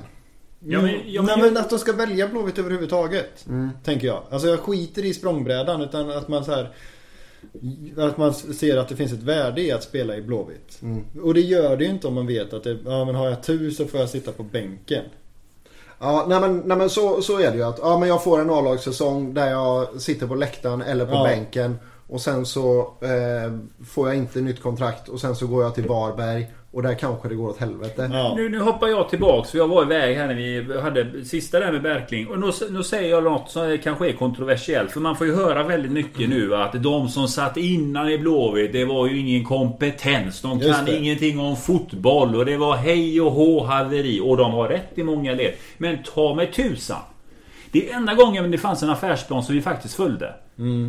Ja, 0.60 0.82
men- 0.82 1.00
ja, 1.06 1.22
men 1.22 1.38
Nej 1.40 1.50
men 1.52 1.62
att 1.62 1.70
de 1.70 1.78
ska 1.78 1.92
välja 1.92 2.28
Blåvitt 2.28 2.58
överhuvudtaget. 2.58 3.44
Tänker 3.84 4.06
jag. 4.06 4.22
Alltså 4.30 4.48
jag 4.48 4.58
skiter 4.60 5.04
i 5.04 5.14
språngbrädan 5.14 5.80
utan 5.82 6.10
att 6.10 6.28
man 6.28 6.44
så 6.44 6.50
här 6.50 6.70
att 7.98 8.16
man 8.16 8.34
ser 8.34 8.76
att 8.76 8.88
det 8.88 8.96
finns 8.96 9.12
ett 9.12 9.22
värde 9.22 9.60
i 9.60 9.72
att 9.72 9.82
spela 9.82 10.16
i 10.16 10.22
Blåvitt. 10.22 10.80
Och 11.22 11.34
det 11.34 11.40
gör 11.40 11.76
det 11.76 11.84
ju 11.84 11.90
inte 11.90 12.06
om 12.06 12.14
man 12.14 12.26
vet 12.26 12.52
att 12.52 12.64
det, 12.64 12.78
ja, 12.84 13.04
men 13.04 13.14
har 13.14 13.28
jag 13.28 13.42
tur 13.42 13.70
så 13.70 13.86
får 13.86 14.00
jag 14.00 14.08
sitta 14.08 14.32
på 14.32 14.42
bänken. 14.42 15.04
Ja, 15.98 16.26
nej 16.28 16.40
men, 16.40 16.58
nej 16.58 16.76
men 16.76 16.90
så, 16.90 17.22
så 17.22 17.38
är 17.40 17.50
det 17.50 17.56
ju 17.56 17.62
att 17.64 17.78
ja, 17.82 17.98
men 17.98 18.08
jag 18.08 18.24
får 18.24 18.40
en 18.40 18.50
A-lagssäsong 18.50 19.34
där 19.34 19.50
jag 19.50 20.00
sitter 20.00 20.26
på 20.26 20.34
läktaren 20.34 20.82
eller 20.82 21.06
på 21.06 21.12
Ja. 21.12 21.22
bänken. 21.24 21.78
Och 22.10 22.20
sen 22.20 22.46
så 22.46 22.80
eh, 23.00 23.52
får 23.86 24.08
jag 24.08 24.16
inte 24.16 24.40
nytt 24.40 24.62
kontrakt 24.62 25.08
och 25.08 25.20
sen 25.20 25.36
så 25.36 25.46
går 25.46 25.62
jag 25.62 25.74
till 25.74 25.88
Varberg 25.88 26.46
och 26.72 26.82
där 26.82 26.94
kanske 26.94 27.28
det 27.28 27.34
går 27.34 27.48
åt 27.48 27.58
helvete. 27.58 28.10
Ja. 28.12 28.34
Nu, 28.36 28.48
nu 28.48 28.60
hoppar 28.60 28.88
jag 28.88 29.08
tillbaks 29.08 29.50
för 29.50 29.58
jag 29.58 29.68
var 29.68 29.82
iväg 29.82 30.16
här 30.16 30.26
när 30.26 30.34
vi 30.34 30.80
hade 30.80 31.24
sista 31.24 31.60
där 31.60 31.72
med 31.72 31.82
Berkling. 31.82 32.28
Och 32.28 32.38
nu, 32.40 32.50
nu 32.70 32.82
säger 32.82 33.10
jag 33.10 33.24
något 33.24 33.50
som 33.50 33.78
kanske 33.82 34.08
är 34.08 34.12
kontroversiellt. 34.12 34.90
För 34.92 35.00
man 35.00 35.16
får 35.16 35.26
ju 35.26 35.34
höra 35.34 35.62
väldigt 35.62 35.92
mycket 35.92 36.28
nu 36.28 36.56
att 36.56 36.82
de 36.82 37.08
som 37.08 37.28
satt 37.28 37.56
innan 37.56 38.08
i 38.08 38.18
Blåvitt 38.18 38.72
det 38.72 38.84
var 38.84 39.06
ju 39.06 39.18
ingen 39.18 39.44
kompetens. 39.44 40.42
De 40.42 40.58
Just 40.58 40.74
kan 40.74 40.84
det. 40.84 40.96
ingenting 40.96 41.40
om 41.40 41.56
fotboll 41.56 42.36
och 42.36 42.46
det 42.46 42.56
var 42.56 42.76
hej 42.76 43.20
och 43.20 43.32
hå 43.32 43.64
haveri. 43.64 44.20
Och 44.20 44.36
de 44.36 44.52
har 44.52 44.68
rätt 44.68 44.98
i 44.98 45.02
många 45.02 45.32
led. 45.32 45.52
Men 45.78 45.98
ta 46.14 46.34
mig 46.34 46.52
tusan. 46.52 47.00
Det 47.72 47.90
är 47.90 47.96
enda 47.96 48.14
gången 48.14 48.50
det 48.50 48.58
fanns 48.58 48.82
en 48.82 48.90
affärsplan 48.90 49.42
som 49.42 49.54
vi 49.54 49.62
faktiskt 49.62 49.94
följde. 49.94 50.34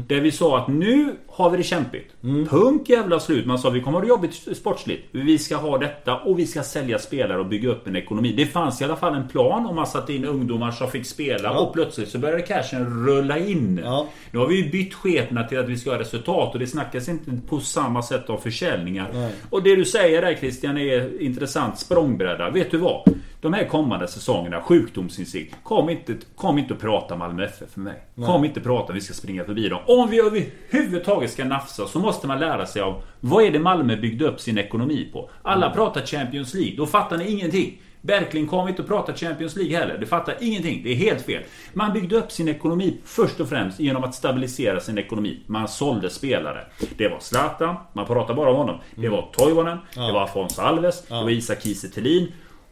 Där 0.08 0.22
vi 0.22 0.32
sa 0.32 0.58
att 0.58 0.68
nu 0.68 1.16
har 1.42 1.50
vi 1.50 1.58
det 1.58 1.64
kämpigt. 1.64 2.12
Punkt 2.50 2.90
jävla 2.90 3.20
slut. 3.20 3.46
Man 3.46 3.60
sa 3.60 3.70
vi 3.70 3.82
kommer 3.82 3.98
att 3.98 4.08
ha 4.08 4.18
det 4.18 4.22
jobbigt 4.22 4.58
sportsligt. 4.58 5.08
Vi 5.12 5.38
ska 5.40 5.56
ha 5.56 5.78
detta 5.78 6.18
och 6.18 6.40
vi 6.40 6.48
ska 6.48 6.64
sälja 6.64 7.00
spelare 7.00 7.40
och 7.40 7.46
bygga 7.46 7.70
upp 7.70 7.88
en 7.88 7.96
ekonomi. 7.96 8.34
Det 8.38 8.46
fanns 8.46 8.82
i 8.82 8.84
alla 8.84 8.96
fall 8.96 9.16
en 9.16 9.28
plan 9.28 9.66
om 9.66 9.76
man 9.76 9.88
satte 9.88 10.14
in 10.14 10.26
ungdomar 10.26 10.72
som 10.72 10.92
fick 10.92 11.06
spela 11.06 11.44
Ja. 11.54 11.60
och 11.60 11.74
plötsligt 11.74 12.10
så 12.10 12.18
började 12.20 12.42
cashen 12.42 13.06
rulla 13.08 13.38
in. 13.38 13.82
Ja. 13.84 14.08
Nu 14.32 14.40
har 14.40 14.48
vi 14.48 14.56
ju 14.64 14.70
bytt 14.72 14.94
skepnad 14.94 15.50
till 15.50 15.60
att 15.60 15.70
vi 15.70 15.78
ska 15.78 15.92
ha 15.92 16.00
resultat 16.00 16.54
och 16.54 16.60
det 16.60 16.68
snackas 16.68 17.10
inte 17.10 17.32
på 17.50 17.60
samma 17.60 18.04
sätt 18.04 18.30
om 18.30 18.42
försäljningar. 18.42 19.10
Nej. 19.14 19.32
Och 19.50 19.64
det 19.64 19.76
du 19.76 19.86
säger 19.86 20.22
där 20.22 20.36
Christian 20.36 20.78
är 20.78 21.22
intressant. 21.22 21.80
Språngbräda. 21.80 22.50
Vet 22.50 22.72
du 22.72 22.78
vad? 22.78 23.04
de 23.42 23.54
här 23.54 23.66
kommande 23.66 24.08
säsongerna, 24.08 24.62
sjukdomsinsikt. 24.62 25.56
Kom 25.64 25.90
inte, 25.90 26.16
kom 26.36 26.58
inte 26.58 26.74
att 26.74 26.80
prata 26.80 27.16
Malmö 27.16 27.46
FF 27.46 27.70
för 27.72 27.80
mig. 27.80 28.04
Kom 28.16 28.46
inte 28.46 28.60
prata 28.62 28.94
vi 28.94 29.02
ska 29.02 29.14
springa 29.14 29.44
förbi 29.44 29.70
dem. 29.70 29.80
Om 29.88 30.10
vi 30.10 30.20
överhuvudtaget 30.20 31.31
ska 31.32 31.46
nafsa 31.46 31.88
så 31.88 32.00
måste 32.00 32.28
man 32.28 32.40
lära 32.40 32.66
sig 32.66 32.82
av 32.82 33.02
vad 33.20 33.44
är 33.44 33.52
det 33.52 33.60
Malmö 33.60 33.96
byggde 33.96 34.26
upp 34.26 34.40
sin 34.40 34.58
ekonomi 34.58 35.10
på? 35.14 35.30
Alla 35.42 35.70
pratar 35.70 36.06
Champions 36.06 36.54
League, 36.54 36.78
då 36.78 36.86
fattar 36.86 37.18
ni 37.18 37.32
ingenting. 37.32 37.82
Verkligen 38.02 38.48
kom 38.48 38.68
inte 38.68 38.82
att 38.82 38.88
prata 38.88 39.14
Champions 39.14 39.56
League 39.56 39.78
heller. 39.78 39.98
Det 39.98 40.06
fattar 40.06 40.36
ingenting. 40.42 40.84
Det 40.84 40.92
är 40.92 40.96
helt 40.96 41.22
fel. 41.22 41.44
Man 41.74 41.94
byggde 41.94 42.16
upp 42.16 42.32
sin 42.32 42.48
ekonomi 42.48 42.98
först 43.06 43.40
och 43.40 43.50
främst 43.50 43.80
genom 43.80 44.04
att 44.04 44.16
stabilisera 44.16 44.80
sin 44.80 44.98
ekonomi. 44.98 45.40
Man 45.48 45.68
sålde 45.68 46.10
spelare. 46.10 46.66
Det 46.98 47.08
var 47.08 47.20
Zlatan, 47.20 47.76
man 47.94 48.06
pratar 48.06 48.34
bara 48.34 48.50
om 48.50 48.56
honom. 48.56 48.80
Det 48.96 49.10
var 49.10 49.30
Toivonen, 49.34 49.78
det 49.94 50.12
var 50.12 50.24
Afonso 50.24 50.62
Alves, 50.62 51.02
det 51.08 51.14
var 51.14 51.30
Isak 51.30 51.64
Kiese 51.64 51.90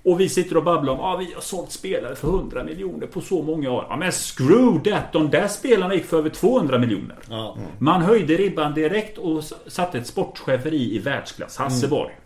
och 0.04 0.20
vi 0.20 0.30
sitter 0.30 0.58
och 0.58 0.64
babblar 0.64 0.93
om 0.93 1.00
att 1.00 1.06
ah, 1.06 1.18
vi 1.18 1.34
har 1.34 1.41
sålt 1.41 1.72
spelare 1.72 2.16
för 2.16 2.28
100 2.28 2.64
miljoner 2.64 3.08
på 3.08 3.22
så 3.22 3.43
många 3.43 3.72
år. 3.72 3.86
Ja, 3.89 3.95
men 3.95 4.12
screw 4.12 4.91
that! 4.91 5.14
De 5.14 5.30
där 5.30 5.47
spelarna 5.47 5.93
gick 5.93 6.06
för 6.06 6.18
över 6.18 6.30
200 6.30 6.78
miljoner. 6.78 7.16
Ja. 7.30 7.58
Man 7.80 8.02
höjde 8.02 8.36
ribban 8.36 8.74
direkt 8.74 9.18
och 9.18 9.43
satte 9.68 9.97
ett 9.97 10.08
sportcheferi 10.08 10.95
i 10.95 11.00
världsklass. 11.00 11.58
Hasseborg. 11.58 12.12
Mm. 12.12 12.24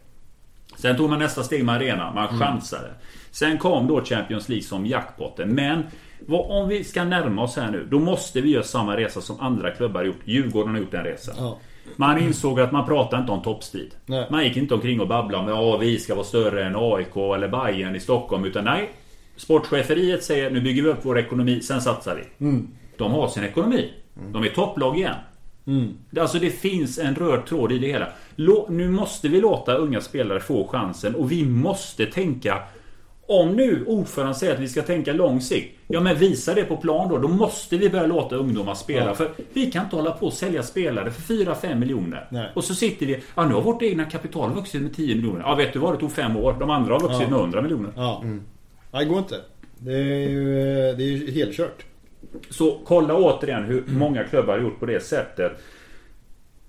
Sen 0.78 0.97
tog 0.97 1.09
man 1.09 1.19
nästa 1.19 1.43
steg 1.43 1.65
med 1.65 1.76
arenan. 1.76 2.15
Man 2.15 2.28
mm. 2.28 2.39
chansade. 2.39 2.89
Sen 3.32 3.57
kom 3.57 3.88
då 3.88 4.03
Champions 4.03 4.49
League 4.49 4.63
som 4.63 4.86
jackpotten. 4.86 5.49
Men 5.49 5.84
om 6.28 6.69
vi 6.69 6.84
ska 6.84 7.03
närma 7.03 7.43
oss 7.43 7.55
här 7.55 7.71
nu. 7.71 7.88
Då 7.91 7.99
måste 7.99 8.41
vi 8.41 8.49
göra 8.49 8.63
samma 8.63 8.97
resa 8.97 9.21
som 9.21 9.39
andra 9.39 9.71
klubbar 9.71 10.03
gjort. 10.03 10.19
Djurgården 10.26 10.74
har 10.74 10.82
gjort 10.82 10.93
en 10.93 11.03
resa. 11.03 11.32
Ja. 11.38 11.59
Man 11.95 12.17
insåg 12.17 12.59
att 12.59 12.71
man 12.71 12.86
pratade 12.86 13.21
inte 13.21 13.31
om 13.31 13.41
toppstrid. 13.41 13.95
Nej. 14.05 14.27
Man 14.31 14.43
gick 14.43 14.57
inte 14.57 14.73
omkring 14.73 15.01
och 15.01 15.07
babblade 15.07 15.53
om 15.53 15.75
att 15.75 15.81
vi 15.81 15.99
ska 15.99 16.15
vara 16.15 16.25
större 16.25 16.65
än 16.65 16.75
AIK 16.75 17.15
eller 17.15 17.47
Bayern 17.47 17.95
i 17.95 17.99
Stockholm. 17.99 18.45
Utan 18.45 18.63
nej. 18.63 18.89
Sportcheferiet 19.36 20.23
säger 20.23 20.51
nu 20.51 20.61
bygger 20.61 20.84
vi 20.84 20.89
upp 20.89 20.99
vår 21.01 21.19
ekonomi, 21.19 21.61
sen 21.61 21.81
satsar 21.81 22.15
vi. 22.15 22.45
Mm. 22.45 22.67
De 22.97 23.11
har 23.11 23.27
sin 23.27 23.43
ekonomi. 23.43 23.91
De 24.13 24.43
är 24.43 24.49
topplag 24.49 24.97
igen. 24.97 25.15
Mm. 25.67 25.93
Alltså 26.19 26.39
det 26.39 26.49
finns 26.49 26.99
en 26.99 27.15
röd 27.15 27.45
tråd 27.45 27.71
i 27.71 27.79
det 27.79 27.88
hela. 27.88 28.07
Nu 28.69 28.89
måste 28.89 29.27
vi 29.27 29.41
låta 29.41 29.75
unga 29.75 30.01
spelare 30.01 30.39
få 30.39 30.67
chansen 30.67 31.15
och 31.15 31.31
vi 31.31 31.45
måste 31.45 32.05
tänka 32.05 32.59
om 33.28 33.55
nu 33.55 33.86
ordföranden 33.86 34.36
säger 34.36 34.53
att 34.53 34.59
vi 34.59 34.67
ska 34.67 34.82
tänka 34.82 35.13
lång 35.13 35.41
sikt. 35.41 35.78
Ja 35.88 35.99
men 36.01 36.17
visa 36.17 36.53
det 36.53 36.63
på 36.63 36.78
plan 36.78 37.09
då. 37.09 37.17
Då 37.17 37.28
måste 37.28 37.78
vi 37.78 37.89
börja 37.89 38.05
låta 38.05 38.36
ungdomar 38.36 38.76
spela. 38.76 39.05
Ja. 39.05 39.15
För 39.15 39.30
vi 39.53 39.71
kan 39.71 39.84
inte 39.84 39.95
hålla 39.95 40.11
på 40.11 40.26
och 40.26 40.34
sälja 40.34 40.63
spelare 40.63 41.11
för 41.11 41.34
4-5 41.34 41.76
miljoner. 41.76 42.28
Nej. 42.32 42.51
Och 42.53 42.63
så 42.63 42.76
sitter 42.76 43.05
vi... 43.05 43.24
Ja 43.36 43.45
nu 43.45 43.53
har 43.53 43.61
vårt 43.61 43.82
egna 43.82 44.05
kapital 44.05 44.53
vuxit 44.53 44.82
med 44.82 44.95
10 44.95 45.15
miljoner. 45.15 45.39
Ja 45.39 45.55
vet 45.55 45.74
du 45.74 45.80
vad? 45.80 45.93
Det 45.93 45.99
tog 45.99 46.11
5 46.11 46.38
år. 46.38 46.55
De 46.59 46.69
andra 46.69 46.93
har 46.93 46.99
vuxit 46.99 47.21
ja. 47.21 47.30
med 47.30 47.39
100 47.39 47.61
miljoner. 47.61 47.91
Ja. 47.95 48.21
Mm. 48.24 48.43
Nej, 48.91 49.05
det 49.05 49.09
går 49.09 49.19
inte. 49.19 49.36
Det 49.78 49.93
är 49.93 50.30
ju, 50.30 50.55
det 50.97 51.03
är 51.03 51.07
ju 51.07 51.32
helt 51.32 51.55
kört. 51.55 51.86
Så 52.49 52.80
kolla 52.86 53.15
återigen 53.15 53.63
hur 53.63 53.84
många 53.88 54.24
klubbar 54.24 54.53
har 54.53 54.63
gjort 54.63 54.80
på 54.80 54.86
det 54.86 55.03
sättet. 55.03 55.51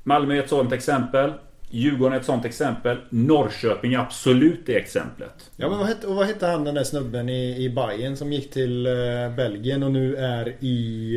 Malmö 0.02 0.34
är 0.34 0.38
ett 0.38 0.48
sådant 0.48 0.72
exempel. 0.72 1.32
Djurgården 1.74 2.12
är 2.12 2.20
ett 2.20 2.26
sånt 2.26 2.44
exempel. 2.44 2.96
Norrköping 3.10 3.94
är 3.94 3.98
absolut 3.98 4.66
det 4.66 4.76
exemplet. 4.76 5.50
Ja 5.56 5.68
men 5.68 5.78
vad 5.78 5.86
hette, 5.86 6.06
och 6.06 6.14
vad 6.14 6.26
hette 6.26 6.46
han 6.46 6.64
den 6.64 6.74
där 6.74 6.84
snubben 6.84 7.28
i, 7.28 7.64
i 7.64 7.70
Bayern 7.70 8.16
som 8.16 8.32
gick 8.32 8.50
till 8.50 8.86
uh, 8.86 9.34
Belgien 9.36 9.82
och 9.82 9.92
nu 9.92 10.16
är 10.16 10.64
i... 10.64 11.16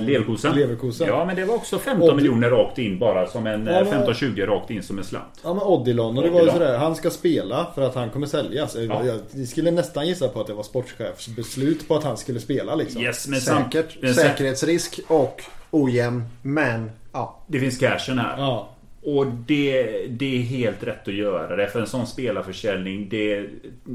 Uh, 0.00 0.06
Leverkusen. 0.06 0.56
Leverkusen. 0.56 1.06
Ja 1.06 1.24
men 1.24 1.36
det 1.36 1.44
var 1.44 1.54
också 1.54 1.78
15 1.78 2.08
Odd... 2.08 2.16
miljoner 2.16 2.50
rakt 2.50 2.78
in 2.78 2.98
bara 2.98 3.26
som 3.26 3.46
en... 3.46 3.66
Ja, 3.66 3.84
15-20 3.84 4.46
rakt 4.46 4.70
in 4.70 4.82
som 4.82 4.98
en 4.98 5.04
slant. 5.04 5.40
Ja 5.44 5.54
men 5.54 5.62
Odilon. 5.62 6.18
Och 6.18 6.24
det 6.24 6.30
var 6.30 6.42
ju 6.42 6.50
sådär. 6.50 6.78
Han 6.78 6.96
ska 6.96 7.10
spela 7.10 7.66
för 7.74 7.82
att 7.82 7.94
han 7.94 8.10
kommer 8.10 8.26
säljas. 8.26 8.76
Ja. 8.76 9.02
Jag 9.04 9.48
skulle 9.48 9.70
nästan 9.70 10.06
gissa 10.06 10.28
på 10.28 10.40
att 10.40 10.46
det 10.46 10.54
var 10.54 10.62
sportchefsbeslut 10.62 11.88
på 11.88 11.96
att 11.96 12.04
han 12.04 12.16
skulle 12.16 12.40
spela 12.40 12.74
liksom. 12.74 13.02
Yes, 13.02 13.28
men 13.28 13.40
Säkert. 13.40 14.02
Men 14.02 14.14
säkerhetsrisk 14.14 15.00
och 15.08 15.42
ojämn. 15.70 16.24
Men 16.42 16.90
ja. 17.12 17.44
Det 17.46 17.60
finns 17.60 17.78
cashen 17.78 18.18
här. 18.18 18.38
Ja. 18.38 18.68
Och 19.04 19.26
det, 19.26 20.06
det 20.06 20.36
är 20.36 20.42
helt 20.42 20.82
rätt 20.82 21.08
att 21.08 21.14
göra 21.14 21.56
det. 21.56 21.66
För 21.66 21.80
en 21.80 21.86
sån 21.86 22.06
spelarförsäljning. 22.06 23.08
Det, 23.08 23.48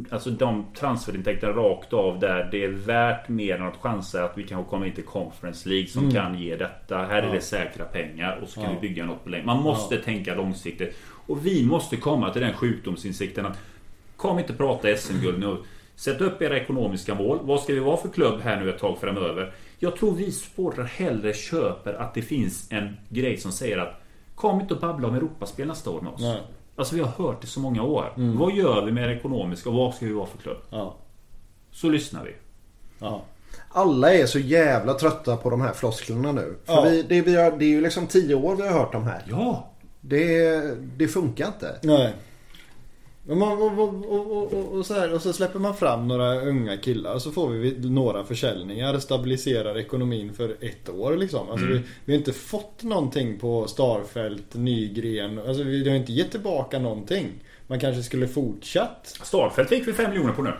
alltså 0.09 0.29
de 0.29 0.65
transferintäkterna 0.75 1.53
rakt 1.53 1.93
av 1.93 2.19
där. 2.19 2.49
Det 2.51 2.63
är 2.63 2.69
värt 2.69 3.29
mer 3.29 3.55
än 3.55 3.67
att 3.67 3.77
chansa 3.77 4.23
att 4.23 4.37
vi 4.37 4.43
kanske 4.43 4.69
kommer 4.69 4.85
in 4.85 4.93
till 4.93 5.03
Conference 5.03 5.69
League 5.69 5.87
som 5.87 6.01
mm. 6.01 6.13
kan 6.13 6.39
ge 6.39 6.55
detta. 6.55 6.97
Här 6.97 7.23
ja. 7.23 7.29
är 7.29 7.33
det 7.33 7.41
säkra 7.41 7.85
pengar 7.85 8.39
och 8.43 8.49
så 8.49 8.61
kan 8.61 8.73
ja. 8.73 8.79
vi 8.81 8.87
bygga 8.87 9.05
något 9.05 9.23
på 9.23 9.29
längre. 9.29 9.45
Man 9.45 9.63
måste 9.63 9.95
ja. 9.95 10.01
tänka 10.01 10.35
långsiktigt. 10.35 10.95
Och 11.27 11.45
vi 11.45 11.65
måste 11.65 11.97
komma 11.97 12.33
till 12.33 12.41
den 12.41 12.53
sjukdomsinsikten 12.53 13.45
att 13.45 13.57
Kom 14.17 14.39
inte 14.39 14.53
prata 14.53 14.97
SM-guld 14.97 15.39
nu. 15.39 15.57
Sätt 15.95 16.21
upp 16.21 16.41
era 16.41 16.57
ekonomiska 16.57 17.15
mål. 17.15 17.39
Vad 17.41 17.59
ska 17.59 17.73
vi 17.73 17.79
vara 17.79 17.97
för 17.97 18.09
klubb 18.09 18.41
här 18.41 18.59
nu 18.59 18.69
ett 18.69 18.79
tag 18.79 18.97
framöver? 18.99 19.53
Jag 19.79 19.95
tror 19.95 20.15
vi 20.15 20.31
sporrar 20.31 20.83
hellre 20.83 21.33
köper 21.33 21.93
att 21.93 22.13
det 22.13 22.21
finns 22.21 22.71
en 22.71 22.97
grej 23.09 23.37
som 23.37 23.51
säger 23.51 23.77
att 23.77 24.01
Kom 24.37 24.61
inte 24.61 24.73
och 24.73 24.79
babbla 24.79 25.07
om 25.07 25.15
Europaspel 25.15 25.67
nästa 25.67 25.89
år 25.89 26.01
med 26.01 26.13
oss. 26.13 26.21
Nej. 26.21 26.41
Alltså 26.75 26.95
vi 26.95 27.01
har 27.01 27.07
hört 27.07 27.41
det 27.41 27.47
så 27.47 27.59
många 27.59 27.83
år. 27.83 28.13
Mm. 28.17 28.37
Vad 28.37 28.53
gör 28.53 28.85
vi 28.85 28.91
med 28.91 29.09
det 29.09 29.15
ekonomiska 29.15 29.69
och 29.69 29.75
vad 29.75 29.93
ska 29.93 30.05
vi 30.05 30.11
vara 30.11 30.25
för 30.25 30.37
klubb? 30.37 30.57
Ja. 30.69 30.95
Så 31.71 31.89
lyssnar 31.89 32.23
vi. 32.23 32.35
Ja. 32.99 33.21
Alla 33.69 34.13
är 34.13 34.25
så 34.25 34.39
jävla 34.39 34.93
trötta 34.93 35.37
på 35.37 35.49
de 35.49 35.61
här 35.61 35.73
flosklerna 35.73 36.31
nu. 36.31 36.55
För 36.65 36.73
ja. 36.73 36.81
vi, 36.81 37.03
det, 37.03 37.21
vi 37.21 37.35
har, 37.35 37.51
det 37.51 37.65
är 37.65 37.69
ju 37.69 37.81
liksom 37.81 38.07
tio 38.07 38.35
år 38.35 38.55
vi 38.55 38.67
har 38.67 38.79
hört 38.79 38.91
de 38.91 39.03
här. 39.03 39.23
Ja. 39.29 39.69
Det, 40.01 40.61
det 40.97 41.07
funkar 41.07 41.47
inte. 41.47 41.75
Nej. 41.83 42.13
Och, 43.29 43.37
man, 43.37 43.61
och, 43.61 44.53
och, 44.73 44.85
så 44.85 44.93
här, 44.93 45.13
och 45.13 45.21
så 45.21 45.33
släpper 45.33 45.59
man 45.59 45.75
fram 45.75 46.07
några 46.07 46.41
unga 46.41 46.77
killar 46.77 47.19
så 47.19 47.31
får 47.31 47.49
vi 47.49 47.89
några 47.89 48.23
försäljningar. 48.23 48.99
Stabiliserar 48.99 49.77
ekonomin 49.77 50.33
för 50.33 50.55
ett 50.61 50.89
år 50.89 51.17
liksom. 51.17 51.49
Alltså 51.49 51.65
mm. 51.65 51.77
vi, 51.77 51.83
vi, 52.05 52.13
har 52.13 52.17
inte 52.17 52.33
fått 52.33 52.83
någonting 52.83 53.39
på 53.39 53.67
Starfelt, 53.67 54.53
Nygren. 54.55 55.39
Alltså 55.47 55.63
vi 55.63 55.89
har 55.89 55.95
inte 55.95 56.13
gett 56.13 56.31
tillbaka 56.31 56.79
någonting. 56.79 57.27
Man 57.67 57.79
kanske 57.79 58.03
skulle 58.03 58.27
fortsatt. 58.27 59.19
Starfelt 59.23 59.69
fick 59.69 59.87
vi 59.87 59.93
5 59.93 60.09
miljoner 60.09 60.33
på 60.33 60.41
nu. 60.41 60.53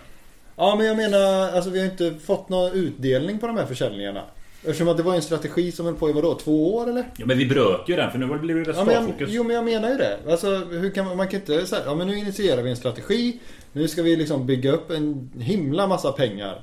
Ja 0.56 0.76
men 0.76 0.86
jag 0.86 0.98
menar, 0.98 1.52
alltså 1.52 1.70
vi 1.70 1.80
har 1.80 1.86
inte 1.86 2.14
fått 2.26 2.50
någon 2.50 2.72
utdelning 2.72 3.40
på 3.40 3.48
de 3.48 3.58
här 3.58 3.66
försäljningarna. 3.66 4.24
Eftersom 4.68 4.88
att 4.88 4.98
det 4.98 5.04
var 5.04 5.16
en 5.16 5.22
strategi 5.22 5.72
som 5.72 5.86
höll 5.86 5.96
på 5.96 6.10
i 6.10 6.14
vadå? 6.14 6.34
Två 6.34 6.76
år 6.76 6.90
eller? 6.90 7.06
Ja 7.18 7.26
men 7.26 7.38
vi 7.38 7.46
bröt 7.46 7.90
ju 7.90 7.96
den 7.96 8.12
för 8.12 8.20
nu 8.20 8.40
blir 8.40 8.56
det 8.56 8.70
resultatfokus. 8.70 9.20
Ja, 9.20 9.36
jo 9.36 9.44
men 9.44 9.56
jag 9.56 9.66
menar 9.66 9.90
ju 9.90 9.96
det. 9.98 10.20
Alltså 10.30 10.56
hur 10.56 10.90
kan 10.90 11.06
man, 11.06 11.18
man 11.18 11.28
kan 11.28 11.40
inte 11.40 11.66
säga 11.66 11.82
ja 11.86 11.96
men 11.96 12.08
nu 12.08 12.18
initierar 12.18 12.62
vi 12.62 12.70
en 12.70 12.76
strategi. 12.76 13.40
Nu 13.74 13.88
ska 13.88 14.02
vi 14.02 14.16
liksom 14.16 14.46
bygga 14.46 14.72
upp 14.72 14.92
en 14.92 15.32
himla 15.40 15.88
massa 15.88 16.12
pengar. 16.12 16.62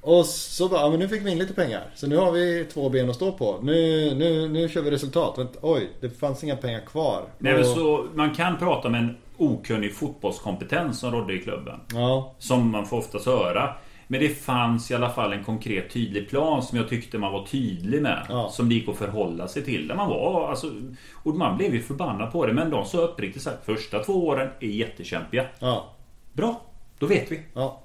Och 0.00 0.26
så 0.26 0.68
bara, 0.68 0.80
ja 0.80 0.90
men 0.90 0.98
nu 0.98 1.08
fick 1.08 1.26
vi 1.26 1.30
in 1.30 1.38
lite 1.38 1.54
pengar. 1.54 1.82
Så 1.94 2.06
nu 2.06 2.16
har 2.16 2.32
vi 2.32 2.66
två 2.72 2.88
ben 2.88 3.10
att 3.10 3.16
stå 3.16 3.32
på. 3.32 3.58
Nu, 3.62 4.14
nu, 4.14 4.48
nu 4.48 4.68
kör 4.68 4.82
vi 4.82 4.90
resultat. 4.90 5.58
Oj, 5.60 5.90
det 6.00 6.10
fanns 6.10 6.44
inga 6.44 6.56
pengar 6.56 6.80
kvar. 6.80 7.24
Nej 7.38 7.54
men 7.54 7.64
så 7.64 8.06
man 8.14 8.34
kan 8.34 8.58
prata 8.58 8.88
om 8.88 8.94
en 8.94 9.16
okunnig 9.36 9.94
fotbollskompetens 9.94 11.00
som 11.00 11.12
rådde 11.12 11.34
i 11.34 11.38
klubben. 11.38 11.80
Ja. 11.94 12.34
Som 12.38 12.70
man 12.70 12.86
får 12.86 12.96
oftast 12.96 13.26
höra. 13.26 13.74
Men 14.10 14.20
det 14.20 14.28
fanns 14.28 14.90
i 14.90 14.94
alla 14.94 15.10
fall 15.10 15.32
en 15.32 15.44
konkret 15.44 15.90
tydlig 15.90 16.28
plan 16.28 16.62
som 16.62 16.78
jag 16.78 16.88
tyckte 16.88 17.18
man 17.18 17.32
var 17.32 17.46
tydlig 17.46 18.02
med. 18.02 18.26
Ja. 18.28 18.48
Som 18.52 18.68
det 18.68 18.74
gick 18.74 18.88
att 18.88 18.96
förhålla 18.96 19.48
sig 19.48 19.64
till. 19.64 19.88
Där 19.88 19.94
man 19.94 20.08
var, 20.08 20.50
alltså, 20.50 20.72
och 21.12 21.34
man 21.34 21.56
blev 21.56 21.74
ju 21.74 21.82
förbannad 21.82 22.32
på 22.32 22.46
det. 22.46 22.52
Men 22.52 22.70
de 22.70 22.84
sa 22.84 22.98
uppriktigt 22.98 23.44
sagt 23.44 23.66
första 23.66 24.04
två 24.04 24.26
åren 24.26 24.48
är 24.60 24.68
jättekämpiga. 24.68 25.44
Ja. 25.58 25.94
Bra, 26.32 26.60
då 26.98 27.06
vet 27.06 27.32
vi. 27.32 27.40
Ja. 27.54 27.80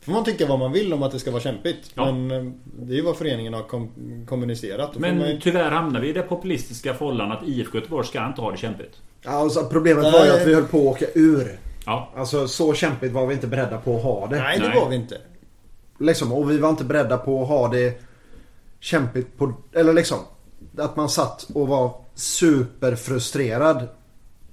Får 0.00 0.12
man 0.12 0.24
tycka 0.24 0.46
vad 0.46 0.58
man 0.58 0.72
vill 0.72 0.92
om 0.92 1.02
att 1.02 1.12
det 1.12 1.18
ska 1.18 1.30
vara 1.30 1.42
kämpigt. 1.42 1.92
Ja. 1.94 2.12
Men 2.12 2.30
eh, 2.30 2.52
det 2.78 2.92
är 2.92 2.96
ju 2.96 3.02
vad 3.02 3.16
föreningen 3.16 3.54
har 3.54 3.62
kom 3.62 3.90
kommunicerat. 4.28 4.94
Då 4.94 5.00
men 5.00 5.18
man... 5.18 5.38
tyvärr 5.40 5.70
hamnar 5.70 6.00
vi 6.00 6.08
i 6.08 6.12
det 6.12 6.22
populistiska 6.22 6.94
förhållandet 6.94 7.38
att 7.38 7.48
IFK 7.48 7.78
Göteborg 7.78 8.06
ska 8.06 8.26
inte 8.26 8.40
ha 8.40 8.50
det 8.50 8.56
kämpigt. 8.56 9.00
Ja, 9.22 9.30
alltså, 9.30 9.68
problemet 9.70 10.04
var 10.04 10.24
ju 10.24 10.30
att 10.30 10.46
vi 10.46 10.54
höll 10.54 10.64
på 10.64 10.78
att 10.78 10.96
åka 10.96 11.06
ur. 11.14 11.58
Ja. 11.86 12.08
Alltså 12.16 12.48
så 12.48 12.74
kämpigt 12.74 13.12
var 13.12 13.26
vi 13.26 13.34
inte 13.34 13.46
beredda 13.46 13.78
på 13.78 13.96
att 13.96 14.02
ha 14.02 14.26
det. 14.26 14.36
Nej, 14.36 14.58
det 14.58 14.68
Nej. 14.68 14.80
var 14.80 14.88
vi 14.88 14.96
inte. 14.96 15.18
Liksom, 15.98 16.32
och 16.32 16.50
vi 16.50 16.58
var 16.58 16.70
inte 16.70 16.84
beredda 16.84 17.18
på 17.18 17.42
att 17.42 17.48
ha 17.48 17.68
det 17.68 18.00
kämpigt 18.80 19.38
på... 19.38 19.52
Eller 19.72 19.92
liksom. 19.92 20.18
Att 20.78 20.96
man 20.96 21.08
satt 21.08 21.50
och 21.54 21.68
var 21.68 22.04
superfrustrerad 22.14 23.88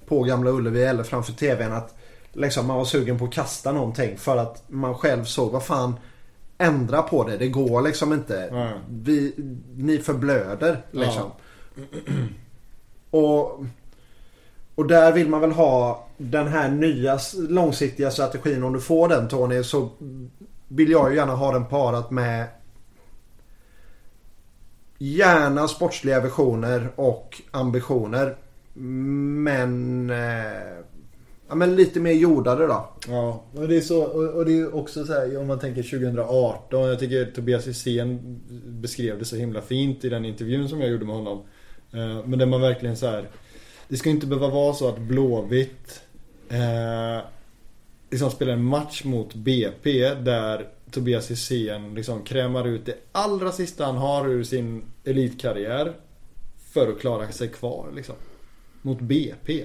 på 0.06 0.22
Gamla 0.22 0.50
Ullevi 0.50 0.84
eller 0.84 1.02
framför 1.02 1.32
TVn. 1.32 1.72
Att 1.72 1.94
liksom, 2.32 2.66
man 2.66 2.76
var 2.76 2.84
sugen 2.84 3.18
på 3.18 3.24
att 3.24 3.32
kasta 3.32 3.72
någonting 3.72 4.18
för 4.18 4.36
att 4.36 4.62
man 4.68 4.94
själv 4.94 5.24
såg 5.24 5.52
vad 5.52 5.64
fan 5.64 5.94
ändra 6.58 7.02
på 7.02 7.24
det. 7.24 7.36
Det 7.36 7.48
går 7.48 7.82
liksom 7.82 8.12
inte. 8.12 8.42
Mm. 8.42 8.78
Vi, 8.88 9.34
ni 9.76 9.98
förblöder 9.98 10.82
liksom. 10.90 11.30
Ja. 11.74 12.12
Och, 13.10 13.64
och 14.74 14.86
där 14.86 15.12
vill 15.12 15.28
man 15.28 15.40
väl 15.40 15.52
ha 15.52 16.06
den 16.16 16.48
här 16.48 16.68
nya 16.68 17.18
långsiktiga 17.48 18.10
strategin. 18.10 18.62
Om 18.62 18.72
du 18.72 18.80
får 18.80 19.08
den 19.08 19.28
Tony 19.28 19.62
så 19.62 19.90
vill 20.68 20.90
jag 20.90 21.10
ju 21.10 21.16
gärna 21.16 21.34
ha 21.34 21.52
den 21.52 21.64
parat 21.66 22.10
med 22.10 22.46
gärna 24.98 25.68
sportsliga 25.68 26.20
visioner 26.20 26.88
och 26.96 27.42
ambitioner. 27.50 28.36
Men 28.74 30.10
eh, 30.10 30.78
ja, 31.48 31.54
men 31.54 31.76
lite 31.76 32.00
mer 32.00 32.12
jordade 32.12 32.66
då. 32.66 32.88
Ja, 33.08 33.44
och 33.54 33.68
det 33.68 33.76
är 33.76 33.80
så 33.80 34.02
och, 34.04 34.24
och 34.24 34.44
det 34.44 34.58
är 34.58 34.74
också 34.74 35.04
så 35.04 35.12
här 35.12 35.38
om 35.40 35.46
man 35.46 35.58
tänker 35.58 35.82
2018. 35.82 36.88
Jag 36.88 36.98
tycker 36.98 37.24
Tobias 37.24 37.66
Hysén 37.66 38.40
beskrev 38.66 39.18
det 39.18 39.24
så 39.24 39.36
himla 39.36 39.62
fint 39.62 40.04
i 40.04 40.08
den 40.08 40.24
intervjun 40.24 40.68
som 40.68 40.80
jag 40.80 40.90
gjorde 40.90 41.04
med 41.04 41.14
honom. 41.16 41.42
Eh, 41.92 42.26
Men 42.26 42.38
där 42.38 42.46
man 42.46 42.60
verkligen 42.60 42.96
så 42.96 43.06
här. 43.06 43.28
Det 43.88 43.96
ska 43.96 44.10
inte 44.10 44.26
behöva 44.26 44.48
vara 44.48 44.74
så 44.74 44.88
att 44.88 44.98
Blåvitt 44.98 46.00
eh, 46.48 47.24
liksom 48.10 48.30
spelar 48.30 48.52
en 48.52 48.64
match 48.64 49.04
mot 49.04 49.34
BP 49.34 50.14
där 50.14 50.68
Tobias 50.90 51.30
Hysén 51.30 51.94
liksom 51.94 52.22
krämar 52.22 52.66
ut 52.66 52.86
det 52.86 52.94
allra 53.12 53.52
sista 53.52 53.84
han 53.84 53.96
har 53.96 54.28
ur 54.28 54.44
sin 54.44 54.82
elitkarriär. 55.04 55.92
För 56.72 56.88
att 56.88 57.00
klara 57.00 57.32
sig 57.32 57.48
kvar 57.48 57.92
liksom. 57.94 58.14
Mot 58.82 59.00
BP. 59.00 59.64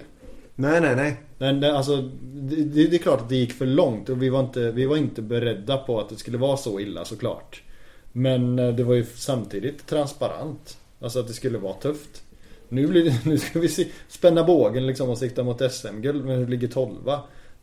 Nej, 0.55 0.81
nej, 0.81 0.95
nej. 0.95 1.21
Men 1.37 1.59
det, 1.59 1.77
alltså, 1.77 2.01
det, 2.23 2.55
det 2.55 2.87
det 2.87 2.95
är 2.95 2.99
klart 2.99 3.21
att 3.21 3.29
det 3.29 3.35
gick 3.35 3.53
för 3.53 3.65
långt 3.65 4.09
och 4.09 4.21
vi 4.21 4.29
var, 4.29 4.39
inte, 4.39 4.71
vi 4.71 4.85
var 4.85 4.97
inte 4.97 5.21
beredda 5.21 5.77
på 5.77 5.99
att 5.99 6.09
det 6.09 6.15
skulle 6.15 6.37
vara 6.37 6.57
så 6.57 6.79
illa 6.79 7.05
såklart. 7.05 7.63
Men 8.11 8.59
eh, 8.59 8.75
det 8.75 8.83
var 8.83 8.95
ju 8.95 9.05
samtidigt 9.15 9.87
transparent. 9.87 10.77
Alltså 10.99 11.19
att 11.19 11.27
det 11.27 11.33
skulle 11.33 11.57
vara 11.57 11.73
tufft. 11.73 12.23
Nu, 12.69 12.87
blir 12.87 13.05
det, 13.05 13.19
nu 13.29 13.37
ska 13.37 13.59
vi 13.59 13.67
se, 13.67 13.87
spänna 14.07 14.43
bågen 14.43 14.87
liksom 14.87 15.09
och 15.09 15.17
sikta 15.17 15.43
mot 15.43 15.71
SM-guld 15.71 16.25
men 16.25 16.39
det 16.39 16.47
ligger 16.47 16.67
12 16.67 17.09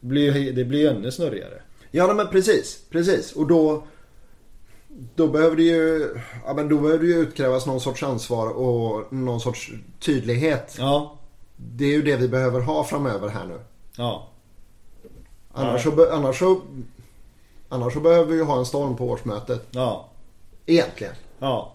Det 0.01 0.07
blir 0.07 0.53
det 0.53 0.65
blir 0.65 0.81
ju 0.81 0.87
ännu 0.87 1.11
snurrigare. 1.11 1.63
Ja 1.91 2.15
men 2.15 2.29
precis, 2.29 2.81
precis. 2.91 3.33
Och 3.33 3.47
då 3.47 3.83
då 5.15 5.29
behöver 5.29 5.57
det 5.57 5.63
ju 5.63 6.15
ja, 6.47 6.55
men 6.55 6.69
då 6.69 6.79
behöver 6.79 7.05
det 7.05 7.11
ju 7.11 7.19
utkrävas 7.19 7.67
någon 7.67 7.81
sorts 7.81 8.03
ansvar 8.03 8.49
och 8.49 9.13
någon 9.13 9.41
sorts 9.41 9.73
tydlighet. 10.01 10.77
Ja. 10.79 11.19
Det 11.57 11.85
är 11.85 11.93
ju 11.93 12.03
det 12.03 12.17
vi 12.17 12.29
behöver 12.29 12.61
ha 12.61 12.85
framöver 12.85 13.29
här 13.29 13.47
nu. 13.47 13.61
Ja. 13.97 14.29
Annars, 15.53 15.83
så, 15.83 16.13
annars, 16.13 16.39
så, 16.39 16.61
annars 17.69 17.93
så 17.93 18.01
behöver 18.01 18.33
vi 18.33 18.37
ju 18.37 18.45
ha 18.45 18.59
en 18.59 18.67
storm 18.67 18.97
på 18.97 19.09
årsmötet. 19.09 19.67
Ja. 19.71 20.09
Egentligen. 20.67 21.15
Ja. 21.39 21.73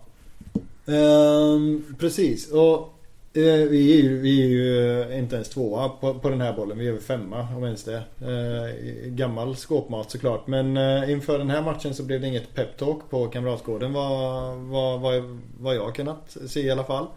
Ehm, 0.85 1.95
precis. 1.99 2.51
Och 2.51 2.92
Eh, 3.35 3.69
vi, 3.69 3.99
är 3.99 4.03
ju, 4.03 4.19
vi 4.19 4.43
är 4.43 4.47
ju 4.47 5.01
eh, 5.01 5.19
inte 5.19 5.35
ens 5.35 5.49
tvåa 5.49 5.89
på, 5.89 6.19
på 6.19 6.29
den 6.29 6.41
här 6.41 6.53
bollen. 6.53 6.77
Vi 6.77 6.87
är 6.87 6.91
väl 6.91 7.01
femma 7.01 7.47
om 7.57 7.63
ens 7.63 7.83
det. 7.83 8.03
Eh, 8.21 9.09
gammal 9.09 9.55
skåpmat 9.55 10.11
såklart. 10.11 10.47
Men 10.47 10.77
inför 11.09 11.37
den 11.37 11.49
här 11.49 11.61
matchen 11.61 11.93
så 11.93 12.03
blev 12.03 12.21
det 12.21 12.27
inget 12.27 12.55
peptalk 12.55 13.09
på 13.09 13.27
Kamratgården 13.27 13.93
vad, 13.93 14.55
vad, 14.57 15.01
vad, 15.01 15.39
vad 15.59 15.75
jag 15.75 15.95
kunnat 15.95 16.37
se 16.47 16.61
i 16.61 16.71
alla 16.71 16.83
fall. 16.83 17.07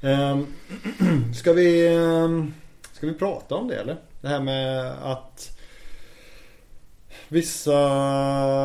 Ehm, 0.00 0.46
ska 1.34 1.52
vi 1.52 1.96
ehm, 1.96 2.54
Ska 2.92 3.06
vi 3.06 3.14
prata 3.14 3.54
om 3.54 3.68
det 3.68 3.76
eller? 3.76 3.96
Det 4.20 4.28
här 4.28 4.40
med 4.40 4.92
att 5.02 5.58
Vissa 7.28 7.78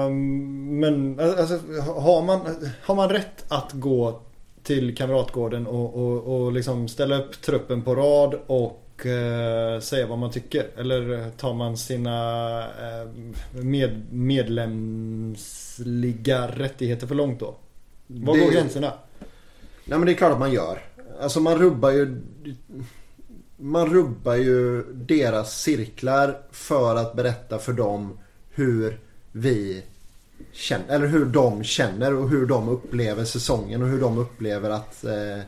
mm, 0.06 0.80
men 0.80 1.20
alltså, 1.20 1.60
har, 1.82 2.22
man, 2.22 2.40
har 2.84 2.96
man 2.96 3.10
rätt 3.10 3.46
att 3.48 3.72
gå 3.74 4.22
till 4.64 4.96
Kamratgården 4.96 5.68
och, 5.68 5.96
och, 5.96 6.42
och 6.42 6.52
liksom 6.52 6.88
ställa 6.88 7.18
upp 7.24 7.42
truppen 7.42 7.82
på 7.82 7.96
rad 7.96 8.40
och 8.48 9.06
eh, 9.06 9.80
säga 9.80 10.08
vad 10.08 10.18
man 10.18 10.32
tycker? 10.32 10.68
Eller 10.78 11.30
tar 11.38 11.54
man 11.54 11.78
sina 11.78 12.60
eh, 12.60 13.08
med, 13.64 14.06
medlemsliga 15.40 16.48
rättigheter 16.48 17.08
för 17.08 17.16
långt 17.16 17.40
då? 17.40 17.56
Var 18.08 18.34
Det- 18.38 18.40
går 18.46 18.52
gränserna? 18.52 18.94
Nej 19.86 20.00
men 20.00 20.06
det 20.06 20.12
är 20.12 20.16
klart 20.16 20.34
att 20.34 20.40
man 20.40 20.52
gör. 20.54 20.84
Alltså 21.22 21.40
man 21.40 21.58
rubbar 21.58 21.92
ju 21.92 22.22
Man 23.58 23.94
rubbar 23.94 24.36
ju 24.36 24.84
deras 24.94 25.62
cirklar 25.62 26.42
för 26.52 26.96
att 26.96 27.16
berätta 27.16 27.58
för 27.60 27.74
dem 27.74 28.20
hur 28.50 29.00
vi 29.32 29.84
känner, 30.60 30.96
eller 30.96 31.08
hur 31.08 31.26
de 31.26 31.64
känner 31.64 32.14
och 32.14 32.30
hur 32.30 32.46
de 32.46 32.70
upplever 32.70 33.26
säsongen 33.26 33.82
och 33.82 33.88
hur 33.88 34.02
de 34.02 34.18
upplever 34.18 34.70
att 34.70 35.04
eh, 35.04 35.44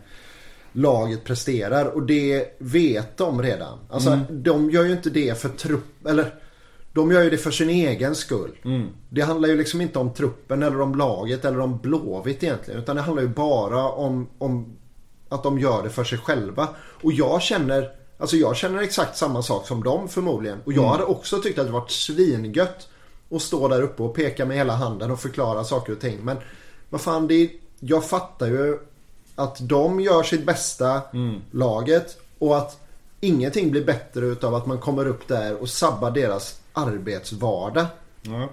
laget 0.72 1.24
presterar. 1.24 1.86
Och 1.86 2.04
det 2.04 2.56
vet 2.58 3.18
de 3.18 3.42
redan. 3.42 3.80
Alltså 3.90 4.20
de 4.30 4.72
gör 4.72 4.84
ju 4.84 4.92
inte 4.92 5.10
det 5.10 5.42
för 5.42 5.50
trupp, 5.50 6.06
eller 6.06 6.36
de 6.94 7.12
gör 7.12 7.24
ju 7.24 7.30
det 7.30 7.38
för 7.38 7.52
sin 7.52 7.70
egen 7.70 8.16
skull. 8.16 8.52
Det 9.10 9.22
handlar 9.22 9.50
ju 9.50 9.58
liksom 9.58 9.82
inte 9.82 10.00
om 10.00 10.14
truppen 10.14 10.64
eller 10.64 10.82
om 10.82 10.96
laget 10.96 11.46
eller 11.46 11.60
om 11.60 11.78
Blåvitt 11.78 12.44
egentligen. 12.44 12.82
Utan 12.82 12.96
det 12.96 13.02
handlar 13.02 13.24
ju 13.24 13.30
bara 13.30 13.90
om, 13.90 14.28
om 14.38 14.78
att 15.30 15.44
de 15.44 15.60
gör 15.60 15.84
det 15.84 15.90
för 15.90 16.04
sig 16.04 16.18
själva. 16.18 16.68
Och 17.02 17.14
jag 17.14 17.42
känner, 17.42 17.90
alltså 18.18 18.36
jag 18.36 18.56
känner 18.58 18.82
exakt 18.82 19.18
samma 19.18 19.42
sak 19.42 19.68
som 19.68 19.84
dem 19.84 20.10
förmodligen. 20.10 20.58
Och 20.66 20.74
jag 20.74 20.88
hade 20.88 21.04
också 21.04 21.42
tyckt 21.42 21.60
att 21.60 21.66
det 21.66 21.72
varit 21.72 21.92
svingött 21.92 22.88
att 23.32 23.42
stå 23.42 23.68
där 23.68 23.82
uppe 23.82 24.04
och 24.04 24.16
peka 24.16 24.46
med 24.46 24.58
hela 24.58 24.76
handen 24.76 25.12
och 25.12 25.20
förklara 25.20 25.64
saker 25.64 25.94
och 25.94 26.00
ting. 26.00 26.20
Men 26.24 26.38
vad 26.90 27.02
fan, 27.02 27.28
det 27.28 27.34
är, 27.34 27.50
jag 27.80 28.06
fattar 28.06 28.48
ju 28.48 28.80
att 29.36 29.58
de 29.60 30.00
gör 30.00 30.24
sitt 30.24 30.46
bästa, 30.46 31.02
laget. 31.52 32.18
Och 32.40 32.58
att 32.58 32.80
ingenting 33.20 33.72
blir 33.72 33.86
bättre 33.86 34.26
utav 34.26 34.56
att 34.56 34.66
man 34.66 34.78
kommer 34.78 35.08
upp 35.08 35.28
där 35.28 35.62
och 35.62 35.70
sabbar 35.70 36.12
deras 36.12 36.60
arbetsvardag. 36.74 37.86
Ja. 38.22 38.50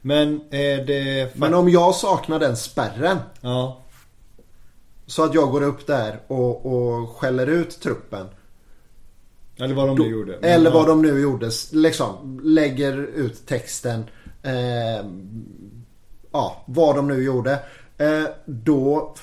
Men 0.00 0.40
är 0.50 0.84
det... 0.84 1.36
Men 1.36 1.54
om 1.54 1.68
jag 1.68 1.94
saknar 1.94 2.38
den 2.38 2.56
spärren. 2.56 3.18
Ja. 3.40 3.80
Så 5.06 5.24
att 5.24 5.34
jag 5.34 5.50
går 5.50 5.62
upp 5.62 5.86
där 5.86 6.20
och, 6.26 6.66
och 6.66 7.08
skäller 7.16 7.46
ut 7.46 7.80
truppen. 7.80 8.26
Eller 9.60 9.74
vad 9.74 9.88
de 9.88 9.96
Då, 9.96 10.04
nu 10.04 10.10
gjorde. 10.10 10.38
Men, 10.40 10.50
eller 10.50 10.70
vad 10.70 10.82
ja. 10.82 10.88
de 10.88 11.02
nu 11.02 11.20
gjorde. 11.20 11.50
Liksom 11.72 12.40
lägger 12.44 12.96
ut 12.96 13.46
texten. 13.46 14.04
Eh, 14.42 15.06
ja, 16.32 16.64
vad 16.66 16.96
de 16.96 17.08
nu 17.08 17.22
gjorde. 17.22 17.58
Eh, 17.98 18.24
då, 18.46 19.14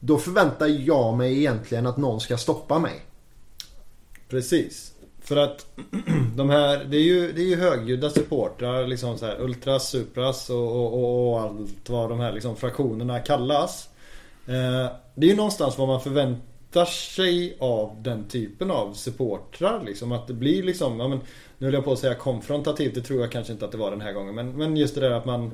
då 0.00 0.18
förväntar 0.18 0.66
jag 0.66 1.16
mig 1.16 1.38
egentligen 1.38 1.86
att 1.86 1.96
någon 1.96 2.20
ska 2.20 2.36
stoppa 2.36 2.78
mig. 2.78 3.00
Precis. 4.28 4.92
För 5.20 5.36
att 5.36 5.66
de 6.36 6.50
här, 6.50 6.84
det 6.84 6.96
är 6.96 7.02
ju, 7.02 7.32
det 7.32 7.40
är 7.40 7.46
ju 7.46 7.56
högljudda 7.56 8.10
supportrar, 8.10 8.86
liksom 8.86 9.18
så 9.18 9.26
här 9.26 9.40
Ultras, 9.40 9.88
Supras 9.88 10.50
och, 10.50 10.56
och, 10.56 10.94
och, 10.94 11.32
och 11.32 11.40
allt 11.40 11.88
vad 11.90 12.08
de 12.08 12.20
här 12.20 12.32
liksom 12.32 12.56
fraktionerna 12.56 13.18
kallas. 13.18 13.88
Eh, 14.46 14.92
det 15.14 15.26
är 15.26 15.30
ju 15.30 15.36
någonstans 15.36 15.78
vad 15.78 15.88
man 15.88 16.00
förväntar 16.00 16.42
sig 16.84 17.56
av 17.60 17.96
den 18.02 18.28
typen 18.28 18.70
av 18.70 18.92
supportrar 18.92 19.84
liksom. 19.84 20.12
Att 20.12 20.26
det 20.26 20.34
blir 20.34 20.62
liksom, 20.62 21.00
ja 21.00 21.08
men 21.08 21.20
nu 21.58 21.66
höll 21.66 21.74
jag 21.74 21.84
på 21.84 21.92
att 21.92 21.98
säga 21.98 22.14
konfrontativt, 22.14 22.94
det 22.94 23.00
tror 23.00 23.20
jag 23.20 23.32
kanske 23.32 23.52
inte 23.52 23.64
att 23.64 23.72
det 23.72 23.78
var 23.78 23.90
den 23.90 24.00
här 24.00 24.12
gången. 24.12 24.34
Men, 24.34 24.52
men 24.52 24.76
just 24.76 24.94
det 24.94 25.00
där 25.00 25.10
att 25.10 25.24
man 25.24 25.50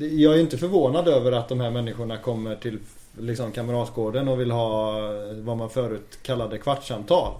jag 0.00 0.34
är 0.34 0.40
inte 0.40 0.58
förvånad 0.58 1.08
över 1.08 1.32
att 1.32 1.48
de 1.48 1.60
här 1.60 1.70
människorna 1.70 2.16
kommer 2.16 2.56
till 2.56 2.78
liksom 3.18 3.52
Kamratgården 3.52 4.28
och 4.28 4.40
vill 4.40 4.50
ha 4.50 5.00
vad 5.32 5.56
man 5.56 5.70
förut 5.70 6.18
kallade 6.22 6.58
kvartssamtal. 6.58 7.32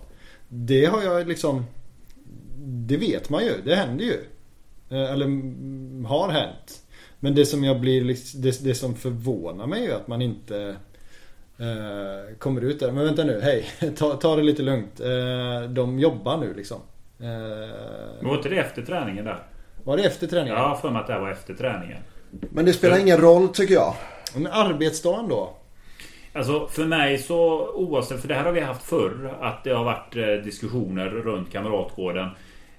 Det 0.49 0.85
har 0.85 1.03
jag 1.03 1.28
liksom 1.28 1.65
Det 2.59 2.97
vet 2.97 3.31
man 3.31 3.45
ju, 3.45 3.53
det 3.65 3.74
händer 3.74 4.05
ju. 4.05 4.24
Eh, 4.90 5.12
eller 5.12 5.27
mm, 5.27 6.05
har 6.05 6.28
hänt. 6.28 6.82
Men 7.20 7.35
det 7.35 7.47
som 7.47 7.65
jag 7.65 7.81
blir 7.81 8.05
liksom- 8.05 8.43
det, 8.43 8.65
det 8.65 8.74
som 8.74 8.95
förvånar 8.95 9.66
mig 9.66 9.82
är 9.82 9.86
ju 9.86 9.93
att 9.93 10.09
man 10.09 10.23
inte 10.23 10.77
eh, 11.59 12.37
Kommer 12.39 12.61
ut 12.61 12.81
där. 12.81 12.93
Men 12.93 13.05
vänta 13.05 13.25
nu, 13.25 13.41
hej. 13.43 13.65
Ta, 13.97 14.15
ta 14.17 14.37
det 14.37 14.43
lite 14.43 14.63
lugnt. 14.63 15.01
Eh, 15.01 15.71
de 15.71 15.99
jobbar 15.99 16.37
nu 16.37 16.55
liksom. 16.55 16.81
Eh, 17.21 18.27
Var 18.27 18.37
inte 18.37 18.49
det 18.49 18.57
efter 18.59 18.83
träningen 18.83 19.25
där? 19.25 19.39
var 19.85 19.97
det 19.97 20.03
efter 20.03 20.27
träningen? 20.27 20.57
Har 20.59 20.75
för 20.77 20.91
mig 20.91 21.01
att 21.01 21.07
det 21.07 21.13
här 21.13 21.21
var 21.21 21.31
efter 21.31 21.55
träningen. 21.55 21.99
Men 22.31 22.65
det 22.65 22.73
spelar 22.73 22.99
ingen 22.99 23.19
roll 23.21 23.49
tycker 23.49 23.75
jag. 23.75 23.95
Men 24.35 24.47
arbetsdagen 24.47 25.29
då? 25.29 25.55
Alltså 26.33 26.67
för 26.67 26.85
mig 26.85 27.19
så 27.19 27.69
oavsett, 27.75 28.21
för 28.21 28.29
det 28.29 28.35
här 28.35 28.45
har 28.45 28.53
vi 28.53 28.61
haft 28.61 28.83
förr, 28.83 29.35
att 29.41 29.65
det 29.65 29.71
har 29.71 29.85
varit 29.85 30.17
eh, 30.17 30.45
diskussioner 30.45 31.07
runt 31.11 31.53
Kamratgården. 31.53 32.29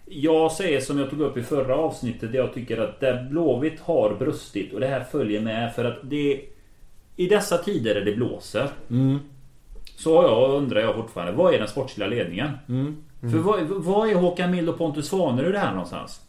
Jag 0.05 0.51
säger 0.51 0.79
som 0.79 0.99
jag 0.99 1.09
tog 1.09 1.21
upp 1.21 1.37
i 1.37 1.41
förra 1.43 1.75
avsnittet, 1.75 2.33
jag 2.33 2.53
tycker 2.53 2.77
att 2.77 2.99
där 2.99 3.27
Blåvitt 3.29 3.79
har 3.79 4.15
brustit 4.15 4.73
och 4.73 4.79
det 4.79 4.87
här 4.87 5.03
följer 5.03 5.41
med 5.41 5.75
för 5.75 5.85
att 5.85 5.97
det... 6.03 6.41
I 7.19 7.27
dessa 7.27 7.57
tider 7.57 7.95
där 7.95 8.01
det 8.01 8.11
blåser. 8.11 8.69
Så 9.97 10.17
har 10.17 10.23
jag, 10.23 10.53
undrar 10.53 10.81
jag 10.81 10.95
fortfarande, 10.95 11.33
vad 11.33 11.53
är 11.53 11.59
den 11.59 11.67
sportsliga 11.67 12.07
ledningen? 12.07 12.51
För 13.21 13.37
vad, 13.37 13.61
vad 13.67 14.09
är 14.09 14.15
Håkan 14.15 14.51
Mild 14.51 14.69
och 14.69 14.77
Pontus 14.77 15.07
Svanerud 15.07 15.55
här 15.55 15.71
någonstans? 15.71 16.21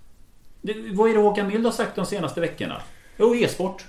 Det, 0.62 0.74
vad 0.92 1.10
är 1.10 1.14
det 1.14 1.20
Håkan 1.20 1.48
Mild 1.48 1.64
har 1.64 1.72
sagt 1.72 1.96
de 1.96 2.06
senaste 2.06 2.40
veckorna? 2.40 2.82
Jo, 3.18 3.34
e-sport. 3.34 3.84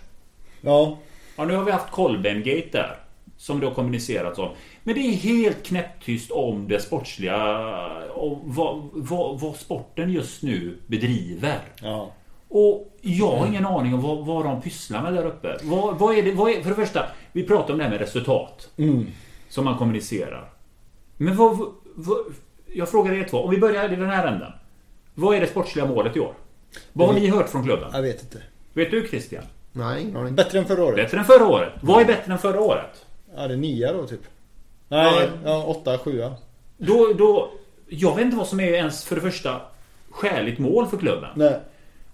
Ja. 0.62 0.98
Ja, 1.36 1.46
nu 1.46 1.56
har 1.56 1.64
vi 1.64 1.72
haft 1.72 1.92
Kolbengate 1.92 2.70
där. 2.72 2.96
Som 3.38 3.60
det 3.60 3.66
har 3.66 3.74
kommunicerats 3.74 4.40
om. 4.40 4.50
Men 4.84 4.96
det 4.96 5.02
är 5.02 5.14
helt 5.14 5.64
knäpptyst 5.64 6.32
om 6.32 6.68
det 6.68 6.80
sportsliga. 6.80 7.38
Om 8.14 8.40
vad, 8.44 8.90
vad, 8.94 9.40
vad 9.40 9.56
sporten 9.56 10.12
just 10.12 10.44
nu 10.44 10.78
bedriver. 10.88 11.60
Ja. 11.82 12.12
Och 12.54 12.98
jag 13.02 13.32
har 13.38 13.48
ingen 13.48 13.66
aning 13.66 13.94
om 13.94 14.02
vad, 14.02 14.26
vad 14.26 14.46
de 14.46 14.62
pysslar 14.62 15.04
med 15.04 15.14
där 15.14 15.26
uppe. 15.26 15.58
Vad, 15.64 16.00
vad 16.00 16.18
är 16.18 16.24
det, 16.24 16.32
vad 16.32 16.52
är, 16.52 16.62
för 16.62 16.70
det 16.70 16.76
första, 16.76 17.06
vi 17.32 17.44
pratar 17.44 17.74
om 17.74 17.78
det 17.78 17.84
här 17.84 17.92
med 17.92 18.00
resultat. 18.00 18.70
Som 19.50 19.66
man 19.66 19.78
kommunicerar. 19.78 20.50
Men 21.18 21.36
vad, 21.36 21.58
vad, 21.96 22.18
Jag 22.66 22.90
frågar 22.90 23.14
er 23.14 23.24
två. 23.24 23.38
Om 23.38 23.50
vi 23.50 23.58
börjar 23.58 23.94
i 23.94 23.96
den 23.96 24.10
här 24.10 24.28
änden. 24.28 24.52
Vad 25.14 25.36
är 25.36 25.42
det 25.42 25.48
sportsliga 25.48 25.86
målet 25.86 26.18
i 26.18 26.20
år? 26.20 26.34
Vad 26.94 27.08
har 27.08 27.16
ni 27.16 27.28
hört 27.28 27.50
från 27.50 27.64
klubben? 27.64 27.90
Jag 27.94 28.02
vet 28.02 28.24
inte. 28.24 28.38
Vet 28.74 28.92
du 28.92 29.08
Christian? 29.08 29.44
Nej, 29.72 30.02
ingen 30.02 30.18
aning. 30.18 30.36
Bättre 30.36 30.60
än 30.60 30.66
förra 30.66 30.84
året? 30.84 30.96
Bättre 30.96 31.18
än 31.18 31.26
förra 31.26 31.48
året. 31.48 31.74
Vad 31.82 32.02
är 32.02 32.06
bättre 32.06 32.34
än 32.34 32.40
förra 32.40 32.62
året? 32.62 33.06
Ja, 33.36 33.48
det 33.48 33.54
är 33.54 33.58
nia 33.58 33.94
då 33.94 34.08
typ. 34.08 34.22
Nej, 34.88 35.30
ja, 35.46 35.64
åtta, 35.64 35.98
sjua. 35.98 36.34
Då, 36.78 37.14
då... 37.18 37.52
Jag 37.88 38.16
vet 38.16 38.26
inte 38.26 38.38
vad 38.38 38.48
som 38.48 38.60
är 38.60 38.74
ens 38.74 39.06
för 39.06 39.16
det 39.16 39.22
första 39.22 39.62
skäligt 40.10 40.60
mål 40.60 40.88
för 40.88 40.98
klubben. 40.98 41.30
Nej. 41.36 41.60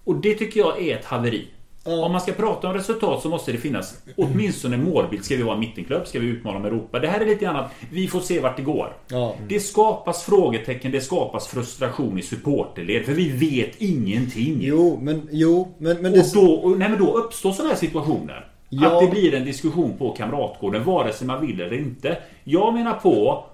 Och 0.04 0.14
det 0.14 0.34
tycker 0.34 0.60
jag 0.60 0.82
är 0.82 0.96
ett 0.96 1.04
haveri. 1.04 1.48
Ja. 1.84 2.04
Om 2.04 2.12
man 2.12 2.20
ska 2.20 2.32
prata 2.32 2.68
om 2.68 2.74
resultat 2.74 3.22
så 3.22 3.28
måste 3.28 3.52
det 3.52 3.58
finnas 3.58 4.02
åtminstone 4.16 4.76
en 4.76 4.84
målbild. 4.84 5.24
Ska 5.24 5.36
vi 5.36 5.42
vara 5.42 5.54
en 5.54 5.60
mittenklubb? 5.60 6.06
Ska 6.06 6.18
vi 6.18 6.26
utmana 6.26 6.56
om 6.56 6.64
Europa? 6.64 6.98
Det 6.98 7.08
här 7.08 7.20
är 7.20 7.26
lite 7.26 7.50
annat. 7.50 7.72
Vi 7.90 8.08
får 8.08 8.20
se 8.20 8.40
vart 8.40 8.56
det 8.56 8.62
går. 8.62 8.96
Ja. 9.08 9.34
Det 9.48 9.60
skapas 9.60 10.24
frågetecken, 10.24 10.92
det 10.92 11.00
skapas 11.00 11.48
frustration 11.48 12.18
i 12.18 12.22
supporterled. 12.22 13.04
För 13.04 13.12
vi 13.12 13.28
vet 13.28 13.82
ingenting. 13.82 14.58
Jo, 14.60 14.98
men, 15.02 15.28
jo, 15.30 15.74
men, 15.78 16.02
men 16.02 16.12
det... 16.12 16.20
Och 16.20 16.26
då, 16.34 16.52
och, 16.52 16.78
nej, 16.78 16.88
men 16.88 16.98
då 16.98 17.12
uppstår 17.12 17.52
sådana 17.52 17.70
här 17.70 17.80
situationer. 17.80 18.50
Ja. 18.68 18.86
Att 18.86 19.00
det 19.00 19.10
blir 19.10 19.34
en 19.34 19.44
diskussion 19.44 19.98
på 19.98 20.10
Kamratgården, 20.10 20.84
vare 20.84 21.12
sig 21.12 21.26
man 21.26 21.46
vill 21.46 21.60
eller 21.60 21.78
inte. 21.78 22.18
Jag 22.44 22.74
menar 22.74 22.94
på... 22.94 23.44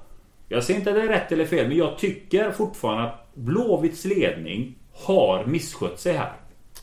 Jag 0.49 0.65
säger 0.65 0.81
inte 0.81 0.91
att 0.91 0.97
det 0.97 1.03
är 1.03 1.09
rätt 1.09 1.33
eller 1.33 1.45
fel, 1.45 1.69
men 1.69 1.77
jag 1.77 1.99
tycker 1.99 2.51
fortfarande 2.51 3.05
att 3.05 3.35
Blåvitts 3.35 4.05
ledning 4.05 4.75
har 4.95 5.45
misskött 5.47 6.01
sig 6.01 6.13
här. 6.13 6.33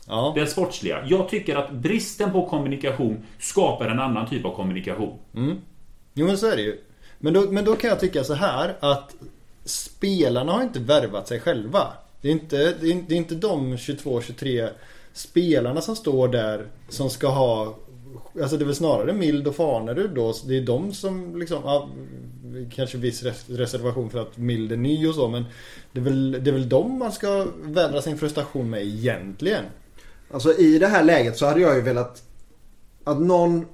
Ja. 0.08 0.34
Den 0.36 0.48
sportsliga. 0.48 1.04
Jag 1.08 1.30
tycker 1.30 1.56
att 1.56 1.72
bristen 1.72 2.32
på 2.32 2.50
kommunikation 2.50 3.26
skapar 3.40 3.88
en 3.88 4.00
annan 4.00 4.30
typ 4.30 4.46
av 4.46 4.56
kommunikation. 4.56 5.20
Jo 6.14 6.28
men 6.28 6.38
så 6.38 6.48
är 6.48 6.56
det 6.56 6.62
ju. 6.62 6.78
Men 7.20 7.34
då, 7.34 7.42
men 7.42 7.66
då 7.66 7.76
kan 7.76 7.90
jag 7.90 8.00
tycka 8.00 8.24
så 8.24 8.34
här 8.34 8.76
att 8.80 9.16
spelarna 9.64 10.52
har 10.52 10.64
inte 10.64 10.80
värvat 10.80 11.28
sig 11.28 11.40
själva. 11.40 11.88
Det 12.22 12.28
är 12.28 12.32
inte, 12.32 12.58
det 12.58 12.92
är, 12.92 13.04
det 13.08 13.14
är 13.14 13.18
inte 13.18 13.36
de 13.36 13.76
22-23 13.76 14.70
spelarna 15.14 15.82
som 15.82 15.96
står 15.96 16.28
där 16.28 16.66
som 16.90 17.10
ska 17.10 17.28
ha 17.28 17.76
Alltså 18.42 18.58
det 18.58 18.64
är 18.64 18.66
väl 18.66 18.76
snarare 18.76 19.14
Mild 19.14 19.48
och 19.48 19.56
Farnerud 19.56 20.12
då. 20.16 20.34
Det 20.48 20.58
är 20.58 20.62
de 20.62 20.94
som 20.94 21.40
liksom 21.40 21.62
ja, 21.66 21.90
Kanske 22.76 22.98
viss 22.98 23.24
res- 23.24 23.50
reservation 23.50 24.10
för 24.10 24.20
att 24.20 24.38
Mild 24.38 24.72
är 24.72 24.78
ny 24.78 25.08
och 25.08 25.16
så 25.16 25.28
men 25.28 25.46
Det 25.92 26.00
är 26.00 26.04
väl, 26.04 26.32
det 26.32 26.50
är 26.50 26.54
väl 26.54 26.70
de 26.70 27.00
man 27.00 27.12
ska 27.12 27.48
vädra 27.64 28.02
sin 28.02 28.18
frustration 28.18 28.70
med 28.70 28.82
egentligen. 28.82 29.66
Alltså 30.34 30.54
i 30.54 30.80
det 30.80 30.88
här 30.88 31.04
läget 31.04 31.38
så 31.38 31.46
hade 31.46 31.62
jag 31.62 31.76
ju 31.76 31.82
velat 31.82 32.24
att 33.04 33.20
någon 33.22 33.66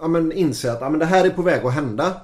ja, 0.00 0.08
men, 0.08 0.32
inser 0.32 0.70
att 0.70 0.80
ja, 0.80 0.88
men 0.90 0.98
det 0.98 1.06
här 1.06 1.24
är 1.24 1.30
på 1.30 1.42
väg 1.42 1.66
att 1.66 1.74
hända. 1.74 2.20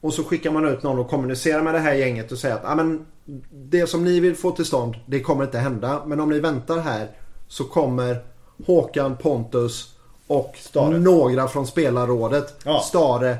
Och 0.00 0.14
så 0.14 0.24
skickar 0.24 0.50
man 0.50 0.68
ut 0.68 0.82
någon 0.82 0.98
och 0.98 1.08
kommunicerar 1.08 1.62
med 1.62 1.74
det 1.74 1.80
här 1.80 1.94
gänget 1.94 2.32
och 2.32 2.38
säger 2.38 2.54
att 2.54 2.62
ja, 2.64 2.74
men, 2.74 3.06
det 3.52 3.86
som 3.86 4.04
ni 4.04 4.20
vill 4.20 4.36
få 4.36 4.50
till 4.50 4.64
stånd 4.64 4.94
det 5.06 5.20
kommer 5.20 5.44
inte 5.44 5.58
hända. 5.58 6.02
Men 6.06 6.20
om 6.20 6.30
ni 6.30 6.40
väntar 6.40 6.78
här 6.78 7.08
så 7.48 7.64
kommer 7.64 8.24
Håkan, 8.66 9.16
Pontus 9.16 9.94
och 10.26 10.54
Stare. 10.58 10.98
några 10.98 11.48
från 11.48 11.66
spelarrådet. 11.66 12.54
Ja. 12.64 12.80
Stare. 12.80 13.36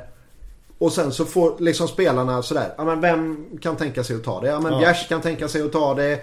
Och 0.81 0.93
sen 0.93 1.13
så 1.13 1.25
får 1.25 1.55
liksom 1.59 1.89
spelarna 1.89 2.43
sådär. 2.43 2.75
Ja, 2.79 2.85
men 2.85 3.01
vem 3.01 3.47
kan 3.61 3.77
tänka 3.77 4.05
sig 4.05 4.17
att 4.17 4.25
ta 4.25 4.41
det? 4.41 4.49
Ja, 4.49 4.61
men 4.61 4.73
Ja. 4.73 4.79
Bjärs 4.79 5.09
kan 5.09 5.21
tänka 5.21 5.49
sig 5.49 5.63
att 5.63 5.73
ta 5.73 5.95
det. 5.95 6.21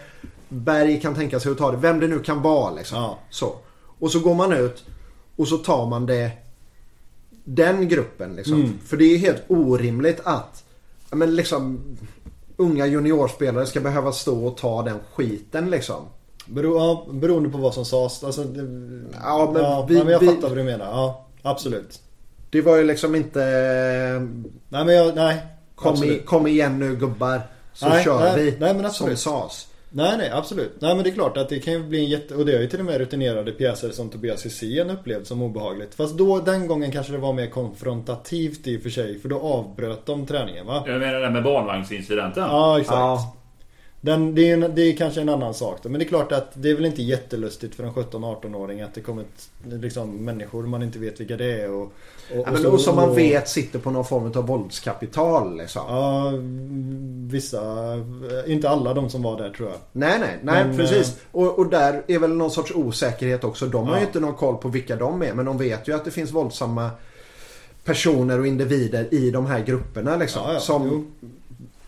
Berg 0.50 1.02
kan 1.02 1.16
tänka 1.16 1.40
sig 1.40 1.52
att 1.52 1.58
ta 1.58 1.72
det. 1.72 1.78
Vem 1.78 2.00
det 2.00 2.08
nu 2.08 2.20
kan 2.20 2.42
vara 2.42 2.74
liksom. 2.74 2.98
Ja. 2.98 3.20
Så. 3.30 3.56
Och 4.00 4.12
så 4.12 4.20
går 4.20 4.34
man 4.36 4.54
ut 4.54 4.84
och 5.36 5.48
så 5.48 5.58
tar 5.58 5.86
man 5.86 6.06
det 6.06 6.32
den 7.44 7.88
gruppen 7.88 8.36
liksom. 8.36 8.54
Mm. 8.54 8.80
För 8.86 8.98
det 8.98 9.04
är 9.06 9.18
helt 9.18 9.44
orimligt 9.48 10.20
att 10.24 10.64
ja, 11.10 11.16
men 11.16 11.36
liksom 11.36 11.82
unga 12.58 12.86
juniorspelare 12.86 13.66
ska 13.66 13.80
behöva 13.80 14.12
stå 14.12 14.48
och 14.48 14.58
ta 14.58 14.82
den 14.84 14.98
skiten 15.16 15.70
liksom. 15.70 16.02
Bero, 16.46 16.78
ja, 16.78 17.06
beroende 17.12 17.50
på 17.50 17.58
vad 17.58 17.74
som 17.74 17.86
sades. 17.86 18.24
Alltså, 18.24 18.44
det, 18.44 18.62
Ja, 19.24 19.50
men 19.54 19.64
ja, 19.64 19.86
vi- 19.90 19.98
men 20.04 20.08
jag 20.08 20.20
vi- 20.20 20.28
fattar 20.28 20.48
vad 20.50 20.58
du 20.58 20.64
menar. 20.64 20.86
Ja, 20.86 21.26
absolut. 21.42 22.00
Det 22.50 22.62
var 22.62 22.78
ju 22.78 22.84
liksom 22.84 23.16
inte 23.16 23.40
Nej 24.70 24.86
men 24.86 24.96
jag, 24.96 25.16
nej. 25.16 25.38
kom, 25.76 26.04
i, 26.04 26.22
kom 26.26 26.48
igen 26.48 26.80
nu 26.80 26.96
gubbar. 26.96 27.42
Så 27.74 27.90
Nej, 27.90 28.04
kör 28.04 28.20
nej, 28.20 28.36
vi. 28.36 28.52
nej, 28.52 28.60
men 28.60 28.78
som 28.78 28.86
absolut. 28.86 29.20
sades. 29.20 29.68
Nej, 29.90 30.18
nej, 30.18 30.30
absolut. 30.34 30.82
Nej, 30.82 30.96
men 30.96 31.04
det 31.04 31.10
är 31.10 31.14
klart 31.14 31.38
att 31.38 31.50
det 31.50 31.60
kan 31.60 31.74
ju 31.74 31.84
bli 31.84 32.00
en 32.00 32.06
jätte... 32.06 32.36
Och 32.36 32.46
det 32.46 32.54
har 32.54 32.60
ju 32.60 32.68
till 32.68 32.80
och 32.80 32.86
med 32.86 32.98
rutinerade 32.98 33.52
pjäser 33.52 33.90
som 33.90 34.10
Tobias 34.10 34.46
Hysén 34.46 34.90
upplevt 34.90 35.28
som 35.28 35.42
obehagligt. 35.42 35.96
Fast 35.96 36.18
då, 36.18 36.40
den 36.40 36.68
gången 36.68 36.92
kanske 36.92 37.12
det 37.12 37.18
var 37.18 37.34
mer 37.34 37.48
konfrontativt 37.48 38.68
i 38.68 38.78
och 38.78 38.82
för 38.82 38.90
sig. 38.90 39.20
För 39.20 39.30
då 39.30 39.40
avbröt 39.40 40.06
de 40.06 40.26
träningen 40.26 40.66
va? 40.66 40.84
Jag 40.88 41.00
menar 41.00 41.20
det 41.20 41.30
med 41.30 41.44
barnvagnsincidenten. 41.44 42.44
Ja, 42.44 42.80
exakt. 42.80 42.98
Ja. 42.98 43.34
Den, 44.02 44.36
det, 44.36 44.50
är 44.50 44.54
en, 44.54 44.76
det 44.76 44.82
är 44.82 44.96
kanske 44.96 45.22
en 45.22 45.30
annan 45.30 45.54
sak 45.54 45.78
då. 45.84 45.90
Men 45.90 46.00
det 46.00 46.06
är 46.06 46.08
klart 46.08 46.32
att 46.32 46.52
det 46.54 46.70
är 46.70 46.76
väl 46.76 46.86
inte 46.86 47.02
jättelustigt 47.04 47.76
för 47.76 47.84
en 47.84 47.92
17-18-åring 47.94 48.82
att 48.82 48.94
det 48.94 49.02
kommer 49.02 49.24
liksom, 49.64 50.26
människor 50.26 50.64
man 50.64 50.84
inte 50.84 51.00
vet 51.00 51.20
vilka 51.20 51.38
det 51.38 51.62
är. 51.62 51.72
Och, 51.72 51.82
och, 51.82 51.92
Ja, 52.36 52.44
men, 52.52 52.62
så- 52.64 52.72
och 52.72 52.82
som 52.82 52.96
man 52.96 53.10
och- 53.10 53.18
vet 53.18 53.50
sitter 53.50 53.80
på 53.80 53.92
någon 53.92 54.06
form 54.06 54.32
av 54.36 54.48
våldskapital 54.48 55.58
liksom. 55.58 55.82
Ja, 55.88 56.32
vissa... 57.32 57.94
Inte 58.48 58.70
alla 58.70 58.94
de 58.94 59.10
som 59.10 59.22
var 59.24 59.38
där 59.38 59.50
tror 59.50 59.70
jag. 59.70 59.78
Nej, 59.92 60.20
nej, 60.20 60.40
nej 60.44 60.66
Men, 60.68 60.78
precis. 60.78 61.18
Och, 61.32 61.60
och 61.60 61.70
där 61.70 62.04
är 62.08 62.20
väl 62.20 62.34
någon 62.34 62.52
sorts 62.52 62.72
osäkerhet 62.76 63.44
också. 63.44 63.66
De 63.66 63.88
har 63.88 63.94
Ja. 63.94 64.00
ju 64.00 64.06
inte 64.06 64.20
någon 64.20 64.36
koll 64.36 64.58
på 64.58 64.70
vilka 64.70 64.96
de 64.96 65.22
är. 65.24 65.34
Men 65.34 65.46
de 65.46 65.58
vet 65.58 65.88
ju 65.88 65.96
att 65.96 66.06
det 66.06 66.12
finns 66.12 66.32
våldsamma 66.32 66.90
personer 67.84 68.40
och 68.40 68.48
individer 68.48 69.08
i 69.14 69.32
de 69.32 69.46
här 69.46 69.60
grupperna 69.64 70.16
liksom. 70.18 70.42
Ja, 70.46 70.54
ja, 70.54 70.60
som 70.60 70.88
jo. 70.88 71.30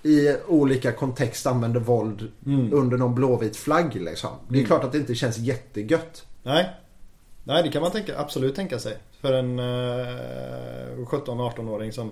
I 0.03 0.35
olika 0.47 0.91
kontext 0.91 1.45
använder 1.47 1.79
våld 1.79 2.27
Mm. 2.45 2.73
under 2.73 2.97
någon 2.97 3.15
blåvit 3.15 3.57
flagg 3.57 3.95
liksom. 3.95 4.29
Det 4.47 4.53
är 4.53 4.57
Mm. 4.57 4.67
klart 4.67 4.83
att 4.83 4.91
det 4.91 4.97
inte 4.97 5.15
känns 5.15 5.37
jättegött. 5.37 6.25
Nej. 6.43 6.69
Nej, 7.43 7.63
det 7.63 7.69
kan 7.69 7.81
man 7.81 7.91
tänka, 7.91 8.19
absolut 8.19 8.55
tänka 8.55 8.79
sig. 8.79 8.97
För 9.21 9.33
en 9.33 9.59
eh, 9.59 9.65
17-18-åring 11.05 11.91
som 11.93 12.11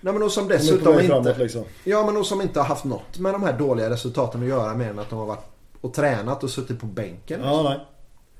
Nej, 0.00 0.12
men 0.12 0.22
och 0.22 0.32
som 0.32 0.48
dessutom 0.48 0.92
inte... 0.94 1.06
framåt 1.06 1.38
liksom. 1.38 1.64
Ja 1.84 2.06
men 2.06 2.16
och 2.16 2.26
som 2.26 2.40
inte 2.40 2.60
har 2.60 2.66
haft 2.66 2.84
något 2.84 3.18
med 3.18 3.34
de 3.34 3.42
här 3.42 3.58
dåliga 3.58 3.90
resultaten 3.90 4.42
att 4.42 4.48
göra 4.48 4.74
mer 4.74 4.90
än 4.90 4.98
att 4.98 5.10
de 5.10 5.18
har 5.18 5.26
varit 5.26 5.44
och 5.80 5.94
tränat 5.94 6.44
och 6.44 6.50
suttit 6.50 6.80
på 6.80 6.86
bänken. 6.86 7.40
Ja, 7.44 7.62
nej. 7.62 7.78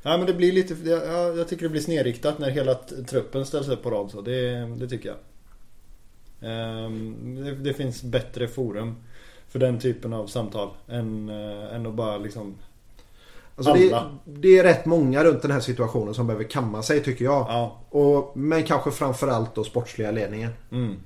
Nej 0.02 0.18
men 0.18 0.26
det 0.26 0.34
blir 0.34 0.52
lite, 0.52 0.90
ja, 0.90 0.96
jag 1.28 1.48
tycker 1.48 1.62
det 1.62 1.68
blir 1.68 1.80
snedriktat 1.80 2.38
när 2.38 2.50
hela 2.50 2.74
truppen 3.08 3.46
ställs 3.46 3.68
upp 3.68 3.82
på 3.82 3.90
rad 3.90 4.10
så. 4.10 4.20
Det, 4.20 4.50
det 4.76 4.88
tycker 4.88 5.08
jag. 5.08 5.16
Ehm, 6.44 7.44
det, 7.44 7.54
det 7.54 7.74
finns 7.74 8.02
bättre 8.02 8.48
forum 8.48 8.96
för 9.48 9.58
den 9.58 9.80
typen 9.80 10.12
av 10.12 10.26
samtal 10.26 10.68
än, 10.88 11.28
eh, 11.28 11.74
än 11.74 11.86
att 11.86 11.94
bara 11.94 12.18
liksom 12.18 12.54
Alltså 13.56 13.72
det, 13.72 13.92
Alla. 13.92 14.10
det 14.24 14.58
är 14.58 14.62
rätt 14.62 14.86
många 14.86 15.24
runt 15.24 15.42
den 15.42 15.50
här 15.50 15.60
situationen 15.60 16.14
som 16.14 16.26
behöver 16.26 16.44
kamma 16.44 16.82
sig 16.82 17.02
tycker 17.02 17.24
jag. 17.24 17.46
Ja. 17.48 17.80
Och, 17.90 18.36
men 18.36 18.62
kanske 18.62 18.90
framförallt 18.90 19.54
då 19.54 19.64
sportsliga 19.64 20.10
ledningen. 20.10 20.50
Mm. 20.72 20.96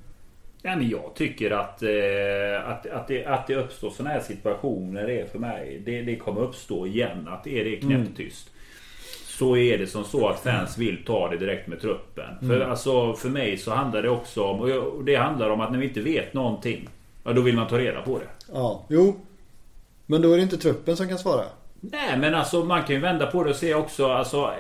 Ja, 0.63 0.77
men 0.77 0.89
jag 0.89 1.11
tycker 1.15 1.51
att, 1.51 1.83
eh, 1.83 2.71
att, 2.71 2.87
att, 2.87 3.09
det, 3.09 3.25
att 3.25 3.47
det 3.47 3.55
uppstår 3.55 3.91
sådana 3.91 4.15
här 4.15 4.21
situationer 4.21 5.09
är 5.09 5.27
för 5.27 5.39
mig. 5.39 5.83
Det, 5.85 6.03
det 6.03 6.17
kommer 6.17 6.41
uppstå 6.41 6.87
igen. 6.87 7.29
Att 7.29 7.47
är 7.47 7.65
det 7.65 7.77
knäpptyst. 7.77 8.51
Så 9.39 9.57
är 9.57 9.79
det 9.79 9.87
som 9.87 10.05
så 10.05 10.29
att 10.29 10.41
fans 10.41 10.79
vill 10.79 11.05
ta 11.05 11.29
det 11.29 11.37
direkt 11.37 11.69
med 11.69 11.81
truppen. 11.81 12.49
För, 12.49 12.61
alltså, 12.61 13.15
för 13.15 13.29
mig 13.29 13.57
så 13.57 13.71
handlar 13.71 14.03
det 14.03 14.11
också 14.11 14.45
om... 14.45 14.61
Och 14.61 15.05
det 15.05 15.17
handlar 15.17 15.51
om 15.51 15.61
att 15.61 15.73
när 15.73 15.79
vi 15.79 15.89
inte 15.89 16.01
vet 16.01 16.35
någonting. 16.35 16.89
Ja, 17.25 17.33
då 17.33 17.41
vill 17.41 17.57
man 17.57 17.69
ta 17.69 17.79
reda 17.79 18.03
på 18.03 18.19
det. 18.19 18.53
Ja, 18.53 18.85
jo. 18.89 19.21
Men 20.07 20.23
då 20.23 20.33
är 20.33 20.37
det 20.37 20.43
inte 20.43 20.57
truppen 20.57 20.97
som 20.97 21.09
kan 21.09 21.19
svara. 21.19 21.45
Nej 21.81 22.19
men 22.19 22.35
alltså 22.35 22.65
man 22.65 22.85
kan 22.85 22.95
ju 22.95 23.01
vända 23.01 23.27
på 23.27 23.45
det 23.45 23.51
och 23.51 23.57
se 23.57 23.75
också 23.75 24.07
alltså 24.07 24.51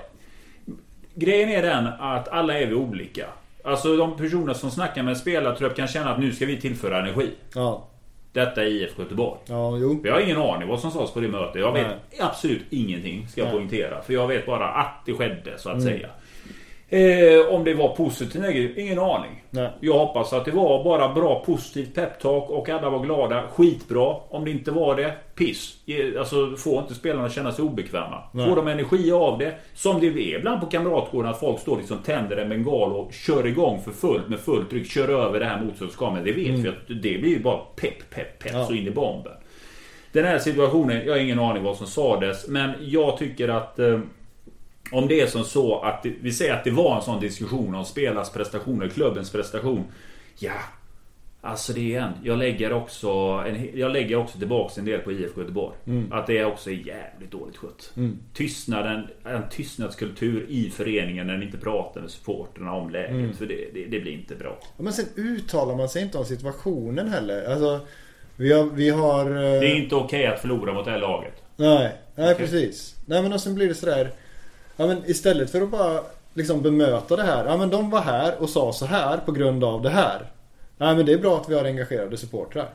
Grejen 1.14 1.48
är 1.48 1.62
den 1.62 1.86
att 1.86 2.28
alla 2.28 2.58
är 2.58 2.66
vi 2.66 2.74
olika. 2.74 3.26
Alltså 3.64 3.96
de 3.96 4.16
personer 4.16 4.54
som 4.54 4.70
snackar 4.70 5.02
med 5.02 5.16
spelartrupp 5.16 5.76
kan 5.76 5.88
känna 5.88 6.10
att 6.10 6.20
nu 6.20 6.32
ska 6.32 6.46
vi 6.46 6.60
tillföra 6.60 6.98
energi. 6.98 7.30
Ja. 7.54 7.88
Detta 8.32 8.62
är 8.62 8.66
IF 8.66 8.98
Göteborg. 8.98 9.38
Ja, 9.46 9.76
jo. 9.78 10.00
Jag 10.04 10.12
har 10.12 10.20
ingen 10.20 10.36
aning 10.36 10.68
vad 10.68 10.80
som 10.80 10.90
sades 10.90 11.10
på 11.12 11.20
det 11.20 11.28
mötet. 11.28 11.60
Jag 11.60 11.72
vet 11.72 11.86
Nej. 11.86 11.96
absolut 12.20 12.62
ingenting 12.70 13.28
ska 13.28 13.40
jag 13.40 13.46
Nej. 13.48 13.54
poängtera. 13.56 14.02
För 14.02 14.12
jag 14.12 14.28
vet 14.28 14.46
bara 14.46 14.68
att 14.68 15.02
det 15.06 15.12
skedde 15.14 15.58
så 15.58 15.68
att 15.70 15.74
Mm. 15.82 15.86
säga. 15.86 16.08
Eh, 16.90 17.54
om 17.54 17.64
det 17.64 17.74
var 17.74 17.88
positivt 17.88 18.34
eller 18.36 18.46
negativt, 18.48 18.78
ingen 18.78 18.98
aning. 18.98 19.44
Nej. 19.50 19.70
Jag 19.80 19.98
hoppas 19.98 20.32
att 20.32 20.44
det 20.44 20.50
var 20.50 20.84
bara 20.84 21.08
bra 21.14 21.42
positivt 21.46 21.94
peptalk 21.94 22.50
och 22.50 22.68
alla 22.68 22.90
var 22.90 22.98
glada. 23.04 23.42
Skitbra. 23.48 24.16
Om 24.28 24.44
det 24.44 24.50
inte 24.50 24.70
var 24.70 24.96
det, 24.96 25.12
piss. 25.34 25.76
Ge- 25.84 26.18
Alltså 26.18 26.56
får 26.56 26.78
inte 26.78 26.94
spelarna 26.94 27.28
känna 27.28 27.52
sig 27.52 27.64
obekväma. 27.64 28.22
Nej. 28.32 28.48
Får 28.48 28.56
de 28.56 28.68
energi 28.68 29.12
av 29.12 29.38
det. 29.38 29.54
Som 29.74 30.00
det 30.00 30.06
är 30.06 30.38
ibland 30.38 30.60
på 30.60 30.66
Kamratgården 30.66 31.30
att 31.30 31.40
folk 31.40 31.60
står 31.60 31.76
liksom 31.76 31.98
tänder 31.98 32.36
en 32.36 32.48
bengal 32.48 32.92
och 32.92 33.12
kör 33.12 33.46
igång 33.46 33.80
för 33.84 33.90
fullt 33.90 34.28
med 34.28 34.38
fullt 34.40 34.70
tryck. 34.70 34.90
Kör 34.90 35.08
över 35.08 35.40
det 35.40 35.46
här 35.46 35.64
motståndarskameran. 35.64 36.24
Det 36.24 36.32
vet 36.32 36.58
vi 36.58 36.68
att 36.68 36.88
det 36.88 36.94
blir 37.18 37.28
ju 37.28 37.40
bara 37.42 37.58
pepp, 37.76 38.10
pepp, 38.10 38.38
pepp 38.38 38.52
Ja. 38.52 38.64
så 38.64 38.72
in 38.74 38.86
i 38.86 38.90
bomben. 38.90 39.32
Den 40.12 40.24
här 40.24 40.38
situationen, 40.38 41.02
jag 41.06 41.12
har 41.12 41.20
ingen 41.20 41.38
aning 41.38 41.62
vad 41.62 41.76
som 41.76 41.86
sades. 41.86 42.48
Men 42.48 42.70
jag 42.80 43.16
tycker 43.18 43.48
att 43.48 43.78
eh, 43.78 43.98
om 44.92 45.08
det 45.08 45.20
är 45.20 45.26
som 45.26 45.44
så 45.44 45.80
att 45.80 46.02
det, 46.02 46.12
vi 46.20 46.32
säger 46.32 46.54
att 46.54 46.64
det 46.64 46.70
var 46.70 46.96
en 46.96 47.02
sån 47.02 47.20
diskussion 47.20 47.74
om 47.74 47.84
spelarens 47.84 48.30
prestationer, 48.30 48.88
klubbens 48.88 49.30
prestation. 49.30 49.84
Ja, 50.38 50.52
Alltså 51.40 51.72
det 51.72 51.94
är 51.94 52.00
en. 52.00 52.12
Jag 52.22 52.38
lägger 52.38 52.72
också, 52.72 53.08
en, 53.46 53.78
jag 53.78 53.92
lägger 53.92 54.16
också 54.16 54.38
tillbaks 54.38 54.78
en 54.78 54.84
del 54.84 55.00
på 55.00 55.12
IFK 55.12 55.40
Göteborg. 55.40 55.76
Mm. 55.86 56.12
Att 56.12 56.26
det 56.26 56.38
är 56.38 56.44
också 56.44 56.70
jävligt 56.70 57.30
dåligt 57.30 57.56
skött. 57.56 57.92
Tystnaden, 58.34 59.06
en 59.24 59.42
tystnadskultur 59.50 60.46
i 60.48 60.70
föreningen 60.70 61.26
när 61.26 61.36
ni 61.36 61.44
inte 61.44 61.58
pratar 61.58 62.00
med 62.00 62.10
supporterna 62.10 62.72
om 62.72 62.90
läget. 62.90 63.10
Mm. 63.10 63.34
För 63.34 63.46
det, 63.46 63.68
det, 63.74 63.84
det 63.84 64.00
blir 64.00 64.12
inte 64.12 64.34
bra. 64.34 64.58
Men 64.76 64.92
sen 64.92 65.04
uttalar 65.16 65.76
man 65.76 65.88
sig 65.88 66.02
inte 66.02 66.18
om 66.18 66.24
situationen 66.24 67.08
heller. 67.08 67.50
Alltså, 67.50 67.80
vi 68.36 68.52
har... 68.52 68.64
Vi 68.64 68.90
har 68.90 69.26
eh, 69.30 69.60
Det 69.60 69.70
är 69.70 69.76
inte 69.76 69.94
okej 69.94 70.26
att 70.26 70.40
förlora 70.40 70.72
mot 70.72 70.84
det 70.84 70.90
här 70.90 70.98
laget. 70.98 71.42
Nej, 71.56 71.92
nej 72.14 72.32
Okej. 72.34 72.46
precis. 72.46 72.96
Nej 73.06 73.22
men 73.22 73.32
och 73.32 73.40
sen 73.40 73.54
blir 73.54 73.68
det 73.68 73.74
sådär. 73.74 74.10
Ja 74.80 74.86
men 74.86 75.02
istället 75.06 75.50
för 75.50 75.60
att 75.60 75.70
bara 75.70 76.00
liksom 76.34 76.62
bemöta 76.62 77.16
det 77.16 77.22
här. 77.22 77.44
Ja 77.44 77.56
men 77.56 77.70
de 77.70 77.90
var 77.90 78.00
här 78.00 78.42
och 78.42 78.48
sa 78.48 78.72
så 78.72 78.86
här 78.86 79.18
på 79.18 79.32
grund 79.32 79.64
av 79.64 79.82
det 79.82 79.90
här. 79.90 80.32
Nej 80.76 80.96
men 80.96 81.06
det 81.06 81.12
är 81.12 81.18
bra 81.18 81.36
att 81.36 81.48
vi 81.48 81.54
har 81.54 81.64
engagerade 81.64 82.16
supportrar. 82.16 82.70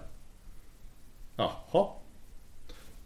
Jaha. 1.36 1.88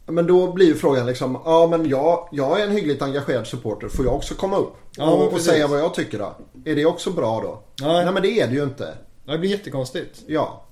Men 0.05 0.27
då 0.27 0.51
blir 0.51 0.65
ju 0.65 0.75
frågan 0.75 1.05
liksom, 1.05 1.41
ja 1.45 1.67
men 1.67 1.89
jag, 1.89 2.29
jag 2.31 2.61
är 2.61 2.65
en 2.65 2.71
hyggligt 2.71 3.01
engagerad 3.01 3.47
supporter. 3.47 3.87
Får 3.87 4.05
jag 4.05 4.15
också 4.15 4.35
komma 4.35 4.57
upp 4.57 4.75
Ja, 4.97 5.11
och, 5.11 5.33
och 5.33 5.41
säga 5.41 5.67
vad 5.67 5.79
jag 5.79 5.93
tycker 5.93 6.19
då? 6.19 6.35
Är 6.65 6.75
det 6.75 6.85
också 6.85 7.11
bra 7.11 7.41
då? 7.41 7.59
Nej. 7.87 8.05
Nej 8.05 8.13
men 8.13 8.23
det 8.23 8.39
är 8.39 8.47
det 8.47 8.53
ju 8.53 8.63
inte. 8.63 8.93
Det 9.25 9.37
blir 9.37 9.49
jättekonstigt. 9.49 10.23
Ja. 10.27 10.63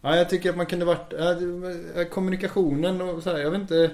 Ja, 0.00 0.16
jag 0.16 0.30
tycker 0.30 0.50
att 0.50 0.56
man 0.56 0.66
kunde 0.66 0.84
varit... 0.84 2.10
kommunikationen 2.10 3.00
och 3.00 3.22
så 3.22 3.30
här, 3.30 3.38
jag 3.38 3.50
vet 3.50 3.60
inte... 3.60 3.90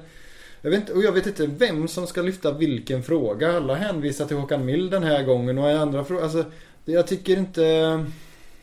Jag 0.62 0.70
vet 0.70 0.80
inte, 0.80 0.92
och 0.92 1.02
jag 1.02 1.12
vet 1.12 1.26
inte 1.26 1.46
vem 1.46 1.88
som 1.88 2.06
ska 2.06 2.22
lyfta 2.22 2.52
vilken 2.52 3.02
fråga. 3.02 3.56
Alla 3.56 3.74
hänvisar 3.74 4.26
till 4.26 4.36
Håkan 4.36 4.64
Mild 4.64 4.90
den 4.90 5.02
här 5.02 5.22
gången 5.22 5.58
och 5.58 5.70
i 5.70 5.72
andra 5.72 6.04
frågor. 6.04 6.22
Alltså, 6.22 6.44
jag 6.84 7.06
tycker 7.06 7.36
inte... 7.36 8.06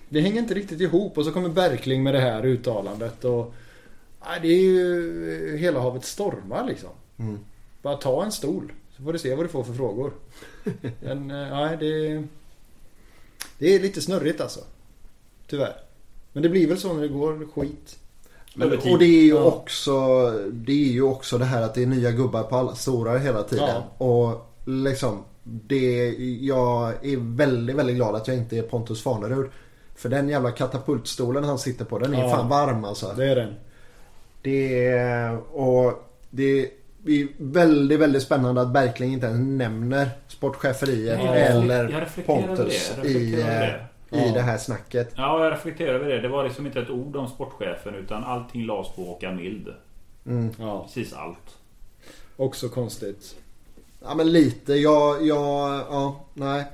Det 0.09 0.21
hänger 0.21 0.41
inte 0.41 0.53
riktigt 0.53 0.81
ihop 0.81 1.17
och 1.17 1.26
så 1.26 1.31
kommer 1.31 1.49
Berkling 1.49 2.03
med 2.03 2.13
det 2.13 2.19
här 2.19 2.45
uttalandet 2.45 3.26
och... 3.26 3.53
Nej, 4.26 4.39
det 4.41 4.47
är 4.47 4.61
ju 4.61 5.57
hela 5.57 5.80
havet 5.80 6.05
stormar 6.05 6.67
liksom. 6.67 6.89
Mm. 7.19 7.39
Bara 7.81 7.97
ta 7.97 8.23
en 8.23 8.31
stol 8.31 8.73
så 8.97 9.03
får 9.03 9.13
du 9.13 9.19
se 9.19 9.35
vad 9.35 9.45
du 9.45 9.49
får 9.49 9.63
för 9.63 9.73
frågor. 9.73 10.13
Men 10.99 11.31
eh, 11.31 11.49
nej, 11.49 11.77
det... 11.80 12.23
Det 13.57 13.76
är 13.76 13.80
lite 13.80 14.01
snurrigt 14.01 14.41
alltså. 14.41 14.59
Tyvärr. 15.47 15.76
Men 16.34 16.43
det 16.43 16.49
blir 16.49 16.67
väl 16.67 16.77
så 16.77 16.93
när 16.93 17.01
det 17.01 17.07
går 17.07 17.47
skit. 17.55 17.98
Och 18.91 18.99
det 18.99 19.05
är 19.05 19.23
ju 19.23 19.30
Ja. 19.35 19.43
också 19.43 19.91
Det 20.51 20.71
är 20.71 20.91
ju 20.91 21.01
också 21.01 21.38
det 21.38 21.45
här 21.45 21.61
att 21.61 21.73
det 21.76 21.84
är 21.84 21.88
nya 21.88 22.11
gubbar 22.11 22.43
på 22.43 22.55
alla 22.55 22.76
stora 22.76 23.17
hela 23.17 23.43
tiden. 23.43 23.81
Och 23.97 24.51
liksom 24.65 25.23
det, 25.43 26.15
Jag 26.41 26.89
är 27.05 27.35
väldigt 27.35 27.76
väldigt 27.76 27.95
glad 27.95 28.15
att 28.15 28.27
jag 28.27 28.38
inte 28.38 28.57
är 28.57 28.61
Pontus 28.61 29.03
Farnerud. 29.03 29.49
För 29.95 30.09
den 30.09 30.30
jävla 30.30 30.51
katapultstolen 30.51 31.43
han 31.43 31.59
sitter 31.59 31.85
på 31.85 31.99
den 31.99 32.13
är 32.13 32.23
Ja. 32.23 32.30
fan 32.30 32.49
varm 32.49 32.85
alltså. 32.85 33.13
Det 33.17 33.26
är 33.26 33.35
den. 33.35 33.53
Det 34.41 34.88
är, 34.88 35.38
och 35.53 35.93
det 36.30 36.59
är 37.05 37.27
väldigt 37.38 37.99
väldigt 37.99 38.23
spännande 38.23 38.61
att 38.61 38.73
Berkling 38.73 39.13
inte 39.13 39.26
ens 39.26 39.39
nämner 39.39 40.09
sportcheferiet 40.27 41.19
eller 41.19 42.07
jag 42.17 42.26
Pontus 42.26 42.91
det, 43.01 43.07
jag 43.09 43.15
i, 43.15 43.45
i 44.11 44.18
Ja. 44.27 44.34
det 44.34 44.41
här 44.41 44.57
snacket. 44.57 45.11
Ja, 45.15 45.44
jag 45.44 45.53
reflekterar 45.53 45.94
över 45.94 46.10
det. 46.10 46.22
Det 46.22 46.27
var 46.27 46.44
liksom 46.44 46.65
inte 46.65 46.80
ett 46.80 46.90
ord 46.90 47.15
om 47.15 47.27
sportchefen 47.27 47.95
utan 47.95 48.23
allting 48.23 48.65
lades 48.65 48.95
på 48.95 49.03
Håkan 49.03 49.36
Mild. 49.36 49.68
Mm. 50.26 50.52
Ja, 50.60 50.84
Precis 50.84 51.14
allt. 51.14 51.57
också 52.36 52.69
konstigt. 52.69 53.36
Ja 54.02 54.15
men 54.15 54.31
lite. 54.31 54.73
Jag, 54.73 55.26
jag, 55.26 55.69
ja, 55.90 56.26
nej. 56.34 56.65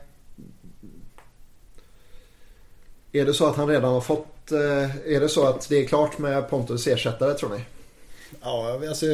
Är 3.12 3.26
det 3.26 3.34
så 3.34 3.48
att 3.48 3.56
han 3.56 3.68
redan 3.68 3.94
har 3.94 4.02
fått, 4.02 4.52
eh, 4.52 4.96
är 5.16 5.20
det 5.20 5.30
så 5.30 5.48
att 5.48 5.70
det 5.70 5.76
är 5.84 5.86
klart 5.88 6.18
med 6.18 6.50
Pontus 6.50 6.88
ersättare 6.88 7.34
tror 7.34 7.50
ni? 7.50 7.62
Ja, 8.42 8.80
alltså... 8.90 9.06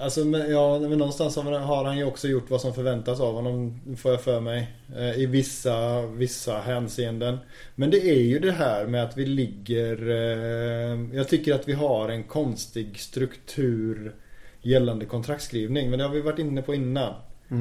Alltså, 0.00 0.24
men, 0.24 0.50
ja, 0.50 0.78
men 0.78 0.98
någonstans 0.98 1.36
har 1.36 1.84
han 1.84 1.98
ju 1.98 2.04
också 2.04 2.28
gjort 2.28 2.50
vad 2.50 2.60
som 2.60 2.74
förväntas 2.74 3.20
av 3.20 3.34
honom, 3.34 3.80
får 3.96 4.10
jag 4.10 4.20
för 4.20 4.40
mig. 4.40 4.70
eh, 4.96 5.18
I 5.18 5.26
vissa, 5.26 6.06
vissa 6.06 6.58
hänseenden. 6.58 7.38
Men 7.74 7.90
det 7.90 8.10
är 8.10 8.20
ju 8.20 8.38
det 8.38 8.52
här 8.52 8.86
med 8.86 9.04
att 9.04 9.16
vi 9.16 9.26
ligger... 9.26 10.10
eh, 10.10 11.16
Jag 11.16 11.28
tycker 11.28 11.54
att 11.54 11.68
vi 11.68 11.72
har 11.72 12.08
en 12.08 12.22
konstig 12.24 13.00
struktur 13.00 14.14
gällande 14.62 15.04
kontraktskrivning. 15.06 15.90
Men 15.90 15.98
det 15.98 16.04
har 16.04 16.14
vi 16.14 16.20
varit 16.20 16.38
inne 16.38 16.62
på 16.62 16.74
innan. 16.74 17.14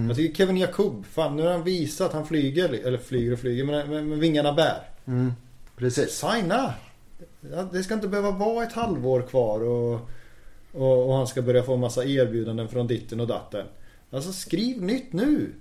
Jag 0.07 0.15
tycker 0.15 0.35
Kevin 0.35 0.57
Jakob, 0.57 1.05
fan 1.05 1.35
nu 1.35 1.43
har 1.43 1.51
han 1.51 1.63
visat 1.63 2.07
att 2.07 2.13
han 2.13 2.25
flyger, 2.27 2.73
eller 2.87 2.97
flyger 2.97 3.33
och 3.33 3.39
flyger, 3.39 3.63
men, 3.63 3.89
men, 3.89 4.09
men 4.09 4.19
vingarna 4.19 4.53
bär. 4.53 4.81
Mm. 5.07 5.33
Precis. 5.77 6.09
Signa! 6.09 6.73
Det 7.71 7.83
ska 7.83 7.93
inte 7.93 8.07
behöva 8.07 8.31
vara 8.31 8.63
ett 8.63 8.73
halvår 8.73 9.21
kvar 9.21 9.63
och, 9.63 10.09
och, 10.73 11.09
och 11.09 11.15
han 11.15 11.27
ska 11.27 11.41
börja 11.41 11.63
få 11.63 11.77
massa 11.77 12.05
erbjudanden 12.05 12.67
från 12.67 12.87
ditten 12.87 13.19
och 13.19 13.27
datten. 13.27 13.65
Alltså 14.11 14.33
skriv 14.33 14.81
nytt 14.81 15.13
nu! 15.13 15.53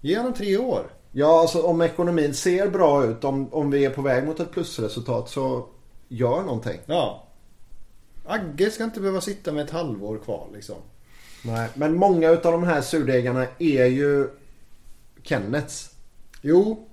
Ge 0.00 0.18
honom 0.18 0.34
tre 0.34 0.56
år. 0.56 0.90
Ja 1.12 1.40
alltså 1.40 1.62
om 1.62 1.80
ekonomin 1.80 2.34
ser 2.34 2.70
bra 2.70 3.04
ut, 3.04 3.24
om, 3.24 3.52
om 3.52 3.70
vi 3.70 3.84
är 3.84 3.90
på 3.90 4.02
väg 4.02 4.24
mot 4.24 4.40
ett 4.40 4.50
plusresultat 4.52 5.28
så 5.28 5.66
gör 6.08 6.42
någonting. 6.42 6.78
Ja. 6.86 7.24
Agge 8.26 8.70
ska 8.70 8.84
inte 8.84 9.00
behöva 9.00 9.20
sitta 9.20 9.52
med 9.52 9.64
ett 9.64 9.70
halvår 9.70 10.18
kvar 10.18 10.48
liksom. 10.54 10.76
Nej. 11.44 11.68
Men 11.74 11.96
många 11.96 12.30
utav 12.30 12.52
de 12.52 12.62
här 12.62 12.80
surdegarna 12.80 13.46
är 13.58 13.86
ju 13.86 14.28
Kennets. 15.22 15.90
Jo, 16.40 16.88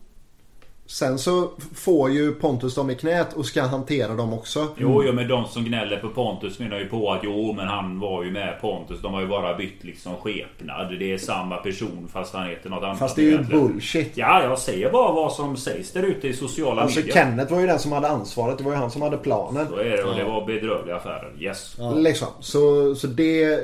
Sen 0.89 1.19
så 1.19 1.51
får 1.75 2.11
ju 2.11 2.33
Pontus 2.33 2.75
dem 2.75 2.89
i 2.89 2.95
knät 2.95 3.33
och 3.33 3.45
ska 3.45 3.61
hantera 3.61 4.13
dem 4.13 4.33
också. 4.33 4.67
Jo, 4.77 5.03
jo, 5.05 5.13
men 5.13 5.27
de 5.27 5.45
som 5.45 5.63
gnäller 5.63 5.97
på 5.97 6.09
Pontus 6.09 6.59
menar 6.59 6.79
ju 6.79 6.85
på 6.85 7.11
att 7.11 7.19
jo, 7.23 7.53
men 7.53 7.67
han 7.67 7.99
var 7.99 8.23
ju 8.23 8.31
med 8.31 8.61
Pontus. 8.61 9.01
De 9.01 9.13
har 9.13 9.21
ju 9.21 9.27
bara 9.27 9.57
bytt 9.57 9.83
liksom 9.83 10.15
skepnad. 10.15 10.99
Det 10.99 11.13
är 11.13 11.17
samma 11.17 11.57
person 11.57 12.09
fast 12.13 12.33
han 12.33 12.49
heter 12.49 12.69
något 12.69 12.83
annat. 12.83 12.99
Fast 12.99 13.15
det 13.15 13.21
är 13.21 13.23
ju 13.23 13.31
egentligen. 13.33 13.67
bullshit. 13.67 14.17
Ja, 14.17 14.43
jag 14.43 14.59
säger 14.59 14.91
bara 14.91 15.11
vad 15.11 15.33
som 15.33 15.57
sägs 15.57 15.91
där 15.91 16.03
ute 16.03 16.27
i 16.27 16.33
sociala 16.33 16.81
Alltså 16.81 16.99
medier. 16.99 17.15
Kenneth 17.15 17.53
var 17.53 17.59
ju 17.59 17.67
den 17.67 17.79
som 17.79 17.91
hade 17.91 18.07
ansvaret. 18.07 18.57
Det 18.57 18.63
var 18.63 18.71
ju 18.71 18.77
han 18.77 18.91
som 18.91 19.01
hade 19.01 19.17
planen. 19.17 19.67
Så 19.67 19.75
är 19.75 19.97
det 19.97 20.03
och 20.03 20.15
det 20.15 20.23
var 20.23 20.45
bedrövliga 20.45 20.95
affärer. 20.95 21.31
Yes. 21.39 21.75
Ja. 21.77 21.93
Liksom. 21.93 22.27
Så, 22.39 22.95
så 22.95 23.07
det... 23.07 23.59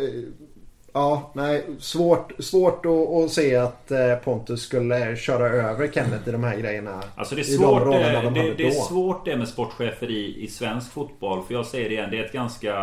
Ja, 0.97 1.31
nej. 1.34 1.65
Svårt, 1.80 2.31
svårt 2.39 2.85
att, 2.85 3.23
att 3.23 3.31
se 3.31 3.55
att 3.55 3.91
eh, 3.91 4.15
Pontus 4.23 4.61
skulle 4.61 5.15
köra 5.15 5.45
över 5.45 5.88
Kenneth 5.88 6.30
i 6.30 6.31
de 6.31 6.43
här 6.43 6.57
grejerna. 6.57 7.03
Alltså 7.15 7.35
det 7.35 7.41
är 7.41 7.49
I 7.53 7.57
de 7.57 7.63
svårt, 7.63 7.81
rollerna 7.84 8.22
det, 8.22 8.22
de 8.22 8.34
det, 8.34 8.53
det 8.53 8.67
är 8.67 8.72
svårt 8.72 9.26
det 9.26 9.38
med 9.38 9.47
sportcheferi 9.47 10.43
i 10.43 10.47
svensk 10.47 10.91
fotboll. 10.93 11.43
För 11.47 11.53
jag 11.53 11.65
säger 11.65 11.89
det 11.89 11.95
igen, 11.95 12.07
det 12.11 12.19
är 12.19 12.26
ett 12.26 12.31
ganska, 12.31 12.73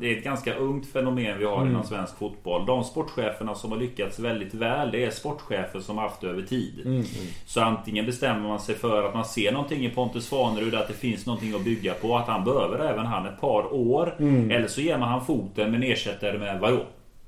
det 0.00 0.12
är 0.12 0.18
ett 0.18 0.24
ganska 0.24 0.54
ungt 0.54 0.92
fenomen 0.92 1.38
vi 1.38 1.44
har 1.44 1.56
Mm. 1.56 1.68
inom 1.70 1.84
svensk 1.84 2.18
fotboll. 2.18 2.66
De 2.66 2.84
sportcheferna 2.84 3.54
som 3.54 3.72
har 3.72 3.78
lyckats 3.78 4.18
väldigt 4.18 4.54
väl, 4.54 4.90
det 4.90 5.04
är 5.04 5.10
sportchefer 5.10 5.80
som 5.80 5.98
har 5.98 6.04
haft 6.08 6.24
över 6.24 6.42
tid. 6.42 6.82
Mm. 6.84 7.04
Så 7.46 7.60
antingen 7.60 8.06
bestämmer 8.06 8.48
man 8.48 8.60
sig 8.60 8.74
för 8.74 9.02
att 9.02 9.14
man 9.14 9.24
ser 9.24 9.52
någonting 9.52 9.84
i 9.84 9.90
Pontus 9.90 10.28
Farnerud, 10.28 10.74
att 10.74 10.88
det 10.88 10.94
finns 10.94 11.26
någonting 11.26 11.54
att 11.54 11.64
bygga 11.64 11.94
på, 11.94 12.16
att 12.16 12.26
han 12.26 12.44
behöver 12.44 12.78
även 12.90 13.06
han 13.06 13.26
ett 13.26 13.40
par 13.40 13.74
år. 13.74 14.14
Mm. 14.18 14.50
Eller 14.50 14.68
så 14.68 14.80
ger 14.80 14.98
man 14.98 15.08
han 15.08 15.24
foten 15.26 15.70
men 15.70 15.82
ersätter 15.82 16.32
det 16.32 16.38
med 16.38 16.60
vadå? 16.60 16.80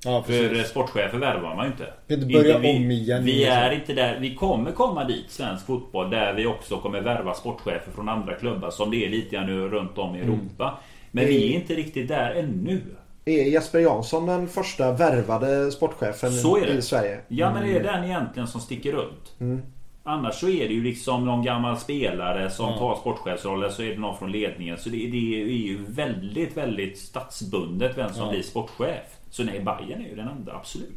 Ja 0.05 0.22
För 0.22 0.62
sportchefer 0.62 1.18
värvar 1.18 1.55
man 1.56 1.64
ju 1.66 1.70
inte. 1.72 1.86
Inte 2.14 2.26
börja 2.26 2.59
vi, 2.59 2.70
om 2.76 2.90
igen, 2.90 3.24
Vi 3.24 3.32
liksom. 3.32 3.52
är 3.56 3.70
inte 3.72 3.93
där. 3.93 4.18
Vi 4.20 4.35
kommer 4.35 4.72
komma 4.72 5.05
dit, 5.05 5.31
svensk 5.31 5.66
fotboll, 5.66 6.10
där 6.10 6.32
vi 6.35 6.47
också 6.47 6.76
kommer 6.76 7.01
värva 7.01 7.35
sportchefer 7.35 7.93
från 7.94 8.09
andra 8.09 8.35
klubbar 8.35 8.70
som 8.70 8.90
det 8.90 9.05
är 9.06 9.10
lite 9.10 9.36
grann 9.36 9.47
nu 9.47 9.68
runt 9.68 9.98
om 9.98 10.14
i 10.16 10.18
Mm. 10.20 10.31
Europa. 10.35 10.78
Men 11.10 11.26
vi 11.26 11.51
är 11.52 11.55
inte 11.55 11.74
riktigt 11.74 12.09
där 12.09 12.35
ännu. 12.35 12.81
Är 13.24 13.44
Jesper 13.52 13.78
Jansson 13.78 14.26
den 14.26 14.48
första 14.48 14.93
värvade 14.93 15.70
sportchefen 15.70 16.31
i 16.78 16.82
Sverige? 16.82 17.20
Ja, 17.28 17.52
men 17.55 17.62
det 17.66 17.76
är 17.78 17.82
den 17.82 18.05
egentligen 18.05 18.47
som 18.48 18.60
sticker 18.60 18.93
runt. 18.93 19.60
Annars 20.06 20.35
så 20.35 20.48
är 20.48 20.68
det 20.68 20.74
ju 20.74 20.82
liksom 20.82 21.24
någon 21.24 21.43
gammal 21.44 21.76
spelare 21.76 22.51
som 22.51 22.66
Ja. 22.70 22.78
tar 22.78 22.97
sportchefsrollen 22.97 23.72
så 23.72 23.82
är 23.82 23.90
det 23.90 23.98
någon 23.98 24.18
från 24.18 24.32
ledningen. 24.32 24.78
Så 24.78 24.89
det, 24.89 24.97
det 24.97 25.43
är 25.43 25.47
ju 25.47 25.85
väldigt, 25.89 26.56
väldigt 26.56 26.98
statsbundet 26.98 27.98
vem 27.98 28.12
som 28.12 28.24
Ja. 28.24 28.31
blir 28.31 28.43
sportchef. 28.43 29.14
Så 29.35 29.44
nej, 29.44 29.61
Bayern 29.61 30.01
är 30.05 30.09
ju 30.09 30.16
den 30.16 30.28
enda, 30.28 30.52
absolut. 30.52 30.90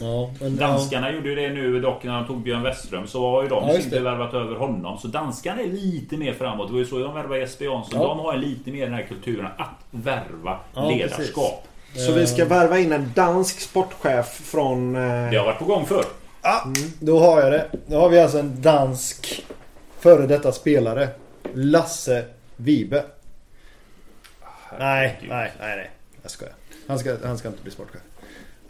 Ja, 0.00 0.30
men, 0.40 0.56
Danskarna 0.56 1.12
gjorde 1.12 1.28
ju 1.28 1.34
det 1.34 1.48
nu 1.48 1.80
dock 1.80 2.04
när 2.04 2.12
de 2.14 2.26
tog 2.26 2.42
Björn 2.42 2.62
Westström 2.62 3.06
så 3.06 3.30
har 3.30 3.42
ju 3.42 3.48
de 3.48 3.68
Ja, 3.68 3.76
inte 3.78 4.00
värvat 4.00 4.34
över 4.34 4.56
honom. 4.56 4.98
Så 4.98 5.08
danskarna 5.08 5.62
är 5.62 5.66
lite 5.66 6.16
mer 6.16 6.32
framåt. 6.32 6.66
Det 6.68 6.72
var 6.72 6.80
ju 6.80 6.86
så 6.86 6.98
de 6.98 7.14
värvade 7.14 7.38
Jesper 7.40 7.64
Jansson. 7.64 8.00
Ja. 8.00 8.06
De 8.08 8.18
har 8.18 8.34
ju 8.34 8.40
lite 8.40 8.70
mer 8.70 8.84
den 8.86 8.94
här 8.94 9.02
kulturen 9.02 9.46
att 9.58 9.84
värva 9.90 10.58
Ja, 10.74 10.90
ledarskap. 10.90 11.66
Så 11.94 12.12
vi 12.12 12.26
ska 12.26 12.44
värva 12.44 12.78
in 12.78 12.92
en 12.92 13.12
dansk 13.14 13.60
sportchef 13.60 14.26
från... 14.26 14.96
Eh, 14.96 15.30
Det 15.30 15.36
har 15.36 15.44
varit 15.44 15.58
på 15.58 15.64
gång 15.64 15.86
förr. 15.86 16.04
Ja, 16.42 16.64
då 17.00 17.18
har 17.18 17.40
jag 17.40 17.52
det. 17.52 17.70
Då 17.86 18.00
har 18.00 18.08
vi 18.08 18.20
alltså 18.20 18.38
en 18.38 18.62
dansk 18.62 19.44
före 19.98 20.26
detta 20.26 20.52
spelare. 20.52 21.08
Lasse 21.54 22.24
Vibe. 22.56 23.04
Nej, 24.78 25.18
nej, 25.28 25.52
nej, 25.60 25.76
nej. 25.76 25.90
Jag 26.22 26.30
skojar. 26.30 26.54
Han 26.90 26.98
ska, 26.98 27.16
han 27.24 27.38
ska 27.38 27.48
inte 27.48 27.62
bli 27.62 27.70
sportchef. 27.72 28.00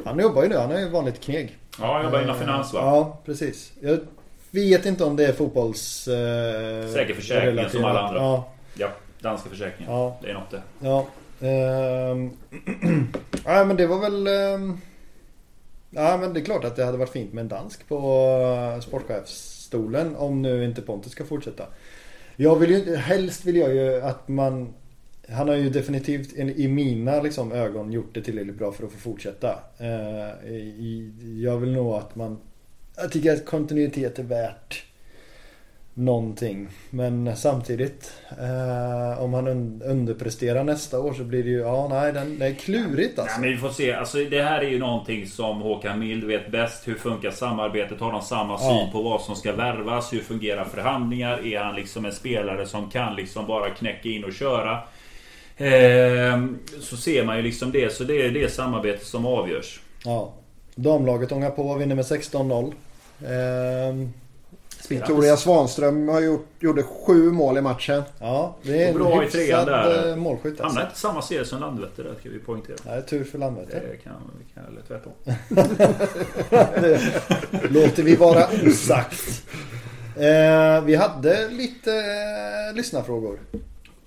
Han 0.04 0.18
jobbar 0.18 0.42
ju 0.42 0.48
nu. 0.48 0.56
Han 0.56 0.70
är 0.72 0.78
ju 0.80 0.88
vanligt 0.88 1.20
kneg. 1.20 1.58
Ja, 1.80 1.96
jag 1.96 2.04
jobbar 2.04 2.22
inom 2.22 2.34
Eh, 2.36 2.40
finans 2.40 2.72
va? 2.72 2.80
Ja, 2.82 3.18
precis. 3.24 3.72
Jag 3.80 3.98
vet 4.50 4.86
inte 4.86 5.04
om 5.04 5.16
det 5.16 5.26
är 5.26 5.32
fotbolls... 5.32 6.08
Eh, 6.08 6.88
Säker 6.88 7.14
försäkring 7.14 7.46
relaterat. 7.48 7.72
som 7.72 7.84
alla 7.84 8.00
andra. 8.00 8.20
Ja, 8.20 8.48
Ja, 8.74 8.88
danska 9.20 9.48
försäkringen. 9.48 9.92
Ja. 9.92 10.18
Det 10.22 10.30
är 10.30 10.34
något 10.34 10.50
det. 10.50 10.62
ja. 10.80 11.06
Ehm, 11.46 12.30
Nej 13.44 13.66
men 13.66 13.76
det 13.76 13.86
var 13.86 13.98
väl... 13.98 14.26
ehm, 14.26 14.80
Ja 15.90 16.16
men 16.16 16.32
det 16.34 16.40
är 16.40 16.44
klart 16.44 16.64
att 16.64 16.76
det 16.76 16.84
hade 16.84 16.98
varit 16.98 17.10
fint 17.12 17.32
med 17.32 17.42
en 17.42 17.48
dansk 17.48 17.88
på 17.88 17.96
eh, 18.76 18.80
sportchefsstolen. 18.80 20.16
Om 20.16 20.42
nu 20.42 20.64
inte 20.64 20.82
Pontus 20.82 21.12
ska 21.12 21.24
fortsätta. 21.24 21.64
Jag 22.36 22.56
vill 22.56 22.70
ju, 22.70 22.96
helst 22.96 23.44
vill 23.44 23.56
jag 23.56 23.74
ju 23.74 24.00
att 24.02 24.28
man... 24.28 24.74
Han 25.32 25.48
har 25.48 25.56
ju 25.56 25.70
definitivt 25.70 26.32
i 26.38 26.68
mina 26.68 27.22
liksom, 27.22 27.52
ögon 27.52 27.92
gjort 27.92 28.14
det 28.14 28.22
tillräckligt 28.22 28.58
bra 28.58 28.72
för 28.72 28.86
att 28.86 28.92
få 28.92 28.98
fortsätta. 28.98 29.58
Eh, 29.78 30.56
jag 31.42 31.56
vill 31.58 31.72
nog 31.72 31.94
att 31.94 32.16
man... 32.16 32.38
Jag 32.96 33.12
tycker 33.12 33.32
att 33.32 33.44
kontinuitet 33.46 34.18
är 34.18 34.22
värt 34.22 34.84
någonting. 35.94 36.68
Men 36.90 37.36
samtidigt 37.36 38.12
eh, 38.40 39.22
om 39.22 39.34
han 39.34 39.48
un- 39.48 39.82
underpresterar 39.84 40.64
nästa 40.64 41.00
år 41.00 41.12
så 41.12 41.24
blir 41.24 41.42
det 41.44 41.50
ju... 41.50 41.58
Ja, 41.60 41.86
nej, 41.90 42.12
den, 42.12 42.38
det 42.38 42.46
är 42.46 42.54
klurigt 42.54 43.18
alltså. 43.18 43.40
Nej, 43.40 43.48
men 43.50 43.50
vi 43.50 43.56
får 43.68 43.68
se. 43.74 43.92
Alltså, 43.92 44.18
det 44.18 44.42
här 44.42 44.60
är 44.60 44.68
ju 44.70 44.78
någonting 44.78 45.26
som 45.26 45.60
Håkan 45.60 45.98
Mild 45.98 46.24
vet 46.24 46.52
bäst. 46.52 46.88
Hur 46.88 46.94
funkar 46.94 47.30
samarbetet? 47.30 48.00
Har 48.00 48.12
de 48.12 48.22
samma 48.22 48.58
syn 48.58 48.68
Ja. 48.68 48.88
på 48.92 49.02
vad 49.02 49.20
som 49.20 49.36
ska 49.36 49.52
värvas? 49.52 50.12
Hur 50.12 50.20
fungerar 50.20 50.64
förhandlingar? 50.64 51.46
Är 51.46 51.60
han 51.60 51.74
liksom 51.74 52.04
en 52.04 52.12
spelare 52.12 52.66
som 52.66 52.90
kan 52.90 53.16
liksom 53.16 53.46
bara 53.46 53.70
knäcka 53.70 54.08
in 54.08 54.24
och 54.24 54.32
köra? 54.32 54.78
Ehm, 55.60 56.58
så 56.80 56.96
ser 56.96 57.24
man 57.24 57.36
ju 57.36 57.42
liksom 57.42 57.72
det. 57.72 57.92
Så 57.94 58.04
det 58.04 58.22
är 58.26 58.30
det 58.30 58.52
samarbetet 58.52 59.06
som 59.06 59.26
avgörs. 59.26 59.80
Ja. 60.04 60.32
Damlaget 60.74 61.32
ångar 61.32 61.50
på 61.50 61.62
och 61.62 61.80
vinner 61.80 61.94
med 61.94 62.04
16-0. 62.04 62.72
Ehm, 63.28 64.12
Victoria 64.88 65.36
Svanström 65.36 66.08
har 66.08 66.20
gjort, 66.20 66.46
gjorde 66.60 66.82
sju 66.82 67.30
mål 67.30 67.58
i 67.58 67.60
matchen. 67.60 68.02
ja, 68.18 68.56
det 68.62 68.82
är 68.82 68.88
Och 68.88 68.94
bra 68.94 69.12
en 69.12 69.20
hyfsad 69.20 69.66
där. 69.66 70.08
eh, 70.10 70.16
målskytt 70.16 70.50
alltså. 70.50 70.64
Hamnar 70.64 70.82
inte 70.82 70.98
samma 70.98 71.22
serie 71.22 71.44
som 71.44 71.60
Landvetter 71.60 72.04
där, 72.04 72.14
ska 72.20 72.28
vi 72.28 72.38
poängtera. 72.38 72.76
Nej, 72.86 73.02
tur 73.02 73.24
för 73.24 73.38
Landvetter. 73.38 73.82
Det 73.90 73.96
kan, 73.96 74.12
kan 74.54 74.64
eller 74.66 74.82
tvärtom. 74.88 75.12
Låter 77.74 78.02
vi 78.02 78.16
vara 78.16 78.44
osagt. 78.66 79.42
Eh, 80.16 80.84
vi 80.84 80.94
hade 80.94 81.48
lite 81.48 81.90
eh, 81.94 82.76
lyssnarfrågor. 82.76 83.38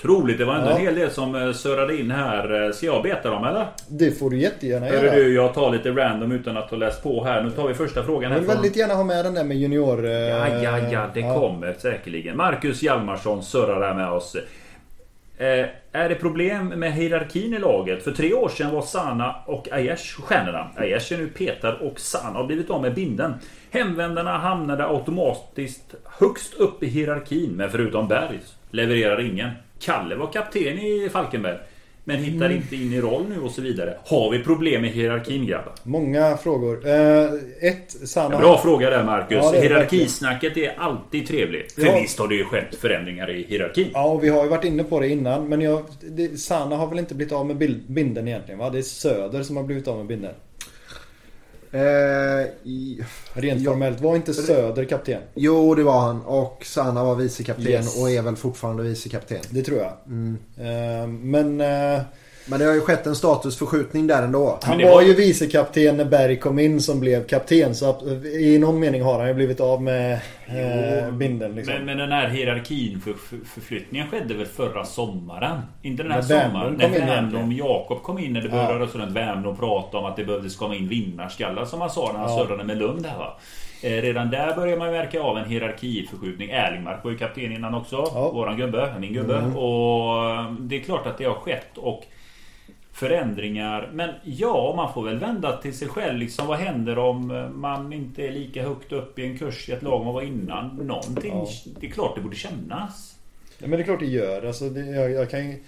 Otroligt, 0.03 0.37
det 0.37 0.45
var 0.45 0.55
ändå 0.55 0.69
Ja. 0.69 0.75
en 0.75 0.81
hel 0.81 0.95
del 0.95 1.11
som 1.11 1.35
eh, 1.35 1.51
surrade 1.51 1.97
in 1.99 2.11
här. 2.11 2.63
Eh, 2.65 2.71
Ska 2.71 2.85
jag 2.85 3.03
beta 3.03 3.29
dem 3.29 3.43
eller? 3.43 3.65
Det 3.87 4.11
får 4.11 4.29
du 4.29 4.37
jättegärna 4.39 4.85
Hörru 4.85 5.05
göra. 5.05 5.15
du, 5.15 5.33
jag 5.35 5.53
tar 5.53 5.71
lite 5.71 5.89
random 5.91 6.31
utan 6.31 6.57
att 6.57 6.69
ha 6.69 6.77
läst 6.77 7.03
på 7.03 7.23
här. 7.23 7.43
Nu 7.43 7.49
tar 7.51 7.67
vi 7.67 7.73
första 7.73 8.03
frågan 8.03 8.23
Jag 8.23 8.29
här 8.29 8.35
vill 8.39 8.45
från... 8.49 8.55
väldigt 8.55 8.75
gärna 8.75 8.93
ha 8.93 9.03
med 9.03 9.25
den 9.25 9.33
där 9.33 9.43
med 9.43 9.57
junior... 9.57 10.05
eh, 10.05 10.11
Ja, 10.11 10.47
ja, 10.47 10.77
ja, 10.91 11.05
det 11.13 11.21
kommer 11.21 11.75
säkerligen. 11.79 12.37
Marcus 12.37 12.81
Hjalmarsson 12.83 13.43
surrar 13.43 13.87
här 13.87 13.93
med 13.95 14.09
oss. 14.09 14.35
Eh, 15.37 15.65
är 15.91 16.09
det 16.09 16.15
problem 16.15 16.67
med 16.67 16.93
hierarkin 16.93 17.53
i 17.53 17.59
laget? 17.59 18.03
För 18.03 18.11
tre 18.11 18.33
år 18.33 18.49
sedan 18.49 18.71
var 18.71 18.81
Sana 18.81 19.35
och 19.45 19.67
Aiesh 19.71 20.21
stjärnorna. 20.21 20.67
Aiesh 20.77 21.13
är 21.13 21.17
nu 21.17 21.27
petad 21.27 21.73
och 21.75 21.99
Sana 21.99 22.37
har 22.39 22.43
blivit 22.47 22.69
av 22.69 22.81
med 22.81 22.93
binden. 22.93 23.33
Hemvändarna 23.71 24.37
hamnade 24.37 24.85
automatiskt 24.87 25.95
högst 26.19 26.53
upp 26.53 26.83
i 26.83 26.87
hierarkin. 26.87 27.51
Men 27.55 27.69
förutom 27.69 28.07
Bergs 28.07 28.55
levererar 28.71 29.21
ingen. 29.21 29.49
Kalle 29.85 30.15
var 30.15 30.31
kapten 30.31 30.79
i 30.79 31.09
Falkenberg. 31.11 31.57
Men 32.05 32.17
hittar 32.17 32.45
Mm. 32.45 32.57
inte 32.57 32.75
in 32.75 32.93
i 32.93 33.01
roll 33.01 33.25
nu 33.29 33.39
och 33.41 33.51
så 33.51 33.61
vidare. 33.61 33.97
Har 34.05 34.31
vi 34.31 34.39
problem 34.43 34.81
med 34.81 34.91
hierarkin 34.91 35.45
grabbar? 35.45 35.73
Många 35.83 36.37
frågor. 36.37 36.87
Eh, 36.87 37.23
ett, 37.61 37.91
Sanna... 38.09 38.39
Bra 38.39 38.57
fråga 38.57 38.89
där 38.89 39.03
Marcus. 39.03 39.37
Ja, 39.41 39.55
är 39.55 39.61
Hierarkisnacket 39.61 40.57
är 40.57 40.73
alltid 40.77 41.27
trevligt. 41.27 41.71
För 41.71 41.81
Ja. 41.85 41.99
visst 42.01 42.19
har 42.19 42.27
det 42.27 42.35
ju 42.35 42.43
skett 42.45 42.75
förändringar 42.75 43.29
i 43.31 43.45
hierarkin. 43.49 43.87
Ja, 43.93 44.05
och 44.05 44.23
vi 44.23 44.29
har 44.29 44.43
ju 44.43 44.49
varit 44.49 44.63
inne 44.65 44.83
på 44.83 44.99
det 44.99 45.07
innan. 45.07 45.47
Men 45.49 45.61
jag, 45.61 45.83
det, 46.01 46.37
Sanna 46.39 46.75
har 46.75 46.87
väl 46.87 46.99
inte 46.99 47.15
blivit 47.15 47.33
av 47.33 47.45
med 47.45 47.55
bil- 47.57 47.83
binden 47.87 48.27
egentligen 48.27 48.59
va? 48.59 48.69
Det 48.69 48.77
är 48.77 48.81
Söder 48.81 49.43
som 49.43 49.57
har 49.57 49.63
blivit 49.63 49.87
av 49.87 49.97
med 49.97 50.05
binden. 50.05 50.33
Eh, 51.73 52.45
i, 52.63 53.03
Rent 53.33 53.65
formellt. 53.65 54.01
Var 54.01 54.15
inte 54.15 54.33
Söder 54.33 54.85
kapten? 54.85 55.21
jo, 55.33 55.75
det 55.75 55.83
var 55.83 55.99
han. 56.01 56.21
Och 56.21 56.65
Sanna 56.65 57.03
var 57.03 57.15
vicekapten 57.15 57.67
Yes. 57.67 58.01
och 58.01 58.09
är 58.11 58.21
väl 58.21 58.35
fortfarande 58.35 58.83
vicekapten. 58.83 59.39
Det 59.49 59.61
tror 59.63 59.77
jag. 59.79 59.93
Mm. 60.07 60.37
Eh, 60.57 61.07
men 61.07 61.61
eh, 61.61 62.01
Men 62.47 62.59
det 62.59 62.65
har 62.65 62.73
ju 62.73 62.81
skett 62.81 63.07
en 63.07 63.15
statusförskjutning 63.15 64.07
där 64.07 64.23
ändå. 64.23 64.59
han 64.63 64.77
det 64.77 64.83
var 64.85 64.91
var- 64.91 65.01
ju 65.01 65.13
vicekapten 65.13 65.97
när 65.97 66.05
Berg 66.05 66.39
kom 66.39 66.59
in 66.59 66.81
som 66.81 66.99
blev 66.99 67.27
kapten. 67.27 67.75
Så 67.75 67.95
i 68.39 68.59
någon 68.59 68.79
mening 68.79 69.01
har 69.01 69.19
han 69.19 69.27
ju 69.27 69.33
blivit 69.33 69.59
av 69.59 69.81
med 69.81 70.13
eh, 70.47 71.11
binden 71.11 71.55
liksom. 71.55 71.73
Men, 71.73 71.85
men 71.85 71.97
den 71.97 72.11
här 72.11 72.27
hierarkin 72.29 73.01
för, 73.01 73.13
för, 73.13 73.37
förflyttningen 73.53 74.07
skedde 74.07 74.33
väl 74.33 74.45
förra 74.45 74.85
sommaren? 74.85 75.61
Inte 75.81 76.03
den 76.03 76.11
här 76.11 76.21
När 76.29 76.43
sommaren. 76.49 76.79
kom 76.79 76.91
När 76.91 76.99
Wernbloom. 76.99 77.51
Jakob 77.51 78.03
kom 78.03 78.19
in 78.19 78.33
när 78.33 78.41
det 78.41 78.47
Ja. 78.47 78.51
började 78.53 78.73
röra 78.85 79.05
runt 79.05 79.11
Wernbloom 79.15 79.57
prata 79.57 79.97
om 79.97 80.05
att 80.05 80.15
det 80.15 80.23
behövdes 80.25 80.55
komma 80.55 80.75
in 80.75 80.87
vinnarskallar 80.87 81.65
som 81.65 81.81
han 81.81 81.89
sa 81.89 82.11
när 82.13 82.19
han 82.19 82.29
Ja. 82.37 82.45
surrade 82.45 82.63
med 82.63 82.77
Lund 82.77 83.05
här 83.05 83.17
va. 83.17 83.37
Eh, 83.81 83.89
Redan 84.01 84.29
där 84.29 84.55
börjar 84.55 84.77
man 84.77 84.91
märka 84.91 85.21
av 85.21 85.37
en 85.37 85.45
hierarkiförskjutning. 85.49 86.49
Erlingmark 86.49 87.03
var 87.03 87.11
ju 87.11 87.17
kapten 87.17 87.51
innan 87.51 87.73
också. 87.75 87.95
Ja. 87.95 88.19
Mm. 88.21 88.33
Våran 88.33 88.57
gubbe, 88.57 88.93
min 88.99 89.13
gubbe. 89.13 89.35
Och 89.37 90.29
eh, 90.29 90.51
det 90.59 90.75
är 90.75 90.79
klart 90.83 91.07
att 91.07 91.17
det 91.17 91.25
har 91.25 91.33
skett. 91.33 91.77
Och 91.77 92.03
förändringar. 92.93 93.91
Men 93.93 94.09
ja, 94.23 94.73
man 94.75 94.93
får 94.93 95.03
väl 95.03 95.19
vända 95.19 95.57
till 95.57 95.77
sig 95.77 95.87
själv. 95.87 96.19
Liksom, 96.19 96.47
vad 96.47 96.57
händer 96.57 96.97
om 96.97 97.31
eh, 97.31 97.49
man 97.49 97.93
inte 97.93 98.27
är 98.27 98.31
lika 98.31 98.63
högt 98.63 98.91
upp 98.91 99.19
i 99.19 99.25
en 99.25 99.37
kurs 99.37 99.69
i 99.69 99.71
ett 99.71 99.81
lag 99.81 100.05
man 100.05 100.13
var 100.13 100.21
innan? 100.21 100.67
Någonting. 100.75 101.33
Ja. 101.33 101.47
Det 101.79 101.87
är 101.87 101.91
klart 101.91 102.15
det 102.15 102.21
borde 102.21 102.35
kännas. 102.35 103.15
Ja, 103.57 103.67
men 103.67 103.71
det 103.71 103.83
är 103.83 103.85
klart 103.85 103.99
det 103.99 104.05
gör. 104.05 104.45
Alltså, 104.45 104.69
det, 104.69 104.85
jag, 104.85 105.11
jag 105.11 105.29
kan 105.29 105.49
ju 105.49 105.63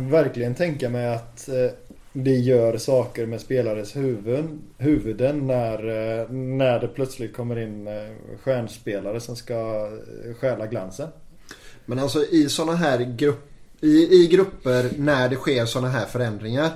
verkligen 0.10 0.54
tänka 0.54 0.88
mig 0.88 1.14
att 1.14 1.48
eh, 1.48 1.70
det 2.12 2.34
gör 2.34 2.76
saker 2.76 3.26
med 3.26 3.40
spelares 3.40 3.96
huvuden, 3.96 4.62
huvuden 4.78 5.46
när, 5.46 5.78
eh, 5.78 6.30
när 6.30 6.80
det 6.80 6.88
plötsligt 6.88 7.36
kommer 7.36 7.58
in 7.58 7.86
eh, 7.86 7.94
stjärnspelare 8.42 9.20
som 9.20 9.36
ska 9.36 9.90
stjäla 10.40 10.66
glansen. 10.66 11.08
Men 11.84 11.98
alltså 11.98 12.24
i 12.24 12.48
sådana 12.48 12.76
här 12.76 12.98
grupp, 13.16 13.51
i, 13.82 14.22
i 14.22 14.26
grupper 14.26 14.90
när 14.98 15.28
det 15.28 15.36
sker 15.36 15.66
sådana 15.66 15.88
här 15.88 16.06
förändringar. 16.06 16.70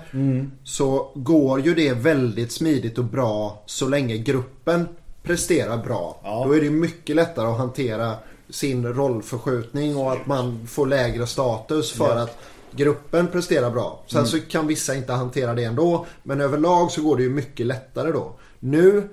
Så 0.65 1.11
går 1.15 1.61
ju 1.61 1.75
det 1.75 1.93
väldigt 1.93 2.53
smidigt 2.53 2.99
och 2.99 3.05
bra 3.05 3.63
så 3.67 3.89
länge 3.89 4.17
gruppen 4.17 4.89
presterar 5.23 5.77
bra. 5.77 6.21
Ja. 6.25 6.45
Då 6.47 6.53
är 6.57 6.61
det 6.61 6.71
mycket 6.71 7.17
lättare 7.17 7.47
att 7.47 7.59
hantera 7.59 8.15
sin 8.51 8.87
rollförskjutning 8.87 9.97
och 9.97 10.13
att 10.13 10.27
man 10.27 10.67
får 10.67 10.87
lägre 10.87 11.27
status 11.27 11.93
för 11.93 12.17
Ja. 12.17 12.23
att 12.23 12.39
gruppen 12.71 13.27
presterar 13.29 13.71
bra. 13.71 14.05
Sen 14.07 14.27
så 14.27 14.41
kan 14.41 14.67
vissa 14.67 14.95
inte 14.95 15.13
hantera 15.13 15.55
det 15.55 15.65
ändå. 15.65 16.07
Men 16.23 16.41
överlag 16.41 16.91
så 16.91 17.03
går 17.03 17.17
det 17.17 17.23
ju 17.23 17.31
mycket 17.31 17.67
lättare 17.67 18.13
då. 18.13 18.33
Nu 18.61 19.09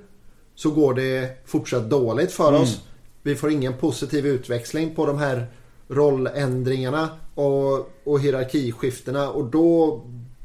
så 0.55 0.71
går 0.71 0.93
det 0.93 1.37
fortsatt 1.45 1.89
dåligt 1.89 2.31
för 2.31 2.53
oss. 2.53 2.81
Vi 3.23 3.35
får 3.35 3.51
ingen 3.51 3.73
positiv 3.73 4.25
utväxling 4.27 4.95
på 4.95 5.05
de 5.05 5.17
här 5.17 5.47
rolländringarna 5.87 7.09
och, 7.35 7.89
och 8.03 8.19
hierarkiskiftena 8.19 9.29
och 9.29 9.45
då 9.45 10.01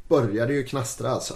börjar 0.09 0.47
det 0.47 0.53
ju 0.53 0.63
knastra 0.65 1.09
alltså. 1.11 1.35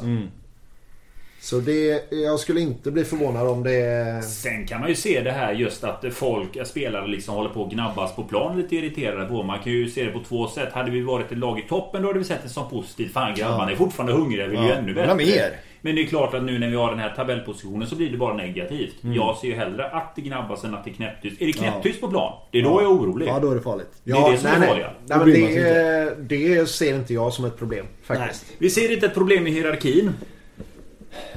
Så 1.41 1.61
det, 1.61 2.13
jag 2.13 2.41
skulle 2.41 2.61
inte 2.61 2.91
bli 2.91 3.05
förvånad 3.05 3.49
om 3.49 3.63
det... 3.63 4.23
Sen 4.25 4.67
kan 4.67 4.81
man 4.81 4.89
ju 4.89 4.95
se 4.95 5.21
det 5.21 5.31
här 5.33 5.53
just 5.53 5.85
att 5.85 6.05
folk, 6.13 6.67
spelare 6.67 7.07
liksom 7.07 7.35
håller 7.35 7.51
på 7.51 7.65
att 7.65 7.73
gnabbas 7.73 8.17
på 8.17 8.25
plan 8.25 8.57
lite 8.57 8.77
irriterade 8.77 9.27
på. 9.27 9.43
Man 9.43 9.59
kan 9.63 9.73
ju 9.73 9.91
se 9.91 10.05
det 10.05 10.11
på 10.11 10.21
två 10.29 10.49
sätt. 10.49 10.73
Hade 10.73 10.91
vi 10.91 11.01
varit 11.03 11.33
ett 11.33 11.39
lag 11.39 11.59
i 11.59 11.63
toppen 11.63 12.03
då 12.03 12.09
hade 12.09 12.19
vi 12.19 12.25
sett 12.25 12.43
det 12.43 12.49
som 12.49 12.69
positivt. 12.71 13.13
Fan 13.13 13.35
grabbarna 13.35 13.73
är 13.73 13.77
fortfarande 13.77 14.13
hungriga, 14.13 14.47
vill 14.47 14.61
ju 14.61 14.67
Ja, 14.67 14.75
ännu 14.75 14.87
vill 14.87 14.95
bättre. 14.95 15.09
ha 15.09 15.15
mer. 15.17 15.57
Men 15.85 15.95
det 15.95 16.03
är 16.03 16.07
klart 16.07 16.35
att 16.35 16.43
nu 16.43 16.59
när 16.59 16.69
vi 16.69 16.77
har 16.77 16.91
den 16.91 16.99
här 16.99 17.15
tabellpositionen 17.17 17.89
så 17.89 17.97
blir 17.97 18.11
det 18.11 18.17
bara 18.17 18.35
negativt. 18.35 18.95
Jag 19.01 19.37
ser 19.37 19.49
ju 19.49 19.55
hellre 19.55 19.91
att 19.91 20.17
det 20.17 20.23
gnabbas 20.23 20.65
än 20.65 20.75
att 20.75 20.85
det 20.85 20.91
är 20.91 20.95
knäpptyst. 20.95 21.43
Är 21.43 21.47
det 21.47 21.53
knäpptyst 21.53 22.01
på 22.01 22.09
plan? 22.09 22.33
Det 22.51 22.59
är 22.59 22.63
då 22.63 22.71
jag 22.71 22.83
är 22.83 22.87
orolig. 22.87 23.29
Ja, 23.29 23.39
då 23.41 23.51
är 23.51 23.55
det 23.55 23.61
farligt. 23.61 23.93
Det 24.05 24.11
är 24.11 24.31
det 24.31 24.39
som 24.39 24.49
är 24.49 24.59
nej, 24.59 24.69
farliga. 24.69 24.91
nej. 25.07 25.19
Nej, 25.19 25.25
bryr 25.25 25.45
men 25.45 26.29
det, 26.29 26.37
det 26.37 26.69
ser 26.69 26.95
inte 26.95 27.15
jag 27.15 27.33
som 27.33 27.45
ett 27.45 27.59
problem 27.59 27.87
faktiskt. 28.03 28.47
Vi 28.59 28.71
ser 28.71 28.93
inte 28.93 29.07
ett 29.07 29.15
problem 29.15 29.47
i 29.47 29.51
hierarkin. 29.51 30.13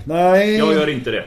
Nej. 0.03 0.57
Jag 0.57 0.73
gör 0.73 0.89
inte 0.89 1.11
det. 1.11 1.25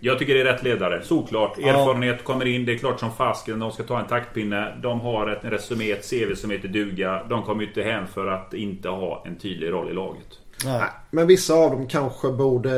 Jag 0.00 0.14
är 0.14 0.18
tycker 0.18 0.34
det 0.34 0.40
är 0.40 0.44
rätt 0.44 0.62
ledare. 0.62 1.02
Såklart. 1.02 1.56
Ja. 1.58 1.68
Erfarenhet 1.68 2.24
kommer 2.24 2.46
in. 2.46 2.64
Det 2.64 2.72
är 2.72 2.78
klart 2.78 3.00
som 3.00 3.12
fasken. 3.12 3.58
De 3.58 3.72
ska 3.72 3.82
ta 3.82 4.00
en 4.00 4.06
taktpinne. 4.06 4.76
De 4.82 5.00
har 5.00 5.28
ett 5.30 5.44
resumé, 5.44 5.90
ett 5.90 6.10
CV 6.10 6.34
som 6.34 6.50
heter 6.50 6.68
duga. 6.68 7.24
De 7.28 7.42
kommer 7.42 7.64
inte 7.64 7.82
hem 7.82 8.06
för 8.06 8.26
att 8.26 8.54
inte 8.54 8.88
ha 8.88 9.24
en 9.26 9.36
tydlig 9.36 9.70
roll 9.70 9.90
i 9.90 9.94
laget. 9.94 10.41
Nej. 10.64 10.82
Men 11.10 11.26
vissa 11.26 11.54
av 11.54 11.70
dem 11.70 11.86
kanske 11.86 12.28
borde, 12.28 12.72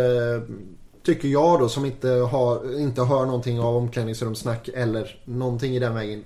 tycker 1.02 1.28
jag 1.28 1.60
då, 1.60 1.68
som 1.68 1.84
inte, 1.84 2.08
har, 2.08 2.80
inte 2.80 3.02
hör 3.02 3.26
någonting 3.26 3.60
av 3.60 3.76
omklädningsrumssnack 3.76 4.68
eller 4.74 5.16
någonting 5.24 5.76
i 5.76 5.78
den 5.78 5.94
vägen. 5.94 6.24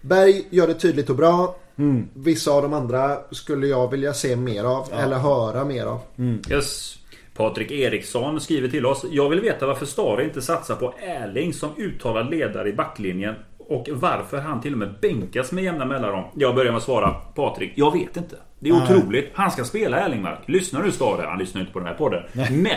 Berg 0.00 0.46
gör 0.50 0.66
det 0.66 0.74
tydligt 0.74 1.10
och 1.10 1.16
bra. 1.16 1.56
Vissa 2.14 2.50
av 2.50 2.62
de 2.62 2.72
andra 2.72 3.18
skulle 3.30 3.66
jag 3.66 3.90
vilja 3.90 4.12
se 4.12 4.36
mer 4.36 4.64
av 4.64 4.88
eller 4.92 5.16
höra 5.16 5.64
mer 5.64 5.86
av. 5.86 6.00
Yes. 6.50 6.98
Patrik 7.36 7.70
Eriksson 7.70 8.40
skriver 8.40 8.68
till 8.68 8.86
oss. 8.86 9.04
Jag 9.10 9.28
vill 9.30 9.40
veta 9.40 9.66
varför 9.66 9.86
Stare 9.86 10.24
inte 10.24 10.42
satsar 10.42 10.76
på 10.76 10.94
Erling 11.00 11.52
som 11.52 11.70
uttalad 11.76 12.30
ledare 12.30 12.68
i 12.68 12.72
backlinjen. 12.72 13.34
Och 13.58 13.88
varför 13.92 14.38
han 14.38 14.60
till 14.60 14.72
och 14.72 14.78
med 14.78 14.94
bänkas 15.00 15.52
med 15.52 15.64
jämna 15.64 15.84
mellanrum. 15.84 16.24
Jag 16.34 16.54
börjar 16.54 16.72
med 16.72 16.76
att 16.76 16.84
svara 16.84 17.10
Patrik. 17.10 17.72
Jag 17.74 17.92
vet 17.92 18.16
inte. 18.16 18.36
Det 18.64 18.70
är 18.70 18.74
Nej. 18.74 18.96
otroligt. 18.96 19.30
Han 19.34 19.50
ska 19.50 19.64
spela 19.64 20.00
Erlingmark. 20.00 20.38
Lyssnar 20.46 20.82
du 20.82 20.92
Stare? 20.92 21.26
Han 21.26 21.38
lyssnar 21.38 21.60
inte 21.60 21.72
på 21.72 21.78
den 21.78 21.88
här 21.88 21.94
podden. 21.94 22.22
Men. 22.50 22.76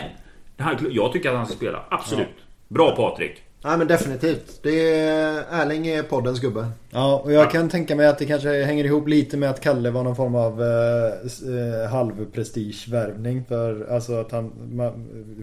han- 0.58 0.88
Jag 0.92 1.14
tycker 1.14 1.30
att 1.30 1.36
han 1.36 1.46
ska 1.46 1.56
spela. 1.56 1.84
Absolut. 1.90 2.28
Bra 2.68 2.96
Patrik. 2.96 3.44
Nej 3.64 3.78
men 3.78 3.88
definitivt. 3.88 4.60
Det 4.64 5.00
är, 5.00 5.44
Erling 5.62 5.88
är 5.88 6.04
poddens 6.04 6.40
gubbe. 6.40 6.68
Ja, 6.90 7.22
och 7.24 7.32
jag 7.34 7.52
kan 7.52 7.70
tänka 7.70 7.96
mig 7.96 8.08
att 8.08 8.18
det 8.20 8.26
kanske 8.26 8.64
hänger 8.64 8.84
ihop 8.84 9.08
lite 9.08 9.38
med 9.38 9.50
att 9.50 9.62
Kalle 9.62 9.92
var 9.92 10.04
någon 10.04 10.16
form 10.16 10.36
av 10.36 10.62
eh, 10.62 11.84
eh, 11.84 11.90
halvprestigevärvning. 11.92 13.46
För 13.46 13.94
alltså 13.94 14.14
att 14.14 14.32
han, 14.32 14.52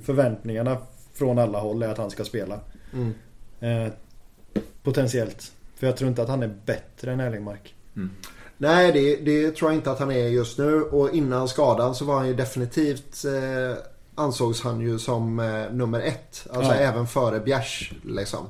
förväntningarna 0.04 0.76
från 1.14 1.38
alla 1.38 1.58
håll 1.60 1.82
är 1.82 1.88
att 1.88 1.98
han 1.98 2.10
ska 2.10 2.24
spela. 2.24 2.60
Mm. 2.92 3.14
Eh, 3.86 3.92
potentiellt. 4.82 5.52
För 5.76 5.86
jag 5.86 5.96
tror 5.96 6.08
inte 6.10 6.22
att 6.22 6.28
han 6.28 6.42
är 6.42 6.54
bättre 6.66 7.12
än 7.12 7.20
Erlingmark. 7.20 7.74
Nej 8.58 8.92
det, 8.92 9.16
det 9.16 9.50
tror 9.56 9.70
jag 9.70 9.78
inte 9.78 9.90
att 9.90 9.98
han 9.98 10.10
är 10.10 10.28
just 10.28 10.58
nu. 10.58 10.82
Och 10.82 11.14
innan 11.14 11.48
skadan 11.48 11.94
så 11.94 12.04
var 12.04 12.14
han 12.16 12.26
ju 12.28 12.34
definitivt 12.34 13.24
eh, 13.24 13.76
ansågs 14.14 14.60
han 14.62 14.80
ju 14.80 14.98
som 14.98 15.40
eh, 15.40 15.72
nummer 15.72 16.00
ett. 16.00 16.46
Alltså 16.52 16.72
Ja. 16.72 16.78
även 16.78 17.06
före 17.06 17.40
Bjärs 17.40 17.92
liksom. 18.04 18.46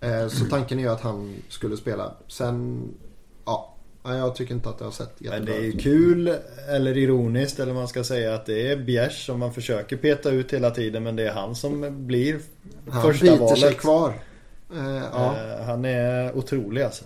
Eh, 0.00 0.28
så 0.28 0.44
tanken 0.44 0.78
är 0.78 0.82
ju 0.82 0.88
att 0.88 1.00
han 1.00 1.34
skulle 1.48 1.76
spela. 1.76 2.12
Sen, 2.28 2.82
ja. 3.44 3.74
Jag 4.04 4.34
tycker 4.36 4.54
inte 4.54 4.68
att 4.68 4.78
det 4.78 4.84
har 4.84 4.92
sett 4.92 5.20
Men 5.20 5.30
jättebra 5.32 5.54
det 5.54 5.60
är 5.60 5.62
ju 5.64 5.68
ut. 5.72 5.82
kul 5.82 6.34
eller 6.68 6.96
ironiskt 6.96 7.58
eller 7.60 7.74
man 7.74 7.88
ska 7.88 8.04
säga 8.04 8.34
att 8.34 8.46
det 8.46 8.72
är 8.72 8.76
Bjärs 8.76 9.26
som 9.26 9.38
man 9.38 9.52
försöker 9.54 9.96
peta 9.96 10.30
ut 10.30 10.52
hela 10.52 10.70
tiden 10.70 11.02
men 11.02 11.16
det 11.16 11.28
är 11.28 11.32
han 11.32 11.54
som 11.54 12.06
blir 12.06 12.38
Han 12.90 13.02
första 13.02 13.24
biter 13.32 13.46
sig 13.54 13.62
valet. 13.62 13.78
kvar. 13.78 14.12
Eh, 14.76 15.02
ja. 15.12 15.34
Eh, 15.58 15.64
Han 15.66 15.84
är 15.84 16.36
otrolig 16.36 16.82
alltså. 16.82 17.04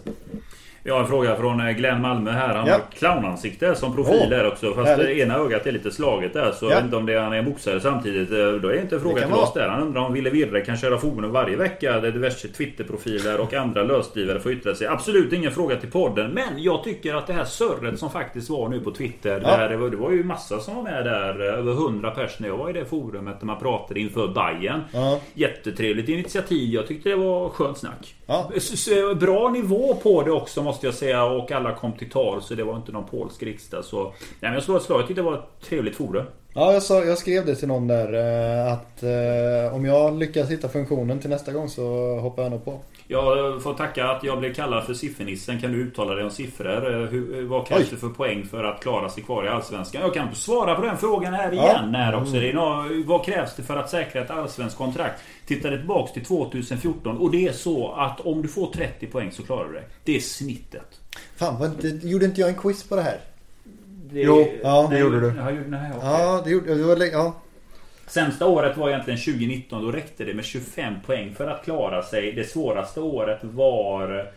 Vi 0.84 0.90
har 0.90 1.00
en 1.00 1.06
fråga 1.06 1.36
från 1.36 1.60
eh, 1.60 1.72
Glenn 1.72 2.00
Malmö 2.00 2.30
här. 2.30 2.54
Han 2.54 2.66
Ja. 2.66 2.72
har 2.72 2.80
clownansikte 2.98 3.74
som 3.74 3.94
profil 3.94 4.30
där 4.30 4.46
också. 4.48 4.74
Fast 4.74 4.88
härligt. 4.88 5.06
det 5.06 5.18
ena 5.18 5.34
ögat 5.36 5.66
är 5.66 5.72
lite 5.72 5.90
slaget 5.90 6.32
där. 6.32 6.52
Så 6.52 6.64
Ja. 6.66 6.68
jag 6.70 6.76
vet 6.76 6.84
inte 6.84 6.96
om 6.96 7.06
det 7.06 7.12
är, 7.14 7.20
han 7.20 7.32
är 7.32 7.42
boxare 7.42 7.80
samtidigt. 7.80 8.30
Eh, 8.30 8.36
Då 8.62 8.68
är 8.68 8.80
inte 8.80 8.94
en 8.94 9.00
fråga 9.00 9.20
kan 9.20 9.28
till 9.28 9.34
vara. 9.36 9.46
oss 9.46 9.52
där. 9.54 9.68
Han 9.68 9.82
undrar 9.82 10.00
om 10.00 10.12
Ville 10.12 10.30
Virre 10.30 10.60
kan 10.60 10.76
köra 10.76 10.98
forum 10.98 11.32
varje 11.32 11.56
vecka. 11.56 12.00
Där 12.00 12.12
diverse 12.12 12.48
Twitterprofiler 12.48 13.40
och 13.40 13.54
andra 13.54 13.82
lösdrivare 13.82 14.40
får 14.40 14.52
yttra 14.52 14.74
sig. 14.74 14.86
Absolut 14.86 15.32
ingen 15.32 15.52
fråga 15.52 15.76
till 15.76 15.90
podden. 15.90 16.30
Men 16.30 16.62
jag 16.62 16.84
tycker 16.84 17.14
att 17.14 17.26
det 17.26 17.32
här 17.32 17.44
surret 17.44 17.98
som 17.98 18.10
faktiskt 18.10 18.50
var 18.50 18.68
nu 18.68 18.80
på 18.80 18.90
Twitter. 18.90 19.40
Ja. 19.44 19.56
Där 19.56 19.68
det, 19.68 19.76
var, 19.76 19.90
det 19.90 19.96
var 19.96 20.10
ju 20.10 20.24
massa 20.24 20.59
som 20.60 20.76
var 20.76 20.82
med 20.82 21.04
där. 21.04 21.40
eh, 21.48 21.59
Över 21.59 21.72
100 21.72 22.10
pers 22.10 22.38
när 22.38 22.48
jag 22.48 22.56
var 22.56 22.70
i 22.70 22.72
det 22.72 22.84
forumet. 22.84 23.40
Där 23.40 23.46
man 23.46 23.59
pratade 23.59 24.00
inför 24.00 24.28
Bayern. 24.28 24.80
Ja. 24.92 25.20
Jättetrevligt 25.34 26.09
initiativ. 26.09 26.68
Jag 26.74 26.86
tyckte 26.86 27.09
det 27.09 27.16
var 27.16 27.48
skönt 27.48 27.78
snack. 27.78 28.14
Ja. 28.26 28.50
Bra 29.20 29.48
nivå 29.50 29.94
på 30.02 30.22
det 30.22 30.30
också 30.32 30.62
måste 30.73 30.86
jag 30.86 30.94
säga 30.94 31.24
och 31.24 31.53
alla 31.53 31.74
kom 31.74 31.93
till 31.93 32.11
tal 32.11 32.43
så 32.43 32.55
det 32.55 32.65
var 32.65 32.77
inte 32.77 32.93
någon 32.93 33.07
polsk 33.07 33.43
riksdag 33.43 33.85
så... 33.85 34.03
Nej 34.05 34.12
men 34.40 34.55
jag 34.55 34.62
slår 34.62 34.77
ett 34.77 34.82
slag. 34.82 35.01
Jag 35.01 35.07
tyckte 35.07 35.23
det 35.23 35.31
var 35.31 35.35
ett 35.35 35.69
trevligt 35.69 35.97
forum. 35.97 36.27
Ja, 36.55 36.73
jag, 36.73 36.82
sa, 36.82 37.05
jag 37.05 37.19
skrev 37.19 37.47
det 37.47 37.55
till 37.55 37.69
någon 37.69 37.89
där 37.89 38.12
eh, 38.12 38.73
att 38.73 39.03
eh, 39.03 39.74
om 39.74 39.85
jag 39.85 40.19
lyckas 40.19 40.51
hitta 40.51 40.69
funktionen 40.69 41.19
till 41.19 41.31
nästa 41.31 41.53
gång 41.53 41.69
så 41.69 42.16
hoppar 42.20 42.43
jag 42.43 42.53
nog 42.53 42.65
på. 42.65 42.81
Jag 43.12 43.62
får 43.62 43.74
tacka 43.74 44.09
att 44.10 44.24
jag 44.24 44.39
blev 44.39 44.55
kallad 44.55 44.84
för 44.84 44.94
siffernissen. 44.94 45.60
Kan 45.60 45.72
du 45.72 45.78
uttala 45.78 46.14
dig 46.14 46.24
om 46.24 46.30
siffror? 46.30 46.94
Eh, 47.02 47.09
Hur, 47.09 47.44
vad 47.47 47.66
krävs 47.66 47.90
det 47.90 47.97
för 47.97 48.09
poäng 48.09 48.47
för 48.51 48.64
att 48.64 48.82
klara 48.82 49.09
sig 49.09 49.22
kvar 49.22 49.44
i 49.44 49.48
Allsvenskan? 49.48 50.02
Jag 50.02 50.14
kan 50.14 50.34
svara 50.34 50.74
på 50.74 50.82
den 50.82 50.97
frågan 50.97 51.34
här 51.34 51.52
Ja. 51.52 51.70
igen 51.70 51.94
här 51.94 52.14
också. 52.14 52.32
Det 52.32 52.48
är 52.51 52.55
nå- 52.55 53.02
vad 53.06 53.24
krävs 53.24 53.56
det 53.56 53.62
för 53.62 53.76
att 53.76 53.90
säkra 53.90 54.22
ett 54.22 54.30
allsvenskt 54.30 54.78
kontrakt? 54.78 55.20
Tittade 55.47 55.76
tillbaks 55.78 56.12
till 56.12 56.24
2014 56.24 57.16
och 57.18 57.30
det 57.30 57.48
är 57.48 57.52
så 57.52 57.93
att 57.93 58.20
om 58.20 58.43
du 58.43 58.48
får 58.48 58.66
30 58.72 59.06
poäng 59.06 59.32
så 59.32 59.43
klarar 59.43 59.68
du 59.68 59.72
det. 59.72 59.84
Det 60.05 60.16
är 60.16 60.20
snittet. 60.20 61.01
Fan, 61.36 61.56
vad, 61.59 61.84
inte, 61.84 62.06
gjorde 62.09 62.24
inte 62.24 62.40
jag 62.40 62.51
en 62.51 62.56
quiz 62.56 62.89
på 62.89 62.97
det 62.97 63.02
här? 63.02 63.18
Det, 64.10 64.20
Jo, 64.20 64.47
ja, 64.62 64.86
det 64.90 64.98
gjorde 64.98 65.20
du. 65.20 65.26
Ja, 65.26 65.51
nej, 65.66 65.90
okej. 65.97 66.09
Ja, 66.10 66.40
det 66.44 66.51
gjorde 66.51 66.74
det 66.74 66.82
var, 66.84 66.97
ja. 67.12 67.34
Sämsta 68.06 68.46
året 68.46 68.76
var 68.76 68.88
egentligen 68.88 69.18
2019. 69.20 69.82
Då 69.84 69.92
räckte 69.92 70.24
det 70.24 70.34
med 70.34 70.44
25 70.44 70.94
poäng 71.06 71.34
för 71.34 71.48
att 71.48 71.64
klara 71.64 72.02
sig. 72.02 72.32
Det 72.32 72.44
svåraste 72.44 73.00
året 73.00 73.38
var 73.42 74.32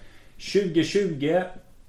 2020 0.54 1.42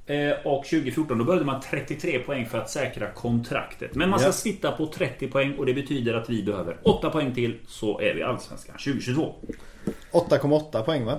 eh, 0.07 0.31
och 0.45 0.65
2014. 0.65 1.19
Då 1.19 1.25
behövde 1.25 1.45
man 1.47 1.61
33 1.61 2.19
poäng 2.19 2.47
för 2.47 2.59
att 2.59 2.71
säkra 2.71 3.11
kontraktet. 3.11 3.95
Men 3.95 4.11
man 4.11 4.19
ska 4.19 4.29
Ja. 4.29 4.33
sitta 4.33 4.73
på 4.73 4.87
30 4.87 5.29
poäng 5.29 5.55
och 5.59 5.67
det 5.67 5.75
betyder 5.75 6.15
att 6.15 6.31
vi 6.31 6.43
behöver 6.43 6.77
8 6.83 7.11
poäng 7.11 7.35
till 7.35 7.55
så 7.69 8.01
är 8.01 8.15
vi 8.15 8.23
Allsvenskan 8.23 8.77
2022. 8.79 9.35
8,8 10.13 10.83
poäng 10.83 11.05
va? 11.05 11.19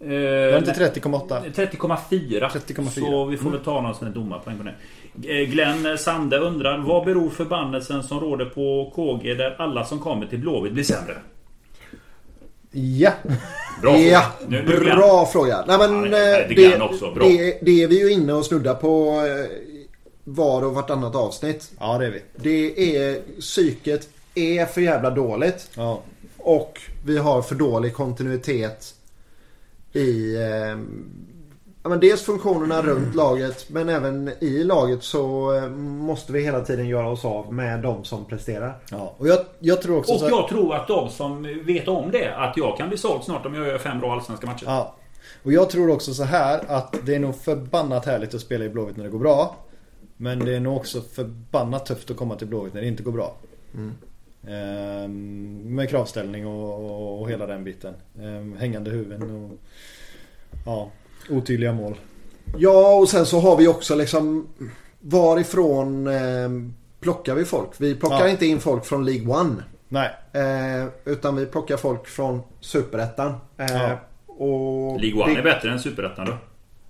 Eh, 0.00 0.08
Var 0.08 0.16
det 0.16 0.58
inte 0.58 0.74
nej, 0.78 0.90
30,8? 0.90 1.42
30,4. 1.54 2.48
30,4. 2.48 2.88
Så 2.90 3.24
vi 3.24 3.36
får 3.36 3.50
väl 3.50 3.60
ta 3.60 3.80
någon 3.80 3.94
sån 3.94 4.06
här 4.08 4.14
domarpoäng 4.14 4.58
på 4.58 4.62
det. 4.64 4.74
Eh, 5.26 5.36
Glenn 5.50 5.98
Sande 5.98 6.38
undrar 6.38 6.78
Vad 6.78 7.04
beror 7.04 7.30
förbannelsen 7.30 8.02
som 8.02 8.20
råder 8.20 8.44
på 8.44 8.92
KG 8.94 9.34
där 9.34 9.56
alla 9.58 9.84
som 9.84 9.98
kommer 10.00 10.26
till 10.26 10.38
Blåvitt 10.38 10.72
blir 10.72 10.84
sämre? 10.84 11.14
Ja. 12.70 13.12
Bra 13.82 13.92
fråga. 13.92 14.08
Ja, 14.08 14.32
Nu- 14.48 14.62
nu 14.62 14.80
Glenn. 14.80 14.96
bra 14.96 15.26
fråga. 15.26 15.64
Nej, 15.68 15.78
men, 15.78 16.04
Ja, 16.04 16.10
det 16.48 16.64
är 16.64 16.78
eh. 16.78 17.14
Bra. 17.14 17.28
Det, 17.28 17.58
det 17.62 17.82
är 17.82 17.88
vi 17.88 18.00
ju 18.00 18.12
inne 18.12 18.32
och 18.32 18.44
snuddar 18.44 18.74
på 18.74 19.08
eh, 19.26 19.50
var 20.24 20.62
och 20.64 20.74
vartannat 20.74 21.14
avsnitt. 21.14 21.70
Ja, 21.80 21.98
det 21.98 22.06
är 22.06 22.10
vi. 22.10 22.22
Det 22.36 22.96
är 22.96 23.20
psyket 23.40 24.08
är 24.34 24.66
för 24.66 24.80
jävla 24.80 25.10
dåligt. 25.10 25.70
Ja. 25.74 26.02
Och 26.38 26.80
vi 27.06 27.18
har 27.18 27.42
för 27.42 27.54
dålig 27.54 27.94
kontinuitet 27.94 28.94
i 29.92 30.34
eh, 30.36 30.78
ja, 31.88 31.90
men 31.90 32.00
dels 32.00 32.22
funktionerna 32.22 32.82
runt 32.82 33.14
laget 33.14 33.70
men 33.70 33.88
även 33.88 34.30
i 34.40 34.64
laget 34.64 35.02
så 35.02 35.54
eh, 35.56 35.68
måste 35.70 36.32
vi 36.32 36.42
hela 36.42 36.60
tiden 36.60 36.88
göra 36.88 37.08
oss 37.10 37.24
av 37.24 37.52
med 37.52 37.82
de 37.82 38.04
som 38.04 38.24
presterar. 38.24 38.78
ja. 38.90 39.14
Och 39.18 39.28
jag, 39.28 39.38
jag 39.58 39.82
tror 39.82 39.98
också 39.98 40.12
Och 40.12 40.20
så 40.20 40.28
jag 40.28 40.48
tror 40.48 40.74
att 40.74 40.88
de 40.88 41.10
som 41.10 41.62
vet 41.64 41.88
om 41.88 42.10
det, 42.10 42.36
att 42.36 42.56
jag 42.56 42.76
kan 42.76 42.88
bli 42.88 42.98
såld 42.98 43.24
snart 43.24 43.46
om 43.46 43.54
jag 43.54 43.66
gör 43.66 43.78
fem 43.78 44.00
bra 44.00 44.12
allsvenska 44.12 44.46
matcher. 44.46 44.64
Ja. 44.66 44.94
Och 45.42 45.52
jag 45.52 45.70
tror 45.70 45.90
också 45.90 46.14
så 46.14 46.24
här 46.24 46.60
att 46.68 46.94
det 47.06 47.14
är 47.14 47.18
nog 47.18 47.36
förbannat 47.36 48.06
härligt 48.06 48.34
att 48.34 48.40
spela 48.40 48.64
i 48.64 48.68
Blåvitt 48.68 48.96
när 48.96 49.04
det 49.04 49.10
går 49.10 49.18
bra. 49.18 49.56
Men 50.16 50.38
det 50.38 50.56
är 50.56 50.60
nog 50.60 50.76
också 50.76 51.00
förbannat 51.00 51.86
tufft 51.86 52.10
att 52.10 52.16
komma 52.16 52.36
till 52.36 52.46
Blåvitt 52.46 52.74
när 52.74 52.80
det 52.80 52.88
inte 52.88 53.02
går 53.02 53.12
bra. 53.12 53.36
Ehm, 54.48 55.74
med 55.74 55.88
kravställning 55.88 56.46
och, 56.46 56.84
och, 56.84 57.20
och 57.20 57.30
hela 57.30 57.46
den 57.46 57.64
biten. 57.64 57.94
Ehm, 58.22 58.56
hängande 58.58 58.90
huvuden 58.90 59.44
och 59.44 59.58
ja, 60.66 60.90
otydliga 61.30 61.72
mål. 61.72 61.94
Ja 62.56 62.94
och 62.94 63.08
sen 63.08 63.26
så 63.26 63.40
har 63.40 63.56
vi 63.56 63.68
också 63.68 63.94
liksom 63.94 64.46
varifrån 65.00 66.06
eh, 66.06 66.50
plockar 67.00 67.34
vi 67.34 67.44
folk? 67.44 67.70
Vi 67.78 67.94
plockar 67.94 68.20
Ja. 68.20 68.28
inte 68.28 68.46
in 68.46 68.60
folk 68.60 68.84
från 68.84 69.04
League 69.04 69.34
One. 69.40 69.54
Nej, 69.88 70.10
Eh, 70.32 70.86
utan 71.04 71.36
vi 71.36 71.46
plockar 71.46 71.76
folk 71.76 72.06
från 72.06 72.40
Superettan. 72.60 73.34
Eh, 73.56 73.66
Ja. 73.72 73.98
och 74.26 75.00
League 75.00 75.22
One 75.22 75.32
det- 75.34 75.40
är 75.40 75.44
bättre 75.44 75.70
än 75.72 75.80
Superettan 75.80 76.26
då. 76.26 76.32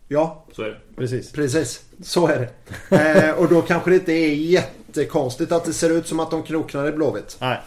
Ja, 0.09 0.45
Så 0.53 0.63
är 0.63 0.67
det. 0.69 0.77
precis. 0.97 1.33
Precis, 1.33 1.83
så 2.03 2.27
är 2.27 2.39
det. 2.39 2.49
Eh, 3.29 3.31
och 3.35 3.49
då 3.49 3.63
kanske 3.63 3.91
det 3.91 3.97
inte 3.97 4.13
är 4.13 4.35
jättekonstigt 4.35 5.53
att 5.53 5.65
det 5.65 5.73
ser 5.73 5.91
ut 5.91 6.07
som 6.07 6.21
att 6.21 6.31
de 6.31 6.43
kroknar 6.43 6.89
i 6.89 6.93
Blåvitt. 6.93 7.37
Nej. 7.41 7.59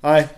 Nej. 0.00 0.28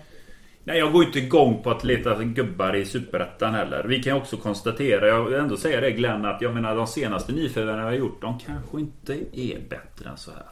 Nej, 0.69 0.77
jag 0.77 0.93
går 0.93 1.03
inte 1.03 1.19
igång 1.19 1.63
på 1.63 1.71
att 1.71 1.83
leta 1.83 2.23
gubbar 2.23 2.75
i 2.75 2.85
Superettan 2.85 3.53
heller. 3.53 3.83
Vi 3.83 4.03
kan 4.03 4.17
också 4.17 4.37
konstatera, 4.37 5.07
jag 5.07 5.23
vill 5.23 5.39
ändå 5.39 5.57
säga 5.57 5.81
det 5.81 5.91
Glenn, 5.91 6.25
att 6.25 6.41
jag 6.41 6.53
menar 6.53 6.75
de 6.75 6.87
senaste 6.87 7.31
nyförvärven 7.31 7.77
vi 7.77 7.85
har 7.85 7.91
gjort, 7.91 8.21
de 8.21 8.39
kanske 8.39 8.79
inte 8.79 9.13
är 9.31 9.59
bättre 9.69 10.09
än 10.09 10.17
så 10.17 10.31
här. 10.31 10.43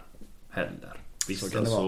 Heller. 0.50 0.94
Visst, 1.28 1.54
kan 1.54 1.64
det 1.64 1.70
alltså, 1.70 1.82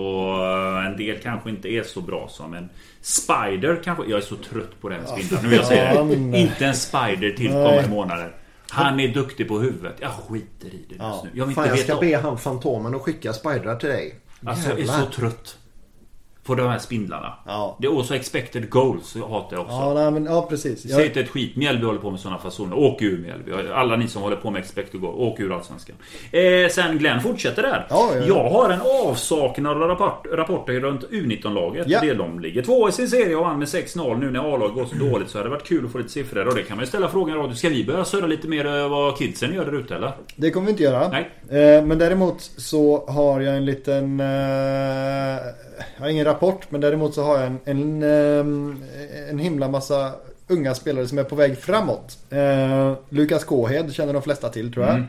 en 0.92 0.98
del 0.98 1.20
kanske 1.20 1.50
inte 1.50 1.70
är 1.70 1.84
så 1.84 2.02
bra 2.02 2.28
som 2.30 2.54
en 2.54 2.70
Spider 3.02 3.82
kanske. 3.84 4.04
Jag 4.08 4.18
är 4.18 4.22
så 4.22 4.36
trött 4.36 4.82
på 4.82 4.90
den 4.90 5.08
spindeln. 5.08 5.42
Nu 5.44 5.50
vill 5.50 5.58
jag 5.58 5.68
säga 5.68 5.94
fan. 5.94 6.32
det. 6.32 6.40
Inte 6.40 6.66
en 6.66 6.76
Spider 6.76 7.32
till 7.32 7.52
kommande 7.52 7.90
månader. 7.90 8.36
Han 8.70 9.00
är 9.00 9.08
duktig 9.08 9.48
på 9.48 9.60
huvudet. 9.60 9.96
Jag 10.00 10.12
skiter 10.12 10.68
i 10.68 10.86
det 10.90 10.96
just 10.96 11.00
Ja. 11.00 11.22
nu. 11.24 11.30
Jag 11.34 11.46
vill 11.46 11.56
Fan, 11.56 11.66
inte 11.66 11.78
jag 11.78 11.86
ska 11.86 12.00
veta 12.00 12.22
be 12.22 12.28
han 12.28 12.38
Fantomen 12.38 12.96
att 12.96 13.02
skicka 13.02 13.34
spidrar 13.34 13.76
till 13.76 13.90
dig. 13.90 14.20
Alltså 14.46 14.70
jag 14.70 14.80
är 14.80 14.86
så 14.86 15.06
trött. 15.06 15.58
På 16.50 16.56
de 16.56 16.68
här 16.70 16.80
spindlarna. 16.80 17.34
Ja. 17.46 17.78
Det 17.80 17.88
är 17.88 17.98
också 17.98 18.16
expected 18.16 18.70
goals. 18.70 19.16
Jag 19.16 19.28
hatar 19.28 19.58
jag 19.58 19.62
också. 19.62 19.76
Ja, 19.76 19.94
nej, 19.94 20.12
men, 20.12 20.26
ja 20.26 20.48
precis. 20.50 20.82
Säg 20.82 20.92
Jag, 20.92 21.06
inte 21.06 21.20
ett 21.20 21.30
skit. 21.30 21.56
Mjällby 21.56 21.86
håller 21.86 22.00
på 22.00 22.12
med 22.12 22.20
sådana 22.20 22.40
fasoner. 22.40 22.78
Åk 22.78 23.02
ur 23.02 23.18
Mjällby. 23.18 23.52
Alla 23.74 23.96
ni 23.96 24.08
som 24.08 24.22
håller 24.22 24.36
på 24.36 24.52
med 24.52 24.60
expected 24.60 25.02
goal. 25.02 25.16
Åk 25.18 25.40
ur 25.40 25.54
Allsvenskan. 25.56 25.96
Eh, 26.32 26.70
sen 26.72 26.98
Glenn 26.98 27.22
fortsätter 27.22 27.62
där. 27.62 27.88
Ja, 27.90 28.10
ja, 28.14 28.20
ja. 28.20 28.26
Jag 28.28 28.50
har 28.50 28.70
en 28.70 28.80
avsaknad 29.06 29.84
av 29.84 29.90
rapport, 29.90 30.26
rapporter 30.34 30.74
runt 30.74 31.04
U19-laget. 31.10 31.88
Ja. 31.90 32.00
Det 32.02 32.14
de 32.14 32.40
ligger 32.40 32.62
två 32.62 32.90
i 32.90 32.92
sin 32.92 33.08
serie 33.08 33.36
och 33.36 33.42
vann 33.42 33.60
med 33.60 33.68
6-0 33.68 34.20
nu 34.20 34.32
när 34.32 34.54
A-laget 34.54 34.76
går 34.76 34.86
så 34.86 34.96
dåligt. 34.96 35.30
Så 35.30 35.38
hade 35.38 35.50
det 35.50 35.56
varit 35.56 35.68
kul 35.68 35.86
att 35.86 35.92
få 35.92 35.98
lite 35.98 36.10
siffror. 36.10 36.48
Och 36.48 36.56
det 36.56 36.64
kan 36.64 36.78
man 36.78 36.84
ju 36.84 36.88
ställa 36.88 37.10
frågan 37.10 37.36
i 37.36 37.40
radio. 37.40 37.56
Ska 37.56 37.70
vi 37.70 37.86
börja 37.86 38.06
surra 38.06 38.28
lite 38.28 38.48
mer 38.48 38.90
vad 38.90 39.18
kidsen 39.18 39.54
gör 39.54 39.66
där 39.66 39.80
ute 39.80 39.96
eller? 39.96 40.12
det 40.36 40.52
kommer 40.52 40.66
vi 40.66 40.72
inte 40.72 40.84
göra. 40.84 41.10
Nej. 41.10 41.30
Eh, 41.50 41.86
men 41.86 41.98
däremot 41.98 42.42
så 42.42 43.06
har 43.08 43.42
jag 43.42 43.56
en 43.56 43.66
liten... 43.66 44.20
Eh, 44.20 45.38
jag 45.96 46.04
har 46.04 46.10
ingen 46.10 46.26
rapport 46.26 46.72
men 46.72 46.82
däremot 46.82 47.14
så 47.14 47.24
har 47.24 47.38
jag 47.38 47.48
en, 47.48 47.60
en, 47.66 48.04
ehm, 48.04 48.84
en 49.30 49.40
himla 49.40 49.68
massa 49.68 50.14
unga 50.48 50.76
spelare 50.76 51.08
som 51.08 51.18
är 51.18 51.24
på 51.24 51.36
väg 51.36 51.58
framåt. 51.58 52.18
Eh, 52.30 52.94
Lukas 53.10 53.44
Kåhed 53.44 53.94
känner 53.94 54.14
de 54.14 54.22
flesta 54.22 54.50
till 54.50 54.74
tror 54.74 54.86
jag. 54.86 54.96
Mm. 54.96 55.08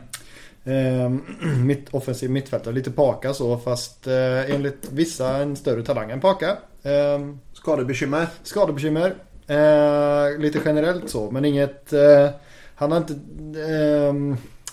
Eh, 0.65 1.11
mitt 1.65 1.95
offensiv 1.95 2.31
mittfältare, 2.31 2.75
lite 2.75 2.91
Paka 2.91 3.35
så 3.35 3.59
fast 3.59 4.07
eh, 4.07 4.55
enligt 4.55 4.93
vissa 4.93 5.37
en 5.37 5.57
större 5.57 5.83
talang 5.83 6.11
än 6.11 6.21
Paka. 6.21 6.57
Eh, 6.83 7.19
Skadebekymmer. 7.53 8.27
skadebekymmer. 8.43 9.15
Eh, 9.47 10.39
lite 10.39 10.61
generellt 10.65 11.11
så 11.11 11.31
men 11.31 11.45
inget... 11.45 11.93
Eh, 11.93 12.29
han 12.75 12.93
har 12.93 12.99
inte... 12.99 13.15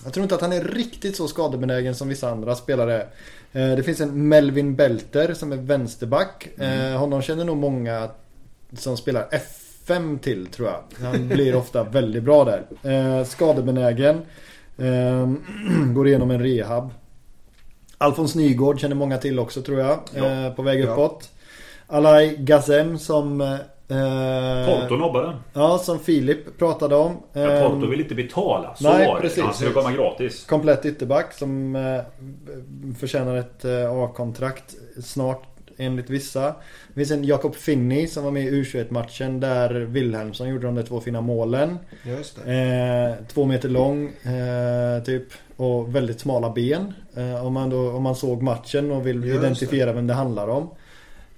jag 0.04 0.12
tror 0.12 0.22
inte 0.22 0.34
att 0.34 0.40
han 0.40 0.52
är 0.52 0.64
riktigt 0.64 1.16
så 1.16 1.28
skadebenägen 1.28 1.94
som 1.94 2.08
vissa 2.08 2.30
andra 2.30 2.54
spelare 2.54 2.94
är. 3.52 3.70
Eh, 3.70 3.76
det 3.76 3.82
finns 3.82 4.00
en 4.00 4.28
Melvin 4.28 4.76
Belter 4.76 5.34
som 5.34 5.52
är 5.52 5.56
vänsterback. 5.56 6.48
Eh, 6.58 6.98
honom 6.98 7.22
känner 7.22 7.44
nog 7.44 7.56
många 7.56 8.10
som 8.72 8.96
spelar 8.96 9.28
F5 9.86 10.18
till 10.18 10.46
tror 10.46 10.68
jag. 10.68 11.08
Han 11.08 11.28
blir 11.28 11.54
ofta 11.56 11.84
väldigt 11.84 12.22
bra 12.22 12.44
där. 12.44 12.66
Eh, 12.92 13.24
skadebenägen. 13.24 14.22
Går 15.94 16.08
igenom 16.08 16.30
en 16.30 16.42
rehab. 16.42 16.90
Alfons 17.98 18.34
Nygård 18.34 18.80
känner 18.80 18.96
många 18.96 19.18
till 19.18 19.38
också 19.38 19.62
tror 19.62 19.80
jag. 19.80 19.98
Ja. 20.14 20.52
På 20.56 20.62
väg 20.62 20.80
Ja. 20.80 20.92
uppåt. 20.92 21.30
Alai 21.86 22.36
Gazem 22.36 22.98
som... 22.98 23.58
Eh, 23.90 24.66
Porto 24.66 24.96
nobbade. 24.96 25.36
Ja, 25.52 25.78
som 25.78 25.98
Filip 25.98 26.58
pratade 26.58 26.96
om. 26.96 27.16
Ja, 27.32 27.40
Eh, 27.40 27.68
Porto 27.68 27.86
vill 27.86 28.00
inte 28.00 28.14
betala. 28.14 28.74
Så 28.74 28.84
nej, 28.92 29.06
var 29.08 29.14
det. 29.16 29.20
precis. 29.20 29.42
Han 29.44 29.54
skulle 29.54 29.70
komma 29.70 29.92
gratis. 29.92 30.44
Komplett 30.44 30.86
ytterback 30.86 31.32
som 31.32 31.76
eh, 31.76 32.00
förtjänar 32.98 33.36
ett 33.36 33.64
eh, 33.64 33.90
A-kontrakt 33.92 34.74
snart 35.04 35.42
enligt 35.78 36.10
vissa. 36.10 36.42
Det 36.88 36.94
finns 36.94 37.10
en 37.10 37.24
Jakob 37.24 37.54
Finney 37.54 38.06
som 38.06 38.24
var 38.24 38.30
med 38.30 38.42
i 38.44 38.50
U21-matchen 38.62 39.40
där 39.40 39.70
Wilhelmsson 39.74 40.48
gjorde 40.48 40.66
de 40.66 40.74
där 40.74 40.82
två 40.82 41.00
fina 41.00 41.20
målen. 41.20 41.78
Just 42.02 42.38
det. 42.44 42.54
Eh, 43.20 43.26
två 43.26 43.44
meter 43.44 43.68
lång 43.68 44.06
eh, 44.06 45.02
typ 45.04 45.24
och 45.56 45.94
väldigt 45.94 46.20
smala 46.20 46.50
ben. 46.50 46.92
Eh, 47.16 47.46
om, 47.46 47.52
man 47.52 47.70
då, 47.70 47.90
om 47.90 48.02
man 48.02 48.14
såg 48.14 48.42
matchen 48.42 48.90
och 48.92 49.06
vill 49.06 49.24
Just 49.24 49.38
identifiera 49.38 49.92
vem 49.92 50.06
det 50.06 50.14
handlar 50.14 50.48
om. 50.48 50.70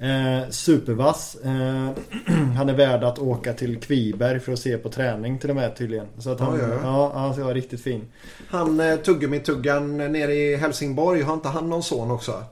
Eh, 0.01 0.51
supervass. 0.51 1.36
Eh, 1.44 1.90
han 2.56 2.68
är 2.68 2.74
värd 2.74 3.05
att 3.05 3.18
åka 3.18 3.52
till 3.52 3.81
Kviberg 3.81 4.40
för 4.40 4.52
att 4.52 4.59
se 4.59 4.78
på 4.78 4.89
träning 4.89 5.39
till 5.39 5.51
och 5.51 5.56
med 5.56 5.77
tydligen. 5.77 6.06
Så 6.18 6.31
att 6.31 6.40
han, 6.40 6.59
Ja, 6.59 6.68
ja. 6.68 6.78
ja, 6.82 7.12
han 7.14 7.35
ska 7.35 7.44
vara 7.44 7.55
riktigt 7.55 7.82
fin. 7.82 8.09
Han 8.48 8.81
eh, 8.81 8.97
Tuggummi-tuggan 8.97 9.97
nere 9.97 10.35
i 10.35 10.56
Helsingborg, 10.56 11.22
har 11.22 11.35
inte 11.35 11.48
han 11.48 11.70
någon 11.70 11.82
son 11.82 12.10
också? 12.10 12.44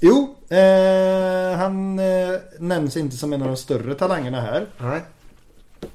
Jo, 0.00 0.36
eh, 0.48 1.58
han 1.58 1.98
eh, 1.98 2.38
nämns 2.58 2.96
inte 2.96 3.16
som 3.16 3.32
en 3.32 3.42
av 3.42 3.48
de 3.48 3.56
större 3.56 3.94
talangerna 3.94 4.40
här. 4.40 4.66
Nej. 4.78 5.00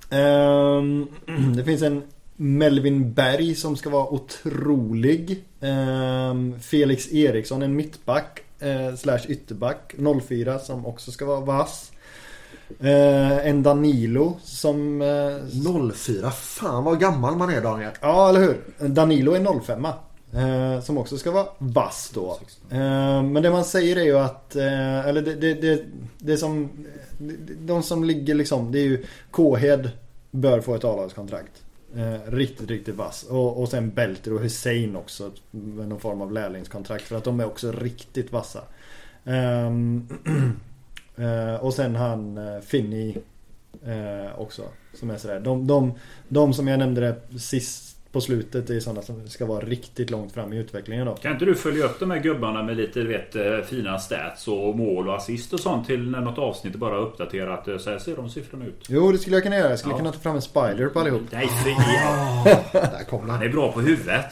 Ehm, 0.09 1.07
det 1.55 1.63
finns 1.63 1.81
en 1.81 2.03
Melvin 2.35 3.13
Berg 3.13 3.55
som 3.55 3.75
ska 3.75 3.89
vara 3.89 4.07
otrolig. 4.07 5.43
Ehm, 5.61 6.59
Felix 6.59 7.11
Eriksson, 7.11 7.61
en 7.61 7.75
mittback 7.75 8.43
eh, 8.61 8.95
slash 8.95 9.19
ytterback. 9.27 9.95
04 10.27 10.59
som 10.59 10.85
också 10.85 11.11
ska 11.11 11.25
vara 11.25 11.39
vass. 11.39 11.91
Eh, 12.79 13.47
en 13.47 13.63
Danilo 13.63 14.37
som... 14.43 15.01
Eh, 15.01 15.91
04. 15.93 16.31
Fan 16.31 16.83
vad 16.83 16.99
gammal 16.99 17.35
man 17.35 17.49
är 17.49 17.61
Daniel. 17.61 17.91
ja, 18.01 18.29
eller 18.29 18.39
hur? 18.39 18.87
Danilo 18.87 19.33
är 19.33 19.59
05 19.61 19.85
eh, 19.85 20.81
Som 20.83 20.97
också 20.97 21.17
ska 21.17 21.31
vara 21.31 21.47
vass 21.57 22.11
då. 22.13 22.39
Eh, 22.69 23.23
men 23.23 23.43
det 23.43 23.51
man 23.51 23.65
säger 23.65 23.95
är 23.95 24.03
ju 24.03 24.17
att... 24.17 24.55
Eh, 24.55 25.07
eller 25.07 25.21
det, 25.21 25.35
det, 25.35 25.53
det, 25.53 25.83
det 26.17 26.37
som... 26.37 26.69
De 27.59 27.83
som 27.83 28.03
ligger 28.03 28.35
liksom... 28.35 28.71
Det 28.71 28.79
är 28.79 28.83
ju 28.83 29.05
Kåhed 29.31 29.89
bör 30.31 30.61
få 30.61 30.75
ett 30.75 30.83
A-lagskontrakt. 30.83 31.63
Eh, 31.95 32.31
riktigt, 32.31 32.69
riktigt 32.69 32.95
vass. 32.95 33.23
Och, 33.23 33.61
och 33.61 33.69
sen 33.69 33.89
Belter 33.89 34.33
och 34.33 34.41
Hussein 34.41 34.95
också. 34.95 35.31
Med 35.51 35.87
någon 35.87 35.99
form 35.99 36.21
av 36.21 36.31
lärlingskontrakt. 36.31 37.03
För 37.03 37.15
att 37.15 37.23
de 37.23 37.39
är 37.39 37.45
också 37.45 37.71
riktigt 37.71 38.31
vassa. 38.31 38.61
Ehm, 39.25 40.07
eh, 41.15 41.55
och 41.55 41.73
sen 41.73 41.95
han 41.95 42.37
eh, 42.37 42.59
Finney 42.59 43.15
eh, 43.85 44.39
också. 44.39 44.63
Som 44.93 45.09
är 45.09 45.17
sådär. 45.17 45.39
De, 45.39 45.67
de, 45.67 45.93
de 46.27 46.53
som 46.53 46.67
jag 46.67 46.79
nämnde 46.79 47.01
det 47.01 47.39
sist 47.39 47.90
på 48.11 48.21
slutet 48.21 48.69
är 48.69 48.79
sådana 48.79 49.01
som 49.01 49.27
ska 49.29 49.45
vara 49.45 49.65
riktigt 49.65 50.09
långt 50.09 50.33
fram 50.33 50.53
i 50.53 50.57
utvecklingen 50.57 51.05
då. 51.05 51.13
Kan 51.15 51.31
inte 51.31 51.45
du 51.45 51.55
följa 51.55 51.85
upp 51.85 51.99
de 51.99 52.11
här 52.11 52.19
gubbarna 52.19 52.63
med 52.63 52.77
lite 52.77 53.03
vet, 53.03 53.35
eh, 53.35 53.57
fina 53.69 53.99
stats 53.99 54.47
och 54.47 54.77
mål 54.77 55.07
och 55.09 55.15
assist 55.15 55.53
och 55.53 55.59
sånt 55.59 55.87
till 55.87 56.09
när 56.11 56.21
något 56.21 56.37
avsnitt 56.37 56.75
bara 56.75 56.97
uppdatera 56.97 57.53
att 57.53 57.67
eh, 57.67 57.77
så 57.77 57.89
här 57.89 57.99
ser 57.99 58.15
de 58.15 58.29
siffrorna 58.29 58.65
ut? 58.65 58.85
Jo, 58.89 59.11
det 59.11 59.17
skulle 59.17 59.35
jag 59.35 59.43
kunna 59.43 59.57
göra. 59.57 59.69
Jag 59.69 59.79
skulle 59.79 59.93
Ja. 59.93 59.97
kunna 59.97 60.11
ta 60.11 60.19
fram 60.19 60.35
en 60.35 60.41
spider 60.41 60.87
på 60.87 60.99
allihop. 60.99 61.21
Nej, 61.31 61.47
fri. 61.63 61.75
Där 62.73 63.03
kom 63.09 63.29
Han 63.29 63.39
den. 63.39 63.49
är 63.49 63.53
bra 63.53 63.71
på 63.71 63.81
huvudet. 63.81 64.25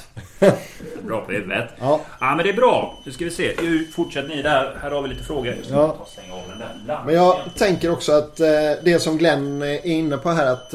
bra 1.08 1.22
på 1.26 1.32
huvudet. 1.32 1.70
Ja. 1.80 2.02
Ja 2.20 2.36
men 2.36 2.46
det 2.46 2.50
är 2.52 2.56
bra. 2.56 3.00
Nu 3.06 3.12
ska 3.12 3.26
vi 3.26 3.32
se. 3.32 3.56
Nu 3.62 3.86
fortsätter 3.86 4.30
ni 4.30 4.42
där. 4.42 4.78
Här 4.82 4.92
har 4.92 5.02
vi 5.02 5.10
lite 5.10 5.24
frågor. 5.24 5.56
Ja. 5.70 6.08
Men 7.06 7.16
jag 7.16 7.36
tänker 7.56 7.92
också 7.92 8.12
att 8.12 8.40
eh, 8.40 8.48
det 8.84 9.00
som 9.02 9.18
Glenn 9.18 9.62
är 9.62 9.86
inne 9.86 10.18
på 10.18 10.30
här 10.30 10.46
att 10.54 10.74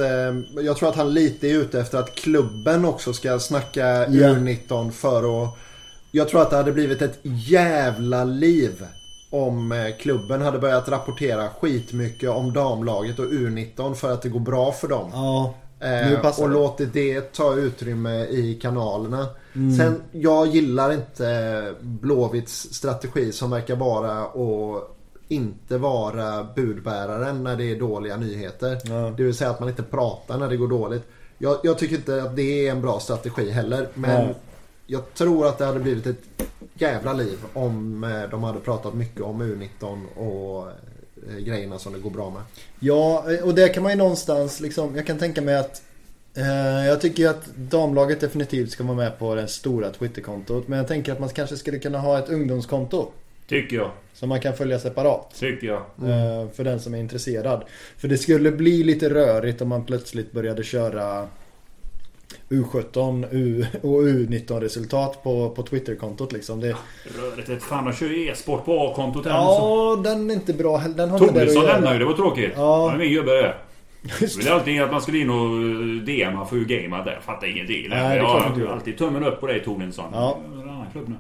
jag 0.64 0.76
tror 0.76 0.88
att 0.88 0.96
han 0.96 1.14
lite 1.14 1.48
är 1.48 1.54
ute 1.54 1.80
efter 1.80 1.98
att 1.98 2.14
klubben 2.14 2.84
också 2.84 2.93
ska 3.00 3.38
snacka 3.38 3.86
Ja. 3.86 4.06
U19 4.06 4.90
för 4.90 5.44
att... 5.44 5.50
Jag 6.10 6.28
tror 6.28 6.42
att 6.42 6.50
det 6.50 6.56
hade 6.56 6.72
blivit 6.72 7.02
ett 7.02 7.18
jävla 7.22 8.24
liv 8.24 8.86
om 9.30 9.72
eh, 9.72 9.96
klubben 10.00 10.42
hade 10.42 10.58
börjat 10.58 10.88
rapportera 10.88 11.48
skitmycket 11.48 12.30
om 12.30 12.52
damlaget 12.52 13.18
och 13.18 13.24
U19 13.24 13.94
för 13.94 14.12
att 14.12 14.22
det 14.22 14.28
går 14.28 14.40
bra 14.40 14.72
för 14.72 14.88
dem. 14.88 15.10
Ja, 15.12 15.54
nu 15.80 15.86
Eh, 15.86 16.26
och 16.26 16.48
det. 16.48 16.54
låtit 16.54 16.92
det 16.92 17.32
ta 17.32 17.54
utrymme 17.54 18.24
i 18.26 18.58
kanalerna. 18.62 19.26
Mm. 19.54 19.76
Sen, 19.76 20.02
jag 20.12 20.46
gillar 20.46 20.92
inte 20.92 21.74
Blåvitts 21.80 22.74
strategi 22.74 23.32
som 23.32 23.50
verkar 23.50 23.76
vara 23.76 24.22
att 24.22 24.90
inte 25.28 25.78
vara 25.78 26.46
budbäraren 26.56 27.44
när 27.44 27.56
det 27.56 27.64
är 27.64 27.78
dåliga 27.80 28.16
nyheter. 28.16 28.78
Ja. 28.84 29.14
Det 29.16 29.22
vill 29.22 29.34
säga 29.34 29.50
att 29.50 29.60
man 29.60 29.68
inte 29.68 29.82
pratar 29.82 30.38
när 30.38 30.48
det 30.48 30.56
går 30.56 30.68
dåligt. 30.68 31.02
Jag, 31.38 31.58
jag 31.62 31.78
tycker 31.78 31.96
inte 31.96 32.22
att 32.22 32.36
det 32.36 32.66
är 32.66 32.70
en 32.70 32.80
bra 32.82 33.00
strategi 33.00 33.50
heller. 33.50 33.88
Men 33.94 34.26
Nej. 34.26 34.34
jag 34.86 35.14
tror 35.14 35.46
att 35.46 35.58
det 35.58 35.64
hade 35.64 35.80
blivit 35.80 36.06
ett 36.06 36.22
jävla 36.74 37.12
liv 37.12 37.38
om 37.52 38.04
eh, 38.04 38.30
de 38.30 38.42
hade 38.42 38.60
pratat 38.60 38.94
mycket 38.94 39.20
om 39.20 39.42
U19 39.42 40.06
och 40.16 40.68
eh, 41.28 41.36
grejerna 41.38 41.78
som 41.78 41.92
det 41.92 41.98
går 41.98 42.10
bra 42.10 42.30
med. 42.30 42.42
Ja, 42.80 43.24
och 43.42 43.54
det 43.54 43.68
kan 43.68 43.82
man 43.82 43.92
ju 43.92 43.98
någonstans 43.98 44.60
liksom, 44.60 44.96
jag 44.96 45.06
kan 45.06 45.18
tänka 45.18 45.42
mig 45.42 45.56
att 45.56 45.82
eh, 46.34 46.86
jag 46.86 47.00
tycker 47.00 47.28
att 47.28 47.46
damlaget 47.56 48.20
definitivt 48.20 48.70
ska 48.70 48.84
vara 48.84 48.96
med 48.96 49.18
på 49.18 49.34
det 49.34 49.48
stora 49.48 49.90
Twitterkontot. 49.90 50.68
Men 50.68 50.78
jag 50.78 50.88
tänker 50.88 51.12
att 51.12 51.20
man 51.20 51.28
kanske 51.28 51.56
skulle 51.56 51.78
kunna 51.78 51.98
ha 51.98 52.18
ett 52.18 52.28
ungdomskonto. 52.28 53.10
Tycker 53.48 53.76
jag. 53.76 53.90
Som 54.12 54.28
man 54.28 54.40
kan 54.40 54.54
följa 54.54 54.78
separat. 54.78 55.34
Tycker 55.38 55.66
jag. 55.66 55.76
eh, 55.76 56.48
För 56.50 56.64
den 56.64 56.80
som 56.80 56.94
är 56.94 56.98
intresserad. 56.98 57.64
För 57.98 58.08
det 58.08 58.18
skulle 58.18 58.50
bli 58.50 58.84
lite 58.84 59.10
rörigt 59.14 59.62
om 59.62 59.68
man 59.68 59.84
plötsligt 59.84 60.32
började 60.32 60.62
köra 60.62 61.28
U17 62.48 63.26
U 63.30 63.66
och 63.82 64.02
U19 64.02 64.60
resultat 64.60 65.22
på, 65.22 65.50
på 65.50 65.62
Twitterkontot 65.62 66.32
liksom. 66.32 66.60
Det, 66.60 66.76
Rörigt 67.04 67.48
ett 67.48 67.62
fan. 67.62 67.84
De 67.84 67.92
kör 67.92 68.06
ju 68.06 68.28
e-sport 68.28 68.64
på 68.64 68.88
A-kontot 68.88 69.26
ja, 69.26 70.00
den 70.04 70.30
är 70.30 70.34
inte 70.34 70.52
bra. 70.54 70.78
Den 70.78 71.10
har 71.10 71.18
göra. 71.62 71.72
lämnade 71.72 71.94
ju. 71.94 71.98
Det 71.98 72.04
var 72.04 72.12
tråkigt. 72.12 72.52
Ja. 72.56 72.86
Han 72.86 72.94
är 72.94 73.04
min 73.04 73.12
gubbe 73.12 73.32
det. 73.32 73.54
Just 74.20 74.42
Det 74.42 74.48
är 74.48 74.52
alltid 74.52 74.82
att 74.82 74.92
man 74.92 75.02
skulle 75.02 75.18
in 75.18 75.30
och 75.30 75.36
eh, 75.36 76.30
DMa 76.30 76.44
för 76.46 76.56
hur 76.56 76.64
gamea 76.64 77.04
där. 77.04 77.12
Jag 77.12 77.22
fattar 77.22 77.46
ingenting. 77.46 77.86
Nej, 77.88 77.98
det 77.98 78.14
är 78.14 78.16
jag 78.16 78.24
har 78.26 78.66
alltid 78.66 78.98
tummen 78.98 79.24
upp 79.24 79.40
på 79.40 79.46
dig 79.46 79.64
Tornensson. 79.64 80.10
Ja. 80.12 80.38
Klubb 80.94 81.08
nu. 81.08 81.14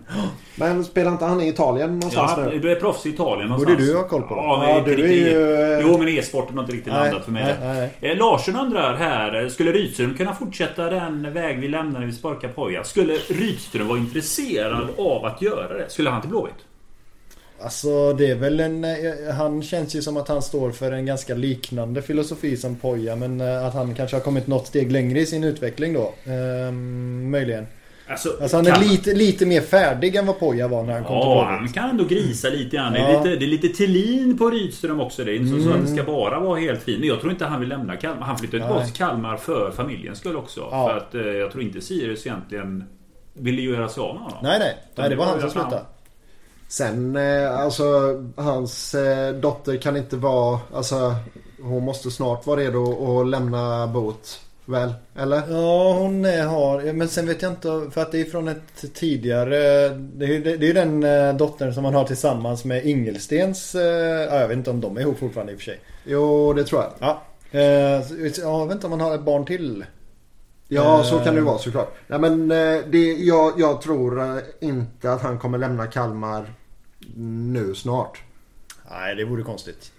Men 0.56 0.84
spelar 0.84 1.12
inte 1.12 1.24
han 1.24 1.40
i 1.40 1.48
Italien 1.48 1.90
någonstans 1.98 2.32
Ja, 2.36 2.44
nu? 2.44 2.58
du 2.58 2.70
är 2.72 2.76
proffs 2.76 3.06
i 3.06 3.08
Italien 3.08 3.48
Borde 3.50 3.62
någonstans. 3.62 3.88
du 3.90 3.96
ha 3.96 4.08
koll 4.08 4.22
på. 4.22 4.34
Ja, 4.34 4.58
men 4.60 4.68
Ja, 4.68 4.82
du 4.96 5.04
är 5.04 5.12
ju, 5.12 5.54
eh, 5.72 5.80
Jo, 5.82 5.98
men 5.98 6.08
e-sporten 6.08 6.56
har 6.56 6.64
inte 6.64 6.76
riktigt 6.76 6.92
Nej, 6.92 7.02
landat 7.02 7.24
för 7.24 7.32
mig. 7.32 7.56
nej, 7.60 7.90
nej. 8.00 8.10
Eh, 8.12 8.18
Larsen 8.18 8.56
undrar 8.56 8.96
här. 8.96 9.48
Skulle 9.48 9.72
Rydström 9.72 10.14
kunna 10.16 10.34
fortsätta 10.34 10.90
den 10.90 11.32
väg 11.32 11.58
vi 11.60 11.68
lämnade 11.68 11.98
när 11.98 12.06
vi 12.06 12.12
sparkade 12.12 12.52
Poja? 12.52 12.84
Skulle 12.84 13.14
Rydström 13.14 13.88
vara 13.88 13.98
intresserad 13.98 14.88
av 14.98 15.24
att 15.24 15.42
göra 15.42 15.78
det? 15.78 15.90
Skulle 15.90 16.10
han 16.10 16.20
till 16.20 16.30
Blåvitt? 16.30 16.54
Alltså 17.62 18.12
det 18.12 18.30
är 18.30 18.34
väl 18.34 18.60
en... 18.60 18.84
eh, 18.84 18.90
Han 19.38 19.62
känns 19.62 19.94
ju 19.96 20.02
som 20.02 20.16
att 20.16 20.28
han 20.28 20.42
står 20.42 20.70
för 20.70 20.92
en 20.92 21.06
ganska 21.06 21.34
liknande 21.34 22.02
filosofi 22.02 22.56
som 22.56 22.76
Poja 22.76 23.16
men 23.16 23.40
att 23.40 23.74
han 23.74 23.94
kanske 23.94 24.16
har 24.16 24.20
kommit 24.22 24.46
något 24.46 24.66
steg 24.66 24.92
längre 24.92 25.20
i 25.20 25.26
sin 25.26 25.44
utveckling 25.44 25.92
då. 25.94 26.12
Ehm, 26.32 27.30
möjligen. 27.30 27.66
Alltså, 28.08 28.28
Alltså 28.42 28.56
han 28.56 28.66
är 28.66 28.70
kan- 28.70 28.82
lite, 28.84 29.14
lite 29.14 29.46
mer 29.46 29.60
färdig 29.60 30.16
än 30.16 30.26
vad 30.26 30.38
Poja 30.38 30.68
var 30.68 30.82
när 30.82 30.92
han 30.92 31.04
kom 31.04 31.16
Ja, 31.16 31.22
till 31.22 31.44
han 31.44 31.56
Blåvitt. 31.58 31.74
kan 31.74 31.90
ändå 31.90 32.04
grisa 32.04 32.48
lite 32.48 32.76
grann. 32.76 32.92
Det, 32.92 32.98
Ja. 32.98 33.04
är 33.08 33.16
lite, 33.24 33.36
det 33.36 33.44
är 33.44 33.48
lite 33.48 33.68
Thelin 33.68 34.38
på 34.38 34.50
Rydström 34.50 35.00
också. 35.00 35.24
Det 35.24 35.32
är 35.32 35.36
inte 35.36 35.62
så 35.62 35.68
att 35.68 35.74
det 35.74 35.80
Mm. 35.80 35.96
ska 35.96 36.04
bara 36.12 36.40
vara 36.40 36.60
helt 36.60 36.82
fint. 36.82 36.98
Men 37.00 37.08
jag 37.08 37.20
tror 37.20 37.32
inte 37.32 37.44
han 37.44 37.60
vill 37.60 37.68
lämna 37.68 37.96
Kalmar. 37.96 38.26
Han 38.26 38.38
flyttade 38.38 38.62
tillbaka 38.62 38.84
till 38.84 38.94
Kalmar 38.94 39.36
för 39.36 39.70
familjens 39.70 40.18
skull 40.18 40.36
också. 40.36 40.60
Ja. 40.70 40.88
För 40.88 40.96
att 40.96 41.14
eh, 41.14 41.20
jag 41.22 41.50
tror 41.52 41.62
inte 41.64 41.80
Sirius 41.80 42.26
egentligen 42.26 42.84
ville 43.34 43.62
göra 43.62 43.88
sig 43.88 44.00
av 44.00 44.14
med 44.14 44.22
honom. 44.24 44.38
Nej 44.42 44.58
nej, 44.58 44.76
nej 44.96 45.10
det 45.10 45.16
var 45.16 45.24
han 45.24 45.40
som 45.40 45.42
han- 45.42 45.50
slutade. 45.50 45.82
Sen 46.68 47.16
eh, 47.16 47.60
alltså 47.60 47.84
hans 48.36 48.94
eh, 48.94 49.34
dotter 49.34 49.76
kan 49.76 49.96
inte 49.96 50.16
vara, 50.16 50.58
alltså 50.74 51.14
hon 51.62 51.84
måste 51.84 52.10
snart 52.10 52.46
vara 52.46 52.60
redo 52.60 53.20
att 53.20 53.26
lämna 53.28 53.86
båt. 53.86 54.40
Väl? 54.66 54.94
Eller? 55.16 55.42
Ja, 55.50 55.92
hon 55.92 56.24
är, 56.24 56.44
har... 56.46 56.92
Men 56.92 57.08
sen 57.08 57.26
vet 57.26 57.42
jag 57.42 57.52
inte. 57.52 57.90
För 57.90 58.00
att 58.02 58.12
det 58.12 58.20
är 58.20 58.24
från 58.24 58.48
ett 58.48 58.94
tidigare... 58.94 59.88
Det 59.88 60.26
är, 60.36 60.40
det 60.40 60.50
är 60.52 60.58
ju 60.66 60.72
den 60.72 61.02
eh, 61.04 61.36
dottern 61.36 61.74
som 61.74 61.82
man 61.82 61.94
har 61.94 62.04
tillsammans 62.04 62.64
med 62.64 62.84
Ingelstens... 62.86 63.74
eh, 63.74 63.82
Ja, 64.34 64.40
jag 64.40 64.48
vet 64.48 64.56
inte 64.58 64.70
om 64.70 64.80
de 64.80 64.96
är 64.96 65.00
ihop 65.00 65.18
fortfarande 65.18 65.52
i 65.52 65.56
och 65.56 65.60
för 65.60 65.64
sig. 65.64 65.80
Jo, 66.04 66.52
det 66.52 66.64
tror 66.64 66.82
jag. 66.82 66.90
Ja. 66.98 67.22
Eh, 67.58 67.62
Jag 68.42 68.66
vet 68.66 68.74
inte 68.74 68.86
om 68.86 68.90
man 68.90 69.00
har 69.00 69.14
ett 69.14 69.24
barn 69.24 69.44
till. 69.44 69.84
Ja, 70.68 71.04
så 71.04 71.18
kan 71.18 71.34
det 71.34 71.40
ju 71.40 71.46
vara 71.46 71.58
såklart. 71.58 71.94
Nej, 72.06 72.18
men 72.18 72.48
det, 72.90 73.12
jag, 73.18 73.52
jag 73.60 73.80
tror 73.82 74.40
inte 74.60 75.12
att 75.12 75.22
han 75.22 75.38
kommer 75.38 75.58
lämna 75.58 75.86
Kalmar 75.86 76.52
nu 77.16 77.74
snart. 77.74 78.22
Nej, 78.90 79.14
det 79.14 79.24
vore 79.24 79.42
konstigt. 79.42 79.92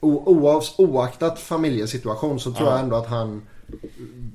O, 0.00 0.22
oavs, 0.26 0.74
oaktat 0.78 1.38
familjesituation 1.38 2.40
så 2.40 2.52
tror 2.52 2.68
Ja. 2.68 2.74
jag 2.74 2.80
ändå 2.84 2.96
att 2.96 3.06
han 3.06 3.42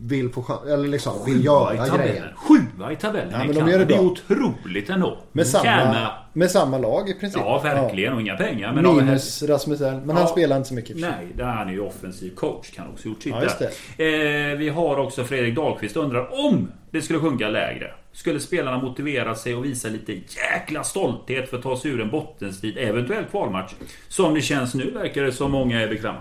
vill 0.02 0.30
få 0.30 0.64
eller 0.68 0.88
liksom 0.88 1.14
vill 1.26 1.34
Sjua 1.36 1.44
göra 1.44 1.74
i 1.88 1.98
grejer. 1.98 2.34
Sjua 2.38 2.92
i 2.92 2.96
tabellen 2.96 3.32
Ja, 3.32 3.38
men 3.38 3.56
de 3.66 3.72
gör 3.72 3.80
det 3.80 3.86
Det 3.86 3.94
är 3.96 4.00
otroligt 4.06 4.90
ändå. 4.90 5.18
Med 5.32 5.48
samma, 5.48 6.08
med 6.34 6.52
samma 6.52 6.78
lag 6.78 7.10
i 7.10 7.14
princip. 7.14 7.42
Ja, 7.46 7.60
verkligen. 7.64 8.14
Och 8.14 8.22
inga 8.22 8.38
pengar. 8.38 8.68
Ja. 8.76 8.82
Men 8.82 8.96
Minus 8.98 9.44
Rasmus 9.44 9.82
Elm. 9.82 10.00
Men 10.00 10.10
han 10.16 10.26
Ja. 10.26 10.32
spelar 10.32 10.58
inte 10.58 10.70
så 10.70 10.76
mycket. 10.76 10.98
Nej, 10.98 11.28
där 11.38 11.44
är 11.44 11.48
han 11.54 11.70
ju 11.74 11.80
offensiv 11.80 12.36
coach. 12.36 12.72
Kan 12.72 12.88
också 12.94 13.08
gjort 13.08 13.24
sitt 13.24 13.34
Ja. 13.98 14.06
Eh, 14.06 14.58
vi 14.58 14.70
har 14.70 14.98
också 15.00 15.24
Fredrik 15.24 15.56
Dahlqvist 15.56 15.96
undrar 15.98 16.46
om 16.46 16.72
det 16.92 17.02
skulle 17.02 17.20
sjunka 17.20 17.50
lägre. 17.50 17.92
Skulle 18.14 18.40
spelarna 18.40 18.78
motivera 18.78 19.36
sig 19.36 19.56
och 19.56 19.66
visa 19.66 19.88
lite 19.88 20.14
jäkla 20.14 20.84
stolthet 20.84 21.50
för 21.50 21.58
att 21.58 21.64
ta 21.64 21.78
sig 21.78 21.92
ur 21.92 22.02
en 22.02 22.10
bottenstrid, 22.10 22.78
eventuellt 22.78 23.30
kvalmatch? 23.32 23.74
Som 24.08 24.34
det 24.34 24.42
känns 24.42 24.74
nu 24.74 24.92
verkar 24.92 25.24
det 25.24 25.32
som 25.32 25.52
många 25.52 25.82
är 25.82 25.88
bekväma. 25.88 26.18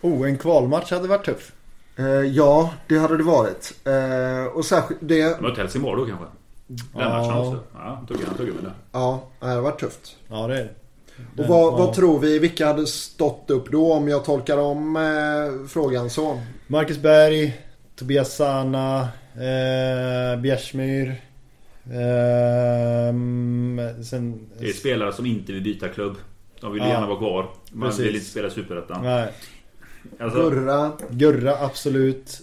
Oh, 0.00 0.28
en 0.28 0.38
kvalmatch 0.38 0.90
hade 0.90 1.08
varit 1.08 1.24
tuff. 1.24 1.52
Eh, 1.96 2.04
ja, 2.06 2.70
det 2.88 2.98
hade 2.98 3.16
det 3.16 3.22
varit. 3.22 3.74
Eh, 3.84 4.44
och 4.56 4.64
särskilt 4.64 5.00
det, 5.02 5.40
Mött 5.40 5.58
Helsingborg 5.58 6.00
då 6.00 6.06
kanske? 6.06 6.26
Den 6.66 6.78
Ja. 6.94 7.08
matchen 7.08 7.38
också. 7.38 7.60
Ja, 7.74 8.04
tog 8.08 8.16
han 8.16 8.46
med 8.54 8.64
det. 8.64 8.72
ja, 8.92 9.22
det 9.40 9.46
hade 9.46 9.60
varit 9.60 9.80
tufft. 9.80 10.16
Ja, 10.28 10.46
det 10.46 10.58
är 10.58 10.64
det. 10.64 10.70
Och 11.42 11.48
vad, 11.48 11.72
ja. 11.72 11.76
vad 11.76 11.94
tror 11.94 12.18
vi, 12.18 12.38
vilka 12.38 12.66
hade 12.66 12.86
stått 12.86 13.44
upp 13.50 13.70
då 13.70 13.92
om 13.92 14.08
jag 14.08 14.24
tolkar 14.24 14.58
om 14.58 14.96
eh, 14.96 15.68
frågan 15.68 16.10
så? 16.10 16.40
Marcus 16.66 16.98
Berg, 16.98 17.60
Tobias 17.96 18.36
Sana, 18.36 19.00
eh, 19.34 20.40
Bjärsmyr. 20.40 21.20
ehm, 21.92 23.80
sen... 24.04 24.48
Det 24.58 24.68
är 24.68 24.72
spelare 24.72 25.12
som 25.12 25.26
inte 25.26 25.52
vill 25.52 25.62
byta 25.62 25.88
klubb. 25.88 26.16
De 26.60 26.72
vill 26.72 26.82
Ja. 26.82 26.88
gärna 26.88 27.06
vara 27.06 27.18
kvar. 27.18 27.48
Man 27.72 27.88
Precis. 27.88 28.06
vill 28.06 28.14
inte 28.14 28.26
spela 28.26 28.50
Superettan. 28.50 29.04
Alltså, 30.18 30.50
Gurra. 30.50 30.92
Gurra 31.10 31.56
absolut. 31.60 32.40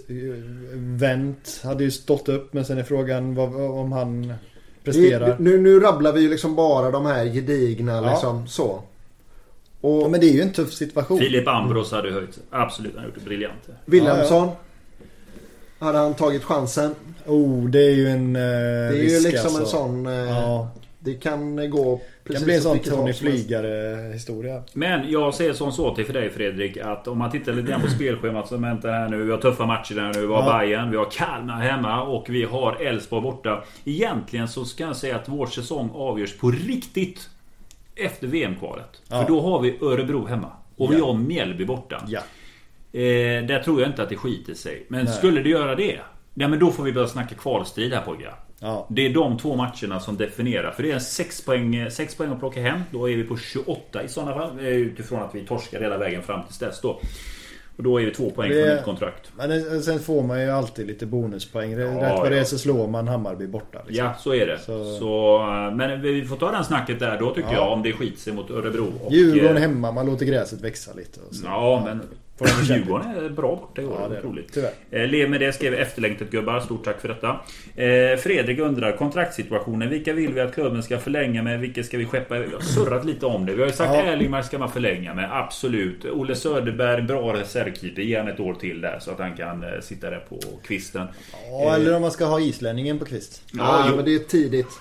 Wendt 0.73 1.61
hade 1.63 1.83
ju 1.83 1.91
stått 1.91 2.29
upp 2.29 2.53
men 2.53 2.65
sen 2.65 2.77
är 2.77 2.83
frågan 2.83 3.35
vad, 3.35 3.55
om 3.79 3.91
han 3.91 4.33
presterar. 4.83 5.35
nu, 5.39 5.57
nu 5.61 5.79
rabblar 5.79 6.13
vi 6.13 6.21
ju 6.21 6.29
liksom 6.29 6.55
bara 6.55 6.91
de 6.91 7.05
här 7.05 7.25
gedigna 7.25 7.91
Ja. 7.95 8.09
liksom 8.11 8.47
så. 8.47 8.83
Och 9.81 10.01
Ja, 10.01 10.07
men 10.07 10.19
det 10.19 10.25
är 10.29 10.33
ju 10.33 10.41
en 10.41 10.53
tuff 10.53 10.73
situation. 10.73 11.19
Filip 11.19 11.47
Ambros 11.47 11.91
hade 11.91 12.11
höjt. 12.11 12.39
Absolut, 12.49 12.91
han 12.93 12.99
har 12.99 13.05
gjort 13.07 13.15
det 13.19 13.25
briljant. 13.25 13.69
Wilhelmsson. 13.85 14.49
Hade 15.79 15.97
han 15.97 16.13
tagit 16.13 16.43
chansen? 16.43 16.95
Oh, 17.25 17.65
det 17.69 17.79
är 17.79 17.91
ju 17.95 18.07
en 18.07 18.35
eh, 18.35 18.41
Det 18.41 18.47
är 18.47 18.91
ju 18.93 19.03
risk 19.03 19.23
liksom 19.31 19.55
alltså. 19.55 19.59
en 19.61 19.67
sån... 19.67 20.07
Eh, 20.07 20.13
Ja, 20.13 20.69
Det 20.99 21.13
kan 21.13 21.69
gå 21.69 22.01
precis 22.33 22.39
kan 22.39 22.45
bli 22.45 22.55
en 22.55 22.61
sån 22.61 22.79
Tony. 22.79 23.13
Flygare 23.13 24.11
historia. 24.13 24.63
Men 24.73 25.11
jag 25.11 25.33
säger 25.33 25.53
som 25.53 25.71
så 25.71 25.95
till 25.95 26.05
för 26.05 26.13
dig 26.13 26.29
Fredrik 26.29 26.77
att 26.77 27.07
om 27.07 27.17
man 27.17 27.31
tittar 27.31 27.53
lite 27.53 27.71
grann 27.71 27.81
på 27.81 27.87
spelschemat 27.95 28.47
som 28.47 28.61
väntar 28.61 28.89
här 28.91 29.09
nu. 29.09 29.23
Vi 29.23 29.31
har 29.31 29.37
tuffa 29.37 29.65
matcher 29.65 29.95
där 29.95 30.11
nu. 30.13 30.27
Vi 30.27 30.33
har 30.33 30.43
Ja. 30.43 30.59
Bayern, 30.59 30.91
vi 30.91 30.97
har 30.97 31.11
Kalmar 31.11 31.61
hemma 31.61 32.01
och 32.03 32.25
vi 32.29 32.43
har 32.43 32.81
Elfsborg 32.81 33.23
borta. 33.23 33.63
Egentligen 33.85 34.47
så 34.47 34.65
ska 34.65 34.83
jag 34.83 34.95
säga 34.95 35.15
att 35.15 35.29
vår 35.29 35.45
säsong 35.45 35.89
avgörs 35.93 36.37
på 36.37 36.51
riktigt 36.51 37.29
efter 37.95 38.27
VM-kvalet. 38.27 39.01
Ja. 39.09 39.21
För 39.21 39.27
då 39.27 39.41
har 39.41 39.59
vi 39.61 39.77
Örebro 39.81 40.25
hemma. 40.25 40.51
Och 40.77 40.91
vi 40.93 40.97
Ja. 40.97 41.05
har 41.05 41.13
Mjällby 41.13 41.65
borta. 41.65 42.03
Ja. 42.07 42.19
Eh, 42.99 43.45
där 43.45 43.63
tror 43.63 43.81
jag 43.81 43.89
inte 43.89 44.03
att 44.03 44.09
det 44.09 44.15
skiter 44.15 44.53
sig. 44.53 44.85
Men 44.87 45.05
Nej. 45.05 45.13
skulle 45.13 45.41
det 45.41 45.49
göra 45.49 45.75
det? 45.75 45.99
Ja 46.33 46.47
men 46.47 46.59
då 46.59 46.71
får 46.71 46.83
vi 46.83 46.93
börja 46.93 47.07
snacka 47.07 47.35
kvalstrid 47.35 47.93
här 47.93 48.01
pojkar. 48.01 48.35
Ja. 48.61 48.87
Det 48.89 49.05
är 49.05 49.13
de 49.13 49.37
två 49.37 49.55
matcherna 49.55 49.99
som 49.99 50.17
definierar. 50.17 50.71
För 50.71 50.83
det 50.83 50.91
är 50.91 50.99
6 50.99 51.41
poäng, 51.45 51.89
poäng 52.17 52.31
att 52.31 52.39
plocka 52.39 52.61
hem. 52.61 52.81
Då 52.91 53.09
är 53.09 53.15
vi 53.17 53.23
på 53.23 53.37
28 53.37 54.03
i 54.03 54.07
sådana 54.07 54.33
fall. 54.33 54.59
eh, 54.59 54.65
Utifrån 54.67 55.19
att 55.21 55.35
vi 55.35 55.45
torskar 55.45 55.79
hela 55.81 55.97
vägen 55.97 56.23
fram 56.23 56.41
till 56.47 56.67
dess 56.67 56.81
då. 56.81 56.99
Och 57.77 57.83
då 57.83 58.01
är 58.01 58.05
vi 58.05 58.11
två 58.11 58.29
poäng 58.29 58.49
Det- 58.49 58.63
från 58.67 58.77
ett 58.77 58.85
kontrakt. 58.85 59.31
Men 59.37 59.49
det- 59.49 59.81
sen 59.81 59.99
får 59.99 60.23
man 60.23 60.41
ju 60.41 60.49
alltid 60.51 60.87
lite 60.87 61.05
bonuspoäng. 61.05 61.77
Rätt 61.77 61.93
Ja, 62.01 62.17
vad 62.17 62.31
det 62.31 62.35
är 62.35 62.39
ja. 62.39 62.45
så 62.45 62.57
slår 62.57 62.87
man 62.87 63.07
Hammarby 63.07 63.47
borta. 63.47 63.79
Liksom. 63.87 64.05
Ja, 64.05 64.13
så 64.19 64.33
är 64.33 64.45
det. 64.47 64.59
Så- 64.59 64.83
Så... 64.99 65.37
eh, 65.39 65.75
men 65.75 66.01
vi 66.01 66.25
får 66.25 66.35
ta 66.35 66.51
den 66.51 66.63
snacket 66.63 66.99
där 66.99 67.19
då 67.19 67.33
tycker 67.35 67.49
Ja. 67.49 67.55
jag. 67.55 67.73
Om 67.73 67.81
det 67.83 67.93
skiter 67.93 68.17
sig 68.19 68.33
mot 68.33 68.51
Örebro. 68.51 68.87
Och, 69.05 69.11
Djurgården 69.13 69.55
eh, 69.55 69.61
hemma, 69.61 69.91
man 69.91 70.05
låter 70.05 70.25
gräset 70.25 70.61
växa 70.61 70.93
lite. 70.93 71.19
Och 71.29 71.35
så. 71.35 71.45
Ja, 71.45 71.81
men. 71.85 72.01
Djurgården 72.63 73.07
är 73.25 73.29
bra 73.29 73.55
borta 73.55 73.81
i 73.81 73.85
år. 73.85 73.97
Ja, 74.01 74.07
det 74.07 74.17
är 74.17 74.21
roligt. 74.21 74.53
Tyvärr. 74.53 74.71
Eh, 74.91 75.07
Lev 75.07 75.29
med 75.29 75.39
det 75.39 75.53
skrev 75.53 75.73
efterlängtat 75.73 76.29
gubbar. 76.29 76.59
Stort 76.59 76.85
tack 76.85 77.01
för 77.01 77.07
detta. 77.07 77.39
Eh, 77.75 78.17
Fredrik 78.17 78.59
undrar 78.59 78.97
kontraktssituationen. 78.97 79.89
Vilka 79.89 80.13
vill 80.13 80.33
vi 80.33 80.41
att 80.41 80.53
klubben 80.53 80.83
ska 80.83 80.99
förlänga 80.99 81.43
med? 81.43 81.59
Vilka 81.59 81.83
ska 81.83 81.97
vi 81.97 82.05
skeppa? 82.05 82.39
Vi 82.39 82.53
har 82.53 82.61
surrat 82.61 83.05
lite 83.05 83.25
om 83.25 83.45
det. 83.45 83.53
Vi 83.53 83.61
har 83.61 83.67
ju 83.67 83.73
sagt 83.73 83.93
Ja. 83.93 84.01
Erlingmark 84.01 84.45
ska 84.45 84.57
man 84.57 84.71
förlänga 84.71 85.13
med. 85.13 85.29
Absolut. 85.31 86.05
Olle 86.05 86.35
Söderberg, 86.35 87.01
bra 87.01 87.33
reservkeeper. 87.33 88.01
Ge 88.01 88.15
ett 88.15 88.39
år 88.39 88.53
till 88.53 88.81
där 88.81 88.99
så 88.99 89.11
att 89.11 89.19
han 89.19 89.35
kan 89.37 89.63
eh, 89.63 89.69
sitta 89.81 90.09
där 90.09 90.25
på 90.29 90.39
kvisten. 90.63 91.07
Ja, 91.49 91.75
eller 91.75 91.95
om 91.95 92.01
man 92.01 92.11
ska 92.11 92.25
ha 92.25 92.39
islänningen 92.39 92.99
på 92.99 93.05
kvist. 93.05 93.43
Ja, 93.53 93.85
jo. 93.89 93.95
men 93.95 94.05
det 94.05 94.15
är 94.15 94.19
tidigt. 94.19 94.79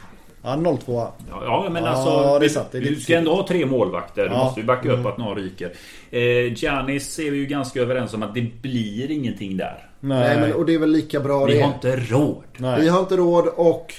Ja, 0.65 0.77
02 0.79 0.93
Ja, 0.93 1.13
ja 1.31 1.69
men 1.71 1.85
Ja, 1.85 1.91
alltså... 1.91 2.39
det 2.39 2.45
är 2.47 2.49
sant. 2.49 2.69
Det 2.73 2.81
du 2.81 2.97
ska 2.97 3.17
ändå 3.17 3.35
ha 3.35 3.47
tre 3.47 3.67
målvakter. 3.67 4.23
Du 4.29 4.35
Ja. 4.35 4.45
måste 4.45 4.61
ju 4.61 4.67
backa 4.67 4.93
upp 4.93 5.07
att 5.07 5.19
någon 5.19 5.37
ryker. 5.37 5.73
Eh, 6.11 6.53
Giannis 6.53 7.19
är 7.19 7.31
vi 7.31 7.37
ju 7.37 7.47
ganska 7.47 7.81
överens 7.81 8.15
om 8.15 8.23
att 8.23 8.35
det 8.35 8.63
blir 8.63 9.11
ingenting 9.11 9.57
där. 9.57 9.89
Nej, 10.01 10.19
Nej, 10.37 10.41
men, 10.49 10.53
och 10.53 10.67
det 10.67 10.75
är 10.75 10.79
väl 10.79 10.91
lika 10.91 11.21
bra 11.21 11.45
Vi 11.45 11.55
det. 11.55 11.61
har 11.63 11.73
inte 11.75 11.97
råd. 11.97 12.43
Nej. 12.57 12.81
Vi 12.81 12.89
har 12.89 13.01
inte 13.01 13.17
råd 13.17 13.47
och... 13.57 13.95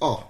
Ja. 0.00 0.24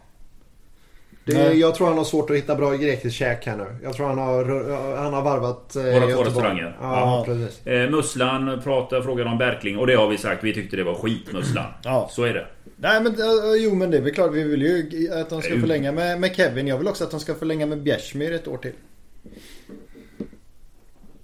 Det, 1.27 1.53
jag 1.53 1.75
tror 1.75 1.87
han 1.87 1.99
har 1.99 2.05
svårt 2.05 2.31
att 2.31 2.37
hitta 2.37 2.55
bra 2.55 2.73
grekiskt 2.75 3.17
käk 3.19 3.47
här 3.47 3.57
nu. 3.57 3.67
Jag 3.83 3.93
tror 3.95 4.07
han 4.07 4.19
har, 4.19 4.97
han 4.97 5.15
har 5.15 5.23
varvat... 5.23 5.77
Eh, 5.77 5.83
Våra 5.83 5.93
två 5.93 6.01
Göteborg. 6.01 6.27
restauranger. 6.29 6.77
Ja, 6.81 7.01
Ja. 7.01 7.23
precis. 7.27 7.67
Eh, 7.67 7.91
Musslan 7.91 8.61
pratar, 8.65 9.01
frågar 9.03 9.25
om 9.25 9.39
Berkling 9.39 9.79
och 9.79 9.87
det 9.87 9.95
har 9.95 10.09
vi 10.09 10.19
sagt. 10.19 10.45
Vi 10.45 10.55
tyckte 10.55 10.77
det 10.77 10.85
var 10.85 10.95
skit 10.95 11.33
Musslan. 11.33 11.65
Ja. 11.83 12.09
Så 12.11 12.23
är 12.25 12.35
det. 12.35 12.47
Nej 12.77 13.03
men 13.03 13.15
jo 13.59 13.75
men 13.75 13.91
det 13.91 13.97
är 13.97 14.01
väl 14.01 14.15
klart. 14.15 14.33
Vi 14.33 14.43
vill 14.43 14.63
ju 14.63 15.11
att 15.13 15.31
de 15.31 15.43
ska 15.43 15.61
förlänga 15.61 15.93
med, 15.93 16.21
med 16.21 16.37
Kevin. 16.37 16.67
Jag 16.67 16.79
vill 16.79 16.89
också 16.89 17.05
att 17.05 17.11
de 17.11 17.21
ska 17.21 17.35
förlänga 17.35 17.67
med 17.67 17.83
Bjärsmyr 17.83 18.33
ett 18.33 18.49
år 18.49 18.57
till. 18.57 18.73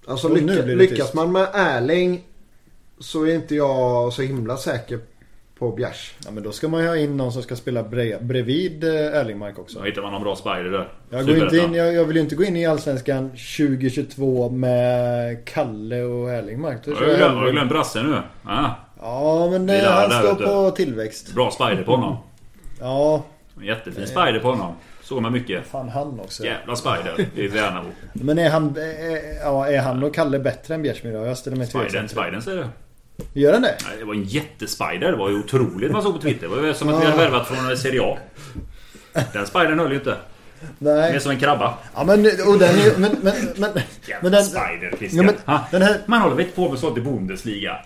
Alltså 0.06 0.28
det 0.28 0.64
lyckas 0.64 0.98
tyst. 0.98 1.14
man 1.14 1.32
med 1.32 1.48
Erling 1.54 2.24
så 2.98 3.24
är 3.24 3.34
inte 3.34 3.54
jag 3.54 4.12
så 4.12 4.22
himla 4.22 4.56
säker 4.56 4.98
på 5.58 5.70
Bjärs. 5.70 6.14
Ja 6.24 6.30
men 6.30 6.42
då 6.42 6.52
ska 6.52 6.68
man 6.68 6.82
ju 6.82 6.88
ha 6.88 6.96
in 6.96 7.16
någon 7.16 7.32
som 7.32 7.42
ska 7.42 7.56
spela 7.56 7.82
bre, 7.82 8.18
bredvid 8.20 8.84
eh, 8.84 8.90
Erlingmark 8.90 9.58
också. 9.58 9.78
Så 9.78 9.84
hittar 9.84 10.02
man 10.02 10.12
någon 10.12 10.22
bra 10.22 10.36
spider 10.36 10.70
där. 10.70 10.92
Jag, 11.10 11.26
går 11.26 11.38
inte 11.38 11.56
in, 11.56 11.74
jag, 11.74 11.94
jag 11.94 12.04
vill 12.04 12.16
ju 12.16 12.22
inte 12.22 12.34
gå 12.34 12.44
in 12.44 12.56
i 12.56 12.66
Allsvenskan 12.66 13.30
2022 13.30 14.50
med 14.50 15.44
Kalle 15.44 16.02
och 16.02 16.30
Erlingmark. 16.30 16.84
Då 16.84 16.94
Har 16.94 17.00
du 17.00 17.10
jag 17.10 17.16
glömt, 17.16 17.58
har 17.58 17.66
brassen 17.66 18.10
nu? 18.10 18.22
Ah, 18.44 18.70
Ja 19.02 19.48
men 19.50 19.66
det, 19.66 19.76
Lilla 19.76 19.92
han 20.00 20.10
där, 20.10 20.18
står 20.20 20.28
vet 20.28 20.38
du. 20.38 20.44
på 20.44 20.70
tillväxt. 20.70 21.34
bra 21.34 21.50
spider 21.50 21.82
på 21.82 21.90
honom. 21.96 22.16
Ja, 22.80 23.22
jättefin 23.62 24.06
spider 24.06 24.38
på 24.40 24.48
honom. 24.50 24.74
Såg 25.02 25.22
man 25.22 25.32
mycket. 25.32 25.66
fan 25.66 25.88
han 25.88 26.20
också. 26.20 26.44
Jävla 26.44 26.76
spider 26.76 27.26
i 27.34 27.48
Värnamo. 27.48 27.88
Men 28.12 28.38
är 28.38 28.50
han, 28.50 28.76
eh, 28.76 29.36
ja, 29.42 29.66
är 29.66 29.78
han 29.78 30.02
och 30.02 30.14
Kalle 30.14 30.38
bättre 30.38 30.74
än 30.74 30.82
Bjärsmyr 30.82 31.12
då? 31.12 31.26
Jag 31.26 31.38
ställer 31.38 31.56
mig 31.56 31.66
tveksam 31.66 32.08
Spidern, 32.08 32.42
säger 32.42 32.58
det. 32.58 32.68
Gör 33.40 33.52
han 33.52 33.62
det? 33.62 33.76
Nej, 33.88 33.96
Det 33.98 34.04
var 34.04 34.14
en 34.14 34.24
jättespider. 34.24 35.10
Det 35.10 35.16
var 35.16 35.28
ju 35.28 35.38
otroligt 35.38 35.92
man 35.92 36.02
såg 36.02 36.12
på 36.14 36.20
Twitter. 36.20 36.48
Det 36.48 36.56
var 36.56 36.66
ju 36.66 36.74
som 36.74 36.88
att 36.88 37.02
vi 37.02 37.06
hade 37.06 37.16
värvat 37.18 37.46
från 37.46 37.76
Serie 37.76 38.02
A. 38.02 38.18
Den 39.32 39.46
spidern 39.46 39.78
höll 39.78 39.90
ju 39.92 39.96
inte. 39.98 40.10
Är 40.10 40.16
Nej. 40.78 41.20
som 41.20 41.30
en 41.30 41.38
krabba. 41.40 41.74
Ja 41.94 42.04
men, 42.04 42.18
och 42.46 42.58
den 42.58 42.78
är 42.78 42.98
men, 42.98 43.16
men, 43.22 43.34
men, 43.56 43.70
men 43.72 43.82
Jävla 44.08 44.30
den, 44.30 44.44
spider 44.44 44.88
Ja, 44.92 44.96
Christian. 44.98 45.26
men 45.26 45.34
Ha? 45.46 45.60
den 45.70 45.82
här, 45.82 45.98
Man 46.06 46.20
håller 46.20 46.36
väl 46.36 46.44
inte 46.44 46.56
på 46.56 46.68
med 46.70 46.78
sånt 46.78 46.98
i 46.98 47.00
Bundesliga? 47.00 47.76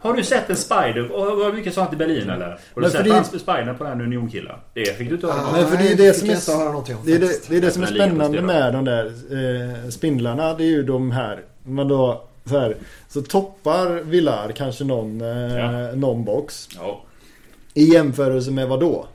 Har 0.00 0.12
du 0.14 0.22
sett 0.24 0.50
en 0.50 0.56
spider? 0.56 1.12
Och 1.12 1.36
Var 1.38 1.52
mycket 1.52 1.74
sånt 1.74 1.92
i 1.92 1.96
Berlin 1.96 2.30
eller? 2.30 2.46
Har 2.46 2.58
du 2.74 2.80
Men 2.80 2.90
sett 2.90 3.00
för 3.00 3.08
det- 3.08 3.14
hans 3.14 3.28
spider 3.40 3.74
på 3.78 3.84
den 3.84 4.00
unionkillen? 4.00 4.56
Det 4.74 4.98
fick 4.98 5.08
du 5.08 5.14
inte 5.14 5.26
höra. 5.26 5.52
Men 5.52 5.66
för 5.66 5.76
det 5.76 5.82
är 5.82 5.86
Nej, 5.86 5.96
det 5.96 6.14
som 6.14 6.30
är- 6.30 7.04
det, 7.06 7.12
är 7.14 7.18
det, 7.18 7.48
det 7.48 7.56
är 7.56 7.60
det 7.60 7.70
som 7.70 7.82
är 7.82 7.86
spännande 7.86 8.42
med 8.42 8.72
de 8.72 8.84
där 8.84 9.06
eh, 9.06 9.88
spindlarna. 9.90 10.54
Det 10.54 10.64
är 10.64 10.68
ju 10.68 10.82
de 10.82 11.10
här. 11.10 11.40
Man 11.64 11.88
då, 11.88 12.24
så, 12.44 12.58
här, 12.58 12.76
så 13.08 13.22
toppar 13.22 13.86
Villar 14.02 14.52
kanske 14.56 14.84
någon, 14.84 15.20
eh, 15.20 15.56
Ja. 15.58 15.70
någon 15.94 16.24
box. 16.24 16.68
Ja. 16.78 17.02
I 17.74 17.84
jämförelse 17.84 18.50
med 18.50 18.68
vad 18.68 18.80
då? 18.80 19.06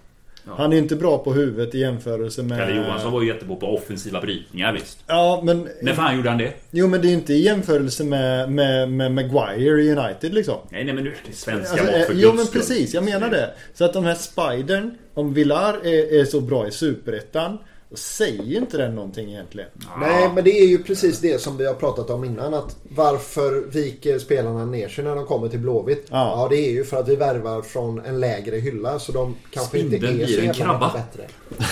Han 0.48 0.74
är 0.74 0.78
inte 0.78 0.95
bra 0.95 1.18
på 1.18 1.34
huvudet 1.34 1.76
i 1.76 1.80
jämförelse 1.80 2.44
med... 2.44 2.57
Pelle 2.57 2.76
Johansson 2.76 3.11
var 3.11 3.22
ju 3.22 3.28
jättebra 3.28 3.56
på 3.56 3.68
offensiva 3.68 4.22
brytningar 4.22 4.74
visst. 4.74 5.03
Ja 5.07 5.41
men... 5.44 5.70
När 5.82 5.94
fan 5.94 6.15
gjorde 6.15 6.30
han 6.30 6.38
det? 6.38 6.53
Jo 6.72 6.88
men 6.88 7.02
det 7.02 7.07
är 7.07 7.14
inte 7.14 7.34
i 7.34 7.41
jämförelse 7.41 8.03
med, 8.03 8.52
med, 8.52 8.91
med 8.91 9.11
Maguire 9.11 9.82
i 9.82 9.95
United 9.95 10.34
liksom. 10.34 10.57
Nej 10.70 10.84
nej 10.84 10.94
men 10.94 11.03
nu 11.03 11.14
det 11.28 11.36
svenska 11.36 11.72
Alltså, 11.72 11.86
mått 11.86 11.95
eh, 11.95 12.06
för 12.06 12.14
jo 12.14 12.32
guds 12.32 12.38
men 12.38 12.61
precis, 12.61 12.94
jag 12.94 13.03
menar 13.03 13.30
det. 13.30 13.53
Så 13.74 13.86
att 13.86 13.94
de 13.94 14.06
här 14.06 14.15
Spidern, 14.15 14.98
om 15.14 15.34
Villar 15.34 15.74
är, 15.74 16.20
är 16.20 16.26
så 16.26 16.41
bra 16.41 16.68
i 16.68 16.72
Superettan, 16.72 17.57
då 17.94 17.98
säger 17.98 18.44
ju 18.44 18.57
inte 18.57 18.78
den 18.78 18.95
någonting 18.95 19.32
egentligen. 19.32 19.70
Nej, 19.99 20.32
men 20.36 20.44
det 20.44 20.60
är 20.60 20.68
ju 20.68 20.84
precis 20.84 21.20
det 21.20 21.41
som 21.41 21.57
vi 21.57 21.65
har 21.65 21.74
pratat 21.74 22.10
om 22.10 22.24
innan. 22.24 22.53
Att 22.53 22.78
varför 22.90 23.52
viker 23.72 24.20
spelarna 24.20 24.65
ner 24.65 24.88
sig 24.88 25.03
när 25.03 25.15
de 25.15 25.26
kommer 25.26 25.49
till 25.49 25.60
Blåvitt? 25.60 26.06
Ja. 26.10 26.41
Ja, 26.41 26.48
det 26.49 26.57
är 26.57 26.72
ju 26.72 26.84
för 26.84 26.98
att 26.98 27.07
vi 27.07 27.15
värvar 27.15 27.61
från 27.61 28.06
en 28.06 28.20
lägre 28.20 28.56
hylla. 28.56 28.99
Så 28.99 29.11
de 29.11 29.36
kanske 29.52 29.80
inte 29.80 29.98
Spindeln 29.98 30.22
är 30.22 30.26
blir 30.26 30.36
så 30.36 30.41
en 30.41 30.53
jävla 30.53 30.94
bättre. 30.94 31.28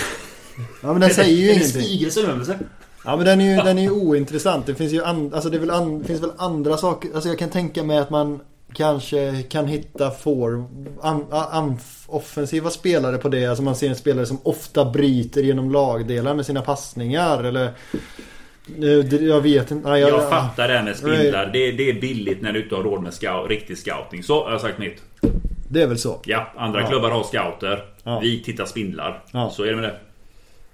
Ja 0.81 0.91
men 0.91 1.02
den 1.02 1.10
säger 1.10 1.38
ju 1.38 1.52
ingenting. 1.52 1.81
Stigres 1.81 2.18
överlevelse. 2.18 2.60
Ja 3.06 3.15
men 3.15 3.26
den 3.26 3.41
är 3.41 3.56
ju, 3.56 3.61
den 3.61 3.77
är 3.77 3.81
ju 3.81 3.91
ointressant. 3.91 4.65
Det 4.65 4.76
finns 4.76 4.93
ju 4.93 5.03
an, 5.03 5.34
alltså 5.34 5.49
det 5.49 5.57
är 5.57 5.60
väl 5.60 5.72
an, 5.72 6.03
finns 6.03 6.23
väl 6.23 6.31
andra 6.38 6.77
saker. 6.77 7.10
Alltså 7.14 7.30
jag 7.30 7.39
kan 7.39 7.49
tänka 7.49 7.84
mig 7.84 7.98
att 7.98 8.10
man 8.10 8.39
kanske 8.73 9.43
kan 9.49 9.68
hitta 9.68 10.11
for, 10.11 10.65
an, 11.02 11.26
an, 11.31 11.77
offensiva 12.07 12.69
spelare 12.69 13.18
på 13.18 13.30
det. 13.30 13.45
Alltså 13.45 13.64
man 13.64 13.76
ser 13.76 13.89
en 13.89 13.95
spelare 13.95 14.26
som 14.26 14.38
ofta 14.43 14.85
bryter 14.85 15.41
genom 15.43 15.72
lagdelar 15.72 16.34
med 16.34 16.45
sina 16.45 16.61
passningar. 16.61 17.43
Eller 17.43 17.65
eh, 18.81 19.23
jag 19.26 19.41
vet 19.41 19.72
inte. 19.72 19.89
Nej, 19.89 20.02
Jag 20.02 20.30
fattar 20.30 20.68
det 20.68 20.73
här 20.73 20.84
med 20.84 20.95
spindlar. 20.95 21.49
Det, 21.53 21.72
det 21.72 21.89
är 21.89 22.02
billigt 22.02 22.41
när 22.41 22.52
du 22.53 22.64
inte 22.64 22.76
har 22.76 22.84
råd 22.84 23.03
med 23.03 23.14
scout, 23.14 23.49
riktig 23.49 23.77
scouting. 23.77 24.23
Så 24.23 24.43
har 24.43 24.52
jag 24.52 24.61
sagt 24.61 24.80
mitt. 24.80 25.02
Det 25.69 25.81
är 25.81 25.88
väl 25.88 25.98
så. 25.98 26.19
Ja, 26.26 26.48
andra 26.57 26.81
Ja. 26.81 26.88
klubbar 26.88 27.10
har 27.10 27.23
scouter. 27.23 27.84
Ja. 28.03 28.19
Vi 28.19 28.43
tittar 28.43 28.65
spindlar. 28.65 29.23
Ja. 29.31 29.49
Så 29.49 29.64
är 29.64 29.68
det 29.68 29.76
med 29.76 29.84
det. 29.84 29.95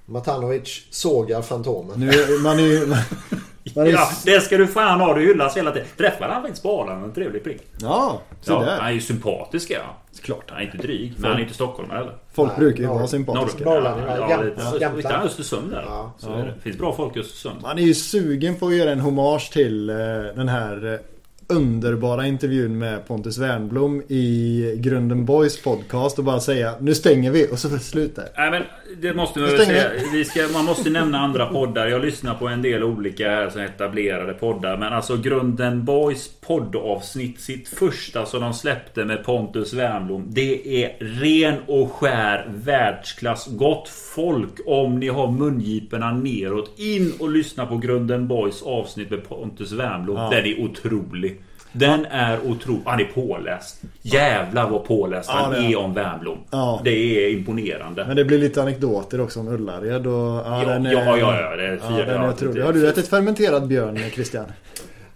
Matanovic 0.09 0.87
sågar 0.89 1.41
Fantomen. 1.41 1.99
Nu, 1.99 2.11
man 2.43 2.59
är. 2.59 2.87
Man, 2.87 2.97
man 3.75 3.87
är, 3.87 3.91
Ja, 3.91 4.09
det 4.25 4.41
ska 4.41 4.57
du 4.57 4.67
fan 4.67 4.99
ha. 5.01 5.13
Du 5.13 5.21
hyllas 5.27 5.57
hela 5.57 5.71
tiden. 5.71 5.87
Träffade 5.97 6.33
han 6.33 6.41
faktiskt 6.41 6.63
på 6.63 6.81
Arlanda. 6.81 7.05
En 7.05 7.13
trevlig 7.13 7.43
prick. 7.43 7.61
ja, 7.81 8.21
så 8.41 8.51
Ja, 8.51 8.59
där. 8.59 8.77
han 8.77 8.87
är 8.87 8.91
ju 8.91 9.01
sympatisk 9.01 9.71
ja. 9.71 9.97
Klart. 10.21 10.43
Han 10.49 10.59
är 10.59 10.63
inte 10.65 10.77
dryg. 10.77 11.13
Men 11.17 11.29
han 11.29 11.39
är 11.39 11.43
inte 11.43 11.53
stockholmare 11.53 11.97
heller. 11.97 12.17
Folk 12.33 12.49
Nej, 12.51 12.59
brukar 12.59 12.79
ju 12.83 12.87
vara 12.89 13.07
sympatiska. 13.07 13.63
Norrland, 13.65 14.01
ja. 14.07 14.27
Ja, 14.29 14.41
lite- 14.41 14.77
Jämtland. 14.81 15.15
Han 15.15 15.25
Östersund 15.27 15.71
där? 15.71 15.83
Ja. 15.87 16.11
Så 16.17 16.33
är 16.33 16.45
det. 16.45 16.53
finns 16.61 16.77
bra 16.77 16.93
folk 16.93 17.15
i 17.15 17.19
Östersund. 17.19 17.61
Man 17.61 17.77
är 17.77 17.81
ju 17.83 17.93
sugen 17.93 18.55
på 18.55 18.67
att 18.67 18.75
göra 18.75 18.91
en 18.91 18.99
hommage 18.99 19.51
till 19.53 19.89
eh, 19.89 19.95
den 20.35 20.47
här 20.49 20.93
eh, 20.93 20.99
underbara 21.49 22.27
intervjun 22.27 22.77
med 22.77 23.07
Pontus 23.07 23.37
Wernblom 23.37 24.01
i 24.07 24.75
Grunden 24.77 25.25
Boys 25.25 25.63
podcast 25.63 26.19
och 26.19 26.25
bara 26.25 26.39
säga 26.39 26.73
nu 26.79 26.95
stänger 26.95 27.31
vi 27.31 27.47
och 27.51 27.59
så 27.59 27.69
får 27.69 27.75
det 27.75 27.83
slut 27.83 28.15
där. 28.15 28.27
Nej 28.37 28.51
men 28.51 28.63
det 29.01 29.13
måste 29.13 29.39
man 29.39 29.49
väl 29.49 29.65
säga. 29.65 29.89
Vi 30.13 30.25
ska, 30.25 30.47
man 30.53 30.65
måste 30.65 30.89
nämna 30.89 31.19
andra 31.19 31.45
poddar. 31.45 31.87
Jag 31.87 32.05
lyssnar 32.05 32.35
på 32.35 32.47
en 32.47 32.61
del 32.61 32.83
olika 32.83 33.29
här 33.29 33.49
som 33.49 33.61
etablerade 33.61 34.33
poddar. 34.33 34.77
Men 34.77 34.93
alltså 34.93 35.17
Grunden 35.17 35.85
Boys 35.85 36.29
poddavsnitt. 36.41 37.39
Sitt 37.39 37.67
första 37.67 38.25
som 38.25 38.41
de 38.41 38.53
släppte 38.53 39.05
med 39.05 39.23
Pontus 39.23 39.73
Wernbloom. 39.73 40.25
Det 40.27 40.83
är 40.83 40.97
ren 40.99 41.55
och 41.67 41.91
skär 41.91 42.49
världsklass. 42.55 43.47
Gott 43.47 43.89
folk 43.89 44.59
om 44.65 44.99
ni 44.99 45.07
har 45.07 45.31
mungiporna 45.31 46.11
neråt. 46.11 46.79
In 46.79 47.13
och 47.19 47.29
lyssna 47.29 47.65
på 47.65 47.77
Grunden 47.77 48.27
Boys 48.27 48.61
avsnitt 48.61 49.09
med 49.09 49.29
Pontus 49.29 49.71
Wernbloom. 49.71 50.17
Ja. 50.17 50.29
Den 50.29 50.45
är 50.45 50.61
otrolig. 50.61 51.36
Den 51.77 52.05
är 52.05 52.39
otrolig. 52.45 52.81
Han 52.85 52.99
är 52.99 53.05
påläst. 53.05 53.81
Jävlar 54.01 54.69
vad 54.69 54.85
påläst 54.85 55.29
Ja, 55.33 55.35
han 55.35 55.51
det 55.51 55.59
är 55.59 55.75
om 55.75 55.93
Wernbloom. 55.93 56.37
Ja. 56.51 56.81
Det 56.83 56.91
är 57.25 57.33
imponerande. 57.33 58.05
Men 58.07 58.15
det 58.15 58.25
blir 58.25 58.37
lite 58.39 58.61
anekdoter 58.61 59.21
också 59.21 59.39
om 59.39 59.47
Ullared 59.47 60.07
och... 60.07 60.13
Ja, 60.13 60.63
Ja, 60.63 60.69
den 60.69 60.85
är, 60.85 60.91
ja, 60.91 61.17
ja, 61.17 61.41
ja, 61.41 61.55
det 61.55 61.67
är 61.67 61.71
ja, 61.83 61.89
fyra- 61.89 62.05
den 62.05 62.21
är 62.21 62.25
ja, 62.25 62.29
otrolig. 62.33 62.61
Har 62.61 62.73
du 62.73 62.89
ätit 62.89 63.07
fermenterad 63.07 63.67
björn 63.67 63.99
Christian? 64.13 64.45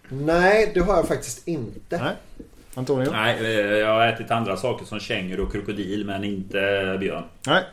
Nej, 0.09 0.71
det 0.73 0.79
har 0.79 0.95
jag 0.95 1.07
faktiskt 1.07 1.47
inte. 1.47 1.97
Nej? 1.97 2.13
Antonio? 2.73 3.11
Nej, 3.11 3.37
eh, 3.41 3.49
jag 3.77 3.87
har 3.93 4.07
ätit 4.07 4.31
andra 4.31 4.57
saker 4.57 4.85
som 4.85 4.99
känguru 4.99 5.41
och 5.41 5.51
krokodil 5.51 6.05
men 6.05 6.23
inte 6.23 6.97
björn. 6.99 7.23
Nej? 7.47 7.63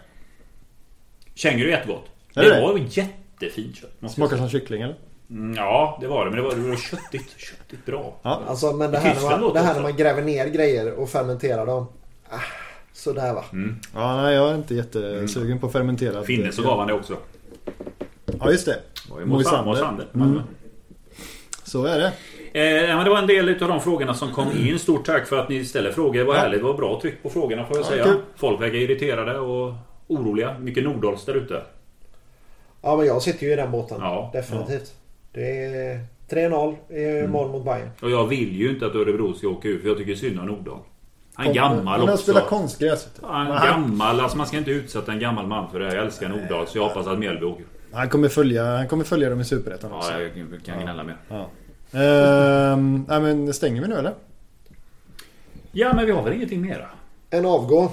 Känguru 1.34 1.66
är 1.68 1.70
jättegott. 1.70 2.04
Är 2.34 2.42
det 2.42 2.54
det 2.54 2.60
var 2.60 2.78
jättefint 2.90 3.76
kött. 3.76 4.12
Smakar 4.12 4.36
som 4.36 4.48
kyckling 4.48 4.82
eller? 4.82 4.94
Mm, 5.30 5.54
Ja, 5.56 5.98
det 6.00 6.06
var 6.06 6.24
det. 6.24 6.30
Men 6.30 6.40
det 6.42 6.48
var, 6.48 6.54
det 6.54 6.68
var 6.68 6.76
köttigt. 6.76 7.34
Köttigt 7.38 7.86
bra. 7.86 8.14
Ja. 8.22 8.42
Alltså, 8.48 8.72
men 8.72 8.90
det 8.90 8.98
här, 8.98 9.14
när 9.14 9.38
man, 9.40 9.52
det 9.52 9.60
här 9.60 9.74
när 9.74 9.82
man 9.82 9.96
gräver 9.96 10.22
ner 10.22 10.46
grejer 10.46 10.92
och 10.94 11.08
fermenterar 11.10 11.66
dem. 11.66 11.86
Ah, 12.30 12.36
sådär 12.92 13.34
va. 13.34 13.44
Ja, 13.94 14.22
nej 14.22 14.34
jag 14.34 14.50
är 14.50 14.54
inte 14.54 14.74
jättesugen 14.74 15.58
på 15.58 15.68
fermenterad 15.68 16.26
Finne 16.26 16.52
så 16.52 16.62
gav 16.62 16.78
han 16.78 16.88
det 16.88 16.94
också. 16.94 17.16
Ja, 18.40 18.50
just 18.50 18.66
det. 18.66 18.80
Moisander. 19.26 19.64
Mosander. 19.64 20.06
Mm. 20.14 20.40
Så 21.64 21.84
är 21.84 21.98
det. 21.98 22.06
Eh, 22.52 22.96
men 22.96 23.04
det 23.04 23.10
var 23.10 23.18
en 23.18 23.26
del 23.26 23.62
av 23.62 23.68
de 23.68 23.80
frågorna 23.80 24.14
som 24.14 24.32
kom 24.32 24.46
in. 24.56 24.78
Stort 24.78 25.06
tack 25.06 25.26
för 25.26 25.38
att 25.38 25.48
ni 25.48 25.64
ställer 25.64 25.92
frågor. 25.92 26.18
Det 26.18 26.24
var 26.24 26.34
Ja. 26.34 26.40
härligt. 26.40 26.60
Det 26.60 26.64
var 26.66 26.74
bra 26.74 27.00
tryck 27.00 27.22
på 27.22 27.30
frågorna 27.30 27.64
får 27.66 27.76
jag 27.76 27.84
Ja, 27.84 27.88
säga. 27.88 28.04
kul. 28.04 28.16
Folk 28.36 28.60
verkar 28.60 28.74
irriterade 28.76 29.38
och 29.38 29.74
oroliga. 30.06 30.58
Mycket 30.58 30.84
Nordals 30.84 31.24
där 31.24 31.34
ute. 31.34 31.62
Ja, 32.82 32.96
men 32.96 33.06
jag 33.06 33.22
sitter 33.22 33.46
ju 33.46 33.52
i 33.52 33.56
den 33.56 33.70
båten. 33.70 33.98
Ja, 34.00 34.30
Definitivt. 34.32 34.94
Det 35.32 35.64
är 35.64 36.00
3-0 36.30 36.76
i 36.88 37.18
Mm. 37.18 37.30
mot 37.30 37.64
Bayern. 37.64 37.90
Och 38.02 38.10
jag 38.10 38.26
vill 38.26 38.56
ju 38.56 38.70
inte 38.70 38.86
att 38.86 38.94
Örebro 38.94 39.34
ska 39.34 39.48
åka 39.48 39.68
ut 39.68 39.82
för 39.82 39.88
jag 39.88 39.98
tycker 39.98 40.14
synd 40.14 40.40
om 40.40 40.46
Nordahl. 40.46 40.78
Han 41.34 41.46
är 41.46 41.52
gammal 41.54 41.86
Han 41.86 42.00
har 42.00 42.12
också. 42.12 42.16
spelat 42.22 42.46
konstgräs. 42.46 43.08
Han 43.22 43.46
är 43.46 43.52
han, 43.52 43.68
gammal. 43.82 44.20
Alltså 44.20 44.36
man 44.38 44.46
ska 44.46 44.56
inte 44.58 44.70
utsätta 44.70 45.12
en 45.12 45.20
gammal 45.20 45.46
man 45.46 45.70
för 45.70 45.78
det. 45.80 45.94
Jag 45.94 46.04
älskar 46.04 46.28
Nordahl 46.28 46.66
så 46.66 46.78
jag 46.78 46.88
hoppas 46.88 47.06
att 47.06 47.18
Mjällby 47.18 47.44
åker. 47.46 47.64
han, 47.92 48.08
kommer 48.08 48.28
följa, 48.28 48.64
han 48.76 48.88
kommer 48.88 49.04
följa 49.04 49.30
dem 49.30 49.40
i 49.40 49.44
Superettan 49.44 49.92
också. 49.92 50.12
Ja, 50.12 50.20
jag 50.20 50.64
kan 50.64 50.82
gnälla 50.82 51.02
mer. 51.04 51.16
Ja. 51.28 51.48
Ehm, 52.00 53.04
nej 53.08 53.20
men 53.20 53.54
stänger 53.54 53.82
vi 53.82 53.88
nu 53.88 53.94
eller? 53.94 54.12
Ja, 55.72 55.92
men 55.94 56.06
vi 56.06 56.12
har 56.12 56.22
väl 56.22 56.32
ingenting 56.32 56.60
mera? 56.60 56.86
En 57.30 57.46
avgå. 57.46 57.90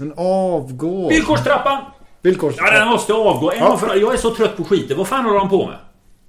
En 0.00 0.12
avgå. 0.16 1.08
Villkorstrappan! 1.08 1.82
Villkors... 2.22 2.54
Ja, 2.58 2.70
den 2.78 2.88
måste 2.88 3.12
avgå. 3.12 3.50
En 3.52 3.58
Ja. 3.58 3.76
för. 3.76 3.96
Jag 3.96 4.12
är 4.12 4.16
så 4.16 4.34
trött 4.34 4.56
på 4.56 4.64
skiten. 4.64 4.96
Vad 4.96 5.08
fan 5.08 5.24
håller 5.24 5.38
de 5.38 5.48
på 5.48 5.66
med? 5.66 5.76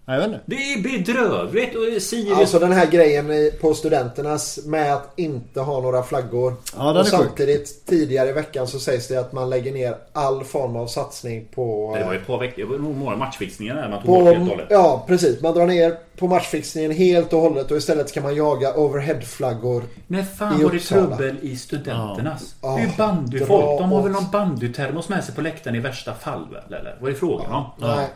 Nej, 0.07 0.19
jag 0.19 0.27
vet 0.27 0.34
inte. 0.34 0.41
Det 0.45 0.55
är 0.73 0.84
bedrövligt. 0.84 1.75
Och 1.75 2.01
Sirius... 2.01 2.38
Alltså 2.38 2.59
den 2.59 2.71
här 2.71 2.85
grejen 2.85 3.51
på 3.61 3.73
studenternas 3.73 4.59
med 4.65 4.93
att 4.93 5.13
inte 5.15 5.61
ha 5.61 5.81
några 5.81 6.03
flaggor. 6.03 6.53
Ja, 6.77 6.84
den 6.84 6.95
är 6.95 6.99
och 6.99 7.05
sjuk. 7.05 7.13
samtidigt 7.13 7.85
tidigare 7.85 8.29
i 8.29 8.31
veckan 8.31 8.67
så 8.67 8.79
sägs 8.79 9.07
det 9.07 9.17
att 9.17 9.34
man 9.34 9.49
lägger 9.49 9.71
ner 9.71 9.95
all 10.13 10.43
form 10.43 10.75
av 10.75 10.88
satsning 10.88 11.47
på... 11.55 11.95
Det 11.97 12.05
var 12.05 12.13
ju 12.13 12.19
ett 12.19 12.27
par 12.27 12.39
veckor. 12.39 12.61
Det 12.63 12.69
var 12.69 12.77
nog 12.77 12.97
några 12.97 13.15
matchfixningar 13.15 13.75
där 13.75 13.89
man 13.89 14.01
tog 14.01 14.07
bort 14.07 14.23
helt 14.25 14.39
och 14.39 14.45
på 14.45 14.49
hållet. 14.51 14.67
ja, 14.69 15.03
precis. 15.07 15.41
Man 15.41 15.53
drar 15.53 15.67
ner 15.67 15.97
på 16.17 16.27
matchfixningen 16.27 16.91
helt 16.91 17.34
och 17.34 17.39
hållet 17.41 17.71
och 17.71 17.77
istället 17.77 18.09
ska 18.09 18.21
man 18.21 18.35
jaga 18.35 18.73
overheadflaggor. 18.75 19.84
När 20.07 20.23
fan 20.23 20.63
var 20.63 20.71
det 20.71 20.79
trubbel 20.79 21.35
i 21.41 21.55
studenternas? 21.55 22.55
Ja. 22.61 22.69
Det 22.69 22.75
är 22.75 22.79
ju 22.79 22.88
Ja, 22.88 22.93
bandyfolk. 22.97 23.79
De 23.79 23.91
har 23.91 24.01
väl 24.03 24.11
någon 24.11 24.31
bandytermos 24.31 25.09
med 25.09 25.23
sig 25.23 25.35
på 25.35 25.41
läktaren 25.41 25.75
i 25.75 25.79
värsta 25.79 26.13
fall 26.13 26.47
väl? 26.51 26.79
Eller? 26.79 26.97
Vad 27.01 27.11
är 27.11 27.15
frågan 27.15 27.51
om? 27.53 27.65
Nej, 27.77 28.07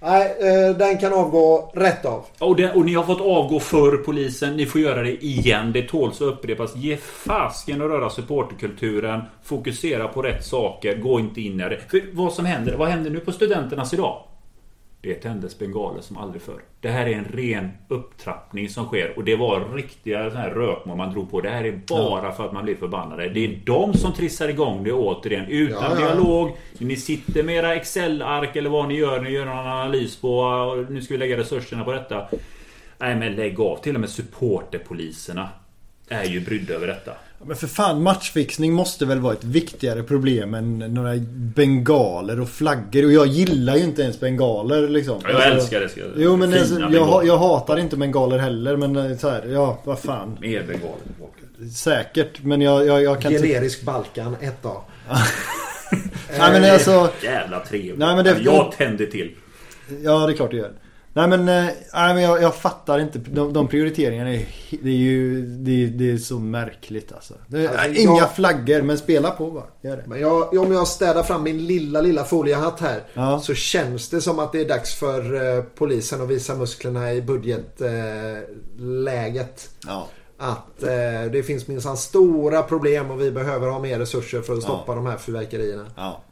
Nej 0.00 0.36
eh, 0.40 0.76
den 0.76 0.98
kan 0.98 1.12
avgå 1.12 1.70
rätt 1.74 2.04
av. 2.04 2.24
Och, 2.38 2.56
det, 2.56 2.72
och 2.72 2.84
ni 2.84 2.94
har 2.94 3.04
fått 3.04 3.20
avgå 3.20 3.60
för 3.60 3.96
polisen. 3.96 4.56
Ni 4.56 4.66
får 4.66 4.80
göra 4.80 5.02
det 5.02 5.24
igen. 5.24 5.72
Det 5.72 5.82
tåls 5.82 6.22
att 6.22 6.28
upprepas. 6.28 6.76
Ge 6.76 6.96
fasken 6.96 7.82
att 7.82 7.88
röra 7.88 8.10
supporterkulturen. 8.10 9.22
Fokusera 9.44 10.08
på 10.08 10.22
rätt 10.22 10.44
saker. 10.44 10.96
Gå 10.96 11.20
inte 11.20 11.40
in 11.40 11.60
i 11.60 11.62
det. 11.62 11.80
För 11.88 12.02
vad 12.12 12.32
som 12.32 12.44
händer, 12.44 12.76
vad 12.76 12.88
händer 12.88 13.10
nu 13.10 13.20
på 13.20 13.32
studenternas 13.32 13.94
idag? 13.94 14.22
Det 15.06 15.14
tändes 15.14 15.58
bengaler 15.58 16.00
som 16.00 16.16
aldrig 16.16 16.42
förr. 16.42 16.60
Det 16.80 16.88
här 16.88 17.06
är 17.06 17.12
en 17.12 17.24
ren 17.24 17.70
upptrappning 17.88 18.68
som 18.68 18.84
sker. 18.86 19.12
Och 19.16 19.24
det 19.24 19.36
var 19.36 19.74
riktiga 19.74 20.30
sån 20.30 20.40
här 20.40 20.50
rökmål 20.50 20.96
man 20.96 21.12
drog 21.12 21.30
på. 21.30 21.40
Det 21.40 21.48
här 21.50 21.64
är 21.64 21.80
bara 21.88 22.32
för 22.32 22.44
att 22.46 22.52
man 22.52 22.64
blir 22.64 22.74
förbannade. 22.76 23.28
Det 23.28 23.44
är 23.44 23.60
de 23.66 23.94
som 23.94 24.12
trissar 24.12 24.48
igång 24.48 24.84
det 24.84 24.92
återigen. 24.92 25.46
Utan 25.48 25.82
Ja, 25.82 26.00
ja. 26.00 26.06
dialog. 26.06 26.56
Ni 26.78 26.96
sitter 26.96 27.42
med 27.42 27.54
era 27.56 27.74
Excel-ark 27.74 28.56
eller 28.56 28.70
vad 28.70 28.88
ni 28.88 28.94
gör. 28.94 29.20
Ni 29.20 29.30
gör 29.30 29.44
någon 29.44 29.58
analys 29.58 30.20
på. 30.20 30.38
och 30.38 30.90
Nu 30.92 31.02
ska 31.02 31.14
vi 31.14 31.18
lägga 31.18 31.36
resurserna 31.36 31.84
på 31.84 31.92
detta. 31.92 32.26
Nej 32.98 33.16
men 33.16 33.34
lägg 33.34 33.60
av. 33.60 33.76
Till 33.76 33.94
och 33.94 34.00
med 34.00 34.10
supporterpoliserna 34.10 35.48
är 36.08 36.24
ju 36.24 36.40
brydda 36.40 36.74
över 36.74 36.86
detta. 36.86 37.12
Men 37.46 37.56
för 37.56 37.66
fan, 37.66 38.02
matchfixning 38.02 38.72
måste 38.72 39.06
väl 39.06 39.20
vara 39.20 39.32
ett 39.32 39.44
viktigare 39.44 40.02
problem 40.02 40.54
än 40.54 40.78
några 40.78 41.14
bengaler 41.54 42.40
och 42.40 42.48
flaggor. 42.48 43.04
Och 43.04 43.12
jag 43.12 43.26
gillar 43.26 43.76
ju 43.76 43.82
inte 43.84 44.02
ens 44.02 44.20
bengaler 44.20 44.88
liksom. 44.88 45.20
Jag 45.22 45.30
Alltså, 45.34 45.48
älskar 45.50 45.80
det. 45.80 45.88
Ska 45.88 46.00
jag, 46.00 46.10
Jo 46.16 46.36
men 46.36 46.52
alltså, 46.52 46.80
jag, 46.80 47.26
jag 47.26 47.38
hatar 47.38 47.76
inte 47.78 47.96
bengaler 47.96 48.38
heller 48.38 48.76
men 48.76 48.96
eh, 48.96 49.16
så 49.18 49.30
här, 49.30 49.46
ja 49.46 49.78
vad 49.84 49.98
fan. 49.98 50.38
Mer 50.40 50.62
bengaler. 50.62 51.70
Säkert 51.74 52.42
men 52.42 52.60
jag, 52.60 52.86
jag, 52.86 53.02
jag 53.02 53.22
kan 53.22 53.32
inte... 53.32 53.46
Generisk 53.48 53.82
Balkan 53.82 54.36
1A. 54.40 54.76
Nej 56.38 56.60
men 56.60 56.72
alltså... 56.72 57.10
Jävla 57.22 57.60
trevligt. 57.60 57.98
Nej, 57.98 58.16
men 58.16 58.24
det- 58.24 58.38
jag 58.42 58.72
tänder 58.78 59.06
till. 59.06 59.34
Ja 60.02 60.26
det 60.26 60.32
är 60.32 60.36
klart 60.36 60.50
det 60.50 60.56
gör. 60.56 60.72
Nej 61.16 61.28
men, 61.28 61.40
eh, 61.40 61.64
nej, 61.94 62.14
men 62.14 62.22
jag, 62.22 62.42
jag 62.42 62.54
fattar 62.54 62.98
inte. 62.98 63.18
De, 63.18 63.52
de 63.52 63.68
prioriteringarna 63.68 64.30
är, 64.34 64.46
det 64.82 64.88
är 64.90 64.94
ju 64.94 65.42
det, 65.46 65.86
det 65.86 66.10
är 66.10 66.16
så 66.18 66.38
märkligt 66.38 67.12
alltså. 67.12 67.34
Det, 67.46 67.68
Alltså, 67.68 68.00
inga 68.02 68.18
jag- 68.18 68.34
flaggor 68.34 68.82
men 68.82 68.98
spela 68.98 69.30
på 69.30 69.50
bara. 69.50 69.64
Gör 69.80 69.96
det. 69.96 70.04
Men 70.06 70.20
jag, 70.20 70.54
om 70.58 70.72
jag 70.72 70.88
städar 70.88 71.22
fram 71.22 71.42
min 71.42 71.66
lilla, 71.66 72.00
lilla 72.00 72.24
foliehatt 72.24 72.80
här. 72.80 73.02
Ja. 73.14 73.40
Så 73.40 73.54
känns 73.54 74.08
det 74.08 74.20
som 74.20 74.38
att 74.38 74.52
det 74.52 74.60
är 74.60 74.68
dags 74.68 74.94
för 74.94 75.56
eh, 75.58 75.62
polisen 75.74 76.22
att 76.22 76.28
visa 76.28 76.54
musklerna 76.54 77.12
i 77.12 77.22
budgetläget. 77.22 79.70
Eh. 79.86 79.86
Ja. 79.86 80.08
att 80.38 80.82
eh, 80.82 81.30
det 81.32 81.42
finns 81.46 81.68
minsann 81.68 81.96
stora 81.96 82.62
problem 82.62 83.10
och 83.10 83.20
vi 83.20 83.30
behöver 83.30 83.68
ha 83.68 83.78
mer 83.78 83.98
resurser 83.98 84.42
för 84.42 84.52
att 84.54 84.62
stoppa 84.62 84.94
de 84.94 85.06
här 85.06 85.16
fyrverkerierna. 85.16 85.86
Ja. 85.96 86.22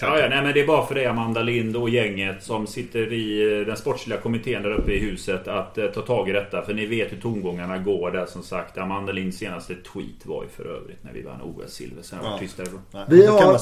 Ja, 0.00 0.18
ja, 0.18 0.28
nej, 0.28 0.42
men 0.42 0.54
det 0.54 0.60
är 0.60 0.66
bara 0.66 0.86
för 0.86 0.94
dig 0.94 1.06
Amanda 1.06 1.42
Lind 1.42 1.76
och 1.76 1.88
gänget 1.90 2.42
som 2.42 2.66
sitter 2.66 3.12
i 3.12 3.58
eh, 3.60 3.66
den 3.66 3.76
sportsliga 3.76 4.18
kommittén 4.18 4.62
där 4.62 4.70
uppe 4.72 4.92
i 4.92 4.98
huset 4.98 5.48
att 5.48 5.78
eh, 5.78 5.86
ta 5.86 6.00
tag 6.00 6.28
i 6.28 6.32
detta. 6.32 6.62
För 6.62 6.74
ni 6.74 6.86
vet 6.86 7.12
hur 7.12 7.20
tongångarna 7.20 7.78
går 7.78 8.10
där 8.10 8.26
som 8.26 8.42
sagt. 8.42 8.78
Amanda 8.78 9.12
Linds 9.12 9.38
senaste 9.38 9.74
tweet 9.74 10.26
var 10.26 10.42
ju 10.42 10.48
för 10.48 10.64
övrigt 10.76 11.04
när 11.04 11.12
vi 11.12 11.22
vann 11.22 11.40
OS-silver. 11.42 12.02
Sen 12.02 12.18
var 12.18 12.26
Ja. 12.26 12.32
det 12.32 12.38
tyst 12.38 12.56
därifrån. 12.56 12.80
Nej, 12.90 13.04
Vi 13.08 13.26
har-. 13.26 13.60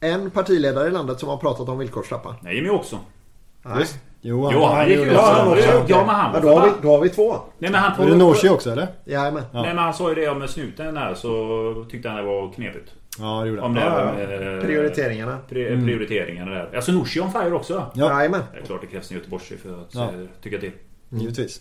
En 0.00 0.30
partiledare 0.30 0.88
i 0.88 0.90
landet 0.90 1.20
som 1.20 1.28
har 1.28 1.36
pratat 1.36 1.68
om 1.68 1.78
villkorstrappa. 1.78 2.36
Nej, 2.42 2.54
Jimmy 2.56 2.68
också. 2.68 2.98
Nej. 3.62 3.78
Just. 3.78 3.96
Jo, 4.20 4.50
Jo, 4.52 4.62
han 4.64 4.88
gick 4.88 4.98
ju- 4.98 5.06
ja, 5.06 5.44
var 5.46 5.56
ja, 5.88 6.04
men 6.06 6.14
han 6.14 6.34
Ja, 6.34 6.40
var 6.40 6.40
då, 6.40 6.58
har 6.58 6.66
vi, 6.66 6.72
då 6.82 6.88
har 6.90 7.00
vi 7.00 7.08
två. 7.08 7.36
Nej 7.58 7.70
men 7.70 7.80
han 7.80 7.98
Var 7.98 8.10
det 8.10 8.16
Norsi 8.16 8.48
också 8.48 8.70
eller? 8.70 8.86
Jajamän. 9.04 9.42
Ja. 9.52 9.62
Nej 9.62 9.74
men 9.74 9.84
han 9.84 9.94
sa 9.94 10.08
ju 10.08 10.14
det 10.14 10.28
om 10.28 10.48
snuten 10.48 10.94
där 10.94 11.14
så 11.14 11.86
tyckte 11.90 12.08
han 12.08 12.16
det 12.18 12.24
var 12.24 12.52
knepigt. 12.52 12.92
Ja, 13.20 13.40
det 13.42 13.48
gjorde 13.48 13.62
Om 13.62 13.76
han. 13.76 13.84
det 13.84 13.90
Ja, 14.00 14.04
här 14.06 14.40
med, 14.50 14.62
Prioriteringarna. 14.62 15.38
Pri- 15.48 15.84
Prioriteringarna 15.84 16.50
där. 16.50 16.70
Alltså 16.76 16.92
Nooshi 16.92 17.20
on 17.20 17.32
fire 17.32 17.52
också. 17.52 17.90
Ja. 17.94 18.14
Jajamän. 18.18 18.42
Det 18.52 18.58
är 18.58 18.62
klart 18.62 18.80
det 18.80 18.86
krävs 18.86 19.10
en 19.10 19.16
göteborgare 19.16 19.56
för 19.58 19.82
att 19.82 19.94
Ja. 19.94 20.04
eh, 20.04 20.26
tycka 20.42 20.58
till. 20.58 20.72
Givetvis. 21.08 21.60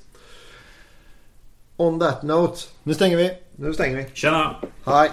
On 1.77 1.99
that 1.99 2.23
note. 2.23 2.59
Nu 2.83 2.93
stänger 2.93 3.17
vi. 3.17 3.31
Nu 3.55 3.73
stänger 3.73 3.97
vi. 3.97 4.05
Tjena! 4.13 4.55
Hej. 4.85 5.09